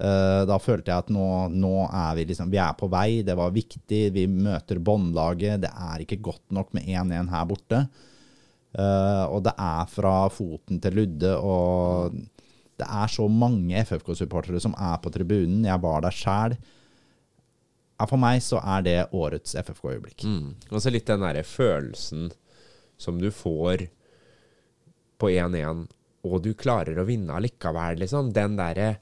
Eh, 0.00 0.42
da 0.48 0.56
følte 0.62 0.92
jeg 0.92 1.04
at 1.04 1.10
nå, 1.12 1.26
nå 1.52 1.74
er 1.88 2.14
vi 2.16 2.28
liksom 2.30 2.52
Vi 2.52 2.60
er 2.62 2.76
på 2.78 2.88
vei, 2.92 3.20
det 3.26 3.36
var 3.36 3.52
viktig. 3.52 4.04
Vi 4.14 4.28
møter 4.30 4.80
båndlaget. 4.80 5.64
Det 5.66 5.72
er 5.72 6.04
ikke 6.04 6.22
godt 6.30 6.46
nok 6.56 6.72
med 6.76 6.88
1-1 6.88 7.34
her 7.34 7.50
borte. 7.50 7.82
Eh, 8.70 9.24
og 9.26 9.42
det 9.46 9.54
er 9.58 9.88
fra 9.90 10.14
foten 10.32 10.80
til 10.82 11.00
Ludde, 11.00 11.32
og 11.36 12.14
det 12.80 12.86
er 12.86 13.12
så 13.12 13.26
mange 13.28 13.82
FFK-supportere 13.84 14.60
som 14.62 14.76
er 14.78 15.00
på 15.02 15.12
tribunen. 15.12 15.64
Jeg 15.66 15.82
var 15.82 16.04
der 16.04 16.14
sjæl. 16.14 16.56
For 18.00 18.16
meg 18.16 18.40
så 18.40 18.62
er 18.64 18.84
det 18.86 18.98
årets 19.12 19.52
FFK-øyeblikk. 19.60 20.24
Mm. 20.24 20.54
Og 20.70 20.80
så 20.80 20.92
litt 20.92 21.08
den 21.10 21.20
derre 21.20 21.44
følelsen 21.44 22.30
som 23.00 23.18
du 23.20 23.28
får 23.32 23.84
på 25.20 25.28
1-1, 25.28 25.84
og 26.24 26.40
du 26.44 26.54
klarer 26.56 26.96
å 27.00 27.04
vinne 27.08 27.36
allikevel, 27.36 28.00
liksom. 28.00 28.30
Den 28.36 28.56
derre 28.56 28.94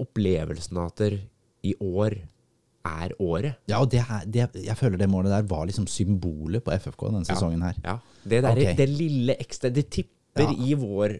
opplevelsen 0.00 0.78
av 0.80 0.92
at 0.92 1.02
i 1.64 1.74
år 1.82 2.16
er 2.84 3.14
året. 3.22 3.54
Ja, 3.70 3.78
og 3.80 3.90
det, 3.90 4.02
er- 4.04 4.26
det, 4.26 4.48
jeg 4.66 4.76
føler 4.76 4.98
det 5.00 5.08
målet 5.10 5.32
der 5.32 5.46
var 5.48 5.64
liksom 5.66 5.86
symbolet 5.88 6.64
på 6.66 6.72
FFK 6.76 7.06
denne 7.10 7.24
sesongen 7.28 7.62
her. 7.64 7.78
Ja. 7.84 7.98
Det 8.24 8.42
der, 8.44 8.52
okay. 8.52 8.76
det 8.76 8.88
lille 8.92 9.36
ekstra 9.40 9.70
Det 9.72 9.88
tipper 9.90 10.10
Ja. 10.34 10.50
i 10.50 10.74
vår 10.74 11.12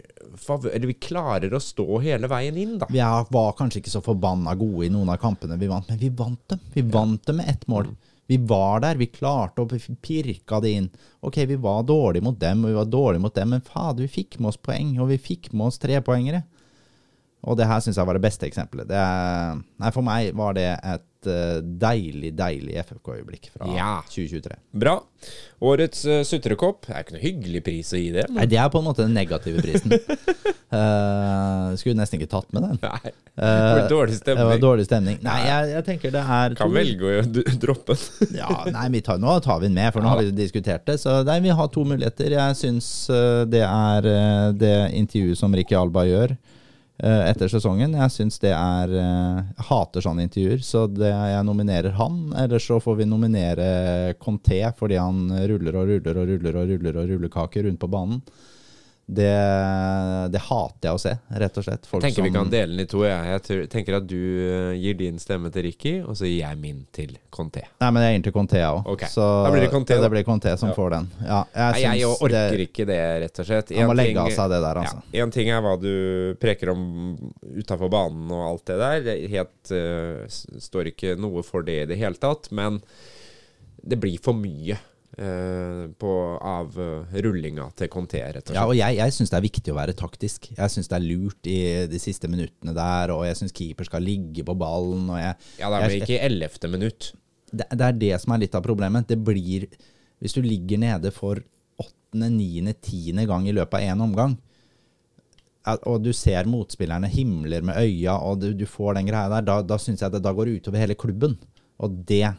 favør. 0.42 0.72
Eller 0.74 0.90
vi 0.90 0.94
klarer 0.98 1.52
å 1.54 1.60
stå 1.62 2.00
hele 2.02 2.26
veien 2.26 2.56
inn, 2.58 2.78
da. 2.80 2.88
Vi 2.90 2.98
er, 2.98 3.26
var 3.30 3.52
kanskje 3.54 3.78
ikke 3.78 3.92
så 3.92 4.00
forbanna 4.02 4.56
gode 4.58 4.88
i 4.88 4.90
noen 4.90 5.12
av 5.12 5.20
kampene 5.22 5.54
vi 5.60 5.68
vant, 5.70 5.86
men 5.88 6.00
vi 6.00 6.08
vant 6.10 6.40
dem. 6.50 6.58
Vi 6.74 6.82
vant 6.82 7.22
dem 7.28 7.36
med 7.38 7.48
ett 7.48 7.66
mål. 7.70 7.92
Vi 8.26 8.38
var 8.40 8.80
der, 8.80 8.96
vi 8.98 9.06
klarte 9.12 9.62
å 9.62 9.68
pirka 10.02 10.58
det 10.64 10.70
inn. 10.72 10.90
Ok, 11.20 11.36
vi 11.46 11.56
var 11.60 11.84
dårlige 11.84 12.24
mot 12.24 12.38
dem, 12.40 12.64
og 12.64 12.70
vi 12.72 12.78
var 12.80 12.90
dårlige 12.90 13.20
mot 13.20 13.34
dem, 13.36 13.50
men 13.54 13.60
fader, 13.60 14.02
vi 14.02 14.08
fikk 14.08 14.38
med 14.40 14.48
oss 14.48 14.56
poeng, 14.56 14.94
og 14.98 15.10
vi 15.12 15.18
fikk 15.20 15.52
med 15.52 15.66
oss 15.68 15.78
trepoengere. 15.78 16.42
Og 17.44 17.58
det 17.60 17.66
her 17.68 17.82
syns 17.84 17.98
jeg 18.00 18.08
var 18.08 18.16
det 18.16 18.24
beste 18.24 18.46
eksempelet. 18.48 18.88
Det 18.88 19.00
nei, 19.82 19.90
for 19.92 20.06
meg 20.06 20.30
var 20.36 20.54
det 20.56 20.68
et 20.80 21.28
eh, 21.28 21.58
deilig, 21.82 22.30
deilig 22.38 22.78
FFK-øyeblikk 22.86 23.50
fra 23.52 23.68
Ja. 23.74 23.90
2023. 24.08 24.56
Bra. 24.80 24.94
Årets 25.64 26.04
uh, 26.08 26.20
sutrekopp. 26.24 26.86
Det 26.86 26.94
er 26.94 27.04
ikke 27.04 27.16
noe 27.16 27.22
hyggelig 27.24 27.62
pris 27.64 27.92
å 27.96 28.00
gi 28.00 28.10
det. 28.16 28.24
Nei, 28.32 28.46
det 28.48 28.58
er 28.60 28.70
på 28.72 28.80
en 28.80 28.86
måte 28.88 29.04
den 29.04 29.14
negative 29.16 29.60
prisen. 29.64 29.92
uh, 29.92 31.72
skulle 31.80 31.96
nesten 32.00 32.20
ikke 32.20 32.30
tatt 32.32 32.48
med 32.56 32.66
den. 32.66 32.80
Nei. 32.84 33.12
Det 33.34 33.50
var 33.50 33.88
dårlig 33.90 34.16
stemning. 34.18 34.40
Det 34.40 34.48
var 34.52 34.62
dårlig 34.62 34.88
stemning. 34.88 35.20
Nei, 35.24 35.38
jeg, 35.44 35.70
jeg 35.74 35.86
tenker 35.88 36.12
det 36.14 36.24
er 36.38 36.56
Kan 36.58 36.74
velge 36.74 37.14
å 37.20 37.22
droppe 37.60 37.96
den. 37.98 38.34
Ja, 38.40 38.60
nei, 38.72 38.88
vi 38.94 39.04
tar, 39.04 39.20
nå 39.20 39.36
tar 39.44 39.60
vi 39.60 39.68
den 39.68 39.76
med, 39.76 39.90
for 39.94 40.04
nå 40.04 40.12
har 40.12 40.22
vi 40.22 40.32
diskutert 40.36 40.84
det. 40.88 40.96
Så 41.02 41.20
nei, 41.26 41.40
vi 41.44 41.52
har 41.56 41.70
to 41.72 41.84
muligheter. 41.88 42.36
Jeg 42.36 42.58
syns 42.60 42.90
det 43.52 43.64
er 43.66 44.10
det 44.56 44.76
intervjuet 44.96 45.40
som 45.40 45.56
Ricky 45.56 45.76
Alba 45.76 46.04
gjør 46.08 46.36
etter 47.02 47.50
sesongen. 47.50 47.96
Jeg 47.98 48.12
syns 48.14 48.38
det 48.42 48.52
er 48.54 48.92
eh, 48.94 49.38
Jeg 49.56 49.66
hater 49.68 50.04
sånne 50.04 50.26
intervjuer, 50.28 50.60
så 50.62 50.86
det, 50.86 51.10
jeg 51.10 51.46
nominerer 51.46 51.96
han. 51.98 52.18
Eller 52.38 52.62
så 52.62 52.78
får 52.82 53.00
vi 53.00 53.08
nominere 53.10 53.68
Conté 54.22 54.62
fordi 54.78 55.00
han 55.00 55.26
ruller 55.50 55.80
og 55.80 55.90
ruller 55.90 56.20
og 56.20 56.28
ruller 56.30 56.60
og 56.60 56.74
ruller 56.74 57.00
og 57.00 57.14
rullekaker 57.14 57.66
rundt 57.66 57.82
på 57.82 57.90
banen. 57.90 58.22
Det, 59.06 59.28
det 60.32 60.40
hater 60.46 60.88
jeg 60.88 60.96
å 60.96 61.00
se, 61.02 61.10
rett 61.36 61.58
og 61.60 61.64
slett. 61.66 61.84
Folk 61.90 62.00
tenker 62.06 62.24
vi 62.24 62.30
kan 62.32 62.48
dele 62.48 62.72
den 62.72 62.86
i 62.86 62.88
to. 62.88 63.02
Jeg, 63.04 63.26
jeg 63.34 63.42
tror, 63.44 63.64
tenker 63.74 63.96
at 63.98 64.06
du 64.08 64.16
eh, 64.16 64.70
gir 64.80 64.96
din 64.96 65.18
stemme 65.20 65.50
til 65.52 65.66
Ricky, 65.66 65.92
og 66.00 66.16
så 66.16 66.24
gir 66.24 66.38
jeg 66.40 66.56
min 66.62 66.78
til 66.96 67.12
Conté. 67.34 67.66
Nei, 67.82 67.90
men 67.92 68.00
jeg 68.06 68.14
gir 68.14 68.16
den 68.22 68.24
til 68.30 68.34
Conté, 68.38 68.62
jeg 68.62 68.70
òg. 68.78 68.88
Ok, 68.94 69.04
da 69.12 69.50
blir 69.52 69.66
det 69.66 69.68
Conté, 69.74 69.98
det 70.00 70.10
blir 70.14 70.24
Conté 70.24 70.54
som 70.56 70.72
Ja. 70.72 70.76
får 70.78 70.94
den. 70.96 71.10
Ja, 71.20 71.42
Nei, 71.52 71.66
jeg, 71.82 72.00
jeg 72.00 72.08
orker 72.14 72.32
det, 72.56 72.64
ikke 72.70 72.86
det, 72.88 72.98
rett 73.26 73.42
og 73.44 73.50
slett. 73.50 73.74
Han 73.76 73.90
må 73.92 73.98
legge 73.98 74.14
ting- 74.14 74.22
av 74.24 74.32
seg 74.38 74.54
det 74.54 74.62
der, 74.64 74.80
altså. 74.86 75.02
Ja, 75.12 75.26
en 75.28 75.36
ting 75.36 75.52
er 75.52 75.60
hva 75.68 75.74
du 75.84 75.92
preker 76.40 76.72
om 76.72 76.88
utafor 77.60 77.92
banen 77.92 78.32
og 78.32 78.46
alt 78.54 78.64
det 78.72 78.78
der. 78.80 79.04
Det 79.10 79.18
helt, 79.36 79.74
uh, 79.76 80.24
står 80.64 80.94
ikke 80.94 81.12
noe 81.20 81.44
for 81.44 81.60
det 81.66 81.82
i 81.82 81.86
det 81.92 82.00
hele 82.00 82.16
tatt. 82.16 82.48
Men 82.56 82.80
det 83.84 84.00
blir 84.00 84.16
for 84.24 84.32
mye 84.32 84.80
på, 85.14 86.12
av 86.42 86.78
uh, 86.78 87.16
rullinga 87.24 87.68
til 87.78 87.90
Conté, 87.92 88.22
rett 88.24 88.42
og 88.42 88.50
slett. 88.50 88.58
Ja, 88.58 88.64
og 88.66 88.74
jeg, 88.78 88.98
jeg 88.98 89.14
syns 89.16 89.32
det 89.32 89.38
er 89.38 89.44
viktig 89.46 89.74
å 89.74 89.76
være 89.78 89.96
taktisk. 89.98 90.48
Jeg 90.56 90.74
syns 90.74 90.90
det 90.90 90.96
er 90.98 91.04
lurt 91.06 91.50
i 91.50 91.58
de 91.90 92.00
siste 92.02 92.30
minuttene 92.30 92.74
der, 92.76 93.12
og 93.14 93.26
jeg 93.28 93.38
syns 93.38 93.54
keeper 93.54 93.88
skal 93.88 94.04
ligge 94.04 94.46
på 94.46 94.56
ballen. 94.58 95.06
Jeg, 95.20 95.36
Ja, 95.60 95.70
det 95.70 95.78
er 95.78 95.86
vel 95.86 96.02
ikke 96.02 96.16
i 96.16 96.22
ellevte 96.28 96.70
minutt. 96.72 97.12
det, 97.52 97.68
det 97.70 97.88
er 97.88 98.00
det 98.00 98.14
som 98.22 98.34
er 98.34 98.44
litt 98.44 98.56
av 98.58 98.64
problemet. 98.66 99.08
Det 99.08 99.20
blir 99.20 99.68
Hvis 100.22 100.34
du 100.36 100.42
ligger 100.42 100.78
nede 100.80 101.10
for 101.12 101.42
åttende, 101.80 102.30
niende, 102.32 102.74
tiende 102.80 103.26
gang 103.28 103.46
i 103.48 103.54
løpet 103.54 103.80
av 103.80 103.94
én 103.94 104.02
omgang, 104.02 104.36
og 105.88 106.02
du 106.04 106.12
ser 106.12 106.48
motspillerne 106.48 107.08
himler 107.08 107.64
med 107.64 107.78
øya, 107.80 108.18
og 108.20 108.42
du, 108.42 108.50
du 108.52 108.66
får 108.68 108.98
den 108.98 109.08
greia 109.08 109.30
der, 109.32 109.44
da, 109.46 109.60
da 109.64 109.78
syns 109.80 110.02
jeg 110.04 110.12
det 110.12 110.20
da 110.24 110.32
går 110.36 110.52
utover 110.58 110.82
hele 110.82 110.96
klubben. 110.98 111.38
Og 111.80 112.02
det 112.08 112.34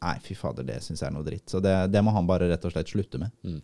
Nei, 0.00 0.14
fy 0.24 0.32
fader, 0.34 0.64
det 0.64 0.78
syns 0.80 1.02
jeg 1.02 1.10
er 1.10 1.12
noe 1.12 1.26
dritt. 1.26 1.44
Så 1.52 1.60
det, 1.60 1.74
det 1.92 2.00
må 2.00 2.12
han 2.16 2.24
bare 2.28 2.46
rett 2.48 2.62
og 2.64 2.72
slett 2.72 2.88
slutte 2.88 3.18
med. 3.20 3.60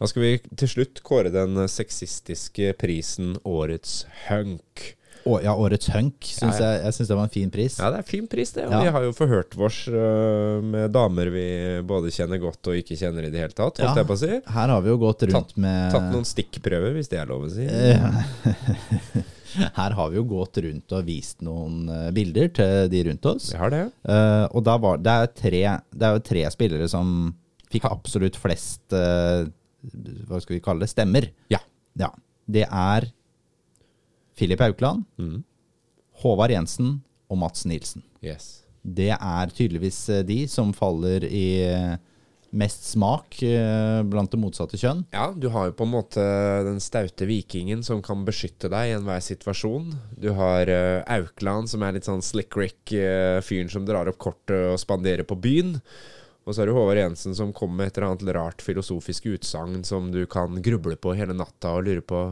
Da 0.00 0.08
skal 0.10 0.24
vi 0.24 0.32
til 0.58 0.68
slutt 0.72 1.02
kåre 1.06 1.30
den 1.30 1.54
sexistiske 1.70 2.72
prisen 2.80 3.36
Årets 3.46 4.00
hunk. 4.26 4.88
Å, 5.26 5.40
ja, 5.42 5.54
Årets 5.58 5.88
hunk. 5.94 6.22
Synes 6.26 6.58
Ja, 6.58 6.72
Jeg, 6.74 6.82
jeg 6.84 6.94
syns 6.98 7.08
det 7.10 7.16
var 7.18 7.26
en 7.26 7.32
fin 7.34 7.50
pris. 7.54 7.78
Ja, 7.82 7.88
det 7.94 7.98
er 8.02 8.06
fin 8.06 8.26
pris, 8.30 8.50
det. 8.54 8.66
Og 8.66 8.74
Ja. 8.76 8.80
vi 8.82 8.92
har 8.94 9.06
jo 9.06 9.14
forhørt 9.14 9.54
vårs 9.58 9.78
uh, 9.90 10.58
med 10.62 10.90
damer 10.94 11.30
vi 11.34 11.46
både 11.86 12.10
kjenner 12.14 12.38
godt 12.42 12.66
og 12.70 12.78
ikke 12.82 12.98
kjenner 12.98 13.26
i 13.26 13.30
det 13.34 13.42
hele 13.42 13.54
tatt, 13.54 13.78
holdt 13.78 13.86
Ja. 13.90 13.94
jeg 14.02 14.06
på 14.10 14.14
å 14.18 14.20
si. 14.22 14.42
Her 14.58 14.74
har 14.74 14.82
vi 14.82 14.90
jo 14.90 14.98
gått 15.02 15.22
rundt 15.30 15.56
med 15.56 15.90
Tatt 15.94 16.10
noen 16.12 16.26
stikkprøver, 16.26 16.94
hvis 16.98 17.10
det 17.14 17.18
er 17.22 17.26
lov 17.30 17.46
å 17.46 17.50
si. 17.54 17.66
Her 19.76 19.96
har 19.98 20.12
vi 20.12 20.18
jo 20.18 20.24
gått 20.28 20.58
rundt 20.64 20.94
og 20.96 21.06
vist 21.08 21.42
noen 21.44 21.88
eh, 21.92 22.10
bilder 22.16 22.50
til 22.56 22.90
de 22.92 23.02
rundt 23.08 23.28
oss. 23.30 23.50
Vi 23.54 23.60
har 23.60 23.72
det. 23.72 23.82
Uh, 24.08 24.44
og 24.50 24.68
var, 24.82 25.00
det, 25.02 25.14
er 25.14 25.32
tre, 25.40 25.62
det 25.92 26.08
er 26.08 26.16
jo 26.16 26.24
tre 26.26 26.44
spillere 26.54 26.88
som 26.90 27.12
fikk 27.72 27.88
absolutt 27.88 28.38
flest 28.38 28.94
uh, 28.94 29.48
Hva 30.28 30.38
skal 30.42 30.56
vi 30.56 30.62
kalle 30.64 30.84
det? 30.86 30.92
Stemmer. 30.92 31.28
Ja. 31.52 31.60
Ja. 31.98 32.12
Det 32.46 32.66
er 32.68 33.08
Filip 34.36 34.60
Aukland, 34.62 35.06
Mm. 35.18 35.40
Håvard 36.22 36.52
Jensen 36.52 36.94
og 37.28 37.38
Mats 37.42 37.66
Nilsen. 37.68 38.02
Yes. 38.24 38.62
Det 38.80 39.10
er 39.12 39.50
tydeligvis 39.52 39.98
de 40.24 40.38
som 40.48 40.70
faller 40.72 41.26
i 41.28 41.48
mest 42.50 42.84
smak 42.92 43.40
eh, 43.42 44.00
blant 44.06 44.30
det 44.32 44.40
motsatte 44.40 44.78
kjønn. 44.80 45.04
Ja, 45.14 45.30
du 45.36 45.48
har 45.54 45.70
jo 45.70 45.76
på 45.76 45.86
en 45.86 45.94
måte 45.94 46.26
den 46.66 46.78
staute 46.82 47.28
vikingen 47.28 47.82
som 47.86 48.02
kan 48.04 48.24
beskytte 48.26 48.70
deg 48.72 48.90
i 48.90 48.96
enhver 48.96 49.22
situasjon. 49.24 49.90
Du 50.16 50.30
har 50.38 50.70
uh, 50.70 51.02
Aukland, 51.18 51.70
som 51.72 51.84
er 51.84 51.96
litt 51.96 52.08
sånn 52.08 52.24
slick 52.24 52.56
rick-fyren 52.56 53.72
som 53.72 53.88
drar 53.88 54.08
opp 54.10 54.20
kortet 54.22 54.72
og 54.72 54.80
spanderer 54.80 55.26
på 55.26 55.38
byen. 55.38 55.76
Og 56.46 56.54
så 56.54 56.62
har 56.62 56.70
du 56.70 56.76
Håvard 56.76 57.00
Jensen 57.00 57.34
som 57.34 57.52
kommer 57.56 57.82
med 57.82 57.90
et 57.90 57.98
eller 57.98 58.12
annet 58.12 58.34
rart 58.36 58.62
filosofisk 58.62 59.26
utsagn 59.34 59.82
som 59.84 60.12
du 60.14 60.22
kan 60.30 60.60
gruble 60.62 60.94
på 60.94 61.16
hele 61.18 61.34
natta 61.34 61.74
og 61.74 61.88
lure 61.88 62.04
på 62.06 62.22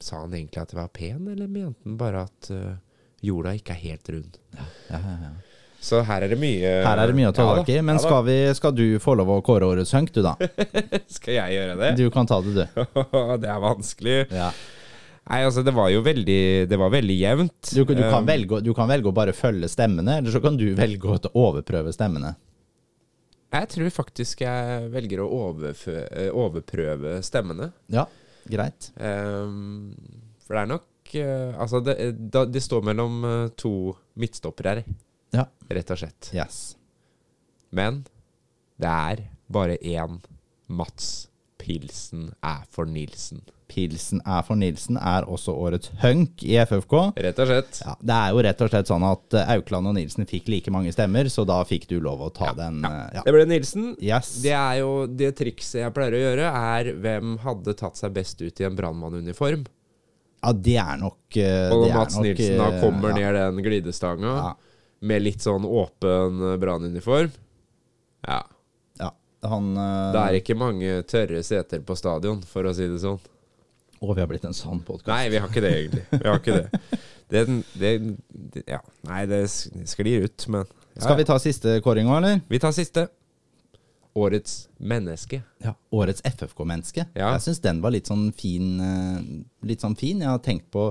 Sa 0.00 0.22
han 0.22 0.32
egentlig 0.32 0.60
at 0.62 0.70
det 0.72 0.78
var 0.78 0.92
pen, 0.96 1.26
eller 1.28 1.48
mente 1.48 1.84
han 1.84 1.96
bare 2.00 2.22
at 2.24 2.48
eh, 2.56 2.76
jorda 3.20 3.52
ikke 3.56 3.74
er 3.74 3.82
helt 3.82 4.08
rund? 4.08 4.38
Ja, 4.56 4.68
ja, 4.88 5.00
ja. 5.26 5.32
Så 5.80 6.02
her 6.04 6.26
er 6.26 6.34
det 6.34 6.36
mye 6.40 6.72
Her 6.84 7.00
er 7.00 7.08
det 7.08 7.16
mye 7.16 7.30
å 7.30 7.34
ta 7.34 7.46
Ja 7.46 7.54
tak 7.60 7.70
i. 7.72 7.78
Men 7.80 7.96
ja 7.96 8.02
skal, 8.04 8.20
vi, 8.26 8.36
skal 8.56 8.74
du 8.76 8.84
få 9.00 9.14
lov 9.16 9.32
å 9.32 9.38
kåre 9.44 9.68
årets 9.68 9.94
hunk, 9.96 10.12
du 10.12 10.20
da? 10.26 10.34
Skal 11.16 11.38
jeg 11.38 11.56
gjøre 11.56 11.78
det? 11.80 11.94
Du 11.96 12.04
kan 12.12 12.28
ta 12.28 12.40
det, 12.44 12.52
du. 12.52 12.84
det 13.42 13.48
er 13.48 13.64
vanskelig. 13.64 14.18
Ja. 14.28 14.50
Nei, 15.30 15.40
altså, 15.46 15.62
det 15.62 15.72
var 15.76 15.90
jo 15.92 16.02
veldig 16.02 16.42
Det 16.70 16.78
var 16.80 16.92
veldig 16.92 17.16
jevnt. 17.16 17.72
Du, 17.72 17.82
du, 17.84 17.96
kan 18.02 18.20
Um, 18.20 18.28
velge, 18.28 18.60
du 18.66 18.72
kan 18.76 18.88
velge 18.90 19.10
å 19.10 19.16
bare 19.16 19.34
følge 19.36 19.70
stemmene, 19.70 20.18
eller 20.20 20.34
så 20.34 20.42
kan 20.42 20.56
du 20.58 20.66
velge 20.76 21.16
å 21.16 21.20
overprøve 21.48 21.92
stemmene. 21.94 22.34
Jeg 23.50 23.66
tror 23.72 23.90
faktisk 23.94 24.44
jeg 24.44 24.88
velger 24.92 25.22
å 25.24 25.28
eh, 25.66 26.28
overprøve 26.30 27.16
stemmene. 27.26 27.70
Ja, 27.90 28.04
greit. 28.50 28.92
Um, 28.96 29.94
for 30.44 30.54
det 30.54 30.62
er 30.62 30.70
nok 30.70 31.14
eh, 31.18 31.54
Altså, 31.58 31.80
det, 31.82 31.96
det 32.54 32.62
står 32.62 32.84
mellom 32.86 33.24
eh, 33.26 33.48
to 33.58 33.94
midtstoppere 34.18 34.74
her, 34.74 34.84
Ja. 35.36 35.46
rett 35.70 35.90
og 35.94 36.00
slett. 36.02 36.30
Yes. 36.34 36.60
Men 37.70 38.04
det 38.80 38.90
er 38.90 39.24
bare 39.50 39.76
én 39.76 40.20
Mats 40.70 41.28
Pilsen 41.60 42.30
er 42.42 42.62
for 42.72 42.88
Nilsen. 42.88 43.42
Pilsen 43.70 44.18
er 44.26 44.42
for 44.42 44.58
Nilsen 44.58 44.96
er 44.98 45.26
også 45.30 45.52
årets 45.54 45.92
hunk 46.02 46.42
i 46.42 46.56
FFK. 46.58 46.94
Rett 47.22 47.38
og 47.42 47.50
slett. 47.50 47.80
Ja, 47.84 47.94
det 48.00 48.16
er 48.16 48.32
jo 48.34 48.42
rett 48.46 48.64
og 48.64 48.70
slett 48.72 48.90
sånn 48.90 49.04
at 49.06 49.36
eh, 49.38 49.52
Aukland 49.54 49.90
og 49.90 49.94
Nilsen 49.94 50.26
fikk 50.30 50.48
like 50.50 50.72
mange 50.74 50.90
stemmer, 50.94 51.28
så 51.30 51.44
da 51.46 51.60
fikk 51.68 51.86
du 51.90 51.98
lov 52.02 52.24
å 52.26 52.30
ta 52.34 52.50
den. 52.58 52.80
Ja. 52.82 53.04
Ja. 53.20 53.24
Det 53.26 53.34
ble 53.36 53.44
Nilsen. 53.50 53.92
Yes. 54.02 54.32
Det 54.42 54.56
er 54.56 54.80
jo 54.80 55.04
det 55.06 55.34
trikset 55.38 55.84
jeg 55.84 55.94
pleier 55.94 56.16
å 56.16 56.24
gjøre, 56.24 56.48
er 56.78 56.90
hvem 57.04 57.36
hadde 57.44 57.76
tatt 57.78 58.00
seg 58.00 58.16
best 58.16 58.42
ut 58.42 58.62
i 58.62 58.66
en 58.66 58.78
brannmannuniform. 58.78 59.62
ja, 60.40 60.52
det 60.56 60.78
er 60.80 60.98
nok 61.04 61.20
uh, 61.36 61.44
Og 61.44 61.84
det 61.84 61.92
når 61.92 61.94
Mats 61.98 62.16
nok, 62.18 62.26
Nilsen 62.26 62.58
da 62.58 62.68
eh, 62.72 62.80
kommer 62.82 63.12
ja. 63.12 63.20
ned 63.20 63.40
den 63.44 63.64
glidestanga 63.68 64.34
Ja. 64.40 64.50
Med 65.00 65.22
litt 65.24 65.40
sånn 65.44 65.64
åpen 65.64 66.42
eh, 66.52 66.56
brannuniform 66.60 67.30
Ja. 68.26 68.40
Ja, 69.00 69.10
han 69.48 69.70
uh... 69.76 70.12
Det 70.12 70.22
er 70.26 70.38
ikke 70.40 70.56
mange 70.60 70.98
tørre 71.08 71.40
seter 71.46 71.80
på 71.86 71.96
stadion, 71.96 72.42
for 72.44 72.68
å 72.68 72.74
si 72.76 72.88
det 72.90 72.98
sånn. 73.00 73.20
Å, 74.00 74.14
vi 74.16 74.20
har 74.22 74.28
blitt 74.28 74.44
en 74.48 74.56
sann 74.56 74.80
podkast. 74.84 75.08
Nei, 75.12 75.28
vi 75.32 75.40
har 75.40 75.48
ikke 75.48 75.60
det, 75.64 75.70
egentlig. 75.76 76.04
Vi 76.12 76.26
har 76.28 76.38
ikke 76.40 76.58
det. 76.58 76.98
Det, 77.30 77.46
det, 77.80 77.90
det 78.56 78.62
Ja. 78.68 78.78
Nei, 79.08 79.22
det 79.30 79.42
sklir 79.50 80.24
ut, 80.26 80.46
men 80.52 80.64
ja, 80.96 81.02
Skal 81.04 81.18
vi 81.20 81.26
ta 81.28 81.36
siste 81.40 81.76
kåring 81.84 82.08
òg, 82.08 82.16
eller? 82.22 82.40
Vi 82.48 82.58
tar 82.60 82.72
siste. 82.76 83.06
Årets 84.18 84.54
menneske. 84.82 85.42
Ja. 85.62 85.74
Årets 85.94 86.24
FFK-menneske. 86.26 87.04
Ja. 87.14 87.28
Jeg 87.36 87.44
syns 87.44 87.60
den 87.62 87.78
var 87.84 87.92
litt 87.94 88.08
sånn 88.10 88.32
fin. 88.34 88.72
eh, 88.82 89.20
Litt 89.68 89.84
sånn 89.84 89.94
fin. 90.00 90.18
Jeg 90.24 90.28
har 90.32 90.40
tenkt 90.42 90.66
på, 90.74 90.88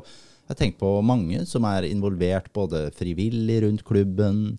jeg 0.49 0.57
tenkt 0.57 0.79
på 0.81 0.91
mange 1.05 1.45
som 1.47 1.65
er 1.69 1.87
involvert, 1.89 2.51
både 2.53 2.87
frivillig 2.97 3.61
rundt 3.63 3.83
klubben, 3.85 4.57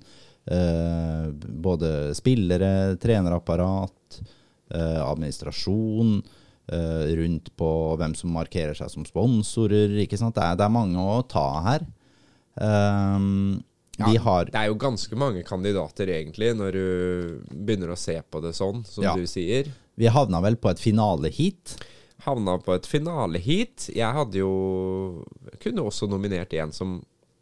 eh, 0.51 1.31
både 1.35 2.15
spillere, 2.15 2.97
trenerapparat, 3.03 4.21
eh, 4.75 5.01
administrasjon. 5.05 6.23
eh, 6.71 7.17
rundt 7.19 7.49
på 7.59 7.97
hvem 7.99 8.13
som 8.15 8.31
markerer 8.31 8.77
seg 8.79 8.89
som 8.93 9.03
sponsorer. 9.05 9.89
Det 9.91 10.07
er, 10.07 10.55
det 10.55 10.63
er 10.63 10.69
mange 10.71 10.95
å 11.03 11.17
ta 11.27 11.61
her. 11.65 11.81
Um, 12.55 13.65
vi 13.99 14.15
Ja, 14.15 14.21
har 14.23 14.45
Det 14.47 14.55
er 14.55 14.69
jo 14.69 14.77
ganske 14.77 15.17
mange 15.19 15.43
kandidater, 15.43 16.07
egentlig, 16.07 16.55
når 16.57 16.73
du 16.73 17.41
begynner 17.51 17.91
å 17.91 17.99
se 17.99 18.21
på 18.23 18.41
det 18.41 18.55
sånn, 18.55 18.85
som 18.87 19.03
Ja. 19.03 19.15
du 19.17 19.27
sier. 19.27 19.67
Vi 19.97 20.07
havna 20.07 20.41
vel 20.41 20.55
på 20.57 20.71
et 20.71 20.79
finaleheat. 20.79 21.77
Havna 22.25 22.59
på 22.63 22.75
et 22.77 22.87
finaleheat. 22.87 23.89
Jeg 23.97 24.13
hadde 24.17 24.39
jo 24.43 25.25
Kunne 25.63 25.83
også 25.89 26.09
nominert 26.11 26.53
en 26.55 26.73
som 26.73 26.99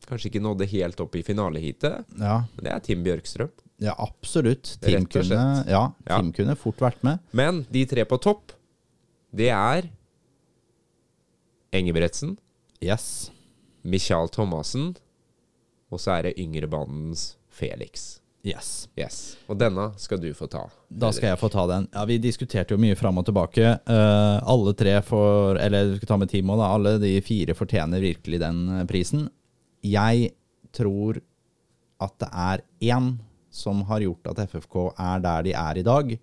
kanskje 0.08 0.30
ikke 0.30 0.40
nådde 0.44 0.66
helt 0.70 1.00
opp 1.04 1.16
i 1.18 1.22
finaleheatet. 1.22 2.04
Ja, 2.18 2.38
det 2.56 2.70
er 2.72 2.78
Tim 2.80 3.02
Bjørkstrøm. 3.04 3.50
ja 3.84 3.92
absolutt. 3.98 4.76
Tim, 4.80 5.04
kunne, 5.06 5.64
ja, 5.68 5.82
Tim 6.06 6.30
Ja. 6.30 6.32
kunne 6.32 6.56
fort 6.56 6.78
vært 6.80 7.02
med. 7.04 7.18
Men 7.32 7.66
de 7.70 7.84
tre 7.86 8.04
på 8.08 8.16
topp, 8.20 8.52
det 9.34 9.50
er 9.50 9.90
Engebretsen, 11.72 12.38
Yes. 12.80 13.30
Michael 13.84 14.28
Thomassen, 14.28 14.96
og 15.90 15.98
så 16.00 16.18
er 16.18 16.22
det 16.28 16.38
yngrebandens 16.38 17.36
Felix. 17.50 18.17
Yes. 18.46 18.88
Yes. 18.96 19.36
Og 19.50 19.58
denne 19.58 19.88
skal 19.98 20.20
du 20.22 20.28
få 20.36 20.46
ta. 20.50 20.62
Da 20.88 21.10
skal 21.12 21.32
jeg 21.32 21.40
få 21.40 21.50
ta 21.52 21.66
den. 21.70 21.88
Ja, 21.92 22.04
Vi 22.06 22.18
diskuterte 22.22 22.74
jo 22.74 22.80
mye 22.80 22.96
fram 22.96 23.18
og 23.18 23.26
tilbake. 23.26 23.72
Uh, 23.88 24.38
alle 24.46 24.74
tre 24.78 24.94
får 25.02 25.58
Eller 25.64 25.90
du 25.90 25.96
skal 25.98 26.12
ta 26.12 26.18
med 26.22 26.30
Timo, 26.30 26.56
da. 26.60 26.70
Alle 26.76 26.96
de 27.02 27.16
fire 27.24 27.56
fortjener 27.58 28.04
virkelig 28.04 28.40
den 28.40 28.60
eh, 28.76 28.84
prisen. 28.88 29.26
Jeg 29.82 30.30
tror 30.74 31.18
at 31.98 32.14
det 32.22 32.28
er 32.30 32.62
én 32.94 33.16
som 33.50 33.82
har 33.88 34.04
gjort 34.04 34.30
at 34.30 34.44
FFK 34.52 34.76
er 34.94 35.24
der 35.24 35.46
de 35.48 35.54
er 35.58 35.80
i 35.80 35.86
dag. 35.86 36.14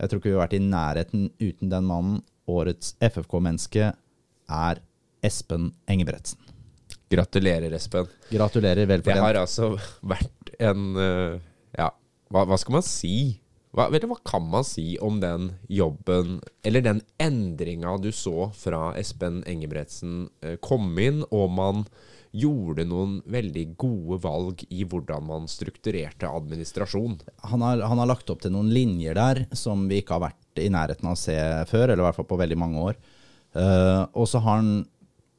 Jeg 0.00 0.08
tror 0.08 0.20
ikke 0.20 0.28
vi 0.28 0.36
har 0.36 0.44
vært 0.44 0.58
i 0.58 0.64
nærheten 0.64 1.26
uten 1.40 1.72
den 1.72 1.88
mannen. 1.88 2.20
Årets 2.50 2.96
FFK-menneske 3.00 3.92
er 4.50 4.80
Espen 5.22 5.70
Engebretsen. 5.88 6.40
Gratulerer, 7.10 7.72
Espen. 7.76 8.08
Gratulerer, 8.30 8.86
vel 8.90 9.02
Det 9.06 9.16
har 9.18 9.38
altså 9.38 9.72
vært 10.02 10.39
en 10.60 10.90
eh, 11.00 11.38
Ja, 11.78 11.92
hva, 12.30 12.44
hva 12.48 12.58
skal 12.60 12.78
man 12.78 12.86
si? 12.86 13.40
Hva, 13.70 13.86
du, 13.86 14.06
hva 14.10 14.18
kan 14.26 14.48
man 14.50 14.64
si 14.66 14.96
om 14.98 15.20
den 15.22 15.52
jobben, 15.70 16.40
eller 16.66 16.82
den 16.82 17.04
endringa 17.22 17.94
du 18.02 18.08
så 18.10 18.48
fra 18.56 18.88
Espen 18.98 19.44
Engebretsen 19.46 20.24
eh, 20.42 20.56
kom 20.62 20.98
inn, 20.98 21.22
og 21.30 21.52
man 21.54 21.84
gjorde 22.34 22.84
noen 22.86 23.16
veldig 23.30 23.64
gode 23.78 24.20
valg 24.22 24.64
i 24.70 24.84
hvordan 24.86 25.26
man 25.26 25.48
strukturerte 25.50 26.30
administrasjon? 26.30 27.18
han 27.50 27.62
har, 27.66 27.82
han 27.82 28.02
har 28.02 28.10
lagt 28.10 28.30
opp 28.30 28.42
til 28.42 28.54
noen 28.54 28.70
linjer 28.74 29.18
der 29.18 29.44
som 29.54 29.88
vi 29.90 29.98
ikke 30.02 30.18
har 30.18 30.28
vært 30.28 30.62
i 30.62 30.70
nærheten 30.70 31.06
av 31.10 31.16
å 31.16 31.22
se 31.22 31.38
før, 31.70 31.88
eller 31.88 32.02
i 32.02 32.06
hvert 32.08 32.18
fall 32.18 32.30
på 32.30 32.38
veldig 32.38 32.58
mange 32.58 32.86
år. 32.90 33.00
Uh, 33.50 34.06
og 34.14 34.28
så 34.30 34.42
har 34.44 34.60
han 34.60 34.84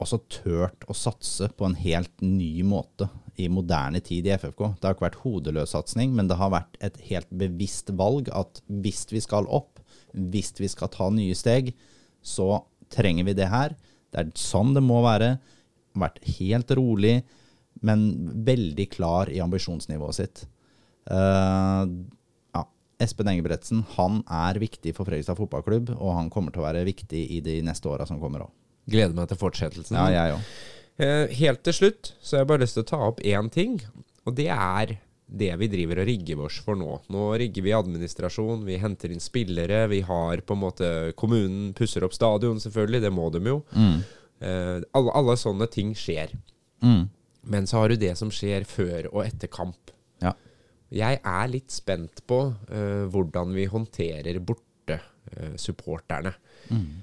også 0.01 0.19
tørt 0.31 0.87
å 0.89 0.95
satse 0.97 1.47
på 1.55 1.67
en 1.67 1.77
helt 1.79 2.11
ny 2.23 2.63
måte 2.67 3.07
i 3.39 3.47
moderne 3.51 4.01
tid 4.03 4.27
i 4.27 4.33
FFK. 4.35 4.63
Det 4.77 4.87
har 4.87 4.95
ikke 4.95 5.07
vært 5.07 5.21
hodeløs 5.23 5.73
satsing, 5.75 6.13
men 6.15 6.27
det 6.29 6.37
har 6.39 6.51
vært 6.53 6.77
et 6.83 6.97
helt 7.09 7.29
bevisst 7.31 7.91
valg 7.97 8.29
at 8.35 8.61
hvis 8.67 9.05
vi 9.11 9.21
skal 9.23 9.47
opp, 9.51 9.79
hvis 10.11 10.53
vi 10.59 10.69
skal 10.71 10.91
ta 10.91 11.09
nye 11.13 11.35
steg, 11.37 11.71
så 12.21 12.63
trenger 12.91 13.29
vi 13.29 13.37
det 13.37 13.49
her. 13.51 13.75
Det 14.11 14.21
er 14.21 14.31
sånn 14.39 14.75
det 14.75 14.83
må 14.83 14.99
være. 15.05 15.35
Vært 15.97 16.19
helt 16.37 16.71
rolig, 16.77 17.21
men 17.83 18.09
veldig 18.47 18.87
klar 18.91 19.31
i 19.31 19.41
ambisjonsnivået 19.43 20.19
sitt. 20.19 20.43
Uh, 21.09 21.87
ja, 22.53 22.65
Espen 23.01 23.31
Engebretsen 23.31 23.81
han 23.95 24.21
er 24.27 24.59
viktig 24.61 24.93
for 24.97 25.07
Fredrikstad 25.07 25.39
fotballklubb, 25.39 25.95
og 25.97 26.17
han 26.19 26.29
kommer 26.33 26.53
til 26.53 26.63
å 26.63 26.67
være 26.67 26.85
viktig 26.87 27.23
i 27.37 27.41
de 27.43 27.59
neste 27.65 27.89
åra 27.91 28.07
som 28.07 28.21
kommer 28.21 28.45
òg. 28.45 28.53
Gleder 28.91 29.15
meg 29.15 29.29
til 29.31 29.39
fortsettelsen. 29.39 29.97
Ja, 29.97 30.09
jeg 30.11 30.37
òg. 30.37 30.53
Eh, 31.01 31.31
helt 31.39 31.63
til 31.65 31.73
slutt 31.73 32.11
så 32.21 32.35
har 32.35 32.43
jeg 32.43 32.51
bare 32.51 32.63
lyst 32.63 32.77
til 32.77 32.85
å 32.85 32.91
ta 32.91 32.99
opp 33.07 33.23
én 33.25 33.49
ting, 33.53 33.79
og 34.27 34.35
det 34.37 34.51
er 34.53 34.97
det 35.31 35.51
vi 35.61 35.69
driver 35.71 36.01
og 36.03 36.09
rigger 36.09 36.43
oss 36.45 36.59
for 36.61 36.77
nå. 36.77 36.97
Nå 37.13 37.29
rigger 37.39 37.65
vi 37.65 37.73
administrasjon, 37.73 38.65
vi 38.67 38.77
henter 38.81 39.13
inn 39.13 39.23
spillere, 39.23 39.85
vi 39.89 40.01
har 40.05 40.43
på 40.43 40.57
en 40.57 40.63
måte 40.65 40.89
Kommunen 41.17 41.71
pusser 41.77 42.03
opp 42.03 42.13
stadion, 42.13 42.59
selvfølgelig, 42.59 43.01
det 43.05 43.13
må 43.15 43.29
de 43.31 43.41
jo. 43.47 43.61
Mm. 43.71 44.01
alle, 44.41 45.13
alle 45.15 45.35
sånne 45.37 45.67
ting 45.71 45.93
skjer. 45.95 46.33
Mm. 46.83 47.05
Men 47.41 47.67
så 47.67 47.81
har 47.81 47.89
du 47.89 48.01
det 48.01 48.13
som 48.19 48.31
skjer 48.33 48.65
før 48.69 49.07
og 49.13 49.23
etter 49.23 49.49
kamp. 49.51 49.93
Ja. 50.21 50.33
Jeg 50.91 51.21
er 51.23 51.47
litt 51.49 51.71
spent 51.73 52.21
på 52.29 52.41
uh, 52.51 53.05
hvordan 53.13 53.55
vi 53.55 53.65
håndterer 53.71 54.41
bortesupporterne. 54.43 56.33
Mm. 56.69 57.01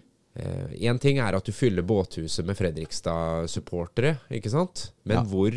Én 0.79 0.99
ting 1.03 1.19
er 1.19 1.35
at 1.35 1.45
du 1.49 1.53
fyller 1.53 1.83
båthuset 1.83 2.45
med 2.47 2.57
Fredrikstad-supportere, 2.59 4.19
ikke 4.31 4.51
sant? 4.53 4.93
Men 5.05 5.17
Ja. 5.19 5.25
hvor, 5.25 5.55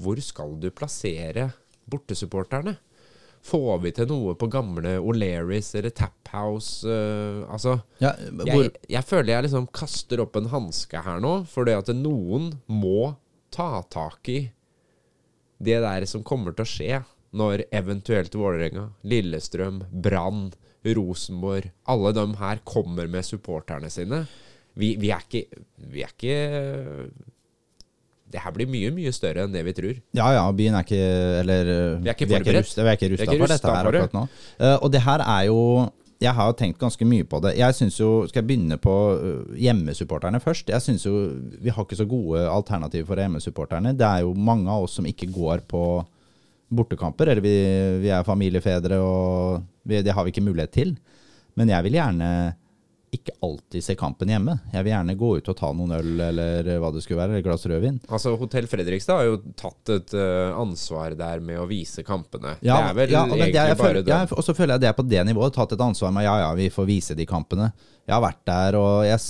hvor 0.00 0.20
skal 0.22 0.54
du 0.60 0.70
plassere 0.70 1.52
bortesupporterne? 1.90 2.76
Får 3.42 3.80
vi 3.82 3.90
til 3.90 4.06
noe 4.06 4.36
på 4.38 4.46
gamle 4.48 5.00
O'Learys 5.02 5.72
eller 5.74 5.90
Tap 5.90 6.28
House? 6.30 6.86
eh, 6.86 7.42
altså 7.50 7.82
Ja, 8.00 8.12
hvor, 8.30 8.62
jeg, 8.62 8.72
jeg 8.88 9.04
føler 9.04 9.32
jeg 9.34 9.42
liksom 9.48 9.66
kaster 9.74 10.20
opp 10.22 10.36
en 10.36 10.46
hanske 10.52 11.02
her 11.02 11.18
nå, 11.20 11.44
for 11.50 11.64
det 11.66 11.74
at 11.74 11.88
noen 11.96 12.52
må 12.68 13.16
ta 13.50 13.82
tak 13.90 14.28
i 14.28 14.52
det 15.62 15.80
der 15.82 16.06
som 16.06 16.22
kommer 16.24 16.54
til 16.54 16.64
å 16.64 16.70
skje 16.70 17.02
når 17.34 17.64
eventuelt 17.72 18.34
Vålerenga, 18.34 18.90
Lillestrøm, 19.04 19.82
Brann, 19.90 20.52
Rosenborg 20.84 21.70
Alle 21.88 22.12
de 22.16 22.24
her 22.40 22.62
kommer 22.64 23.06
med 23.06 23.22
supporterne 23.24 23.90
sine. 23.90 24.24
Vi, 24.74 24.96
vi, 24.98 25.10
er 25.12 25.22
ikke, 25.22 25.44
vi 25.92 26.02
er 26.02 26.12
ikke 26.14 26.36
Det 28.32 28.40
her 28.40 28.54
blir 28.56 28.68
mye, 28.72 28.90
mye 28.94 29.12
større 29.12 29.44
enn 29.44 29.52
det 29.52 29.64
vi 29.66 29.74
tror. 29.76 29.96
Ja, 30.16 30.30
ja, 30.38 30.44
byen 30.56 30.74
er 30.78 30.86
ikke 30.86 31.00
Eller 31.42 31.72
Vi 32.00 32.08
er 32.08 32.14
ikke 32.16 32.28
vi 32.30 32.38
er 32.38 32.46
ikke 32.46 32.58
rusta, 32.60 32.82
vi 32.82 32.88
er 32.88 32.96
ikke 32.96 33.10
rusta 33.12 33.26
for 33.26 33.42
dette 33.42 33.58
dette 33.58 33.74
her 33.74 33.84
for 33.84 33.96
det. 33.96 34.04
akkurat 34.06 34.16
nå. 34.16 34.22
Uh, 34.62 34.78
og 34.78 34.92
det 34.94 35.02
her 35.04 35.26
er 35.26 35.42
jo 35.50 35.58
Jeg 36.22 36.34
har 36.38 36.46
jo 36.46 36.52
tenkt 36.56 36.78
ganske 36.78 37.04
mye 37.04 37.24
på 37.26 37.40
det. 37.42 37.56
Jeg 37.58 37.74
synes 37.74 38.00
jo, 38.00 38.26
Skal 38.28 38.40
jeg 38.42 38.46
begynne 38.46 38.76
på 38.78 38.96
øh, 39.18 39.56
hjemmesupporterne 39.58 40.40
først? 40.40 40.68
Jeg 40.70 40.82
synes 40.82 41.06
jo 41.06 41.32
Vi 41.60 41.68
har 41.68 41.82
ikke 41.82 41.96
så 41.98 42.06
gode 42.06 42.48
alternativer 42.48 43.06
for 43.06 43.18
hjemmesupporterne. 43.18 43.92
Det 43.92 44.06
er 44.06 44.20
jo 44.22 44.32
mange 44.34 44.70
av 44.70 44.84
oss 44.86 44.94
som 44.98 45.06
ikke 45.06 45.32
går 45.32 45.64
på 45.68 46.04
bortekamper. 46.72 47.32
Eller 47.32 47.44
vi, 47.44 47.54
vi 48.02 48.10
er 48.12 48.26
familiefedre, 48.26 48.98
og 49.04 49.62
vi, 49.88 50.00
det 50.02 50.16
har 50.16 50.26
vi 50.26 50.34
ikke 50.34 50.44
mulighet 50.46 50.74
til. 50.74 50.96
Men 51.58 51.72
jeg 51.72 51.84
vil 51.86 51.98
gjerne 52.00 52.32
ikke 53.12 53.34
alltid 53.44 53.84
se 53.84 53.94
kampen 54.00 54.30
hjemme. 54.32 54.54
Jeg 54.72 54.86
vil 54.86 54.94
gjerne 54.94 55.14
gå 55.20 55.30
ut 55.36 55.48
og 55.52 55.56
ta 55.58 55.68
noen 55.76 55.90
øl 55.98 56.20
eller 56.30 56.68
hva 56.80 56.88
det 56.94 57.02
skulle 57.04 57.18
være, 57.20 57.34
eller 57.34 57.42
et 57.42 57.44
glass 57.44 57.66
rødvin. 57.68 57.98
Altså 58.08 58.32
Hotell 58.40 58.68
Fredrikstad 58.70 59.20
har 59.20 59.28
jo 59.28 59.34
tatt 59.58 59.92
et 59.92 60.14
eh, 60.16 60.52
ansvar 60.56 61.12
der 61.18 61.42
med 61.44 61.60
å 61.60 61.66
vise 61.68 62.00
kampene. 62.06 62.54
Ja, 62.64 62.78
det 62.78 62.94
er 62.94 62.96
vel 63.02 63.12
ja, 63.12 63.24
men 63.28 63.42
det 63.42 63.50
er, 63.52 63.74
bare 63.74 63.80
føler, 63.82 64.06
det. 64.06 64.14
ja, 64.14 64.22
Og 64.32 64.46
så 64.46 64.56
føler 64.56 64.78
jeg 64.78 64.84
det 64.86 64.88
er 64.94 64.96
på 64.96 65.04
det 65.04 65.26
nivået. 65.28 65.52
Tatt 65.58 65.76
et 65.76 65.84
ansvar 65.84 66.14
med 66.16 66.24
ja, 66.24 66.38
ja, 66.46 66.48
vi 66.56 66.70
får 66.72 66.88
vise 66.88 67.18
de 67.18 67.28
kampene. 67.28 67.68
Jeg 68.08 68.16
har 68.16 68.24
vært 68.24 68.40
der, 68.48 68.80
og 68.80 69.04
jeg, 69.04 69.20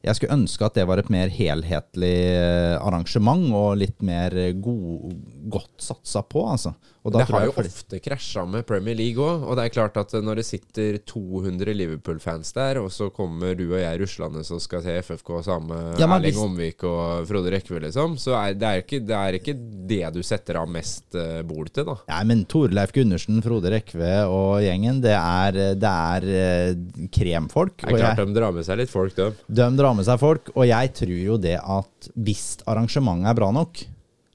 jeg 0.00 0.16
skulle 0.16 0.36
ønske 0.38 0.64
at 0.64 0.78
det 0.78 0.86
var 0.88 1.00
et 1.00 1.10
mer 1.12 1.32
helhetlig 1.32 2.14
eh, 2.32 2.76
arrangement, 2.80 3.50
og 3.52 3.80
litt 3.82 4.00
mer 4.06 4.36
eh, 4.38 4.54
god, 4.56 5.12
godt 5.52 5.84
satsa 5.90 6.24
på, 6.24 6.46
altså. 6.54 6.72
Det 7.00 7.24
har 7.30 7.46
jo 7.46 7.52
flest... 7.56 7.78
ofte 7.80 7.98
krasja 8.04 8.42
med 8.44 8.66
Premier 8.68 8.92
League 8.98 9.24
òg. 9.24 9.46
Og 9.48 9.56
det 9.56 9.64
er 9.64 9.72
klart 9.72 9.94
at 9.96 10.12
når 10.20 10.42
det 10.42 10.44
sitter 10.44 10.98
200 11.08 11.72
Liverpool-fans 11.72 12.52
der, 12.52 12.76
og 12.82 12.90
så 12.92 13.08
kommer 13.14 13.54
du 13.56 13.70
og 13.70 13.78
jeg 13.80 14.02
ruslende 14.02 14.42
som 14.44 14.60
skal 14.60 14.82
se 14.84 14.98
FFK 15.06 15.30
sammen 15.46 15.70
med 15.72 16.02
Ja, 16.02 16.04
Erling 16.10 16.26
hvis- 16.28 16.42
Omvik 16.44 16.84
og 16.84 17.24
Frode 17.30 17.54
Rekve, 17.54 17.80
liksom, 17.86 18.18
så 18.20 18.34
er 18.36 18.52
det, 18.60 18.68
er 18.68 18.84
ikke, 18.84 19.00
det 19.08 19.16
er 19.16 19.38
ikke 19.40 19.54
det 19.88 20.02
du 20.12 20.20
setter 20.26 20.60
av 20.60 20.68
mest 20.68 21.16
uh, 21.16 21.40
bord 21.48 21.72
til, 21.72 21.88
da. 21.88 21.96
Nei, 22.12 22.20
men 22.28 22.44
Torleif 22.44 22.92
Gundersen, 22.92 23.40
Frode 23.48 23.72
Rekve 23.72 24.12
og 24.28 24.60
gjengen, 24.66 25.00
det 25.00 25.16
er, 25.16 25.60
det 25.80 25.94
er 25.96 26.28
eh, 26.36 27.08
kremfolk. 27.16 27.80
Det 27.80 27.94
er 27.94 27.96
klart 27.96 28.20
jeg- 28.20 28.28
de 28.28 28.38
drar 28.42 28.52
med 28.52 28.68
seg 28.68 28.76
litt 28.84 28.92
folk, 28.92 29.16
de. 29.16 29.30
De 29.48 29.72
drar 29.80 29.96
med 29.96 30.04
seg 30.04 30.20
folk, 30.20 30.52
og 30.54 30.68
jeg 30.68 30.92
tror 31.00 31.16
jo 31.24 31.40
det 31.40 31.56
at 31.64 32.12
hvis 32.14 32.58
arrangementet 32.68 33.32
er 33.32 33.40
bra 33.40 33.50
nok, 33.56 33.86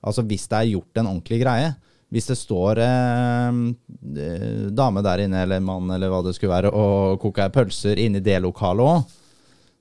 altså 0.01 0.25
hvis 0.25 0.49
det 0.49 0.57
er 0.63 0.71
gjort 0.73 1.01
en 1.03 1.13
ordentlig 1.13 1.43
greie, 1.45 1.75
hvis 2.15 2.29
det 2.31 2.37
står 2.39 2.79
eh, 2.79 3.57
eh, 4.23 4.65
dame 4.71 5.03
der 5.03 5.25
inne, 5.25 5.41
eller 5.43 5.63
mann, 5.63 5.91
eller 5.91 6.13
hva 6.13 6.21
det 6.23 6.31
skulle 6.37 6.53
være, 6.53 6.71
og 6.71 7.19
koker 7.19 7.51
pølser 7.51 7.99
inne 7.99 8.21
i 8.21 8.23
det 8.23 8.37
lokalet 8.45 8.87
òg, 8.87 9.17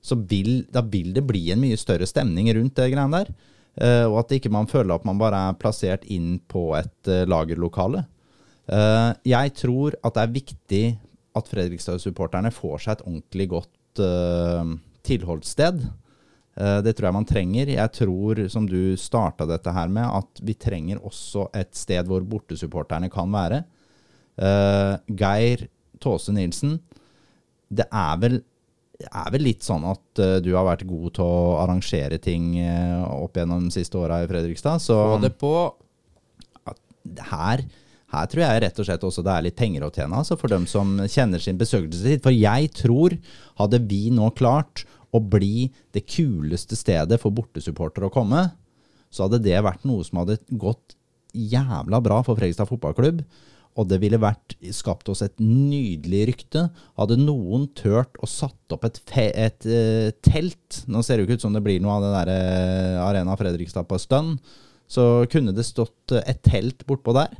så 0.05 0.17
vil, 0.19 0.65
da 0.69 0.83
vil 0.83 1.13
det 1.15 1.23
bli 1.25 1.47
en 1.53 1.63
mye 1.63 1.79
større 1.79 2.05
stemning 2.09 2.51
rundt 2.53 2.75
det 2.77 2.91
greiene 2.91 3.23
der. 3.23 3.31
Eh, 3.75 4.03
og 4.03 4.19
at 4.21 4.35
ikke 4.35 4.51
man 4.53 4.67
føler 4.69 4.97
at 4.97 5.07
man 5.07 5.19
bare 5.19 5.39
er 5.47 5.57
plassert 5.59 6.03
inn 6.11 6.35
på 6.51 6.67
et 6.77 7.11
eh, 7.11 7.23
lagerlokale. 7.27 8.03
Eh, 8.67 9.11
jeg 9.31 9.55
tror 9.61 9.95
at 10.03 10.15
det 10.15 10.25
er 10.25 10.35
viktig 10.35 10.85
at 11.35 11.49
Fredrikstad-supporterne 11.51 12.51
får 12.55 12.83
seg 12.83 12.97
et 12.97 13.05
ordentlig 13.07 13.47
godt 13.55 14.03
eh, 14.03 14.75
tilholdssted. 15.07 15.87
Eh, 16.55 16.79
det 16.85 16.95
tror 16.95 17.09
jeg 17.09 17.17
man 17.17 17.27
trenger. 17.27 17.71
Jeg 17.75 17.93
tror, 17.97 18.41
som 18.51 18.67
du 18.69 18.95
starta 18.99 19.47
dette 19.49 19.73
her 19.75 19.91
med, 19.91 20.07
at 20.07 20.43
vi 20.45 20.55
trenger 20.55 21.01
også 21.03 21.49
et 21.57 21.73
sted 21.75 22.07
hvor 22.07 22.23
bortesupporterne 22.27 23.09
kan 23.11 23.31
være. 23.33 23.63
Eh, 24.39 24.93
Geir 25.19 25.67
Tåse 26.03 26.35
Nilsen, 26.35 26.77
det 27.75 27.87
er 27.91 28.19
vel, 28.21 28.37
er 29.09 29.31
vel 29.33 29.43
litt 29.49 29.65
sånn 29.67 29.83
at 29.89 30.21
eh, 30.23 30.37
du 30.43 30.53
har 30.55 30.67
vært 30.67 30.85
god 30.87 31.17
til 31.17 31.27
å 31.27 31.55
arrangere 31.63 32.19
ting 32.23 32.53
opp 33.09 33.35
gjennom 33.35 33.67
de 33.67 33.75
siste 33.75 33.99
åra 33.99 34.21
i 34.23 34.29
Fredrikstad. 34.29 34.83
Så 34.83 34.95
Få 34.95 35.19
det 35.23 35.33
på. 35.41 35.55
her, 37.31 37.61
her 38.13 38.27
tror 38.29 38.43
jeg 38.43 38.61
rett 38.61 38.81
og 38.81 38.87
slett 38.87 39.05
også 39.07 39.23
det 39.25 39.33
er 39.33 39.45
litt 39.47 39.57
penger 39.57 39.87
å 39.87 39.93
tjene 39.93 40.19
altså 40.19 40.37
for 40.37 40.51
dem 40.51 40.67
som 40.69 40.97
kjenner 41.09 41.41
sin 41.41 41.57
besøkelsestid. 41.57 42.21
For 42.23 42.35
jeg 42.35 42.69
tror, 42.77 43.15
hadde 43.57 43.81
vi 43.89 44.03
nå 44.13 44.29
klart 44.37 44.85
å 45.15 45.21
bli 45.23 45.71
det 45.95 46.05
kuleste 46.11 46.77
stedet 46.77 47.17
for 47.21 47.33
bortesupportere 47.35 48.09
å 48.09 48.13
komme, 48.13 48.49
så 49.09 49.25
hadde 49.25 49.41
det 49.45 49.57
vært 49.63 49.85
noe 49.87 50.05
som 50.05 50.21
hadde 50.21 50.37
gått 50.59 50.97
jævla 51.35 51.99
bra 52.03 52.21
for 52.23 52.37
Fredrikstad 52.37 52.69
fotballklubb. 52.69 53.23
Og 53.75 53.87
det 53.89 53.97
ville 53.99 54.19
vært, 54.21 54.53
skapt 54.71 55.09
oss 55.11 55.19
et 55.25 55.35
nydelig 55.41 56.21
rykte. 56.29 56.61
Hadde 56.95 57.17
noen 57.19 57.65
tørt 57.75 58.15
å 58.23 58.29
satt 58.29 58.71
opp 58.71 58.85
et, 58.87 59.01
et 59.19 59.67
uh, 59.67 60.13
telt 60.23 60.85
Nå 60.87 61.01
ser 61.03 61.17
det 61.17 61.25
jo 61.25 61.27
ikke 61.27 61.39
ut 61.41 61.43
som 61.43 61.55
det 61.55 61.63
blir 61.65 61.81
noe 61.83 61.97
av 61.97 62.05
det 62.05 62.13
der 62.13 62.31
uh, 62.31 63.07
Arena 63.09 63.35
Fredrikstad 63.39 63.89
på 63.89 63.99
stønn. 63.99 64.37
Så 64.87 65.25
kunne 65.33 65.51
det 65.55 65.65
stått 65.65 66.13
eh, 66.13 66.23
et 66.29 66.43
telt 66.45 66.85
bortpå 66.87 67.15
der. 67.17 67.33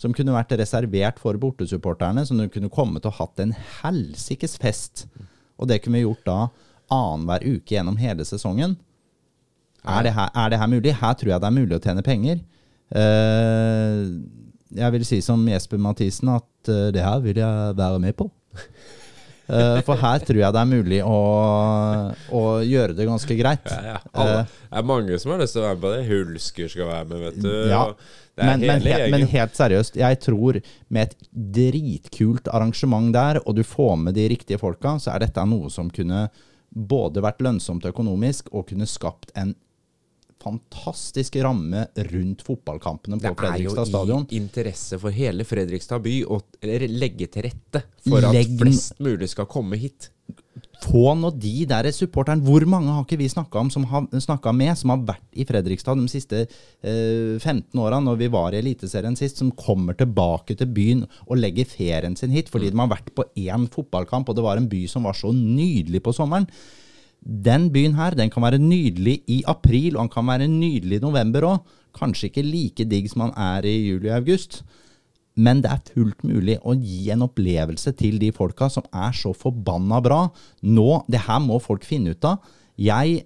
Som 0.00 0.14
kunne 0.16 0.34
vært 0.34 0.56
reservert 0.58 1.20
for 1.22 1.38
bortesupporterne. 1.40 2.26
Som 2.26 2.42
kunne 2.52 2.72
kommet 2.72 3.06
og 3.08 3.16
hatt 3.20 3.42
en 3.44 3.54
helsikes 3.82 4.58
fest. 4.60 5.06
Og 5.58 5.70
det 5.70 5.80
kunne 5.84 6.00
vi 6.00 6.06
gjort 6.06 6.24
da 6.26 6.38
annenhver 6.92 7.44
uke 7.46 7.76
gjennom 7.76 7.96
hele 8.00 8.26
sesongen. 8.28 8.76
Er 9.84 10.06
det, 10.06 10.14
her, 10.16 10.30
er 10.32 10.50
det 10.50 10.58
her 10.58 10.70
mulig? 10.72 10.96
Her 10.96 11.16
tror 11.20 11.34
jeg 11.34 11.42
det 11.42 11.48
er 11.48 11.58
mulig 11.58 11.76
å 11.76 11.82
tjene 11.84 12.04
penger. 12.04 12.40
Eh, 12.94 14.02
jeg 14.74 14.94
vil 14.96 15.06
si 15.06 15.20
som 15.24 15.42
Jesper 15.48 15.80
Mathisen 15.80 16.30
at 16.32 16.72
eh, 16.72 16.90
det 16.94 17.04
her 17.04 17.20
vil 17.24 17.40
jeg 17.40 17.78
være 17.78 18.00
med 18.02 18.16
på. 18.16 18.30
Eh, 19.44 19.82
for 19.84 20.00
her 20.00 20.22
tror 20.24 20.38
jeg 20.40 20.56
det 20.56 20.60
er 20.60 20.68
mulig 20.70 20.98
å, 21.04 21.16
å 22.32 22.42
gjøre 22.64 22.96
det 22.96 23.04
ganske 23.04 23.34
greit. 23.36 23.66
Ja, 23.68 23.80
ja. 23.92 23.98
Alle, 24.16 24.38
det 24.48 24.78
er 24.80 24.86
mange 24.88 25.18
som 25.20 25.34
har 25.34 25.42
lyst 25.42 25.58
til 25.58 25.60
å 25.60 25.66
være 25.66 25.76
med 25.76 25.84
på 25.84 25.92
det. 25.92 26.04
Hulsker 26.08 26.70
skal 26.72 26.88
være 26.88 27.08
med, 27.10 27.24
vet 27.26 27.42
du. 27.44 27.50
Ja, 27.68 27.82
og 27.90 28.23
Men, 28.36 28.60
men, 28.60 28.80
hele 28.82 29.04
he, 29.04 29.10
men 29.12 29.26
helt 29.30 29.54
seriøst, 29.54 29.98
jeg 30.00 30.18
tror 30.24 30.58
med 30.90 31.12
et 31.12 31.28
dritkult 31.32 32.48
arrangement 32.50 33.12
der, 33.14 33.38
og 33.44 33.54
du 33.54 33.62
får 33.66 33.94
med 34.08 34.16
de 34.18 34.26
riktige 34.32 34.58
folka, 34.58 34.96
så 34.98 35.12
er 35.14 35.22
dette 35.26 35.44
noe 35.46 35.70
som 35.70 35.92
kunne 35.94 36.26
både 36.74 37.22
vært 37.22 37.44
lønnsomt 37.46 37.86
økonomisk 37.86 38.50
og 38.50 38.66
kunne 38.72 38.88
skapt 38.90 39.30
en 39.38 39.54
fantastisk 40.44 41.36
ramme 41.36 41.86
rundt 42.10 42.42
fotballkampene 42.44 43.16
på 43.16 43.30
Det 43.38 43.48
er 43.48 43.62
jo 43.64 44.18
i 44.28 44.36
interesse 44.36 44.98
for 45.00 45.14
hele 45.14 45.46
Fredrikstad 45.48 46.02
by 46.04 46.18
å 46.28 46.40
legge 46.66 47.30
til 47.32 47.46
rette 47.46 47.84
for 48.04 48.26
at 48.26 48.34
Legg 48.36 48.52
flest 48.60 49.00
mulig 49.04 49.30
skal 49.32 49.48
komme 49.50 49.78
hit. 49.80 50.10
Få 50.82 51.12
nå 51.18 51.30
de 51.38 51.64
der 51.68 51.88
supporterne 51.94 52.44
Hvor 52.44 52.64
mange 52.68 52.92
har 52.92 53.04
ikke 53.04 53.20
vi 53.20 53.28
snakka 53.30 53.60
om 53.60 53.70
som 53.72 53.84
har 53.90 54.06
snakket 54.20 54.56
med, 54.56 54.72
som 54.78 54.92
har 54.94 55.02
vært 55.12 55.38
i 55.38 55.46
Fredrikstad 55.46 55.98
de 56.00 56.08
siste 56.10 56.44
eh, 56.44 57.36
15 57.38 57.80
åra, 57.80 58.00
når 58.02 58.18
vi 58.20 58.30
var 58.32 58.54
i 58.54 58.60
Eliteserien 58.62 59.16
sist, 59.18 59.40
som 59.40 59.52
kommer 59.54 59.96
tilbake 59.98 60.56
til 60.58 60.70
byen 60.70 61.04
og 61.28 61.38
legger 61.38 61.68
ferien 61.68 62.16
sin 62.16 62.34
hit 62.34 62.50
fordi 62.52 62.70
de 62.70 62.80
har 62.80 62.90
vært 62.90 63.12
på 63.14 63.26
én 63.38 63.68
fotballkamp, 63.70 64.28
og 64.28 64.36
det 64.38 64.46
var 64.46 64.60
en 64.60 64.70
by 64.70 64.84
som 64.90 65.06
var 65.08 65.16
så 65.18 65.32
nydelig 65.34 66.02
på 66.04 66.14
sommeren. 66.16 66.48
Den 67.24 67.70
byen 67.72 67.96
her 67.96 68.16
den 68.18 68.30
kan 68.30 68.44
være 68.44 68.60
nydelig 68.60 69.22
i 69.30 69.42
april, 69.48 69.96
og 69.96 70.04
den 70.04 70.12
kan 70.12 70.28
være 70.28 70.48
nydelig 70.50 71.00
i 71.00 71.04
november 71.04 71.48
òg. 71.48 71.76
Kanskje 71.94 72.28
ikke 72.28 72.44
like 72.44 72.88
digg 72.90 73.08
som 73.10 73.28
han 73.28 73.36
er 73.38 73.68
i 73.70 73.78
juli 73.86 74.10
og 74.10 74.18
august. 74.18 74.62
Men 75.34 75.62
det 75.64 75.70
er 75.72 75.94
fullt 75.94 76.22
mulig 76.26 76.58
å 76.62 76.76
gi 76.78 77.08
en 77.10 77.24
opplevelse 77.26 77.94
til 77.98 78.20
de 78.22 78.30
folka 78.34 78.68
som 78.70 78.86
er 78.94 79.14
så 79.18 79.32
forbanna 79.34 80.00
bra. 80.04 80.20
Nå, 80.62 81.04
Det 81.10 81.24
her 81.26 81.40
må 81.42 81.58
folk 81.62 81.84
finne 81.84 82.14
ut 82.14 82.28
av. 82.28 82.38
Jeg 82.78 83.24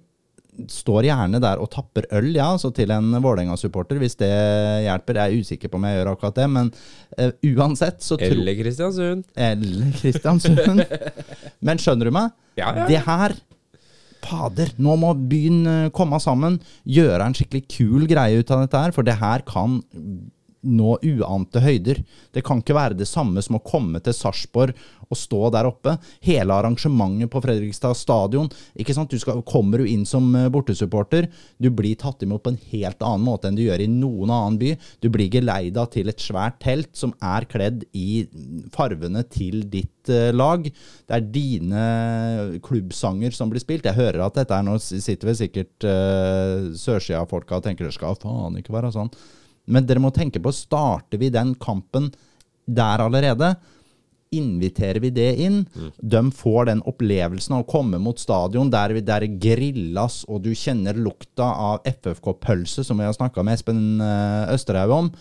står 0.67 1.05
gjerne 1.07 1.39
der 1.39 1.61
og 1.61 1.69
tapper 1.71 2.07
øl, 2.17 2.31
ja, 2.35 2.49
altså 2.51 2.71
til 2.75 2.91
en 2.91 3.13
Vålerenga-supporter, 3.23 3.99
hvis 4.01 4.17
det 4.19 4.31
hjelper. 4.83 5.19
Jeg 5.21 5.31
er 5.35 5.43
usikker 5.45 5.71
på 5.71 5.79
om 5.79 5.85
jeg 5.87 5.99
gjør 5.99 6.11
akkurat 6.13 6.39
det, 6.39 6.47
men 6.51 6.71
uh, 7.19 7.29
uansett 7.53 8.01
så 8.03 8.17
tror 8.19 8.33
Eller 8.33 8.57
Kristiansund. 8.59 9.23
eller 9.35 9.93
Kristiansund. 10.01 10.83
Men 11.65 11.79
skjønner 11.79 12.09
du 12.09 12.15
meg? 12.15 12.33
Ja, 12.59 12.73
ja. 12.75 12.89
Det 12.89 12.99
her 13.05 13.35
fader, 14.19 14.73
nå 14.83 14.97
må 14.99 15.13
byen 15.31 15.61
eh, 15.67 15.91
komme 15.95 16.19
sammen, 16.21 16.57
gjøre 16.83 17.23
en 17.23 17.35
skikkelig 17.37 17.63
kul 17.71 18.03
greie 18.09 18.41
ut 18.41 18.51
av 18.51 18.65
dette 18.65 18.81
her, 18.83 18.93
for 18.95 19.07
det 19.07 19.15
her 19.19 19.45
kan 19.47 19.79
nå 20.67 20.95
uante 21.05 21.61
høyder. 21.63 22.01
Det 22.35 22.43
kan 22.45 22.59
ikke 22.61 22.75
være 22.77 22.97
det 22.99 23.07
samme 23.09 23.41
som 23.43 23.57
å 23.59 23.63
komme 23.63 24.01
til 24.03 24.15
Sarpsborg 24.15 24.75
og 25.09 25.17
stå 25.17 25.49
der 25.55 25.69
oppe. 25.69 25.95
Hele 26.25 26.55
arrangementet 26.55 27.31
på 27.31 27.41
Fredrikstad 27.43 27.97
stadion. 27.97 28.49
ikke 28.75 28.95
sant? 28.95 29.09
Du 29.09 29.19
skal, 29.21 29.41
kommer 29.47 29.81
du 29.81 29.89
inn 29.89 30.05
som 30.05 30.27
eh, 30.37 30.49
bortesupporter, 30.51 31.29
du 31.57 31.69
blir 31.73 31.97
tatt 31.99 32.23
imot 32.25 32.43
på 32.45 32.53
en 32.53 32.61
helt 32.71 33.01
annen 33.05 33.25
måte 33.25 33.49
enn 33.49 33.57
du 33.57 33.63
gjør 33.65 33.83
i 33.83 33.89
noen 33.89 34.33
annen 34.33 34.59
by. 34.61 34.75
Du 35.01 35.09
blir 35.13 35.31
geleida 35.33 35.85
til 35.91 36.11
et 36.11 36.21
svært 36.21 36.59
telt 36.63 36.91
som 36.97 37.15
er 37.23 37.47
kledd 37.49 37.85
i 37.97 38.25
farvene 38.75 39.23
til 39.31 39.63
ditt 39.71 40.11
eh, 40.11 40.29
lag. 40.35 40.67
Det 40.69 41.17
er 41.17 41.31
dine 41.33 41.85
klubbsanger 42.65 43.33
som 43.35 43.51
blir 43.51 43.63
spilt. 43.63 43.87
Jeg 43.89 43.97
hører 43.97 44.27
at 44.27 44.37
dette 44.37 44.55
er 44.55 44.65
nå 44.65 44.77
sitter 44.79 45.29
vel 45.29 45.37
sikkert 45.37 45.85
uh, 45.87 46.69
sørsida-folka 46.77 47.57
og 47.57 47.65
tenker 47.65 47.87
det 47.87 47.95
skal 47.95 48.17
faen 48.19 48.57
ikke 48.59 48.73
være 48.75 48.91
sånn. 48.93 49.11
Men 49.69 49.87
dere 49.87 50.01
må 50.01 50.11
tenke 50.13 50.41
på, 50.41 50.53
starter 50.55 51.21
vi 51.21 51.31
den 51.33 51.53
kampen 51.61 52.09
der 52.69 53.03
allerede? 53.05 53.53
Inviterer 54.35 54.99
vi 55.01 55.09
det 55.13 55.29
inn? 55.41 55.63
Mm. 55.73 55.89
De 56.13 56.21
får 56.37 56.69
den 56.69 56.83
opplevelsen 56.89 57.55
av 57.57 57.63
å 57.63 57.69
komme 57.69 57.97
mot 58.01 58.19
stadion 58.21 58.69
der, 58.73 58.93
der 59.05 59.25
grillas, 59.41 60.21
og 60.29 60.43
du 60.45 60.51
kjenner 60.57 60.97
lukta 60.97 61.47
av 61.49 61.87
FFK-pølse, 61.89 62.85
som 62.85 63.01
vi 63.01 63.07
har 63.09 63.17
snakka 63.17 63.45
med 63.45 63.57
Espen 63.57 63.81
eh, 64.05 64.53
Østerhaug 64.53 64.95
om. 64.99 65.11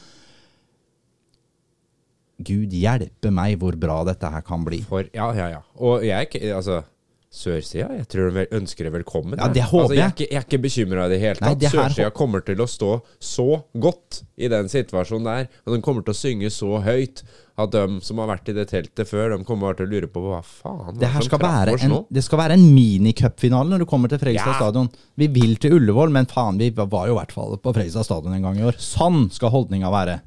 Gud 2.39 2.75
hjelpe 2.77 3.33
meg 3.35 3.57
hvor 3.59 3.75
bra 3.81 4.03
dette 4.07 4.29
her 4.31 4.45
kan 4.47 4.63
bli. 4.67 4.83
For, 4.87 5.09
ja, 5.17 5.33
ja, 5.35 5.49
ja. 5.57 5.65
Og 5.83 6.05
jeg, 6.07 6.31
altså 6.55 6.83
Sørsida? 7.29 7.91
Jeg 7.93 8.07
tror 8.09 8.31
de 8.33 8.47
ønsker 8.57 8.87
det 8.89 8.93
velkommen. 8.95 9.37
Ja, 9.37 9.51
det 9.53 9.67
håper 9.69 9.83
altså, 9.85 9.97
jeg. 9.99 10.05
Er 10.05 10.15
ikke, 10.15 10.29
jeg 10.31 10.39
er 10.41 10.47
ikke 10.47 10.61
bekymra 10.65 11.03
i 11.05 11.11
det 11.13 11.19
hele 11.21 11.43
tatt. 11.43 11.67
Sørsida 11.75 12.09
kommer 12.17 12.41
til 12.47 12.63
å 12.65 12.67
stå 12.71 12.95
så 13.21 13.47
godt 13.77 14.23
i 14.41 14.49
den 14.49 14.71
situasjonen 14.73 15.29
der, 15.29 15.51
og 15.67 15.77
de 15.77 15.83
kommer 15.85 16.07
til 16.07 16.17
å 16.17 16.19
synge 16.19 16.51
så 16.55 16.81
høyt 16.87 17.21
at 17.59 17.75
de 17.75 17.99
som 18.07 18.23
har 18.23 18.31
vært 18.31 18.49
i 18.49 18.55
det 18.57 18.65
teltet 18.71 19.11
før, 19.11 19.35
de 19.35 19.45
kommer 19.45 19.77
til 19.77 19.89
å 19.89 19.91
lure 19.91 20.09
på 20.15 20.23
hva 20.23 20.41
faen 20.47 20.97
det 20.97 21.11
her 21.11 21.27
skal 21.27 21.43
være 21.43 21.75
en, 21.85 21.97
Det 22.07 22.23
skal 22.25 22.41
være 22.41 22.57
en 22.57 22.67
minicupfinale 22.73 23.75
når 23.75 23.83
du 23.83 23.89
kommer 23.91 24.09
til 24.09 24.23
Fredrikstad 24.23 24.55
ja. 24.55 24.59
stadion. 24.63 24.89
Vi 25.19 25.29
vil 25.35 25.57
til 25.61 25.77
Ullevål, 25.77 26.15
men 26.15 26.31
faen, 26.31 26.57
vi 26.63 26.71
var 26.79 27.11
jo 27.11 27.17
i 27.17 27.19
hvert 27.19 27.35
fall 27.35 27.59
på 27.61 27.77
Fredrikstad 27.77 28.09
stadion 28.09 28.39
en 28.39 28.49
gang 28.49 28.61
i 28.63 28.67
år. 28.71 28.79
Sånn 28.81 29.27
skal 29.35 29.53
holdninga 29.53 29.93
være. 29.93 30.21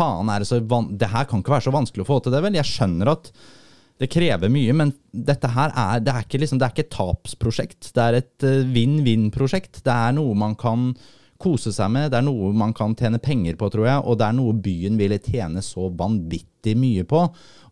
Faen, 0.00 0.30
er 0.32 0.40
det 0.40 0.48
så 0.48 0.58
van 0.64 0.94
Det 0.96 1.10
her 1.12 1.28
kan 1.28 1.44
ikke 1.44 1.52
være 1.52 1.68
så 1.68 1.74
vanskelig 1.74 2.06
å 2.06 2.08
få 2.08 2.22
til 2.24 2.32
det, 2.34 2.40
vel? 2.42 2.56
Jeg 2.58 2.70
skjønner 2.74 3.12
at 3.12 3.28
det 4.00 4.08
krever 4.10 4.50
mye, 4.50 4.74
men 4.74 4.92
dette 5.12 5.50
her 5.52 5.72
er, 5.78 6.00
det 6.02 6.12
er 6.12 6.24
ikke, 6.24 6.40
liksom, 6.42 6.58
det 6.58 6.66
er 6.66 6.74
ikke 6.74 6.86
et 6.86 6.94
tapsprosjekt. 6.94 7.90
Det 7.94 8.04
er 8.04 8.18
et 8.18 8.46
uh, 8.46 8.62
vinn-vinn-prosjekt. 8.74 9.82
Det 9.84 9.92
er 9.94 10.14
noe 10.16 10.34
man 10.38 10.56
kan 10.58 10.92
kose 11.42 11.72
seg 11.74 11.90
med, 11.90 12.10
det 12.12 12.20
er 12.20 12.26
noe 12.26 12.52
man 12.54 12.74
kan 12.76 12.94
tjene 12.98 13.18
penger 13.22 13.56
på, 13.58 13.68
tror 13.72 13.88
jeg, 13.88 14.02
og 14.06 14.18
det 14.18 14.28
er 14.28 14.36
noe 14.38 14.54
byen 14.62 14.98
ville 15.00 15.18
tjene 15.22 15.62
så 15.64 15.88
vanvittig 15.98 16.74
mye 16.78 17.06
på. 17.08 17.22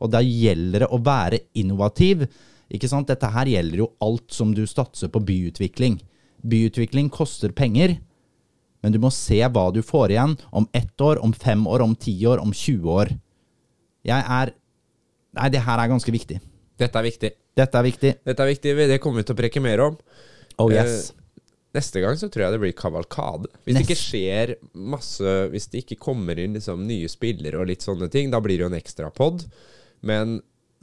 Og 0.00 0.12
da 0.12 0.22
gjelder 0.24 0.84
det 0.84 0.90
å 0.90 1.00
være 1.06 1.42
innovativ. 1.60 2.26
Ikke 2.70 2.90
sant? 2.90 3.10
Dette 3.10 3.30
her 3.30 3.50
gjelder 3.50 3.84
jo 3.84 3.90
alt 4.02 4.30
som 4.34 4.54
du 4.54 4.64
satser 4.70 5.10
på 5.12 5.22
byutvikling. 5.26 6.00
Byutvikling 6.46 7.10
koster 7.12 7.54
penger, 7.54 7.98
men 8.80 8.94
du 8.94 9.00
må 9.02 9.10
se 9.12 9.38
hva 9.44 9.66
du 9.74 9.82
får 9.84 10.14
igjen 10.14 10.38
om 10.56 10.66
ett 10.76 11.02
år, 11.04 11.20
om 11.20 11.34
fem 11.36 11.66
år, 11.68 11.84
om 11.84 11.94
ti 11.98 12.14
år, 12.26 12.40
om 12.40 12.54
20 12.54 12.94
år. 12.94 13.12
Jeg 14.08 14.24
er 14.24 14.54
Nei, 15.38 15.48
det 15.52 15.62
her 15.62 15.78
er 15.78 15.90
ganske 15.90 16.12
viktig. 16.14 16.40
Dette 16.80 16.98
er 16.98 17.06
viktig. 17.06 17.30
Dette 17.58 17.78
er 17.78 17.86
viktig. 17.86 18.12
Dette 18.26 18.44
er 18.44 18.50
viktig, 18.50 18.74
Det 18.88 19.00
kommer 19.02 19.20
vi 19.20 19.28
til 19.28 19.36
å 19.36 19.40
preke 19.40 19.62
mer 19.62 19.82
om. 19.84 19.98
Oh 20.58 20.70
yes. 20.72 21.10
Eh, 21.10 21.42
neste 21.76 22.02
gang 22.02 22.16
så 22.18 22.28
tror 22.28 22.46
jeg 22.46 22.56
det 22.56 22.62
blir 22.62 22.76
kavalkade. 22.76 23.50
Hvis 23.64 23.76
Nest. 23.76 23.86
det 23.86 23.86
ikke 23.86 24.00
skjer 24.00 24.54
masse 24.74 25.34
Hvis 25.52 25.68
det 25.70 25.84
ikke 25.84 26.00
kommer 26.10 26.38
inn 26.40 26.56
liksom 26.58 26.82
nye 26.88 27.08
spillere 27.08 27.60
og 27.60 27.68
litt 27.70 27.86
sånne 27.86 28.10
ting, 28.12 28.32
da 28.32 28.40
blir 28.42 28.58
det 28.58 28.66
jo 28.66 28.72
en 28.72 28.80
ekstra 28.80 29.10
pod. 29.14 29.46
Men 30.02 30.40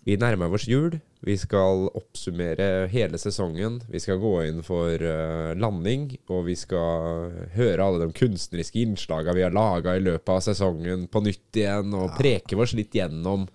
vi 0.07 0.17
nærmer 0.19 0.53
oss 0.53 0.67
jul. 0.69 0.99
Vi 1.25 1.33
skal 1.37 1.87
oppsummere 1.97 2.87
hele 2.91 3.17
sesongen. 3.17 3.79
Vi 3.89 3.99
skal 3.99 4.19
gå 4.21 4.33
inn 4.45 4.61
for 4.65 5.01
uh, 5.01 5.55
landing, 5.57 6.11
og 6.29 6.45
vi 6.45 6.55
skal 6.59 7.31
høre 7.55 7.83
alle 7.83 8.05
de 8.05 8.17
kunstneriske 8.17 8.83
innslagene 8.85 9.35
vi 9.39 9.45
har 9.47 9.55
laga 9.55 9.95
i 9.97 10.03
løpet 10.05 10.33
av 10.35 10.43
sesongen 10.45 11.07
på 11.09 11.23
nytt 11.25 11.61
igjen, 11.63 11.95
og 11.97 12.13
preke 12.19 12.59
oss 12.61 12.75
litt 12.77 12.95
gjennom 12.95 13.47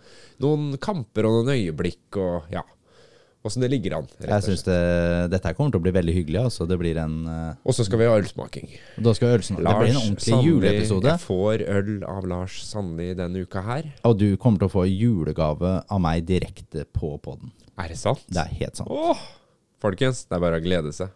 noen 0.42 0.72
kamper 0.82 1.28
og 1.28 1.38
noen 1.38 1.54
øyeblikk 1.54 2.18
og 2.18 2.50
ja 2.52 2.64
åssen 3.46 3.64
det 3.64 3.70
ligger 3.72 3.96
an. 3.98 4.08
Jeg 4.22 4.44
syns 4.46 4.64
det, 4.66 4.78
dette 5.32 5.52
kommer 5.58 5.74
til 5.74 5.82
å 5.82 5.84
bli 5.84 5.92
veldig 5.94 6.14
hyggelig. 6.16 6.40
Altså. 6.46 6.66
Det 6.70 6.78
blir 6.80 6.98
en 7.02 7.16
uh, 7.26 7.54
Og 7.66 7.76
så 7.76 7.86
skal 7.86 8.02
vi 8.02 8.08
ha 8.10 8.16
ølsmaking. 8.20 8.70
Da 9.02 9.14
skal 9.16 9.28
vi 9.28 9.32
ha 9.32 9.40
ølsmaking. 9.40 9.66
det 9.66 9.76
blir 9.80 9.92
en 9.92 10.00
ordentlig 10.02 10.28
Sandli, 10.28 10.52
juleepisode. 10.52 11.10
Jeg 11.10 11.24
får 11.26 11.66
øl 11.76 11.92
av 12.08 12.28
Lars 12.30 12.60
Sandli 12.68 13.10
denne 13.18 13.44
uka 13.46 13.64
her. 13.66 13.90
Og 14.08 14.18
du 14.20 14.28
kommer 14.36 14.62
til 14.62 14.70
å 14.70 14.74
få 14.76 14.86
julegave 14.88 15.74
av 15.82 16.02
meg 16.02 16.26
direkte 16.28 16.86
på 16.86 17.16
poden. 17.22 17.54
Er 17.80 17.90
det 17.92 17.98
sant? 18.00 18.22
Det 18.30 18.44
er 18.44 18.54
helt 18.62 18.78
sant. 18.78 18.92
Åh, 18.92 19.26
folkens, 19.82 20.26
det 20.28 20.38
er 20.38 20.44
bare 20.44 20.60
å 20.60 20.64
glede 20.64 20.94
seg. 20.94 21.10